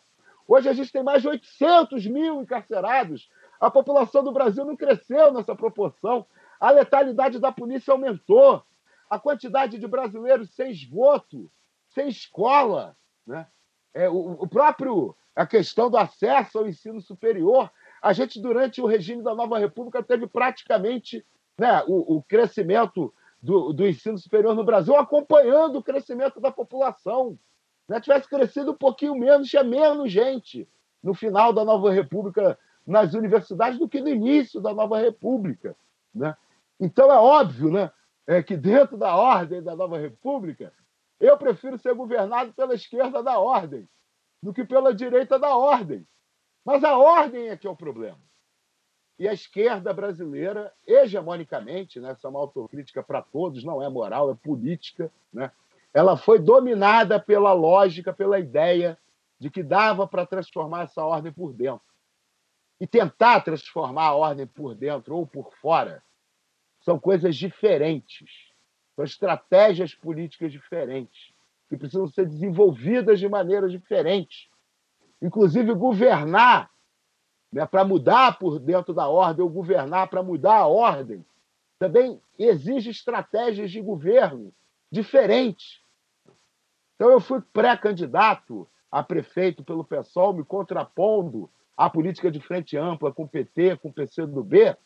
Hoje 0.48 0.68
a 0.68 0.72
gente 0.72 0.90
tem 0.90 1.04
mais 1.04 1.22
de 1.22 1.28
800 1.28 2.04
mil 2.08 2.42
encarcerados. 2.42 3.30
A 3.60 3.70
população 3.70 4.24
do 4.24 4.32
Brasil 4.32 4.64
não 4.64 4.76
cresceu 4.76 5.32
nessa 5.32 5.54
proporção. 5.54 6.26
A 6.58 6.72
letalidade 6.72 7.38
da 7.38 7.52
polícia 7.52 7.92
aumentou. 7.92 8.60
A 9.08 9.20
quantidade 9.20 9.78
de 9.78 9.86
brasileiros 9.86 10.50
sem 10.50 10.72
esgoto, 10.72 11.48
sem 11.94 12.08
escola. 12.08 12.96
Né? 13.24 13.46
É, 13.94 14.08
o, 14.08 14.32
o 14.32 14.48
próprio 14.48 15.14
a 15.36 15.46
questão 15.46 15.88
do 15.88 15.96
acesso 15.96 16.58
ao 16.58 16.66
ensino 16.66 17.00
superior. 17.00 17.70
A 18.02 18.12
gente, 18.12 18.40
durante 18.40 18.82
o 18.82 18.86
regime 18.86 19.22
da 19.22 19.32
Nova 19.32 19.60
República, 19.60 20.02
teve 20.02 20.26
praticamente 20.26 21.24
né, 21.56 21.84
o, 21.86 22.16
o 22.16 22.22
crescimento 22.24 23.14
do, 23.42 23.72
do 23.72 23.86
ensino 23.86 24.18
superior 24.18 24.54
no 24.54 24.64
Brasil 24.64 24.96
acompanhando 24.96 25.78
o 25.78 25.82
crescimento 25.82 26.40
da 26.40 26.50
população. 26.50 27.38
Né? 27.88 28.00
Tivesse 28.00 28.28
crescido 28.28 28.72
um 28.72 28.76
pouquinho 28.76 29.14
menos, 29.14 29.48
tinha 29.48 29.62
menos 29.62 30.10
gente 30.10 30.68
no 31.02 31.14
final 31.14 31.52
da 31.52 31.64
Nova 31.64 31.92
República 31.92 32.58
nas 32.86 33.14
universidades 33.14 33.78
do 33.78 33.88
que 33.88 34.00
no 34.00 34.08
início 34.08 34.60
da 34.60 34.72
Nova 34.72 34.98
República. 34.98 35.76
Né? 36.14 36.36
Então 36.80 37.10
é 37.10 37.18
óbvio 37.18 37.70
né, 37.70 37.90
é 38.26 38.42
que 38.42 38.56
dentro 38.56 38.96
da 38.96 39.14
ordem 39.14 39.62
da 39.62 39.76
Nova 39.76 39.98
República, 39.98 40.72
eu 41.20 41.36
prefiro 41.38 41.78
ser 41.78 41.94
governado 41.94 42.52
pela 42.52 42.74
esquerda 42.74 43.22
da 43.22 43.38
ordem 43.38 43.88
do 44.42 44.52
que 44.52 44.64
pela 44.64 44.94
direita 44.94 45.38
da 45.38 45.56
ordem. 45.56 46.06
Mas 46.64 46.84
a 46.84 46.96
ordem 46.96 47.48
é 47.48 47.56
que 47.56 47.66
é 47.66 47.70
o 47.70 47.76
problema. 47.76 48.20
E 49.18 49.26
a 49.26 49.32
esquerda 49.32 49.92
brasileira, 49.94 50.72
hegemonicamente, 50.86 51.98
né, 51.98 52.10
essa 52.10 52.28
é 52.28 52.30
uma 52.30 52.40
autocrítica 52.40 53.02
para 53.02 53.22
todos, 53.22 53.64
não 53.64 53.82
é 53.82 53.88
moral, 53.88 54.30
é 54.30 54.34
política, 54.34 55.10
né, 55.32 55.50
ela 55.92 56.16
foi 56.16 56.38
dominada 56.38 57.18
pela 57.18 57.54
lógica, 57.54 58.12
pela 58.12 58.38
ideia 58.38 58.98
de 59.38 59.50
que 59.50 59.62
dava 59.62 60.06
para 60.06 60.26
transformar 60.26 60.84
essa 60.84 61.02
ordem 61.02 61.32
por 61.32 61.54
dentro. 61.54 61.80
E 62.78 62.86
tentar 62.86 63.40
transformar 63.40 64.08
a 64.08 64.14
ordem 64.14 64.46
por 64.46 64.74
dentro 64.74 65.16
ou 65.16 65.26
por 65.26 65.54
fora 65.54 66.02
são 66.82 66.98
coisas 66.98 67.34
diferentes, 67.34 68.52
são 68.94 69.04
estratégias 69.04 69.94
políticas 69.94 70.52
diferentes, 70.52 71.32
que 71.68 71.76
precisam 71.76 72.06
ser 72.06 72.26
desenvolvidas 72.26 73.18
de 73.18 73.28
maneira 73.28 73.68
diferente. 73.68 74.50
Inclusive, 75.20 75.72
governar 75.72 76.70
né, 77.56 77.64
para 77.64 77.86
mudar 77.86 78.38
por 78.38 78.58
dentro 78.58 78.92
da 78.92 79.08
ordem 79.08 79.42
ou 79.42 79.48
governar 79.48 80.08
para 80.08 80.22
mudar 80.22 80.56
a 80.56 80.66
ordem, 80.66 81.24
também 81.78 82.20
exige 82.38 82.90
estratégias 82.90 83.70
de 83.70 83.80
governo 83.80 84.52
diferentes. 84.92 85.80
Então, 86.94 87.10
eu 87.10 87.18
fui 87.18 87.40
pré-candidato 87.54 88.68
a 88.92 89.02
prefeito 89.02 89.64
pelo 89.64 89.84
PSOL, 89.84 90.34
me 90.34 90.44
contrapondo 90.44 91.48
à 91.74 91.88
política 91.88 92.30
de 92.30 92.40
frente 92.40 92.76
ampla 92.76 93.10
com 93.10 93.22
o 93.22 93.28
PT, 93.28 93.78
com 93.78 93.88
o 93.88 93.92
PCdoB, 93.92 94.76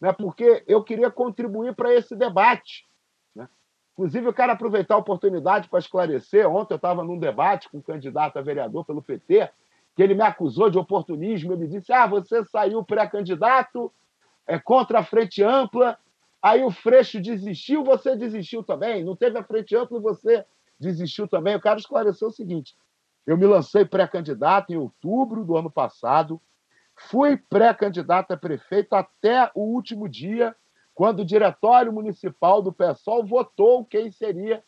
né, 0.00 0.12
porque 0.12 0.62
eu 0.68 0.84
queria 0.84 1.10
contribuir 1.10 1.74
para 1.74 1.92
esse 1.92 2.14
debate. 2.14 2.86
Né? 3.34 3.48
Inclusive, 3.94 4.28
eu 4.28 4.32
quero 4.32 4.52
aproveitar 4.52 4.94
a 4.94 4.98
oportunidade 4.98 5.68
para 5.68 5.80
esclarecer. 5.80 6.48
Ontem 6.48 6.74
eu 6.74 6.76
estava 6.76 7.02
num 7.02 7.18
debate 7.18 7.68
com 7.68 7.78
um 7.78 7.82
candidato 7.82 8.38
a 8.38 8.40
vereador 8.40 8.84
pelo 8.84 9.02
PT, 9.02 9.50
que 10.00 10.04
ele 10.04 10.14
me 10.14 10.22
acusou 10.22 10.70
de 10.70 10.78
oportunismo. 10.78 11.52
Ele 11.52 11.66
disse: 11.66 11.92
Ah, 11.92 12.06
você 12.06 12.42
saiu 12.46 12.82
pré-candidato 12.82 13.92
é, 14.46 14.58
contra 14.58 15.00
a 15.00 15.04
Frente 15.04 15.42
Ampla, 15.42 15.98
aí 16.40 16.64
o 16.64 16.70
Freixo 16.70 17.20
desistiu, 17.20 17.84
você 17.84 18.16
desistiu 18.16 18.62
também. 18.62 19.04
Não 19.04 19.14
teve 19.14 19.38
a 19.38 19.44
Frente 19.44 19.76
Ampla 19.76 19.98
e 19.98 20.00
você 20.00 20.46
desistiu 20.78 21.28
também. 21.28 21.52
Eu 21.52 21.60
quero 21.60 21.78
esclarecer 21.78 22.26
o 22.26 22.30
seguinte: 22.30 22.74
eu 23.26 23.36
me 23.36 23.44
lancei 23.44 23.84
pré-candidato 23.84 24.72
em 24.72 24.76
outubro 24.76 25.44
do 25.44 25.54
ano 25.54 25.70
passado, 25.70 26.40
fui 26.96 27.36
pré-candidato 27.36 28.32
a 28.32 28.38
prefeito 28.38 28.94
até 28.94 29.50
o 29.54 29.60
último 29.60 30.08
dia 30.08 30.56
quando 30.94 31.20
o 31.20 31.26
diretório 31.26 31.92
municipal 31.92 32.62
do 32.62 32.72
PSOL 32.72 33.22
votou 33.22 33.84
quem 33.84 34.10
seria 34.10 34.64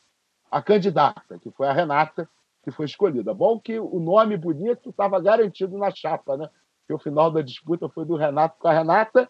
a 0.50 0.60
candidata, 0.60 1.38
que 1.38 1.50
foi 1.50 1.68
a 1.68 1.72
Renata, 1.72 2.28
que 2.62 2.70
foi 2.70 2.86
escolhida. 2.86 3.34
Bom 3.34 3.58
que 3.58 3.78
o 3.78 3.98
nome 3.98 4.36
bonito 4.36 4.90
estava 4.90 5.20
garantido 5.20 5.76
na 5.76 5.90
chapa, 5.90 6.36
né? 6.36 6.48
Porque 6.80 6.94
o 6.94 6.98
final 6.98 7.30
da 7.30 7.42
disputa 7.42 7.88
foi 7.88 8.04
do 8.04 8.16
Renato 8.16 8.58
com 8.58 8.68
a 8.68 8.72
Renata, 8.72 9.28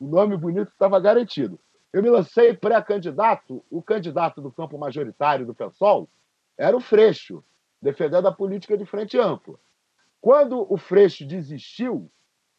o 0.00 0.06
nome 0.06 0.36
bonito 0.36 0.68
estava 0.68 0.98
garantido. 0.98 1.58
Eu 1.92 2.02
me 2.02 2.10
lancei 2.10 2.54
pré-candidato, 2.54 3.62
o 3.70 3.82
candidato 3.82 4.40
do 4.40 4.50
campo 4.50 4.78
majoritário 4.78 5.46
do 5.46 5.54
PSOL 5.54 6.08
era 6.56 6.76
o 6.76 6.80
Freixo, 6.80 7.44
defendendo 7.80 8.26
a 8.26 8.32
política 8.32 8.76
de 8.76 8.84
frente 8.84 9.18
ampla. 9.18 9.58
Quando 10.20 10.66
o 10.72 10.76
Freixo 10.76 11.26
desistiu, 11.26 12.10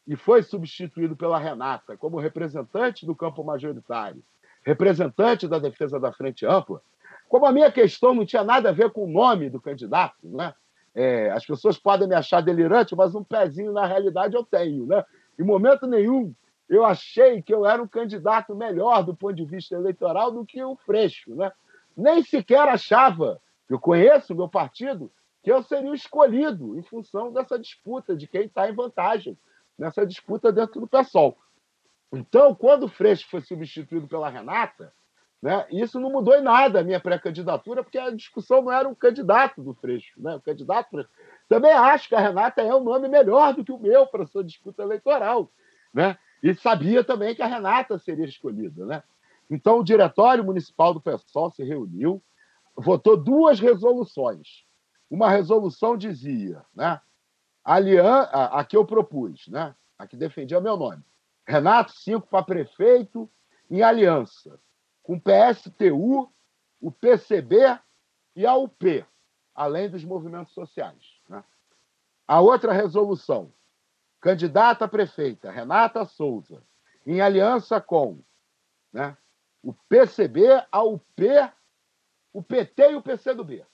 e 0.05 0.15
foi 0.15 0.43
substituído 0.43 1.15
pela 1.15 1.39
Renata 1.39 1.97
como 1.97 2.19
representante 2.19 3.05
do 3.05 3.15
campo 3.15 3.43
majoritário, 3.43 4.21
representante 4.63 5.47
da 5.47 5.59
defesa 5.59 5.99
da 5.99 6.11
frente 6.11 6.45
ampla, 6.45 6.81
como 7.33 7.47
a 7.47 7.51
minha 7.51 7.71
questão 7.71 8.13
não 8.13 8.27
tinha 8.27 8.43
nada 8.43 8.69
a 8.69 8.71
ver 8.71 8.91
com 8.91 9.05
o 9.05 9.11
nome 9.11 9.49
do 9.49 9.59
candidato, 9.59 10.15
né? 10.21 10.53
É, 10.93 11.31
as 11.31 11.43
pessoas 11.43 11.79
podem 11.79 12.07
me 12.07 12.13
achar 12.13 12.41
delirante, 12.41 12.95
mas 12.95 13.15
um 13.15 13.23
pezinho 13.23 13.71
na 13.71 13.87
realidade 13.87 14.35
eu 14.35 14.43
tenho. 14.43 14.85
Né? 14.85 15.03
Em 15.39 15.43
momento 15.43 15.87
nenhum 15.87 16.31
eu 16.69 16.85
achei 16.85 17.41
que 17.41 17.51
eu 17.51 17.65
era 17.65 17.81
um 17.81 17.87
candidato 17.87 18.53
melhor 18.53 19.03
do 19.03 19.15
ponto 19.15 19.33
de 19.33 19.45
vista 19.45 19.73
eleitoral 19.73 20.31
do 20.31 20.45
que 20.45 20.63
o 20.63 20.75
Freixo. 20.75 21.33
Né? 21.33 21.51
Nem 21.97 22.21
sequer 22.21 22.69
achava, 22.69 23.41
eu 23.67 23.79
conheço 23.79 24.31
o 24.31 24.37
meu 24.37 24.47
partido, 24.47 25.11
que 25.41 25.51
eu 25.51 25.63
seria 25.63 25.95
escolhido 25.95 26.77
em 26.77 26.83
função 26.83 27.33
dessa 27.33 27.57
disputa 27.57 28.15
de 28.15 28.27
quem 28.27 28.43
está 28.43 28.69
em 28.69 28.75
vantagem 28.75 29.35
nessa 29.75 30.05
disputa 30.05 30.51
dentro 30.51 30.79
do 30.79 30.87
PSOL. 30.87 31.35
Então, 32.11 32.53
quando 32.53 32.83
o 32.83 32.89
Freixo 32.89 33.27
foi 33.27 33.41
substituído 33.41 34.07
pela 34.07 34.29
Renata, 34.29 34.93
né, 35.43 35.67
isso 35.69 35.99
não 35.99 36.09
mudou 36.09 36.33
em 36.35 36.41
nada 36.41 36.79
a 36.79 36.83
minha 36.85 37.01
pré-candidatura, 37.01 37.83
porque 37.83 37.97
a 37.97 38.09
discussão 38.09 38.61
não 38.61 38.71
era 38.71 38.87
o 38.87 38.95
candidato 38.95 39.61
do 39.61 39.73
Freixo. 39.73 40.13
Né? 40.15 40.33
O 40.35 40.39
candidato 40.39 41.05
Também 41.49 41.73
acho 41.73 42.07
que 42.07 42.15
a 42.15 42.19
Renata 42.21 42.61
é 42.61 42.73
um 42.73 42.81
nome 42.81 43.09
melhor 43.09 43.53
do 43.53 43.61
que 43.61 43.71
o 43.73 43.77
meu 43.77 44.07
para 44.07 44.25
sua 44.25 44.41
disputa 44.41 44.83
eleitoral. 44.83 45.51
Né? 45.93 46.17
E 46.41 46.53
sabia 46.53 47.03
também 47.03 47.35
que 47.35 47.41
a 47.41 47.45
Renata 47.45 47.99
seria 47.99 48.23
escolhida. 48.23 48.85
Né? 48.85 49.03
Então, 49.49 49.79
o 49.79 49.83
Diretório 49.83 50.45
Municipal 50.45 50.93
do 50.93 51.01
PSOL 51.01 51.51
se 51.51 51.61
reuniu, 51.61 52.23
votou 52.73 53.17
duas 53.17 53.59
resoluções. 53.59 54.63
Uma 55.11 55.29
resolução 55.29 55.97
dizia, 55.97 56.63
né, 56.73 57.01
Alian... 57.65 58.29
a 58.31 58.63
que 58.63 58.77
eu 58.77 58.85
propus, 58.85 59.45
né? 59.49 59.75
a 59.99 60.07
que 60.07 60.15
defendia 60.15 60.61
meu 60.61 60.77
nome. 60.77 61.03
Renato 61.45 61.91
Cinco 61.91 62.27
para 62.27 62.45
prefeito 62.45 63.29
em 63.69 63.81
aliança 63.81 64.57
com 65.03 65.15
o 65.15 65.21
PSTU, 65.21 66.31
o 66.81 66.91
PCB 66.91 67.79
e 68.35 68.45
a 68.45 68.55
UP, 68.55 69.05
além 69.53 69.89
dos 69.89 70.03
movimentos 70.03 70.53
sociais. 70.53 71.21
Né? 71.29 71.43
A 72.27 72.39
outra 72.39 72.71
resolução, 72.71 73.53
candidata 74.19 74.85
a 74.85 74.87
prefeita 74.87 75.51
Renata 75.51 76.05
Souza, 76.05 76.63
em 77.05 77.19
aliança 77.19 77.81
com 77.81 78.19
né, 78.91 79.15
o 79.61 79.73
PCB, 79.73 80.65
a 80.71 80.81
UP, 80.81 81.03
o 82.31 82.41
PT 82.41 82.91
e 82.91 82.95
o 82.95 83.01
PCdoB. 83.01 83.65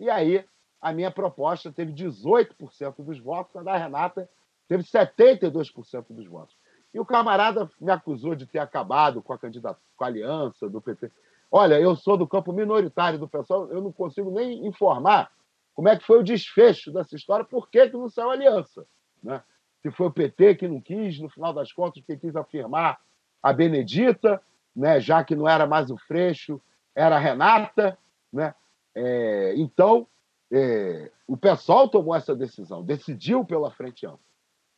E 0.00 0.10
aí 0.10 0.44
a 0.80 0.92
minha 0.92 1.10
proposta 1.10 1.72
teve 1.72 1.92
18% 1.92 3.04
dos 3.04 3.18
votos, 3.18 3.56
a 3.56 3.62
da 3.62 3.76
Renata 3.76 4.28
teve 4.66 4.82
72% 4.82 6.06
dos 6.10 6.26
votos. 6.26 6.56
E 6.92 6.98
o 6.98 7.04
camarada 7.04 7.70
me 7.80 7.90
acusou 7.90 8.34
de 8.34 8.46
ter 8.46 8.58
acabado 8.58 9.22
com 9.22 9.32
a 9.32 9.38
candidatura, 9.38 9.82
com 9.96 10.04
a 10.04 10.06
aliança 10.06 10.68
do 10.68 10.80
PT. 10.80 11.10
Olha, 11.50 11.80
eu 11.80 11.96
sou 11.96 12.16
do 12.16 12.26
campo 12.26 12.52
minoritário 12.52 13.18
do 13.18 13.28
pessoal, 13.28 13.70
eu 13.70 13.80
não 13.80 13.92
consigo 13.92 14.30
nem 14.30 14.66
informar 14.66 15.30
como 15.74 15.88
é 15.88 15.96
que 15.96 16.04
foi 16.04 16.18
o 16.18 16.24
desfecho 16.24 16.92
dessa 16.92 17.14
história, 17.14 17.44
por 17.44 17.70
que, 17.70 17.88
que 17.88 17.96
não 17.96 18.08
saiu 18.08 18.30
aliança. 18.30 18.84
Né? 19.22 19.40
Se 19.80 19.90
foi 19.90 20.08
o 20.08 20.12
PT 20.12 20.56
que 20.56 20.66
não 20.66 20.80
quis, 20.80 21.20
no 21.20 21.28
final 21.28 21.52
das 21.52 21.72
contas, 21.72 22.02
quem 22.04 22.18
quis 22.18 22.34
afirmar 22.34 22.98
a 23.40 23.52
Benedita, 23.52 24.42
né? 24.74 25.00
já 25.00 25.22
que 25.22 25.36
não 25.36 25.48
era 25.48 25.66
mais 25.66 25.90
o 25.90 25.96
Freixo, 25.96 26.60
era 26.94 27.14
a 27.14 27.18
Renata. 27.20 27.96
Né? 28.32 28.52
É, 28.94 29.54
então, 29.56 30.06
é, 30.50 31.12
o 31.26 31.36
pessoal 31.36 31.88
tomou 31.88 32.14
essa 32.14 32.34
decisão, 32.34 32.82
decidiu 32.82 33.44
pela 33.44 33.70
frente 33.70 34.04
ampla. 34.04 34.18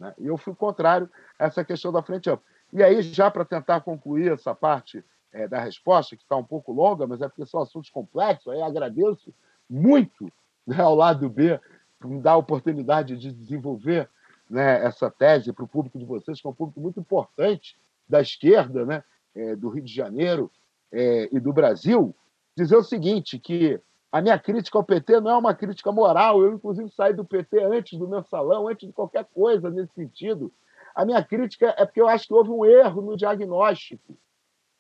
Né? 0.00 0.14
E 0.18 0.26
eu 0.26 0.38
fui 0.38 0.54
contrário 0.54 1.08
a 1.38 1.44
essa 1.44 1.62
questão 1.62 1.92
da 1.92 2.02
frente 2.02 2.30
ampla. 2.30 2.44
E 2.72 2.82
aí, 2.82 3.02
já 3.02 3.30
para 3.30 3.44
tentar 3.44 3.82
concluir 3.82 4.32
essa 4.32 4.54
parte 4.54 5.04
é, 5.32 5.46
da 5.46 5.60
resposta, 5.60 6.16
que 6.16 6.22
está 6.22 6.36
um 6.36 6.44
pouco 6.44 6.72
longa, 6.72 7.06
mas 7.06 7.20
é 7.20 7.28
porque 7.28 7.44
são 7.44 7.60
assuntos 7.60 7.90
complexos, 7.90 8.52
aí 8.52 8.62
agradeço 8.62 9.32
muito 9.68 10.32
né, 10.66 10.80
ao 10.80 10.94
lado 10.94 11.28
B 11.28 11.60
por 11.98 12.08
me 12.10 12.20
dar 12.20 12.32
a 12.32 12.36
oportunidade 12.36 13.16
de 13.16 13.30
desenvolver 13.30 14.08
né, 14.48 14.84
essa 14.84 15.10
tese 15.10 15.52
para 15.52 15.64
o 15.64 15.68
público 15.68 15.98
de 15.98 16.04
vocês, 16.04 16.40
que 16.40 16.46
é 16.46 16.50
um 16.50 16.54
público 16.54 16.80
muito 16.80 16.98
importante 16.98 17.78
da 18.08 18.20
esquerda, 18.20 18.84
né, 18.84 19.04
é, 19.34 19.54
do 19.54 19.68
Rio 19.68 19.84
de 19.84 19.94
Janeiro 19.94 20.50
é, 20.90 21.28
e 21.30 21.38
do 21.38 21.52
Brasil, 21.52 22.14
dizer 22.56 22.76
o 22.76 22.82
seguinte, 22.82 23.38
que 23.38 23.80
a 24.12 24.20
minha 24.20 24.38
crítica 24.38 24.76
ao 24.76 24.84
PT 24.84 25.20
não 25.20 25.30
é 25.30 25.36
uma 25.36 25.54
crítica 25.54 25.92
moral. 25.92 26.42
Eu, 26.42 26.54
inclusive, 26.54 26.90
saí 26.90 27.12
do 27.12 27.24
PT 27.24 27.62
antes 27.62 27.98
do 27.98 28.08
mensalão, 28.08 28.66
antes 28.66 28.88
de 28.88 28.92
qualquer 28.92 29.24
coisa 29.24 29.70
nesse 29.70 29.94
sentido. 29.94 30.52
A 30.94 31.04
minha 31.04 31.22
crítica 31.22 31.74
é 31.78 31.86
porque 31.86 32.00
eu 32.00 32.08
acho 32.08 32.26
que 32.26 32.34
houve 32.34 32.50
um 32.50 32.64
erro 32.64 33.00
no 33.00 33.16
diagnóstico, 33.16 34.18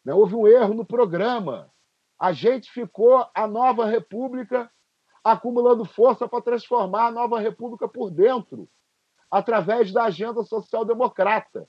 né? 0.04 0.12
houve 0.12 0.34
um 0.34 0.46
erro 0.46 0.74
no 0.74 0.84
programa. 0.84 1.70
A 2.18 2.32
gente 2.32 2.70
ficou 2.70 3.24
a 3.32 3.46
nova 3.46 3.86
república 3.86 4.70
acumulando 5.22 5.84
força 5.84 6.26
para 6.26 6.42
transformar 6.42 7.06
a 7.06 7.12
nova 7.12 7.38
república 7.38 7.86
por 7.86 8.10
dentro, 8.10 8.68
através 9.30 9.92
da 9.92 10.04
agenda 10.04 10.42
social-democrata. 10.42 11.68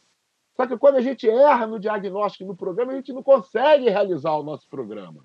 Só 0.55 0.65
que 0.65 0.77
quando 0.77 0.95
a 0.95 1.01
gente 1.01 1.29
erra 1.29 1.67
no 1.67 1.79
diagnóstico 1.79 2.43
e 2.43 2.47
no 2.47 2.55
programa, 2.55 2.93
a 2.93 2.95
gente 2.95 3.13
não 3.13 3.21
consegue 3.21 3.89
realizar 3.89 4.31
o 4.33 4.43
nosso 4.43 4.67
programa. 4.67 5.23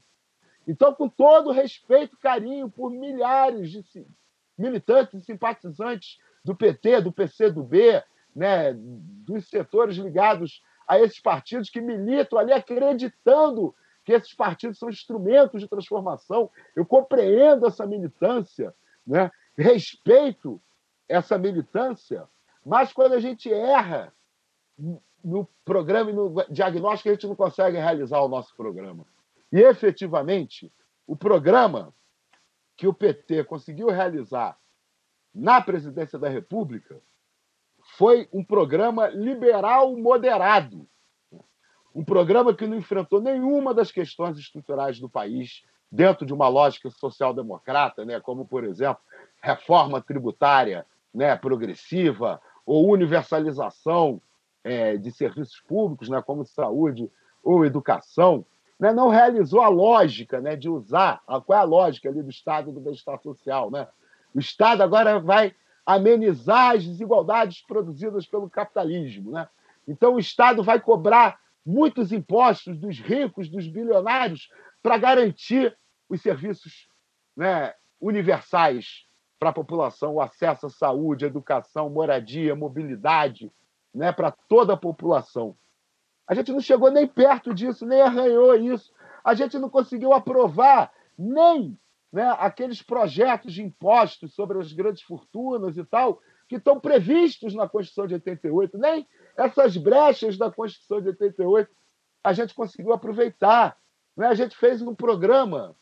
Então, 0.67 0.95
com 0.95 1.09
todo 1.09 1.53
respeito 1.53 2.17
e 2.17 2.21
carinho 2.21 2.69
por 2.69 2.91
milhares 2.91 3.71
de 3.71 4.07
militantes 4.59 5.23
e 5.23 5.25
simpatizantes 5.25 6.19
do 6.45 6.55
PT, 6.55 7.03
do 7.03 7.13
PCdoB, 7.13 8.03
né, 8.35 8.73
dos 8.75 9.49
setores 9.49 9.97
ligados 9.97 10.63
a 10.87 10.99
esses 10.99 11.21
partidos 11.21 11.71
que 11.71 11.81
militam 11.81 12.39
ali 12.39 12.53
acreditando 12.53 13.75
que 14.05 14.13
esses 14.13 14.33
partidos 14.33 14.79
são 14.79 14.89
instrumentos 14.89 15.61
de 15.61 15.69
transformação. 15.69 16.49
Eu 16.75 16.87
compreendo 16.87 17.67
essa 17.67 17.85
militância, 17.85 18.73
né? 19.05 19.31
respeito 19.57 20.63
essa 21.09 21.37
militância, 21.37 22.25
mas 22.65 22.93
quando 22.93 23.15
a 23.15 23.21
gente 23.21 23.53
erra 23.53 24.13
no 25.25 25.49
programa 25.65 26.11
e 26.11 26.15
no 26.15 26.45
diagnóstico, 26.51 27.09
a 27.09 27.13
gente 27.13 27.27
não 27.27 27.35
consegue 27.35 27.79
realizar 27.79 28.21
o 28.21 28.29
nosso 28.29 28.55
programa. 28.57 29.05
E, 29.53 29.61
efetivamente, 29.61 30.73
o 31.07 31.17
programa 31.17 31.95
que 32.77 32.87
o 32.87 32.95
PT 32.95 33.45
conseguiu 33.45 33.89
realizar 33.89 34.59
na 35.35 35.61
presidência 35.61 36.19
da 36.19 36.29
República 36.29 37.01
foi 37.97 38.29
um 38.33 38.45
programa 38.45 39.09
liberal 39.09 39.97
moderado. 39.97 40.87
Um 41.95 42.05
programa 42.05 42.55
que 42.55 42.67
não 42.67 42.77
enfrentou 42.77 43.21
nenhuma 43.21 43.73
das 43.73 43.91
questões 43.91 44.37
estruturais 44.39 44.99
do 44.99 45.09
país 45.09 45.65
dentro 45.91 46.27
de 46.27 46.35
uma 46.35 46.49
lógica 46.49 46.91
social-democrata, 46.91 48.05
né, 48.05 48.21
como, 48.21 48.45
por 48.45 48.65
exemplo, 48.65 49.03
reforma 49.41 50.01
tributária 50.01 50.85
né, 51.15 51.37
progressiva 51.37 52.41
ou 52.67 52.91
universalização 52.91 54.21
é, 54.65 54.97
de 54.97 55.11
serviços 55.13 55.61
públicos, 55.61 56.09
né, 56.09 56.21
como 56.21 56.45
saúde 56.45 57.11
ou 57.43 57.65
educação 57.65 58.45
né, 58.79 58.93
não 58.93 59.09
realizou 59.09 59.63
a 59.63 59.69
lógica 59.69 60.41
né, 60.41 60.55
de 60.55 60.69
usar. 60.69 61.23
Qual 61.25 61.59
é 61.59 61.63
a 61.63 61.65
lógica 61.65 62.09
ali 62.09 62.23
do 62.23 62.31
Estado 62.31 62.71
do 62.71 62.81
bem-estar 62.81 63.21
social? 63.23 63.71
Né? 63.71 63.89
O 64.35 64.39
Estado 64.39 64.83
agora 64.83 65.19
vai 65.19 65.55
amenizar 65.85 66.77
as 66.77 66.85
desigualdades 66.85 67.63
produzidas 67.63 68.27
pelo 68.27 68.51
capitalismo. 68.51 69.31
Né? 69.31 69.49
Então, 69.87 70.15
o 70.15 70.19
Estado 70.19 70.63
vai 70.63 70.81
cobrar 70.81 71.39
muitos 71.65 72.13
impostos 72.13 72.79
dos 72.79 72.99
ricos, 72.99 73.49
dos 73.49 73.67
bilionários, 73.67 74.49
para 74.83 74.99
garantir 74.99 75.77
os 76.09 76.21
serviços 76.21 76.89
né, 77.37 77.75
universais 78.01 79.07
para 79.39 79.51
a 79.51 79.53
população, 79.53 80.15
o 80.15 80.21
acesso 80.21 80.67
à 80.67 80.71
saúde, 80.71 81.25
educação, 81.25 81.91
moradia, 81.91 82.55
mobilidade, 82.55 83.51
né, 83.95 84.13
para 84.13 84.31
toda 84.31 84.75
a 84.75 84.77
população. 84.77 85.57
A 86.27 86.35
gente 86.35 86.53
não 86.53 86.61
chegou 86.61 86.91
nem 86.91 87.07
perto 87.07 87.55
disso, 87.55 87.87
nem 87.87 88.01
arranhou 88.01 88.55
isso. 88.55 88.93
A 89.25 89.35
gente 89.35 89.59
não 89.59 89.71
conseguiu 89.71 90.13
aprovar 90.13 90.93
nem 91.19 91.79
né, 92.13 92.35
aqueles 92.39 92.83
projetos 92.83 93.53
de 93.53 93.63
impostos 93.63 94.35
sobre 94.35 94.59
as 94.59 94.73
grandes 94.73 95.03
fortunas 95.03 95.77
e 95.77 95.85
tal, 95.85 96.21
que 96.49 96.57
estão 96.57 96.81
previstos 96.81 97.55
na 97.55 97.69
Constituição 97.69 98.07
de 98.07 98.15
88, 98.15 98.79
nem 98.79 99.07
essas 99.37 99.77
brechas 99.77 100.39
da 100.39 100.51
Constituição 100.51 101.01
de 101.01 101.09
88 101.09 101.71
a 102.23 102.33
gente 102.33 102.55
conseguiu 102.55 102.93
aproveitar. 102.93 103.77
Né? 104.17 104.27
A 104.27 104.35
gente 104.35 104.57
fez 104.57 104.83
um 104.83 104.95
programa 104.95 105.77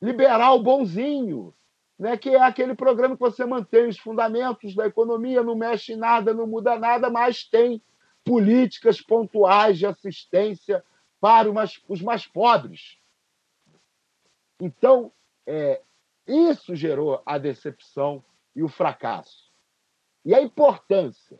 liberal 0.00 0.62
bonzinho, 0.62 1.52
né? 1.98 2.16
que 2.16 2.30
é 2.30 2.40
aquele 2.40 2.74
programa 2.74 3.16
que 3.16 3.20
você 3.20 3.44
mantém 3.44 3.88
os 3.88 3.98
fundamentos 3.98 4.74
da 4.76 4.86
economia, 4.86 5.42
não 5.42 5.56
mexe 5.56 5.94
em 5.94 5.96
nada, 5.96 6.32
não 6.32 6.46
muda 6.46 6.78
nada, 6.78 7.10
mas 7.10 7.42
tem 7.42 7.82
políticas 8.28 9.00
pontuais 9.00 9.78
de 9.78 9.86
assistência 9.86 10.84
para 11.20 11.48
os 11.88 12.02
mais 12.02 12.26
pobres. 12.26 12.98
Então, 14.60 15.10
é, 15.46 15.80
isso 16.26 16.76
gerou 16.76 17.22
a 17.24 17.38
decepção 17.38 18.22
e 18.54 18.62
o 18.62 18.68
fracasso. 18.68 19.50
E 20.24 20.34
a 20.34 20.42
importância. 20.42 21.38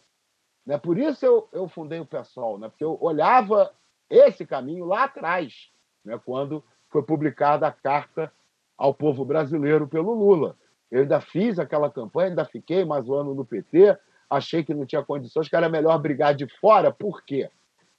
Né? 0.65 0.78
Por 0.78 0.98
isso 0.98 1.24
eu, 1.24 1.48
eu 1.52 1.69
fundei 1.69 2.01
o 2.01 2.06
PSOL, 2.06 2.59
né? 2.59 2.69
porque 2.69 2.85
eu 2.85 2.97
olhava 3.01 3.73
esse 4.09 4.47
caminho 4.47 4.86
lá 4.86 5.05
atrás, 5.05 5.70
né? 6.05 6.19
quando 6.24 6.65
foi 6.89 7.02
publicada 7.02 7.66
a 7.66 7.73
carta 7.73 8.32
ao 8.77 8.94
povo 8.94 9.24
brasileiro 9.24 9.86
pelo 9.86 10.15
Lula. 10.15 10.56
Eu 10.90 11.02
ainda 11.02 11.20
fiz 11.20 11.59
aquela 11.59 11.90
campanha, 11.90 12.31
ainda 12.31 12.44
fiquei 12.44 12.85
mais 12.85 13.06
um 13.09 13.15
ano 13.15 13.35
no 13.35 13.44
PT, 13.44 13.98
achei 14.28 14.62
que 14.62 14.74
não 14.74 14.86
tinha 14.86 15.05
condições, 15.05 15.48
que 15.48 15.56
era 15.56 15.68
melhor 15.68 15.98
brigar 15.98 16.34
de 16.34 16.46
fora. 16.60 16.92
Por 16.92 17.22
quê? 17.22 17.50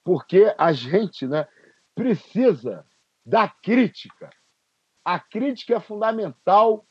Porque 0.04 0.54
a 0.56 0.72
gente 0.72 1.26
né, 1.26 1.46
precisa 1.94 2.86
da 3.24 3.48
crítica. 3.48 4.30
A 5.04 5.18
crítica 5.18 5.74
é 5.74 5.80
fundamental, 5.80 6.86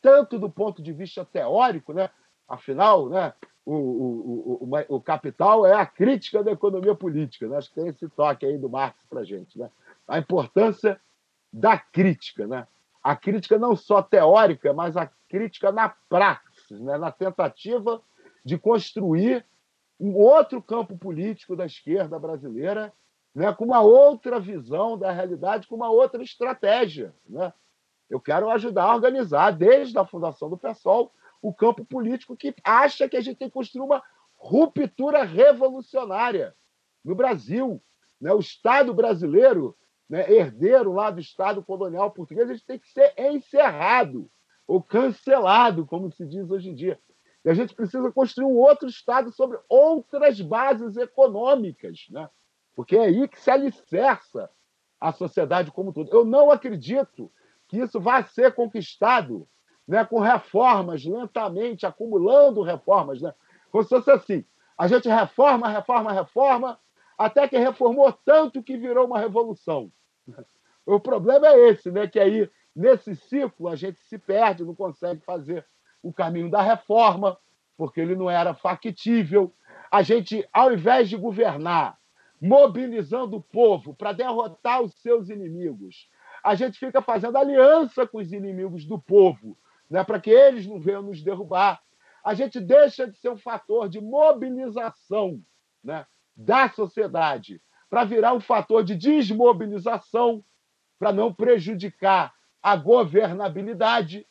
tanto 0.00 0.38
do 0.38 0.50
ponto 0.50 0.82
de 0.82 0.92
vista 0.92 1.24
teórico, 1.24 1.92
né? 1.92 2.10
afinal, 2.48 3.08
né, 3.08 3.32
o, 3.64 3.74
o, 3.74 4.68
o, 4.70 4.96
o, 4.96 5.00
capital 5.00 5.66
é 5.66 5.74
a 5.74 5.84
crítica 5.84 6.42
da 6.42 6.50
economia 6.50 6.94
política. 6.94 7.46
Né? 7.46 7.58
Acho 7.58 7.68
que 7.68 7.74
tem 7.74 7.88
esse 7.88 8.08
toque 8.08 8.46
aí 8.46 8.56
do 8.56 8.70
Marx 8.70 9.04
para 9.08 9.20
a 9.20 9.24
gente. 9.24 9.58
Né? 9.58 9.70
A 10.06 10.18
importância 10.18 10.98
da 11.52 11.76
crítica. 11.76 12.46
Né? 12.46 12.66
A 13.02 13.14
crítica 13.14 13.58
não 13.58 13.76
só 13.76 14.02
teórica, 14.02 14.72
mas 14.72 14.96
a 14.96 15.10
crítica 15.28 15.70
na 15.70 15.90
prática, 16.08 16.46
né? 16.70 16.96
na 16.96 17.12
tentativa 17.12 18.00
de 18.44 18.58
construir 18.58 19.44
um 19.98 20.14
outro 20.14 20.62
campo 20.62 20.96
político 20.96 21.56
da 21.56 21.66
esquerda 21.66 22.18
brasileira, 22.18 22.92
né? 23.34 23.52
com 23.52 23.64
uma 23.64 23.80
outra 23.80 24.38
visão 24.38 24.96
da 24.96 25.10
realidade, 25.10 25.66
com 25.66 25.74
uma 25.74 25.90
outra 25.90 26.22
estratégia. 26.22 27.14
Né? 27.28 27.52
Eu 28.08 28.20
quero 28.20 28.48
ajudar 28.50 28.84
a 28.84 28.94
organizar, 28.94 29.50
desde 29.50 29.98
a 29.98 30.04
fundação 30.04 30.48
do 30.48 30.56
PSOL, 30.56 31.12
o 31.42 31.52
campo 31.52 31.84
político 31.84 32.36
que 32.36 32.54
acha 32.64 33.08
que 33.08 33.16
a 33.16 33.20
gente 33.20 33.36
tem 33.36 33.48
que 33.48 33.54
construir 33.54 33.84
uma 33.84 34.02
ruptura 34.36 35.24
revolucionária 35.24 36.54
no 37.04 37.14
Brasil. 37.14 37.82
Né? 38.20 38.32
O 38.32 38.40
Estado 38.40 38.94
brasileiro, 38.94 39.76
né, 40.08 40.30
herdeiro 40.30 40.92
lá 40.92 41.10
do 41.10 41.20
Estado 41.20 41.62
colonial 41.62 42.10
português, 42.10 42.48
a 42.48 42.54
gente 42.54 42.66
tem 42.66 42.78
que 42.78 42.88
ser 42.88 43.12
encerrado 43.18 44.30
ou 44.66 44.82
cancelado, 44.82 45.86
como 45.86 46.10
se 46.12 46.26
diz 46.26 46.50
hoje 46.50 46.70
em 46.70 46.74
dia. 46.74 47.00
E 47.44 47.50
a 47.50 47.54
gente 47.54 47.74
precisa 47.74 48.10
construir 48.10 48.46
um 48.46 48.56
outro 48.56 48.88
Estado 48.88 49.30
sobre 49.32 49.58
outras 49.68 50.40
bases 50.40 50.96
econômicas, 50.96 52.06
né? 52.10 52.28
porque 52.74 52.96
é 52.96 53.06
aí 53.06 53.26
que 53.28 53.40
se 53.40 53.50
alicerça 53.50 54.50
a 55.00 55.12
sociedade 55.12 55.70
como 55.70 55.92
todo. 55.92 56.10
Eu 56.12 56.24
não 56.24 56.50
acredito 56.50 57.30
que 57.68 57.78
isso 57.78 58.00
vai 58.00 58.24
ser 58.24 58.54
conquistado 58.54 59.48
né, 59.86 60.04
com 60.04 60.20
reformas, 60.20 61.04
lentamente, 61.04 61.86
acumulando 61.86 62.62
reformas. 62.62 63.20
Né? 63.20 63.32
Como 63.70 63.82
se 63.82 63.90
fosse 63.90 64.10
assim: 64.10 64.44
a 64.76 64.86
gente 64.86 65.08
reforma, 65.08 65.68
reforma, 65.68 66.12
reforma, 66.12 66.78
até 67.16 67.48
que 67.48 67.58
reformou 67.58 68.12
tanto 68.12 68.62
que 68.62 68.76
virou 68.76 69.06
uma 69.06 69.18
revolução. 69.18 69.90
O 70.86 70.98
problema 70.98 71.48
é 71.48 71.70
esse, 71.70 71.90
né? 71.90 72.06
que 72.06 72.18
aí, 72.18 72.50
nesse 72.74 73.14
ciclo, 73.14 73.68
a 73.68 73.76
gente 73.76 74.00
se 74.00 74.18
perde, 74.18 74.64
não 74.64 74.74
consegue 74.74 75.20
fazer 75.20 75.66
o 76.02 76.12
caminho 76.12 76.50
da 76.50 76.62
reforma, 76.62 77.38
porque 77.76 78.00
ele 78.00 78.16
não 78.16 78.30
era 78.30 78.54
factível. 78.54 79.54
A 79.90 80.02
gente, 80.02 80.46
ao 80.52 80.72
invés 80.72 81.08
de 81.08 81.16
governar, 81.16 81.98
mobilizando 82.40 83.36
o 83.36 83.42
povo 83.42 83.94
para 83.94 84.12
derrotar 84.12 84.82
os 84.82 84.94
seus 85.00 85.28
inimigos, 85.28 86.08
a 86.42 86.54
gente 86.54 86.78
fica 86.78 87.02
fazendo 87.02 87.36
aliança 87.36 88.06
com 88.06 88.18
os 88.18 88.32
inimigos 88.32 88.84
do 88.84 88.98
povo 88.98 89.56
né, 89.90 90.04
para 90.04 90.20
que 90.20 90.30
eles 90.30 90.66
não 90.66 90.80
venham 90.80 91.02
nos 91.02 91.22
derrubar. 91.22 91.80
A 92.24 92.34
gente 92.34 92.60
deixa 92.60 93.08
de 93.08 93.16
ser 93.18 93.30
um 93.30 93.38
fator 93.38 93.88
de 93.88 94.00
mobilização 94.00 95.40
né, 95.82 96.06
da 96.36 96.68
sociedade 96.68 97.60
para 97.88 98.04
virar 98.04 98.34
um 98.34 98.40
fator 98.40 98.84
de 98.84 98.94
desmobilização, 98.94 100.44
para 100.98 101.12
não 101.12 101.32
prejudicar 101.32 102.34
a 102.62 102.76
governabilidade. 102.76 104.26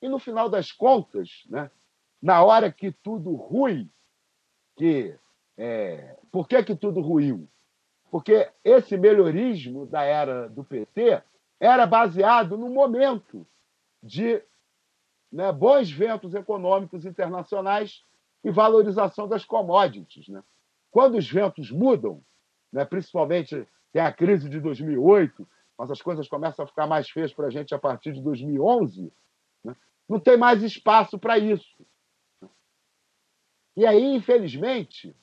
E, 0.00 0.08
no 0.08 0.18
final 0.18 0.48
das 0.48 0.70
contas, 0.72 1.44
né, 1.48 1.70
na 2.20 2.42
hora 2.42 2.70
que 2.70 2.92
tudo 2.92 3.34
ruim, 3.34 3.90
que, 4.76 5.16
é, 5.56 6.16
por 6.30 6.46
que, 6.46 6.62
que 6.62 6.74
tudo 6.74 7.00
ruiu? 7.00 7.48
Porque 8.10 8.50
esse 8.64 8.96
melhorismo 8.96 9.86
da 9.86 10.02
era 10.02 10.48
do 10.48 10.64
PT 10.64 11.22
era 11.60 11.86
baseado 11.86 12.56
no 12.56 12.70
momento 12.70 13.46
de 14.02 14.42
né, 15.30 15.52
bons 15.52 15.90
ventos 15.90 16.34
econômicos 16.34 17.04
internacionais 17.04 18.04
e 18.42 18.50
valorização 18.50 19.28
das 19.28 19.44
commodities. 19.44 20.28
Né? 20.28 20.42
Quando 20.90 21.18
os 21.18 21.30
ventos 21.30 21.70
mudam, 21.70 22.22
né, 22.72 22.84
principalmente 22.84 23.66
tem 23.92 24.02
a 24.02 24.12
crise 24.12 24.48
de 24.48 24.60
2008, 24.60 25.46
mas 25.76 25.90
as 25.90 26.02
coisas 26.02 26.28
começam 26.28 26.64
a 26.64 26.68
ficar 26.68 26.86
mais 26.86 27.08
feias 27.08 27.32
para 27.32 27.46
a 27.46 27.50
gente 27.50 27.74
a 27.74 27.78
partir 27.78 28.12
de 28.12 28.20
2011, 28.20 29.12
né? 29.64 29.76
Não 30.08 30.18
tem 30.18 30.36
mais 30.36 30.62
espaço 30.62 31.18
para 31.18 31.38
isso. 31.38 31.84
E 33.76 33.86
aí, 33.86 34.14
infelizmente, 34.14 35.14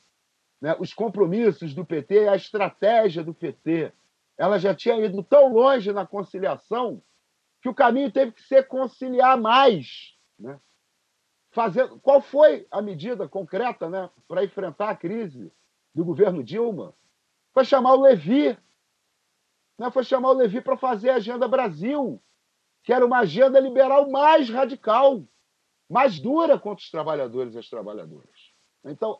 né, 0.61 0.75
os 0.79 0.93
compromissos 0.93 1.73
do 1.73 1.85
PT, 1.85 2.27
a 2.27 2.35
estratégia 2.35 3.23
do 3.23 3.33
PT, 3.33 3.91
ela 4.37 4.57
já 4.57 4.73
tinha 4.73 4.95
ido 4.97 5.23
tão 5.23 5.51
longe 5.51 5.91
na 5.91 6.05
conciliação 6.05 7.01
que 7.61 7.69
o 7.69 7.73
caminho 7.73 8.11
teve 8.11 8.31
que 8.31 8.43
ser 8.43 8.67
conciliar 8.67 9.39
mais. 9.39 10.15
Né? 10.37 10.59
Fazer, 11.51 11.87
qual 12.01 12.21
foi 12.21 12.67
a 12.69 12.81
medida 12.81 13.27
concreta 13.27 13.89
né, 13.89 14.09
para 14.27 14.43
enfrentar 14.43 14.89
a 14.89 14.95
crise 14.95 15.51
do 15.93 16.05
governo 16.05 16.43
Dilma? 16.43 16.93
Foi 17.53 17.65
chamar 17.65 17.93
o 17.93 18.01
Levi. 18.01 18.57
Né? 19.79 19.89
Foi 19.91 20.03
chamar 20.03 20.29
o 20.29 20.33
Levi 20.33 20.61
para 20.61 20.77
fazer 20.77 21.09
a 21.09 21.15
Agenda 21.15 21.47
Brasil, 21.47 22.21
que 22.85 22.93
era 22.93 23.03
uma 23.03 23.19
agenda 23.19 23.59
liberal 23.59 24.07
mais 24.11 24.47
radical, 24.47 25.23
mais 25.89 26.19
dura 26.19 26.59
contra 26.59 26.83
os 26.83 26.91
trabalhadores 26.91 27.55
e 27.55 27.57
as 27.57 27.67
trabalhadoras. 27.67 28.53
Então, 28.83 29.19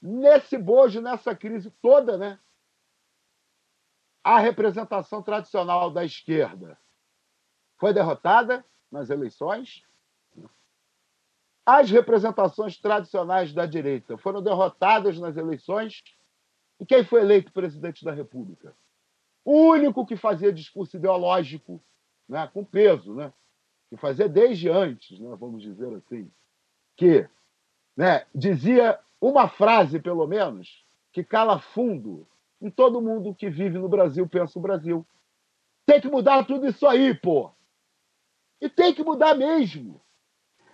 nesse 0.00 0.56
bojo, 0.56 0.98
nessa 1.02 1.36
crise 1.36 1.70
toda, 1.82 2.16
né, 2.16 2.40
a 4.24 4.38
representação 4.38 5.22
tradicional 5.22 5.90
da 5.90 6.02
esquerda 6.02 6.78
foi 7.76 7.92
derrotada 7.92 8.64
nas 8.90 9.10
eleições. 9.10 9.84
As 11.66 11.90
representações 11.90 12.78
tradicionais 12.78 13.52
da 13.52 13.66
direita 13.66 14.16
foram 14.16 14.42
derrotadas 14.42 15.18
nas 15.18 15.36
eleições. 15.36 16.02
E 16.80 16.86
quem 16.86 17.04
foi 17.04 17.20
eleito 17.20 17.52
presidente 17.52 18.02
da 18.02 18.12
República? 18.12 18.74
O 19.44 19.68
único 19.72 20.06
que 20.06 20.16
fazia 20.16 20.50
discurso 20.50 20.96
ideológico, 20.96 21.82
né, 22.28 22.48
com 22.52 22.64
peso, 22.64 23.14
né, 23.14 23.32
que 23.88 23.96
fazia 23.96 24.28
desde 24.28 24.68
antes, 24.68 25.18
né, 25.18 25.34
vamos 25.36 25.62
dizer 25.62 25.94
assim, 25.94 26.30
que 26.96 27.28
né, 27.96 28.26
dizia 28.34 28.98
uma 29.20 29.48
frase, 29.48 29.98
pelo 29.98 30.26
menos, 30.26 30.84
que 31.12 31.24
cala 31.24 31.58
fundo 31.58 32.26
em 32.60 32.70
todo 32.70 33.00
mundo 33.00 33.34
que 33.34 33.48
vive 33.48 33.78
no 33.78 33.88
Brasil, 33.88 34.28
pensa 34.28 34.58
o 34.58 34.62
Brasil. 34.62 35.06
Tem 35.86 36.00
que 36.00 36.08
mudar 36.08 36.44
tudo 36.44 36.66
isso 36.66 36.86
aí, 36.86 37.14
pô. 37.14 37.50
E 38.60 38.68
tem 38.68 38.92
que 38.92 39.02
mudar 39.02 39.34
mesmo. 39.34 40.00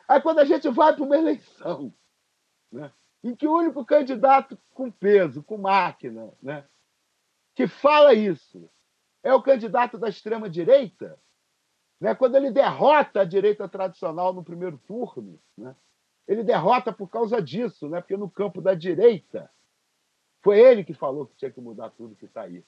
Aí 0.09 0.21
quando 0.21 0.41
a 0.41 0.45
gente 0.45 0.69
vai 0.69 0.95
para 0.95 1.05
uma 1.05 1.17
eleição, 1.17 1.93
né, 2.71 2.91
em 3.23 3.35
que 3.35 3.47
o 3.47 3.57
único 3.57 3.85
candidato 3.85 4.59
com 4.73 4.91
peso, 4.91 5.43
com 5.43 5.57
máquina, 5.57 6.33
né, 6.43 6.67
que 7.55 7.67
fala 7.67 8.13
isso 8.13 8.69
é 9.23 9.33
o 9.33 9.43
candidato 9.43 9.97
da 9.97 10.09
extrema-direita, 10.09 11.19
né? 12.01 12.15
quando 12.15 12.37
ele 12.37 12.51
derrota 12.51 13.21
a 13.21 13.25
direita 13.25 13.69
tradicional 13.69 14.33
no 14.33 14.45
primeiro 14.45 14.79
turno, 14.87 15.39
né? 15.57 15.75
ele 16.27 16.43
derrota 16.43 16.93
por 16.93 17.09
causa 17.09 17.41
disso, 17.41 17.89
né? 17.89 18.01
porque 18.01 18.17
no 18.17 18.31
campo 18.31 18.61
da 18.61 18.75
direita 18.75 19.51
foi 20.43 20.59
ele 20.59 20.85
que 20.85 20.95
falou 20.95 21.27
que 21.27 21.37
tinha 21.37 21.51
que 21.51 21.61
mudar 21.61 21.91
tudo 21.91 22.17
que 22.17 22.27
está 22.27 22.43
aí. 22.43 22.63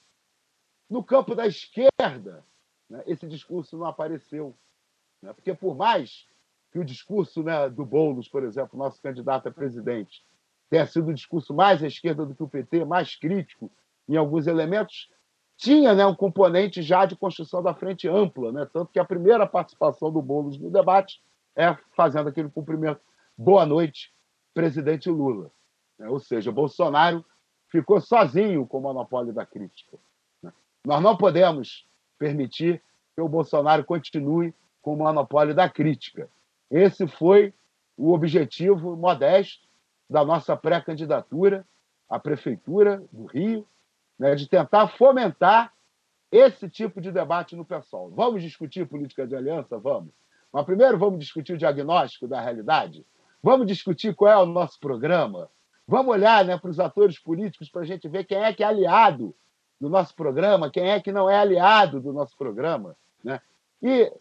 No 0.89 1.03
campo 1.03 1.35
da 1.35 1.45
esquerda, 1.45 2.43
né? 2.89 3.03
esse 3.05 3.27
discurso 3.27 3.77
não 3.77 3.85
apareceu. 3.85 4.55
Né? 5.21 5.33
Porque, 5.33 5.53
por 5.53 5.75
mais 5.75 6.27
que 6.71 6.79
o 6.79 6.85
discurso 6.85 7.43
né, 7.43 7.69
do 7.69 7.85
Boulos, 7.85 8.27
por 8.27 8.43
exemplo, 8.43 8.77
nosso 8.77 9.01
candidato 9.01 9.47
a 9.47 9.51
presidente, 9.51 10.23
tenha 10.69 10.85
sido 10.85 11.09
um 11.09 11.13
discurso 11.13 11.53
mais 11.53 11.83
à 11.83 11.87
esquerda 11.87 12.25
do 12.25 12.35
que 12.35 12.43
o 12.43 12.47
PT, 12.47 12.85
mais 12.85 13.15
crítico 13.15 13.71
em 14.07 14.15
alguns 14.15 14.47
elementos, 14.47 15.09
tinha 15.57 15.95
né, 15.95 16.05
um 16.05 16.15
componente 16.15 16.83
já 16.83 17.05
de 17.05 17.15
construção 17.15 17.63
da 17.63 17.73
frente 17.73 18.07
ampla, 18.07 18.51
né? 18.51 18.67
tanto 18.71 18.91
que 18.91 18.99
a 18.99 19.05
primeira 19.05 19.45
participação 19.47 20.11
do 20.11 20.21
Boulos 20.21 20.57
no 20.59 20.69
debate 20.69 21.21
é 21.55 21.75
fazendo 21.95 22.29
aquele 22.29 22.49
cumprimento. 22.49 23.01
Boa 23.35 23.65
noite, 23.65 24.13
presidente 24.53 25.09
Lula. 25.09 25.51
Né? 25.97 26.07
Ou 26.07 26.19
seja, 26.19 26.51
Bolsonaro 26.51 27.25
ficou 27.69 27.99
sozinho 27.99 28.67
com 28.67 28.77
o 28.77 28.81
monopólio 28.81 29.33
da 29.33 29.45
crítica. 29.45 29.97
Né? 30.43 30.53
Nós 30.85 31.01
não 31.01 31.17
podemos 31.17 31.87
permitir 32.19 32.81
que 33.15 33.21
o 33.21 33.27
Bolsonaro 33.27 33.83
continue 33.83 34.53
com 34.79 34.93
o 34.93 34.97
monopólio 34.97 35.55
da 35.55 35.67
crítica. 35.67 36.29
Esse 36.69 37.07
foi 37.07 37.51
o 37.97 38.13
objetivo 38.13 38.95
modesto 38.95 39.67
da 40.07 40.23
nossa 40.23 40.55
pré-candidatura 40.55 41.65
à 42.07 42.19
Prefeitura 42.19 43.03
do 43.11 43.25
Rio, 43.25 43.65
né, 44.17 44.35
de 44.35 44.47
tentar 44.47 44.87
fomentar 44.87 45.73
esse 46.31 46.69
tipo 46.69 46.99
de 46.99 47.11
debate 47.11 47.55
no 47.55 47.63
pessoal. 47.63 48.09
Vamos 48.09 48.41
discutir 48.41 48.87
política 48.87 49.25
de 49.25 49.35
aliança? 49.35 49.77
Vamos. 49.77 50.13
Mas 50.51 50.65
primeiro 50.65 50.97
vamos 50.97 51.19
discutir 51.19 51.53
o 51.53 51.57
diagnóstico 51.57 52.27
da 52.27 52.41
realidade? 52.41 53.05
Vamos 53.41 53.67
discutir 53.67 54.15
qual 54.15 54.31
é 54.31 54.37
o 54.37 54.45
nosso 54.45 54.79
programa? 54.79 55.49
Vamos 55.87 56.13
olhar 56.13 56.43
né, 56.43 56.57
para 56.57 56.69
os 56.69 56.79
atores 56.79 57.17
políticos 57.19 57.69
para 57.69 57.81
a 57.81 57.85
gente 57.85 58.07
ver 58.07 58.25
quem 58.25 58.43
é 58.43 58.53
que 58.53 58.63
é 58.63 58.67
aliado 58.67 59.33
do 59.79 59.89
nosso 59.89 60.15
programa, 60.15 60.69
quem 60.69 60.89
é 60.89 60.99
que 60.99 61.11
não 61.11 61.29
é 61.29 61.37
aliado 61.37 62.01
do 62.01 62.11
nosso 62.11 62.35
programa. 62.35 62.95
Né? 63.23 63.39
E 63.81 64.11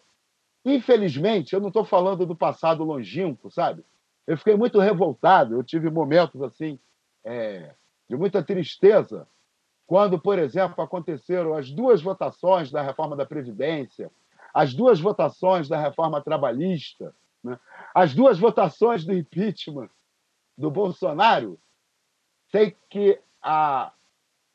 Infelizmente, 0.66 1.54
eu 1.54 1.60
não 1.60 1.68
estou 1.68 1.84
falando 1.84 2.26
do 2.26 2.34
passado 2.34 2.82
longínquo, 2.82 3.48
sabe? 3.52 3.84
Eu 4.26 4.36
fiquei 4.36 4.56
muito 4.56 4.80
revoltado, 4.80 5.54
eu 5.54 5.62
tive 5.62 5.88
momentos 5.88 6.42
assim 6.42 6.76
é, 7.24 7.70
de 8.10 8.16
muita 8.16 8.42
tristeza 8.42 9.28
quando, 9.86 10.18
por 10.18 10.38
exemplo, 10.38 10.82
aconteceram 10.82 11.54
as 11.54 11.70
duas 11.70 12.02
votações 12.02 12.70
da 12.70 12.82
reforma 12.82 13.14
da 13.16 13.24
Previdência, 13.24 14.10
as 14.52 14.74
duas 14.74 14.98
votações 14.98 15.68
da 15.68 15.78
reforma 15.78 16.20
trabalhista, 16.20 17.14
né? 17.42 17.58
as 17.94 18.14
duas 18.14 18.38
votações 18.38 19.04
do 19.04 19.12
impeachment 19.12 19.88
do 20.56 20.70
Bolsonaro, 20.70 21.58
sem 22.50 22.74
que 22.88 23.20
a, 23.42 23.92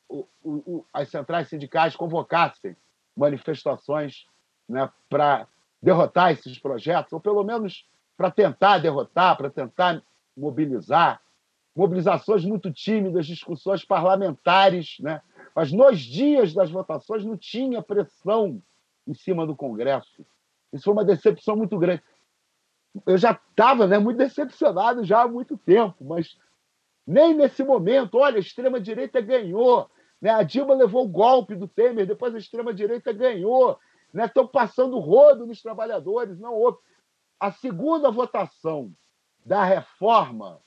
o, 0.09 0.25
o, 0.43 0.85
as 0.91 1.09
centrais 1.09 1.47
sindicais 1.47 1.95
convocassem 1.95 2.75
manifestações 3.15 4.25
né, 4.67 4.89
para 5.09 5.47
derrotar 5.81 6.31
esses 6.31 6.57
projetos, 6.59 7.13
ou 7.13 7.19
pelo 7.19 7.43
menos 7.43 7.87
para 8.17 8.31
tentar 8.31 8.79
derrotar, 8.79 9.37
para 9.37 9.49
tentar 9.49 10.01
mobilizar. 10.35 11.21
Mobilizações 11.75 12.43
muito 12.43 12.71
tímidas, 12.71 13.25
discussões 13.25 13.85
parlamentares, 13.85 14.97
né? 14.99 15.21
mas 15.55 15.71
nos 15.71 15.99
dias 15.99 16.53
das 16.53 16.69
votações 16.69 17.23
não 17.23 17.37
tinha 17.37 17.81
pressão 17.81 18.61
em 19.07 19.13
cima 19.13 19.45
do 19.47 19.55
Congresso. 19.55 20.25
Isso 20.73 20.83
foi 20.83 20.93
uma 20.93 21.05
decepção 21.05 21.55
muito 21.55 21.77
grande. 21.77 22.03
Eu 23.05 23.17
já 23.17 23.31
estava 23.31 23.87
né, 23.87 23.97
muito 23.97 24.17
decepcionado 24.17 25.03
já 25.03 25.23
há 25.23 25.27
muito 25.27 25.57
tempo, 25.57 26.03
mas 26.03 26.37
nem 27.07 27.33
nesse 27.33 27.63
momento, 27.63 28.17
olha, 28.17 28.37
a 28.37 28.41
extrema-direita 28.41 29.21
ganhou. 29.21 29.89
Né? 30.21 30.29
A 30.29 30.43
Dilma 30.43 30.73
levou 30.73 31.05
o 31.05 31.09
golpe 31.09 31.55
do 31.55 31.67
Temer, 31.67 32.05
depois 32.05 32.35
a 32.35 32.37
extrema-direita 32.37 33.13
ganhou 33.13 33.79
né? 34.13 34.25
estão 34.25 34.47
passando 34.47 34.99
rodo 34.99 35.45
nos 35.45 35.61
trabalhadores. 35.61 36.39
Não 36.39 36.53
houve. 36.53 36.77
A 37.39 37.51
segunda 37.51 38.11
votação 38.11 38.93
da 39.43 39.63
reforma, 39.63 40.61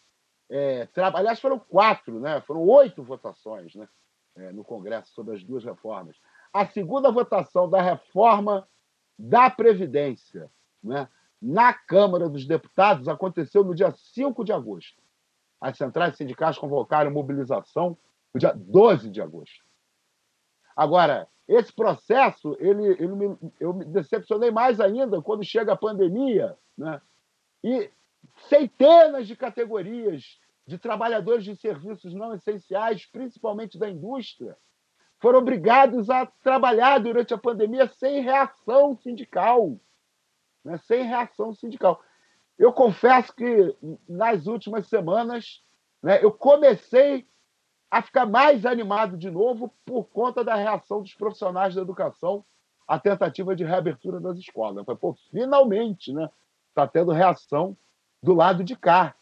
é, 0.57 0.89
aliás, 0.97 1.41
foram 1.41 1.59
quatro, 1.59 2.21
né? 2.21 2.41
foram 2.43 2.63
oito 2.63 3.03
votações 3.03 3.75
né? 3.75 3.89
É, 4.37 4.53
no 4.53 4.63
Congresso 4.63 5.13
sobre 5.13 5.35
as 5.35 5.43
duas 5.43 5.65
reformas. 5.65 6.17
A 6.53 6.65
segunda 6.65 7.11
votação 7.11 7.69
da 7.69 7.83
reforma 7.83 8.69
da 9.19 9.51
Previdência 9.51 10.49
né? 10.81 11.09
na 11.43 11.73
Câmara 11.73 12.29
dos 12.29 12.47
Deputados 12.47 13.09
aconteceu 13.09 13.65
no 13.65 13.75
dia 13.75 13.91
5 13.91 14.45
de 14.45 14.53
agosto. 14.53 15.03
As 15.61 15.77
centrais 15.77 16.17
sindicais 16.17 16.57
convocaram 16.57 17.11
mobilização 17.11 17.99
no 18.33 18.39
dia 18.39 18.53
12 18.55 19.11
de 19.11 19.21
agosto. 19.21 19.65
Agora, 20.77 21.27
esse 21.49 21.73
processo, 21.73 22.57
ele, 22.61 22.87
ele 22.93 23.09
me, 23.09 23.37
eu 23.59 23.75
me 23.75 23.85
decepcionei 23.85 24.53
mais 24.53 24.79
ainda 24.79 25.21
quando 25.21 25.43
chega 25.43 25.73
a 25.73 25.77
pandemia, 25.77 26.57
né? 26.79 27.01
e 27.65 27.91
centenas 28.49 29.27
de 29.27 29.35
categorias 29.35 30.39
de 30.67 30.79
trabalhadores 30.79 31.45
de 31.45 31.57
serviços 31.57 32.15
não 32.15 32.35
essenciais, 32.35 33.07
principalmente 33.07 33.79
da 33.79 33.89
indústria, 33.89 34.57
foram 35.21 35.39
obrigados 35.39 36.11
a 36.11 36.27
trabalhar 36.27 36.99
durante 36.99 37.33
a 37.33 37.39
pandemia 37.39 37.89
sem 37.89 38.21
reação 38.21 38.97
sindical. 38.97 39.79
Né? 40.65 40.79
Sem 40.79 41.03
reação 41.05 41.55
sindical. 41.55 42.01
Eu 42.59 42.73
confesso 42.73 43.35
que 43.35 43.77
nas 44.09 44.47
últimas 44.47 44.87
semanas 44.87 45.63
né, 46.03 46.23
eu 46.23 46.31
comecei 46.31 47.27
a 47.91 48.03
ficar 48.03 48.27
mais 48.27 48.67
animado 48.67 49.17
de 49.17 49.31
novo 49.31 49.73
por 49.85 50.05
conta 50.07 50.43
da 50.43 50.55
reação 50.55 51.01
dos 51.01 51.15
profissionais 51.15 51.75
da 51.75 51.83
educação 51.83 52.45
à 52.87 52.99
tentativa 52.99 53.55
de 53.55 53.65
reabertura 53.65 54.21
das 54.21 54.37
escolas. 54.37 54.85
Falei, 54.85 54.99
pô, 55.01 55.15
finalmente, 55.31 56.13
né? 56.13 56.29
Está 56.69 56.87
tendo 56.89 57.13
reação 57.13 57.77
do 58.23 58.35
lado 58.35 58.65
de 58.65 58.75
cá. 58.77 59.15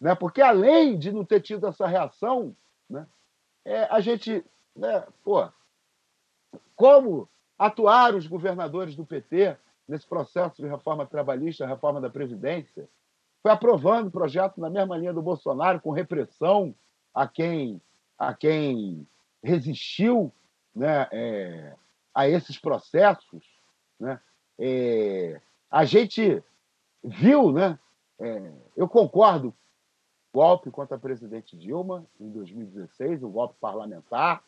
Né? 0.00 0.14
Porque 0.14 0.40
além 0.40 0.98
de 0.98 1.12
não 1.12 1.24
ter 1.24 1.40
tido 1.40 1.66
essa 1.66 1.86
reação, 1.86 2.56
né, 2.88 3.06
é, 3.64 3.84
a 3.84 4.00
gente. 4.00 4.44
Né, 4.74 5.06
pô, 5.22 5.46
como 6.74 7.28
atuaram 7.58 8.16
os 8.16 8.26
governadores 8.26 8.96
do 8.96 9.04
PT 9.04 9.56
nesse 9.86 10.06
processo 10.06 10.62
de 10.62 10.68
reforma 10.68 11.04
trabalhista, 11.04 11.66
reforma 11.66 12.00
da 12.00 12.08
Previdência? 12.08 12.88
Foi 13.42 13.50
aprovando 13.50 14.10
projetos 14.10 14.58
na 14.58 14.70
mesma 14.70 14.96
linha 14.96 15.12
do 15.12 15.22
Bolsonaro, 15.22 15.80
com 15.80 15.90
repressão 15.90 16.74
a 17.12 17.26
quem 17.26 17.80
a 18.18 18.34
quem 18.34 19.06
resistiu 19.42 20.30
né, 20.74 21.08
é, 21.10 21.74
a 22.14 22.28
esses 22.28 22.58
processos. 22.58 23.42
Né, 23.98 24.20
é, 24.58 25.40
a 25.70 25.86
gente 25.86 26.42
viu, 27.02 27.50
né, 27.50 27.78
é, 28.18 28.52
eu 28.76 28.86
concordo, 28.86 29.54
golpe 30.32 30.70
contra 30.70 30.96
a 30.96 31.00
presidente 31.00 31.56
Dilma 31.56 32.06
em 32.18 32.30
2016, 32.30 33.22
o 33.22 33.28
um 33.28 33.32
golpe 33.32 33.56
parlamentar, 33.60 34.42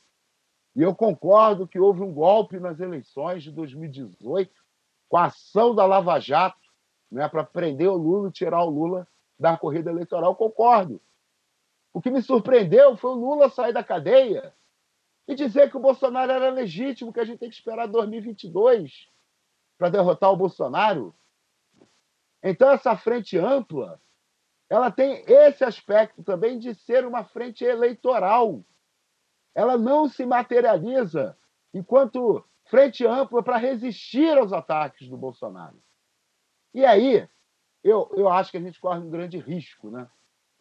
e 0.75 0.83
eu 0.83 0.95
concordo 0.95 1.69
que 1.69 1.79
houve 1.79 2.03
um 2.03 2.13
golpe 2.13 2.59
nas 2.59 2.81
eleições 2.81 3.43
de 3.43 3.51
2018 3.51 4.53
com 5.09 5.19
a 5.19 5.27
ação 5.27 5.75
da 5.75 5.85
Lava 5.85 6.19
Jato 6.19 6.57
né, 7.11 7.29
para 7.29 7.45
prender 7.45 7.89
o 7.89 7.97
Lula 7.97 8.29
e 8.31 8.33
tirar 8.33 8.65
o 8.65 8.71
Lula 8.71 9.07
da 9.39 9.57
corrida 9.57 9.91
eleitoral. 9.91 10.35
Concordo. 10.35 11.01
O 11.93 12.01
que 12.01 12.11
me 12.11 12.23
surpreendeu 12.23 12.97
foi 12.97 13.11
o 13.11 13.15
Lula 13.15 13.51
sair 13.51 13.75
da 13.75 13.85
cadeia 13.85 14.55
e 15.29 15.35
dizer 15.35 15.71
que 15.71 15.77
o 15.77 15.81
Bolsonaro 15.81 16.33
era 16.33 16.49
legítimo, 16.49 17.13
que 17.13 17.21
a 17.21 17.25
gente 17.25 17.39
tem 17.39 17.51
que 17.51 17.55
esperar 17.55 17.87
2022 17.87 19.09
para 19.77 19.91
derrotar 19.91 20.33
o 20.33 20.37
Bolsonaro. 20.37 21.15
Então, 22.43 22.71
essa 22.71 22.97
frente 22.97 23.37
ampla, 23.37 24.01
ela 24.73 24.91
tem 24.91 25.23
esse 25.27 25.63
aspecto 25.63 26.23
também 26.23 26.59
de 26.59 26.75
ser 26.75 27.05
uma 27.05 27.25
frente 27.25 27.63
eleitoral. 27.63 28.65
Ela 29.55 29.77
não 29.77 30.09
se 30.09 30.25
materializa 30.25 31.37
enquanto 31.75 32.43
frente 32.65 33.07
ampla 33.07 33.43
para 33.43 33.59
resistir 33.59 34.35
aos 34.39 34.51
ataques 34.51 35.11
do 35.11 35.17
Bolsonaro. 35.19 35.77
E 36.73 36.87
aí, 36.87 37.29
eu, 37.85 38.11
eu 38.17 38.31
acho 38.31 38.51
que 38.51 38.57
a 38.57 38.63
gente 38.63 38.81
corre 38.81 39.01
um 39.01 39.11
grande 39.11 39.37
risco, 39.37 39.91
né? 39.91 40.09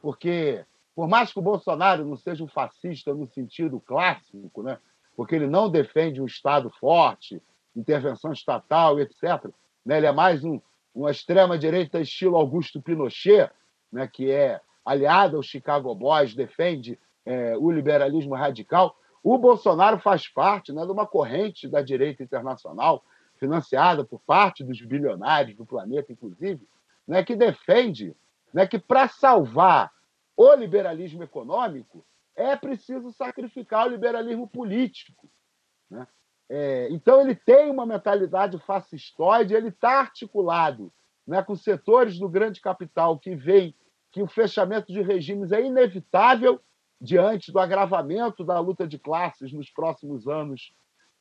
porque 0.01 0.65
por 0.93 1.07
mais 1.07 1.31
que 1.31 1.39
o 1.39 1.41
Bolsonaro 1.41 2.03
não 2.03 2.17
seja 2.17 2.43
um 2.43 2.49
fascista 2.49 3.13
no 3.13 3.29
sentido 3.29 3.79
clássico, 3.79 4.61
né? 4.61 4.77
porque 5.15 5.35
ele 5.35 5.47
não 5.47 5.69
defende 5.69 6.21
um 6.21 6.25
Estado 6.25 6.69
forte, 6.69 7.41
intervenção 7.73 8.33
estatal, 8.33 8.99
etc., 8.99 9.45
né? 9.85 9.99
ele 9.99 10.07
é 10.07 10.11
mais 10.11 10.43
um, 10.43 10.59
uma 10.93 11.11
extrema-direita 11.11 12.01
estilo 12.01 12.35
Augusto 12.35 12.81
Pinochet, 12.81 13.49
né? 13.91 14.07
que 14.07 14.31
é 14.31 14.61
aliado 14.83 15.37
ao 15.37 15.43
Chicago 15.43 15.93
Boys, 15.93 16.33
defende 16.33 16.99
é, 17.25 17.55
o 17.57 17.71
liberalismo 17.71 18.35
radical. 18.35 18.95
O 19.23 19.37
Bolsonaro 19.37 19.99
faz 19.99 20.27
parte 20.27 20.73
né, 20.73 20.85
de 20.85 20.91
uma 20.91 21.05
corrente 21.05 21.67
da 21.67 21.81
direita 21.81 22.23
internacional, 22.23 23.03
financiada 23.35 24.03
por 24.03 24.19
parte 24.21 24.63
dos 24.63 24.81
bilionários 24.81 25.55
do 25.55 25.65
planeta, 25.65 26.11
inclusive, 26.11 26.67
né, 27.07 27.23
que 27.23 27.35
defende 27.35 28.15
né, 28.53 28.67
que 28.67 28.79
para 28.79 29.07
salvar 29.07 29.91
o 30.35 30.53
liberalismo 30.55 31.23
econômico 31.23 32.05
é 32.35 32.55
preciso 32.55 33.11
sacrificar 33.11 33.87
o 33.87 33.91
liberalismo 33.91 34.47
político. 34.47 35.29
Né? 35.89 36.07
É, 36.49 36.87
então 36.91 37.21
ele 37.21 37.35
tem 37.35 37.69
uma 37.69 37.85
mentalidade 37.85 38.57
fascistoide, 38.59 39.53
ele 39.53 39.69
está 39.69 39.99
articulado 39.99 40.91
né, 41.25 41.41
com 41.43 41.55
setores 41.55 42.17
do 42.17 42.27
grande 42.27 42.59
capital 42.59 43.17
que 43.17 43.35
veem 43.35 43.75
que 44.11 44.21
o 44.21 44.27
fechamento 44.27 44.91
de 44.91 45.01
regimes 45.01 45.51
é 45.51 45.65
inevitável 45.65 46.59
diante 46.99 47.51
do 47.51 47.59
agravamento 47.59 48.43
da 48.43 48.59
luta 48.59 48.87
de 48.87 48.99
classes 48.99 49.51
nos 49.51 49.69
próximos 49.69 50.27
anos 50.27 50.73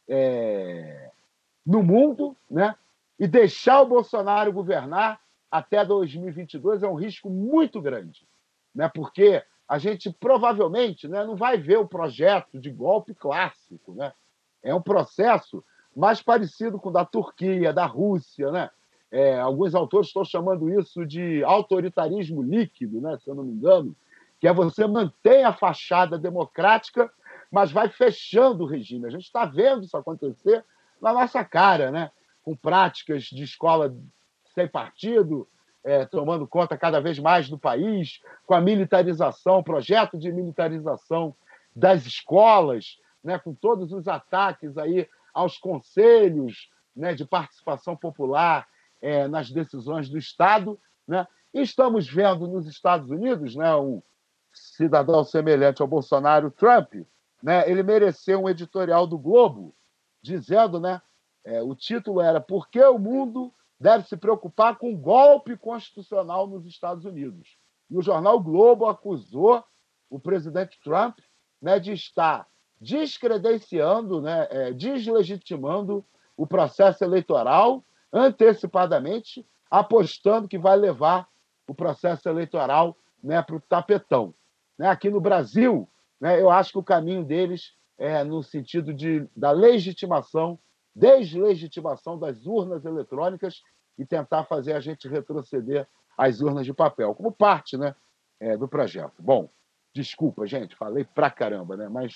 é, 0.08 1.10
no 1.64 1.82
mundo, 1.82 2.36
né? 2.50 2.74
E 3.18 3.26
deixar 3.26 3.80
o 3.80 3.86
Bolsonaro 3.86 4.52
governar 4.52 5.20
até 5.50 5.84
2022 5.84 6.82
é 6.82 6.88
um 6.88 6.94
risco 6.94 7.30
muito 7.30 7.80
grande, 7.80 8.26
né? 8.74 8.90
Porque 8.92 9.42
a 9.68 9.78
gente 9.78 10.12
provavelmente 10.12 11.06
né, 11.06 11.24
não 11.24 11.36
vai 11.36 11.56
ver 11.56 11.78
o 11.78 11.86
projeto 11.86 12.58
de 12.58 12.70
golpe 12.70 13.14
clássico, 13.14 13.94
né? 13.94 14.12
É 14.62 14.74
um 14.74 14.82
processo 14.82 15.64
mais 15.94 16.20
parecido 16.20 16.78
com 16.78 16.88
o 16.88 16.92
da 16.92 17.04
Turquia, 17.04 17.72
da 17.72 17.86
Rússia, 17.86 18.50
né? 18.50 18.70
É, 19.10 19.40
alguns 19.40 19.74
autores 19.74 20.08
estão 20.08 20.24
chamando 20.24 20.70
isso 20.78 21.04
de 21.04 21.42
autoritarismo 21.42 22.42
líquido, 22.42 23.00
né, 23.00 23.18
se 23.18 23.28
eu 23.28 23.34
não 23.34 23.42
me 23.42 23.52
engano, 23.52 23.94
que 24.38 24.46
é 24.46 24.52
você 24.52 24.86
manter 24.86 25.44
a 25.44 25.52
fachada 25.52 26.18
democrática, 26.18 27.10
mas 27.50 27.72
vai 27.72 27.88
fechando 27.88 28.64
o 28.64 28.66
regime. 28.66 29.06
A 29.06 29.10
gente 29.10 29.24
está 29.24 29.44
vendo 29.44 29.84
isso 29.84 29.96
acontecer 29.96 30.64
na 31.00 31.12
nossa 31.12 31.44
cara, 31.44 31.90
né? 31.90 32.10
com 32.42 32.56
práticas 32.56 33.24
de 33.24 33.44
escola 33.44 33.94
sem 34.54 34.66
partido, 34.66 35.46
é, 35.84 36.04
tomando 36.04 36.46
conta 36.46 36.76
cada 36.76 37.00
vez 37.00 37.18
mais 37.18 37.48
do 37.48 37.58
país, 37.58 38.20
com 38.46 38.54
a 38.54 38.60
militarização, 38.60 39.62
projeto 39.62 40.18
de 40.18 40.32
militarização 40.32 41.34
das 41.74 42.04
escolas, 42.06 42.98
né, 43.22 43.38
com 43.38 43.54
todos 43.54 43.92
os 43.92 44.08
ataques 44.08 44.76
aí 44.76 45.08
aos 45.32 45.58
conselhos 45.58 46.70
né, 46.96 47.14
de 47.14 47.24
participação 47.24 47.96
popular 47.96 48.66
é, 49.00 49.26
nas 49.28 49.50
decisões 49.50 50.08
do 50.08 50.18
Estado. 50.18 50.78
Né? 51.06 51.26
Estamos 51.52 52.08
vendo 52.08 52.46
nos 52.46 52.66
Estados 52.66 53.10
Unidos 53.10 53.54
né, 53.54 53.74
um 53.76 54.02
cidadão 54.52 55.24
semelhante 55.24 55.82
ao 55.82 55.88
Bolsonaro, 55.88 56.50
Trump, 56.50 56.94
né, 57.42 57.68
ele 57.70 57.82
mereceu 57.82 58.42
um 58.42 58.48
editorial 58.48 59.06
do 59.06 59.18
Globo 59.18 59.74
dizendo, 60.22 60.78
né, 60.78 61.00
é, 61.44 61.62
o 61.62 61.74
título 61.74 62.20
era 62.20 62.40
Por 62.40 62.68
que 62.68 62.82
o 62.82 62.98
mundo 62.98 63.52
deve 63.78 64.06
se 64.06 64.16
preocupar 64.16 64.76
com 64.76 64.96
golpe 64.96 65.56
constitucional 65.56 66.46
nos 66.46 66.66
Estados 66.66 67.04
Unidos? 67.04 67.56
E 67.88 67.96
o 67.96 68.02
jornal 68.02 68.38
Globo 68.40 68.86
acusou 68.86 69.64
o 70.08 70.20
presidente 70.20 70.78
Trump 70.82 71.18
né, 71.60 71.78
de 71.78 71.92
estar 71.92 72.46
descredenciando, 72.80 74.20
né, 74.20 74.46
é, 74.50 74.72
deslegitimando 74.72 76.04
o 76.36 76.46
processo 76.46 77.04
eleitoral 77.04 77.84
antecipadamente, 78.12 79.46
apostando 79.70 80.48
que 80.48 80.58
vai 80.58 80.76
levar 80.76 81.28
o 81.66 81.74
processo 81.74 82.28
eleitoral 82.28 82.96
né, 83.22 83.40
para 83.42 83.56
o 83.56 83.60
tapetão. 83.60 84.34
Né, 84.78 84.88
aqui 84.88 85.08
no 85.10 85.20
Brasil, 85.20 85.88
né, 86.20 86.40
eu 86.40 86.50
acho 86.50 86.72
que 86.72 86.78
o 86.78 86.82
caminho 86.82 87.24
deles 87.24 87.74
é 87.96 88.24
no 88.24 88.42
sentido 88.42 88.92
de, 88.92 89.28
da 89.36 89.50
legitimação, 89.50 90.58
deslegitimação 90.94 92.18
das 92.18 92.46
urnas 92.46 92.84
eletrônicas 92.84 93.62
e 93.98 94.04
tentar 94.04 94.44
fazer 94.44 94.72
a 94.72 94.80
gente 94.80 95.06
retroceder 95.06 95.86
às 96.16 96.40
urnas 96.40 96.64
de 96.64 96.72
papel, 96.72 97.14
como 97.14 97.30
parte 97.30 97.76
né, 97.76 97.94
é, 98.40 98.56
do 98.56 98.66
projeto. 98.66 99.14
Bom, 99.18 99.48
desculpa, 99.94 100.46
gente, 100.46 100.74
falei 100.74 101.04
pra 101.04 101.30
caramba, 101.30 101.76
né? 101.76 101.88
Mas 101.88 102.14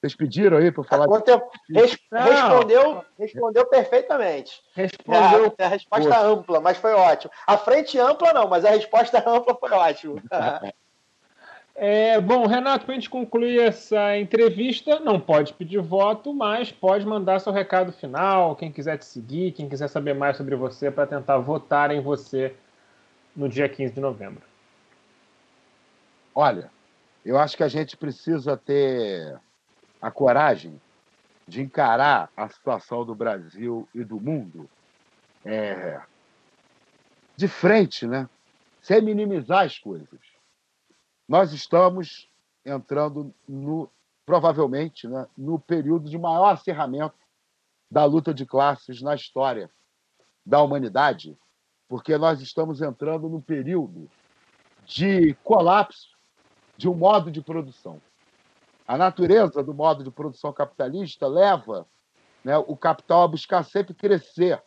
vocês 0.00 0.14
pediram 0.14 0.58
aí 0.58 0.70
para 0.70 0.84
falar. 0.84 1.06
De... 1.06 1.32
Res... 1.70 1.98
Respondeu, 2.12 3.04
respondeu 3.18 3.66
perfeitamente. 3.66 4.62
Respondeu. 4.74 5.54
É 5.58 5.64
a, 5.64 5.66
a 5.66 5.70
resposta 5.70 6.08
Poxa. 6.08 6.20
ampla, 6.20 6.60
mas 6.60 6.76
foi 6.76 6.92
ótimo. 6.92 7.32
A 7.46 7.58
frente 7.58 7.98
ampla 7.98 8.32
não, 8.32 8.48
mas 8.48 8.64
a 8.64 8.70
resposta 8.70 9.18
ampla 9.28 9.54
foi 9.54 9.70
ótimo. 9.70 10.22
É, 11.80 12.20
bom, 12.20 12.44
Renato, 12.44 12.84
para 12.84 12.92
a 12.92 12.96
gente 12.96 13.08
concluir 13.08 13.60
essa 13.60 14.18
entrevista, 14.18 14.98
não 14.98 15.20
pode 15.20 15.52
pedir 15.52 15.80
voto, 15.80 16.34
mas 16.34 16.72
pode 16.72 17.06
mandar 17.06 17.38
seu 17.38 17.52
recado 17.52 17.92
final. 17.92 18.56
Quem 18.56 18.72
quiser 18.72 18.98
te 18.98 19.04
seguir, 19.04 19.52
quem 19.52 19.68
quiser 19.68 19.86
saber 19.86 20.12
mais 20.12 20.36
sobre 20.36 20.56
você, 20.56 20.90
para 20.90 21.06
tentar 21.06 21.38
votar 21.38 21.92
em 21.92 22.00
você 22.00 22.52
no 23.36 23.48
dia 23.48 23.68
15 23.68 23.94
de 23.94 24.00
novembro. 24.00 24.42
Olha, 26.34 26.68
eu 27.24 27.38
acho 27.38 27.56
que 27.56 27.62
a 27.62 27.68
gente 27.68 27.96
precisa 27.96 28.56
ter 28.56 29.38
a 30.00 30.10
coragem 30.10 30.80
de 31.46 31.62
encarar 31.62 32.30
a 32.36 32.48
situação 32.48 33.04
do 33.04 33.14
Brasil 33.14 33.88
e 33.94 34.04
do 34.04 34.20
mundo 34.20 34.68
é, 35.44 36.00
de 37.36 37.48
frente, 37.48 38.06
né? 38.06 38.28
sem 38.80 39.02
minimizar 39.02 39.64
as 39.64 39.78
coisas. 39.78 40.20
Nós 41.28 41.52
estamos 41.52 42.28
entrando 42.64 43.34
no 43.46 43.90
provavelmente 44.24 45.08
né, 45.08 45.26
no 45.36 45.58
período 45.58 46.10
de 46.10 46.18
maior 46.18 46.50
acerramento 46.50 47.14
da 47.90 48.04
luta 48.04 48.34
de 48.34 48.44
classes 48.44 49.00
na 49.00 49.14
história 49.14 49.70
da 50.44 50.60
humanidade, 50.60 51.34
porque 51.88 52.18
nós 52.18 52.42
estamos 52.42 52.82
entrando 52.82 53.26
num 53.26 53.40
período 53.40 54.10
de 54.84 55.32
colapso 55.42 56.10
de 56.76 56.88
um 56.88 56.94
modo 56.94 57.30
de 57.30 57.40
produção. 57.40 58.00
A 58.88 58.96
natureza 58.96 59.62
do 59.62 59.74
modo 59.74 60.02
de 60.02 60.10
produção 60.10 60.50
capitalista 60.50 61.26
leva 61.26 61.86
né, 62.42 62.56
o 62.56 62.74
capital 62.74 63.24
a 63.24 63.28
buscar 63.28 63.62
sempre 63.62 63.92
crescer, 63.92 64.62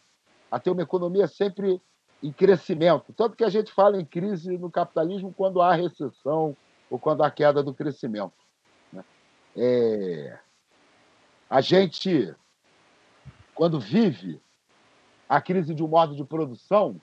a 0.52 0.60
ter 0.60 0.70
uma 0.70 0.84
economia 0.84 1.28
sempre 1.28 1.82
em 2.22 2.32
crescimento. 2.32 3.12
Tanto 3.14 3.36
que 3.36 3.44
a 3.44 3.50
gente 3.50 3.72
fala 3.72 4.00
em 4.00 4.06
crise 4.06 4.60
no 4.60 4.70
capitalismo 4.70 5.34
quando 5.36 5.60
há 5.60 5.74
recessão 5.74 6.56
ou 6.88 7.00
quando 7.00 7.24
há 7.24 7.32
queda 7.32 7.64
do 7.64 7.74
crescimento. 7.74 8.34
Né? 8.94 9.04
É... 9.58 10.40
A 11.50 11.60
gente, 11.60 12.36
quando 13.56 13.80
vive 13.80 14.40
a 15.28 15.42
crise 15.42 15.74
de 15.74 15.84
um 15.84 15.88
modo 15.88 16.16
de 16.16 16.24
produção, 16.24 17.02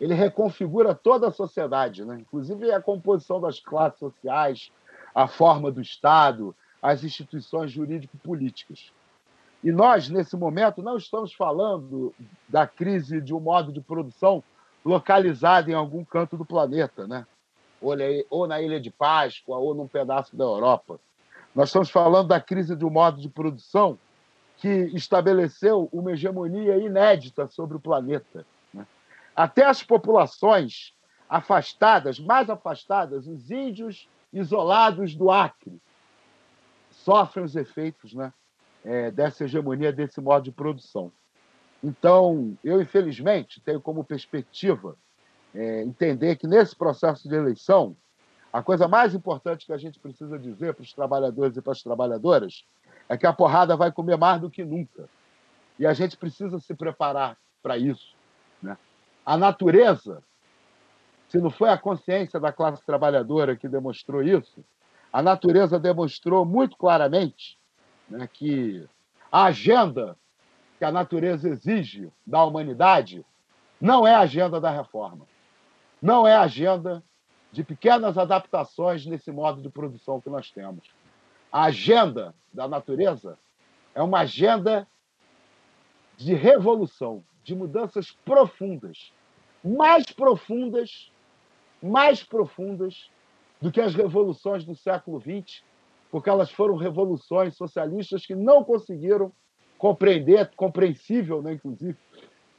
ele 0.00 0.14
reconfigura 0.14 0.94
toda 0.94 1.26
a 1.26 1.32
sociedade, 1.32 2.04
né? 2.04 2.18
inclusive 2.20 2.70
a 2.70 2.80
composição 2.80 3.40
das 3.40 3.58
classes 3.58 3.98
sociais, 3.98 4.70
a 5.14 5.26
forma 5.26 5.70
do 5.70 5.80
Estado, 5.80 6.54
as 6.80 7.04
instituições 7.04 7.70
jurídico-políticas. 7.70 8.92
E 9.62 9.70
nós, 9.70 10.08
nesse 10.08 10.36
momento, 10.36 10.82
não 10.82 10.96
estamos 10.96 11.32
falando 11.32 12.12
da 12.48 12.66
crise 12.66 13.20
de 13.20 13.32
um 13.32 13.38
modo 13.38 13.72
de 13.72 13.80
produção 13.80 14.42
localizado 14.84 15.70
em 15.70 15.74
algum 15.74 16.04
canto 16.04 16.36
do 16.36 16.44
planeta, 16.44 17.06
né? 17.06 17.26
ou 18.30 18.46
na 18.46 18.60
Ilha 18.60 18.80
de 18.80 18.90
Páscoa, 18.90 19.58
ou 19.58 19.74
num 19.74 19.88
pedaço 19.88 20.36
da 20.36 20.44
Europa. 20.44 20.98
Nós 21.54 21.68
estamos 21.68 21.90
falando 21.90 22.28
da 22.28 22.40
crise 22.40 22.74
de 22.74 22.84
um 22.84 22.90
modo 22.90 23.20
de 23.20 23.28
produção 23.28 23.98
que 24.56 24.68
estabeleceu 24.94 25.88
uma 25.92 26.12
hegemonia 26.12 26.76
inédita 26.78 27.48
sobre 27.48 27.76
o 27.76 27.80
planeta. 27.80 28.46
Né? 28.72 28.86
Até 29.34 29.64
as 29.64 29.82
populações 29.82 30.94
afastadas, 31.28 32.20
mais 32.20 32.48
afastadas, 32.48 33.26
os 33.26 33.50
índios 33.50 34.08
isolados 34.32 35.14
do 35.14 35.30
Acre, 35.30 35.80
sofrem 36.90 37.44
os 37.44 37.56
efeitos 37.56 38.14
né, 38.14 38.32
é, 38.84 39.10
dessa 39.10 39.44
hegemonia, 39.44 39.92
desse 39.92 40.20
modo 40.20 40.44
de 40.44 40.52
produção. 40.52 41.12
Então, 41.82 42.56
eu, 42.62 42.80
infelizmente, 42.80 43.60
tenho 43.60 43.80
como 43.80 44.04
perspectiva 44.04 44.96
é, 45.54 45.82
entender 45.82 46.36
que 46.36 46.46
nesse 46.46 46.76
processo 46.76 47.28
de 47.28 47.34
eleição, 47.34 47.96
a 48.52 48.62
coisa 48.62 48.86
mais 48.86 49.14
importante 49.14 49.66
que 49.66 49.72
a 49.72 49.78
gente 49.78 49.98
precisa 49.98 50.38
dizer 50.38 50.74
para 50.74 50.82
os 50.82 50.92
trabalhadores 50.92 51.56
e 51.56 51.62
para 51.62 51.72
as 51.72 51.82
trabalhadoras 51.82 52.64
é 53.08 53.16
que 53.16 53.26
a 53.26 53.32
porrada 53.32 53.76
vai 53.76 53.90
comer 53.90 54.16
mais 54.16 54.40
do 54.40 54.50
que 54.50 54.64
nunca. 54.64 55.08
E 55.78 55.86
a 55.86 55.92
gente 55.92 56.16
precisa 56.16 56.60
se 56.60 56.74
preparar 56.74 57.36
para 57.62 57.76
isso. 57.76 58.14
Né? 58.62 58.76
A 59.24 59.36
natureza 59.36 60.22
se 61.32 61.38
não 61.38 61.50
foi 61.50 61.70
a 61.70 61.78
consciência 61.78 62.38
da 62.38 62.52
classe 62.52 62.84
trabalhadora 62.84 63.56
que 63.56 63.66
demonstrou 63.66 64.22
isso, 64.22 64.62
a 65.10 65.22
natureza 65.22 65.80
demonstrou 65.80 66.44
muito 66.44 66.76
claramente 66.76 67.58
né, 68.06 68.28
que 68.30 68.86
a 69.30 69.44
agenda 69.44 70.14
que 70.76 70.84
a 70.84 70.92
natureza 70.92 71.48
exige 71.48 72.12
da 72.26 72.44
humanidade 72.44 73.24
não 73.80 74.06
é 74.06 74.14
a 74.14 74.20
agenda 74.20 74.60
da 74.60 74.70
reforma, 74.70 75.26
não 76.02 76.28
é 76.28 76.34
a 76.34 76.42
agenda 76.42 77.02
de 77.50 77.64
pequenas 77.64 78.18
adaptações 78.18 79.06
nesse 79.06 79.32
modo 79.32 79.62
de 79.62 79.70
produção 79.70 80.20
que 80.20 80.28
nós 80.28 80.50
temos. 80.50 80.84
a 81.50 81.62
agenda 81.62 82.34
da 82.52 82.68
natureza 82.68 83.38
é 83.94 84.02
uma 84.02 84.20
agenda 84.20 84.86
de 86.14 86.34
revolução, 86.34 87.24
de 87.42 87.54
mudanças 87.54 88.10
profundas, 88.22 89.14
mais 89.64 90.06
profundas, 90.06 91.11
mais 91.82 92.22
profundas 92.22 93.10
do 93.60 93.70
que 93.70 93.80
as 93.80 93.94
revoluções 93.94 94.64
do 94.64 94.74
século 94.74 95.20
XX, 95.20 95.62
porque 96.10 96.28
elas 96.28 96.50
foram 96.50 96.76
revoluções 96.76 97.56
socialistas 97.56 98.26
que 98.26 98.34
não 98.34 98.62
conseguiram 98.62 99.32
compreender, 99.78 100.50
compreensível, 100.54 101.42
né, 101.42 101.54
inclusive, 101.54 101.96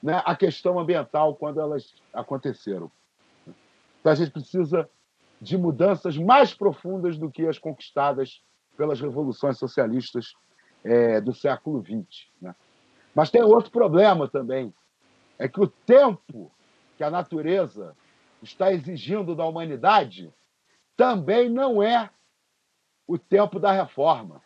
né, 0.01 0.21
a 0.25 0.35
questão 0.35 0.77
ambiental 0.77 1.35
quando 1.35 1.59
elas 1.59 1.93
aconteceram. 2.13 2.91
Então 3.99 4.11
a 4.11 4.15
gente 4.15 4.31
precisa 4.31 4.89
de 5.39 5.57
mudanças 5.57 6.17
mais 6.17 6.53
profundas 6.53 7.17
do 7.17 7.29
que 7.29 7.45
as 7.45 7.57
conquistadas 7.57 8.41
pelas 8.75 8.99
revoluções 8.99 9.57
socialistas 9.57 10.33
é, 10.83 11.21
do 11.21 11.33
século 11.33 11.81
XX. 11.81 12.27
Né? 12.41 12.55
Mas 13.13 13.29
tem 13.29 13.41
outro 13.41 13.71
problema 13.71 14.27
também, 14.27 14.73
é 15.37 15.47
que 15.47 15.61
o 15.61 15.67
tempo 15.67 16.51
que 16.97 17.03
a 17.03 17.09
natureza 17.09 17.95
está 18.43 18.71
exigindo 18.71 19.35
da 19.35 19.45
humanidade 19.45 20.33
também 20.95 21.49
não 21.49 21.81
é 21.81 22.09
o 23.07 23.17
tempo 23.17 23.59
da 23.59 23.71
reforma. 23.71 24.41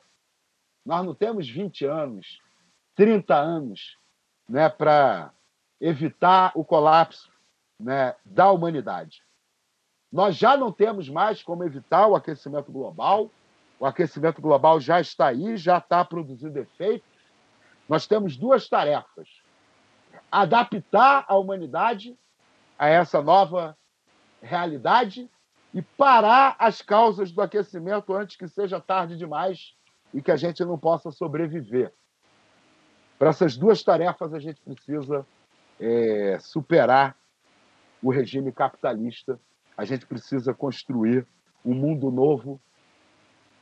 Nós 0.86 1.06
não 1.06 1.14
temos 1.14 1.50
20 1.50 1.86
anos, 1.86 2.42
30 2.96 3.36
anos 3.36 3.98
né, 4.48 4.70
para 4.70 5.34
evitar 5.80 6.52
o 6.56 6.64
colapso 6.64 7.30
né, 7.80 8.16
da 8.26 8.50
humanidade. 8.52 9.22
Nós 10.12 10.36
já 10.36 10.56
não 10.56 10.72
temos 10.72 11.10
mais 11.10 11.44
como 11.44 11.64
evitar 11.64 12.08
o 12.08 12.16
aquecimento 12.16 12.72
global. 12.72 13.30
O 13.80 13.86
aquecimento 13.86 14.42
global 14.42 14.80
já 14.80 15.00
está 15.00 15.28
aí, 15.28 15.58
já 15.58 15.78
está 15.78 16.04
produzindo 16.04 16.58
efeito. 16.58 17.06
Nós 17.88 18.08
temos 18.08 18.38
duas 18.38 18.68
tarefas: 18.70 19.28
adaptar 20.32 21.26
a 21.28 21.36
humanidade 21.36 22.18
a 22.80 22.88
essa 22.88 23.22
nova 23.22 23.78
realidade 24.42 25.30
e 25.74 25.82
parar 25.82 26.56
as 26.60 26.82
causas 26.82 27.32
do 27.32 27.42
aquecimento 27.42 28.14
antes 28.14 28.36
que 28.36 28.48
seja 28.48 28.80
tarde 28.80 29.18
demais 29.18 29.76
e 30.14 30.22
que 30.22 30.32
a 30.32 30.36
gente 30.36 30.64
não 30.64 30.78
possa 30.78 31.12
sobreviver. 31.12 31.94
Para 33.20 33.30
essas 33.30 33.58
duas 33.58 33.84
tarefas, 33.84 34.34
a 34.34 34.40
gente 34.40 34.62
precisa 34.62 35.26
é, 35.80 36.38
superar 36.40 37.16
o 38.02 38.12
regime 38.12 38.52
capitalista, 38.52 39.40
a 39.76 39.84
gente 39.86 40.06
precisa 40.06 40.54
construir 40.54 41.26
um 41.66 41.74
mundo 41.74 42.12
novo 42.12 42.60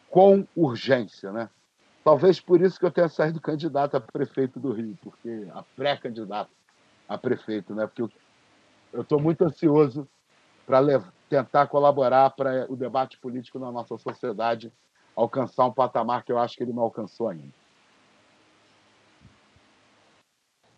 com 0.09 0.45
urgência. 0.55 1.31
Né? 1.31 1.49
Talvez 2.03 2.39
por 2.39 2.61
isso 2.61 2.79
que 2.79 2.85
eu 2.85 2.91
tenha 2.91 3.09
saído 3.09 3.41
candidato 3.41 3.95
a 3.95 4.01
prefeito 4.01 4.59
do 4.59 4.71
Rio, 4.71 4.97
porque 5.01 5.47
a 5.53 5.63
pré-candidato 5.75 6.51
a 7.07 7.17
prefeito, 7.17 7.73
né? 7.73 7.87
porque 7.87 8.13
eu 8.93 9.01
estou 9.01 9.19
muito 9.19 9.43
ansioso 9.43 10.07
para 10.65 11.03
tentar 11.29 11.67
colaborar 11.67 12.31
para 12.31 12.71
o 12.71 12.75
debate 12.75 13.17
político 13.17 13.59
na 13.59 13.71
nossa 13.71 13.97
sociedade 13.97 14.71
alcançar 15.15 15.65
um 15.65 15.71
patamar 15.71 16.23
que 16.23 16.31
eu 16.31 16.37
acho 16.37 16.57
que 16.57 16.63
ele 16.63 16.73
não 16.73 16.83
alcançou 16.83 17.29
ainda. 17.29 17.53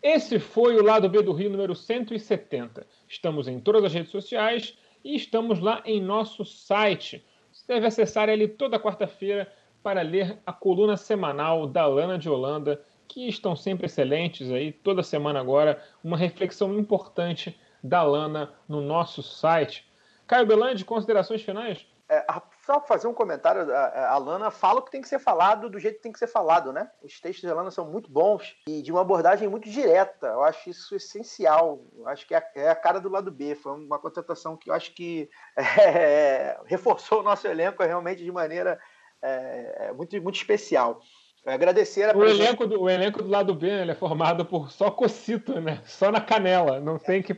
Esse 0.00 0.38
foi 0.38 0.76
o 0.76 0.82
Lado 0.82 1.08
B 1.08 1.22
do 1.22 1.32
Rio 1.32 1.50
número 1.50 1.74
170. 1.74 2.86
Estamos 3.08 3.48
em 3.48 3.58
todas 3.58 3.84
as 3.84 3.92
redes 3.92 4.12
sociais 4.12 4.78
e 5.04 5.16
estamos 5.16 5.58
lá 5.58 5.82
em 5.84 6.00
nosso 6.00 6.44
site. 6.44 7.26
Você 7.52 7.64
deve 7.66 7.86
acessar 7.86 8.28
ele 8.28 8.46
toda 8.46 8.78
quarta-feira 8.78 9.52
para 9.82 10.02
ler 10.02 10.38
a 10.46 10.52
coluna 10.52 10.96
semanal 10.96 11.66
da 11.66 11.86
Lana 11.86 12.16
de 12.16 12.30
Holanda, 12.30 12.80
que 13.08 13.26
estão 13.28 13.56
sempre 13.56 13.86
excelentes 13.86 14.50
aí, 14.50 14.70
toda 14.70 15.02
semana 15.02 15.40
agora, 15.40 15.82
uma 16.04 16.16
reflexão 16.16 16.78
importante 16.78 17.58
da 17.82 18.02
Lana 18.02 18.52
no 18.68 18.80
nosso 18.80 19.22
site. 19.22 19.90
Caio 20.26 20.46
Belandi, 20.46 20.84
considerações 20.84 21.42
finais? 21.42 21.86
É, 22.10 22.24
só 22.64 22.80
fazer 22.80 23.06
um 23.06 23.12
comentário, 23.12 23.70
a, 23.70 24.16
Lana 24.16 24.50
fala 24.50 24.80
o 24.80 24.82
que 24.82 24.90
tem 24.90 25.02
que 25.02 25.08
ser 25.08 25.18
falado 25.18 25.68
do 25.68 25.78
jeito 25.78 25.96
que 25.96 26.02
tem 26.02 26.12
que 26.12 26.18
ser 26.18 26.26
falado, 26.26 26.72
né? 26.72 26.90
Os 27.02 27.20
textos 27.20 27.46
da 27.46 27.54
Lana 27.54 27.70
são 27.70 27.84
muito 27.84 28.10
bons 28.10 28.56
e 28.66 28.80
de 28.80 28.90
uma 28.90 29.02
abordagem 29.02 29.46
muito 29.46 29.68
direta. 29.68 30.26
Eu 30.26 30.42
acho 30.42 30.70
isso 30.70 30.94
essencial. 30.94 31.82
Eu 31.94 32.08
acho 32.08 32.26
que 32.26 32.34
é, 32.34 32.42
é 32.56 32.70
a 32.70 32.74
cara 32.74 32.98
do 32.98 33.10
lado 33.10 33.30
B. 33.30 33.54
Foi 33.54 33.72
uma 33.72 33.98
contratação 33.98 34.56
que 34.56 34.70
eu 34.70 34.74
acho 34.74 34.94
que 34.94 35.28
é, 35.56 36.58
reforçou 36.64 37.20
o 37.20 37.22
nosso 37.22 37.46
elenco 37.46 37.82
realmente 37.82 38.24
de 38.24 38.32
maneira 38.32 38.80
é, 39.20 39.92
muito, 39.94 40.20
muito 40.22 40.36
especial. 40.36 41.00
Agradecer 41.48 42.10
a 42.10 42.16
o 42.16 42.24
elenco, 42.24 42.66
do, 42.66 42.82
o 42.82 42.90
elenco 42.90 43.22
do 43.22 43.28
lado 43.28 43.54
B 43.54 43.68
é 43.68 43.94
formado 43.94 44.44
por 44.44 44.70
só 44.70 44.90
cocito, 44.90 45.60
né? 45.60 45.80
Só 45.86 46.10
na 46.10 46.20
canela. 46.20 46.78
Não 46.78 46.98
tem, 46.98 47.22
que, 47.22 47.36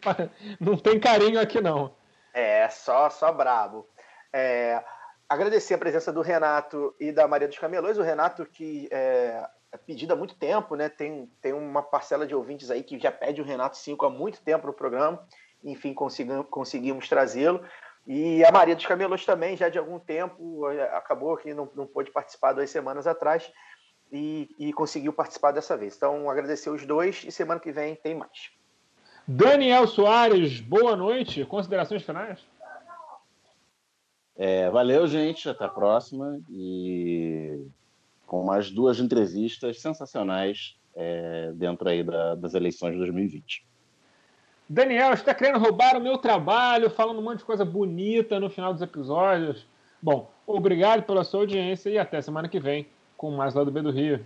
não 0.58 0.76
tem 0.76 0.98
carinho 0.98 1.40
aqui, 1.40 1.60
não. 1.60 1.94
É, 2.34 2.68
só, 2.68 3.08
só 3.08 3.32
brabo. 3.32 3.86
É, 4.32 4.82
agradecer 5.28 5.74
a 5.74 5.78
presença 5.78 6.12
do 6.12 6.22
Renato 6.22 6.94
e 6.98 7.12
da 7.12 7.28
Maria 7.28 7.46
dos 7.46 7.58
Camelões. 7.58 7.98
O 7.98 8.02
Renato, 8.02 8.44
que 8.44 8.88
é, 8.90 9.46
é 9.70 9.76
pedido 9.76 10.12
há 10.12 10.16
muito 10.16 10.34
tempo, 10.34 10.74
né? 10.74 10.88
Tem, 10.88 11.30
tem 11.40 11.52
uma 11.52 11.82
parcela 11.82 12.26
de 12.26 12.34
ouvintes 12.34 12.70
aí 12.70 12.82
que 12.82 12.98
já 12.98 13.12
pede 13.12 13.40
o 13.40 13.44
Renato 13.44 13.76
5 13.76 14.06
há 14.06 14.10
muito 14.10 14.40
tempo 14.42 14.66
no 14.66 14.72
programa. 14.72 15.24
Enfim, 15.62 15.94
conseguimos, 15.94 16.46
conseguimos 16.50 17.08
trazê-lo. 17.08 17.62
E 18.06 18.44
a 18.44 18.50
Maria 18.50 18.74
dos 18.74 18.86
Camelões 18.86 19.24
também, 19.24 19.56
já 19.56 19.68
de 19.68 19.78
algum 19.78 19.98
tempo, 19.98 20.66
acabou 20.94 21.36
que 21.36 21.54
não, 21.54 21.70
não 21.76 21.86
pôde 21.86 22.10
participar 22.10 22.54
duas 22.54 22.70
semanas 22.70 23.06
atrás 23.06 23.52
e, 24.12 24.48
e 24.58 24.72
conseguiu 24.72 25.12
participar 25.12 25.52
dessa 25.52 25.76
vez. 25.76 25.96
Então, 25.96 26.28
agradecer 26.28 26.70
os 26.70 26.84
dois 26.84 27.24
e 27.26 27.30
semana 27.30 27.60
que 27.60 27.72
vem 27.72 27.94
tem 27.94 28.14
mais. 28.14 28.50
Daniel 29.26 29.86
Soares, 29.86 30.60
boa 30.60 30.96
noite. 30.96 31.44
Considerações 31.44 32.02
finais? 32.02 32.40
É, 34.36 34.70
valeu, 34.70 35.06
gente. 35.06 35.48
Até 35.48 35.64
a 35.64 35.68
próxima. 35.68 36.40
E 36.50 37.64
com 38.26 38.44
mais 38.44 38.70
duas 38.70 38.98
entrevistas 38.98 39.80
sensacionais 39.80 40.76
é, 40.94 41.52
dentro 41.54 41.88
aí 41.88 42.02
da, 42.02 42.34
das 42.34 42.54
eleições 42.54 42.92
de 42.92 42.98
2020. 42.98 43.66
Daniel, 44.68 45.12
está 45.12 45.34
querendo 45.34 45.58
roubar 45.58 45.96
o 45.96 46.00
meu 46.00 46.16
trabalho, 46.16 46.88
falando 46.90 47.18
um 47.18 47.22
monte 47.22 47.38
de 47.38 47.44
coisa 47.44 47.64
bonita 47.64 48.38
no 48.38 48.48
final 48.48 48.72
dos 48.72 48.82
episódios. 48.82 49.66
Bom, 50.00 50.30
obrigado 50.46 51.02
pela 51.02 51.24
sua 51.24 51.40
audiência 51.40 51.90
e 51.90 51.98
até 51.98 52.22
semana 52.22 52.48
que 52.48 52.60
vem 52.60 52.86
com 53.20 53.30
mais 53.30 53.52
lá 53.52 53.62
do 53.62 53.70
B 53.70 53.82
do 53.82 53.90
Rio. 53.90 54.24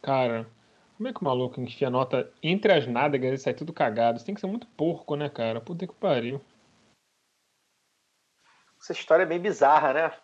Cara, 0.00 0.50
como 0.96 1.06
é 1.06 1.12
que 1.12 1.20
o 1.20 1.24
maluco 1.24 1.60
enfia 1.60 1.88
a 1.88 1.90
nota 1.90 2.32
entre 2.42 2.72
as 2.72 2.86
nádegas 2.86 3.38
e 3.38 3.42
sai 3.42 3.52
tudo 3.52 3.74
cagado? 3.74 4.16
Isso 4.16 4.24
tem 4.24 4.34
que 4.34 4.40
ser 4.40 4.46
muito 4.46 4.66
porco, 4.68 5.16
né, 5.16 5.28
cara? 5.28 5.60
Puta 5.60 5.86
que 5.86 5.92
pariu. 5.92 6.40
Essa 8.80 8.92
história 8.92 9.24
é 9.24 9.26
bem 9.26 9.38
bizarra, 9.38 9.92
né? 9.92 10.18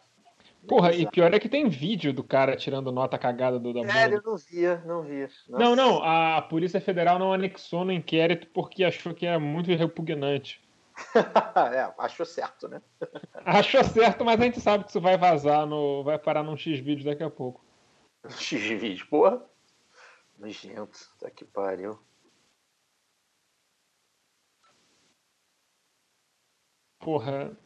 Porra, 0.69 0.93
e 0.93 1.07
pior 1.11 1.32
é 1.32 1.39
que 1.39 1.49
tem 1.49 1.69
vídeo 1.69 2.12
do 2.12 2.23
cara 2.23 2.55
tirando 2.55 2.93
nota 2.93 3.19
cagada 3.19 3.59
do 3.59 3.73
da 3.73 3.81
É, 3.81 4.07
eu 4.12 4.23
não 4.23 4.36
via, 4.36 4.82
não 4.85 5.03
via. 5.03 5.28
Nossa. 5.49 5.65
Não, 5.65 5.74
não, 5.74 6.03
a 6.03 6.43
Polícia 6.43 6.81
Federal 6.81 7.19
não 7.19 7.32
anexou 7.32 7.85
no 7.85 7.93
inquérito 7.93 8.47
porque 8.49 8.85
achou 8.85 9.15
que 9.15 9.27
era 9.27 9.40
muito 9.40 9.70
repugnante. 9.70 10.62
é, 11.73 11.93
achou 11.99 12.27
certo, 12.27 12.69
né? 12.69 12.82
achou 13.45 13.82
certo, 13.85 14.24
mas 14.24 14.40
a 14.40 14.45
gente 14.45 14.61
sabe 14.61 14.85
que 14.85 14.90
isso 14.90 15.01
vai 15.01 15.16
vazar, 15.16 15.66
no, 15.66 16.05
vai 16.05 16.19
parar 16.19 16.43
num 16.43 16.57
X-Vídeo 16.57 17.05
daqui 17.05 17.23
a 17.23 17.31
pouco. 17.31 17.65
X-Vídeo, 18.28 19.07
porra. 19.09 19.43
Nojento, 20.39 20.99
tá 21.19 21.31
que 21.31 21.45
pariu. 21.45 21.99
Porra. 27.01 27.57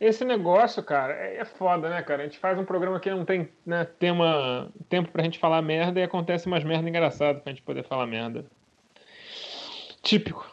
Esse 0.00 0.24
negócio, 0.24 0.82
cara, 0.82 1.14
é, 1.14 1.38
é 1.38 1.44
foda, 1.44 1.88
né, 1.88 2.02
cara? 2.02 2.22
A 2.22 2.26
gente 2.26 2.38
faz 2.38 2.58
um 2.58 2.64
programa 2.64 2.98
que 2.98 3.10
não 3.10 3.24
tem 3.24 3.48
né, 3.64 3.84
tema, 3.84 4.72
tempo 4.88 5.10
pra 5.10 5.22
gente 5.22 5.38
falar 5.38 5.62
merda 5.62 6.00
e 6.00 6.02
acontece 6.02 6.46
umas 6.46 6.64
merda 6.64 6.88
engraçadas 6.88 7.42
pra 7.42 7.52
gente 7.52 7.62
poder 7.62 7.84
falar 7.84 8.06
merda. 8.06 8.44
Típico. 10.02 10.52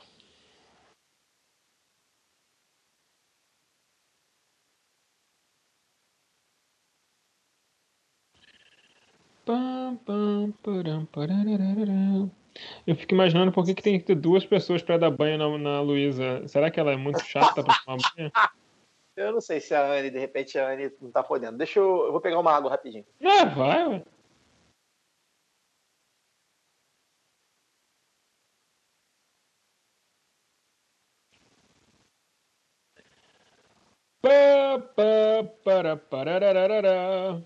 Eu 12.85 12.95
fico 12.95 13.13
imaginando 13.13 13.51
por 13.51 13.65
que, 13.65 13.73
que 13.73 13.81
tem 13.81 13.99
que 13.99 14.05
ter 14.05 14.15
duas 14.15 14.45
pessoas 14.45 14.81
para 14.81 14.97
dar 14.97 15.09
banho 15.09 15.37
na, 15.37 15.57
na 15.57 15.81
Luísa. 15.81 16.47
Será 16.47 16.69
que 16.69 16.79
ela 16.79 16.91
é 16.91 16.97
muito 16.97 17.23
chata 17.25 17.63
para 17.63 17.73
tomar 17.85 17.97
banho? 18.15 18.31
Eu 19.15 19.33
não 19.33 19.41
sei 19.41 19.59
se 19.59 19.73
a 19.73 19.85
Anne, 19.85 20.09
de 20.09 20.19
repente, 20.19 20.57
a 20.57 20.69
Anne 20.69 20.91
não 21.01 21.11
tá 21.11 21.21
podendo. 21.23 21.57
Deixa 21.57 21.79
eu. 21.79 22.05
Eu 22.05 22.11
vou 22.11 22.21
pegar 22.21 22.39
uma 22.39 22.53
água 22.53 22.71
rapidinho. 22.71 23.05
É, 23.19 23.45
vai, 23.45 23.87
ué. 23.87 24.03
Pa, 34.21 34.79
pa, 34.95 35.43
para, 35.63 35.97
para, 35.97 37.41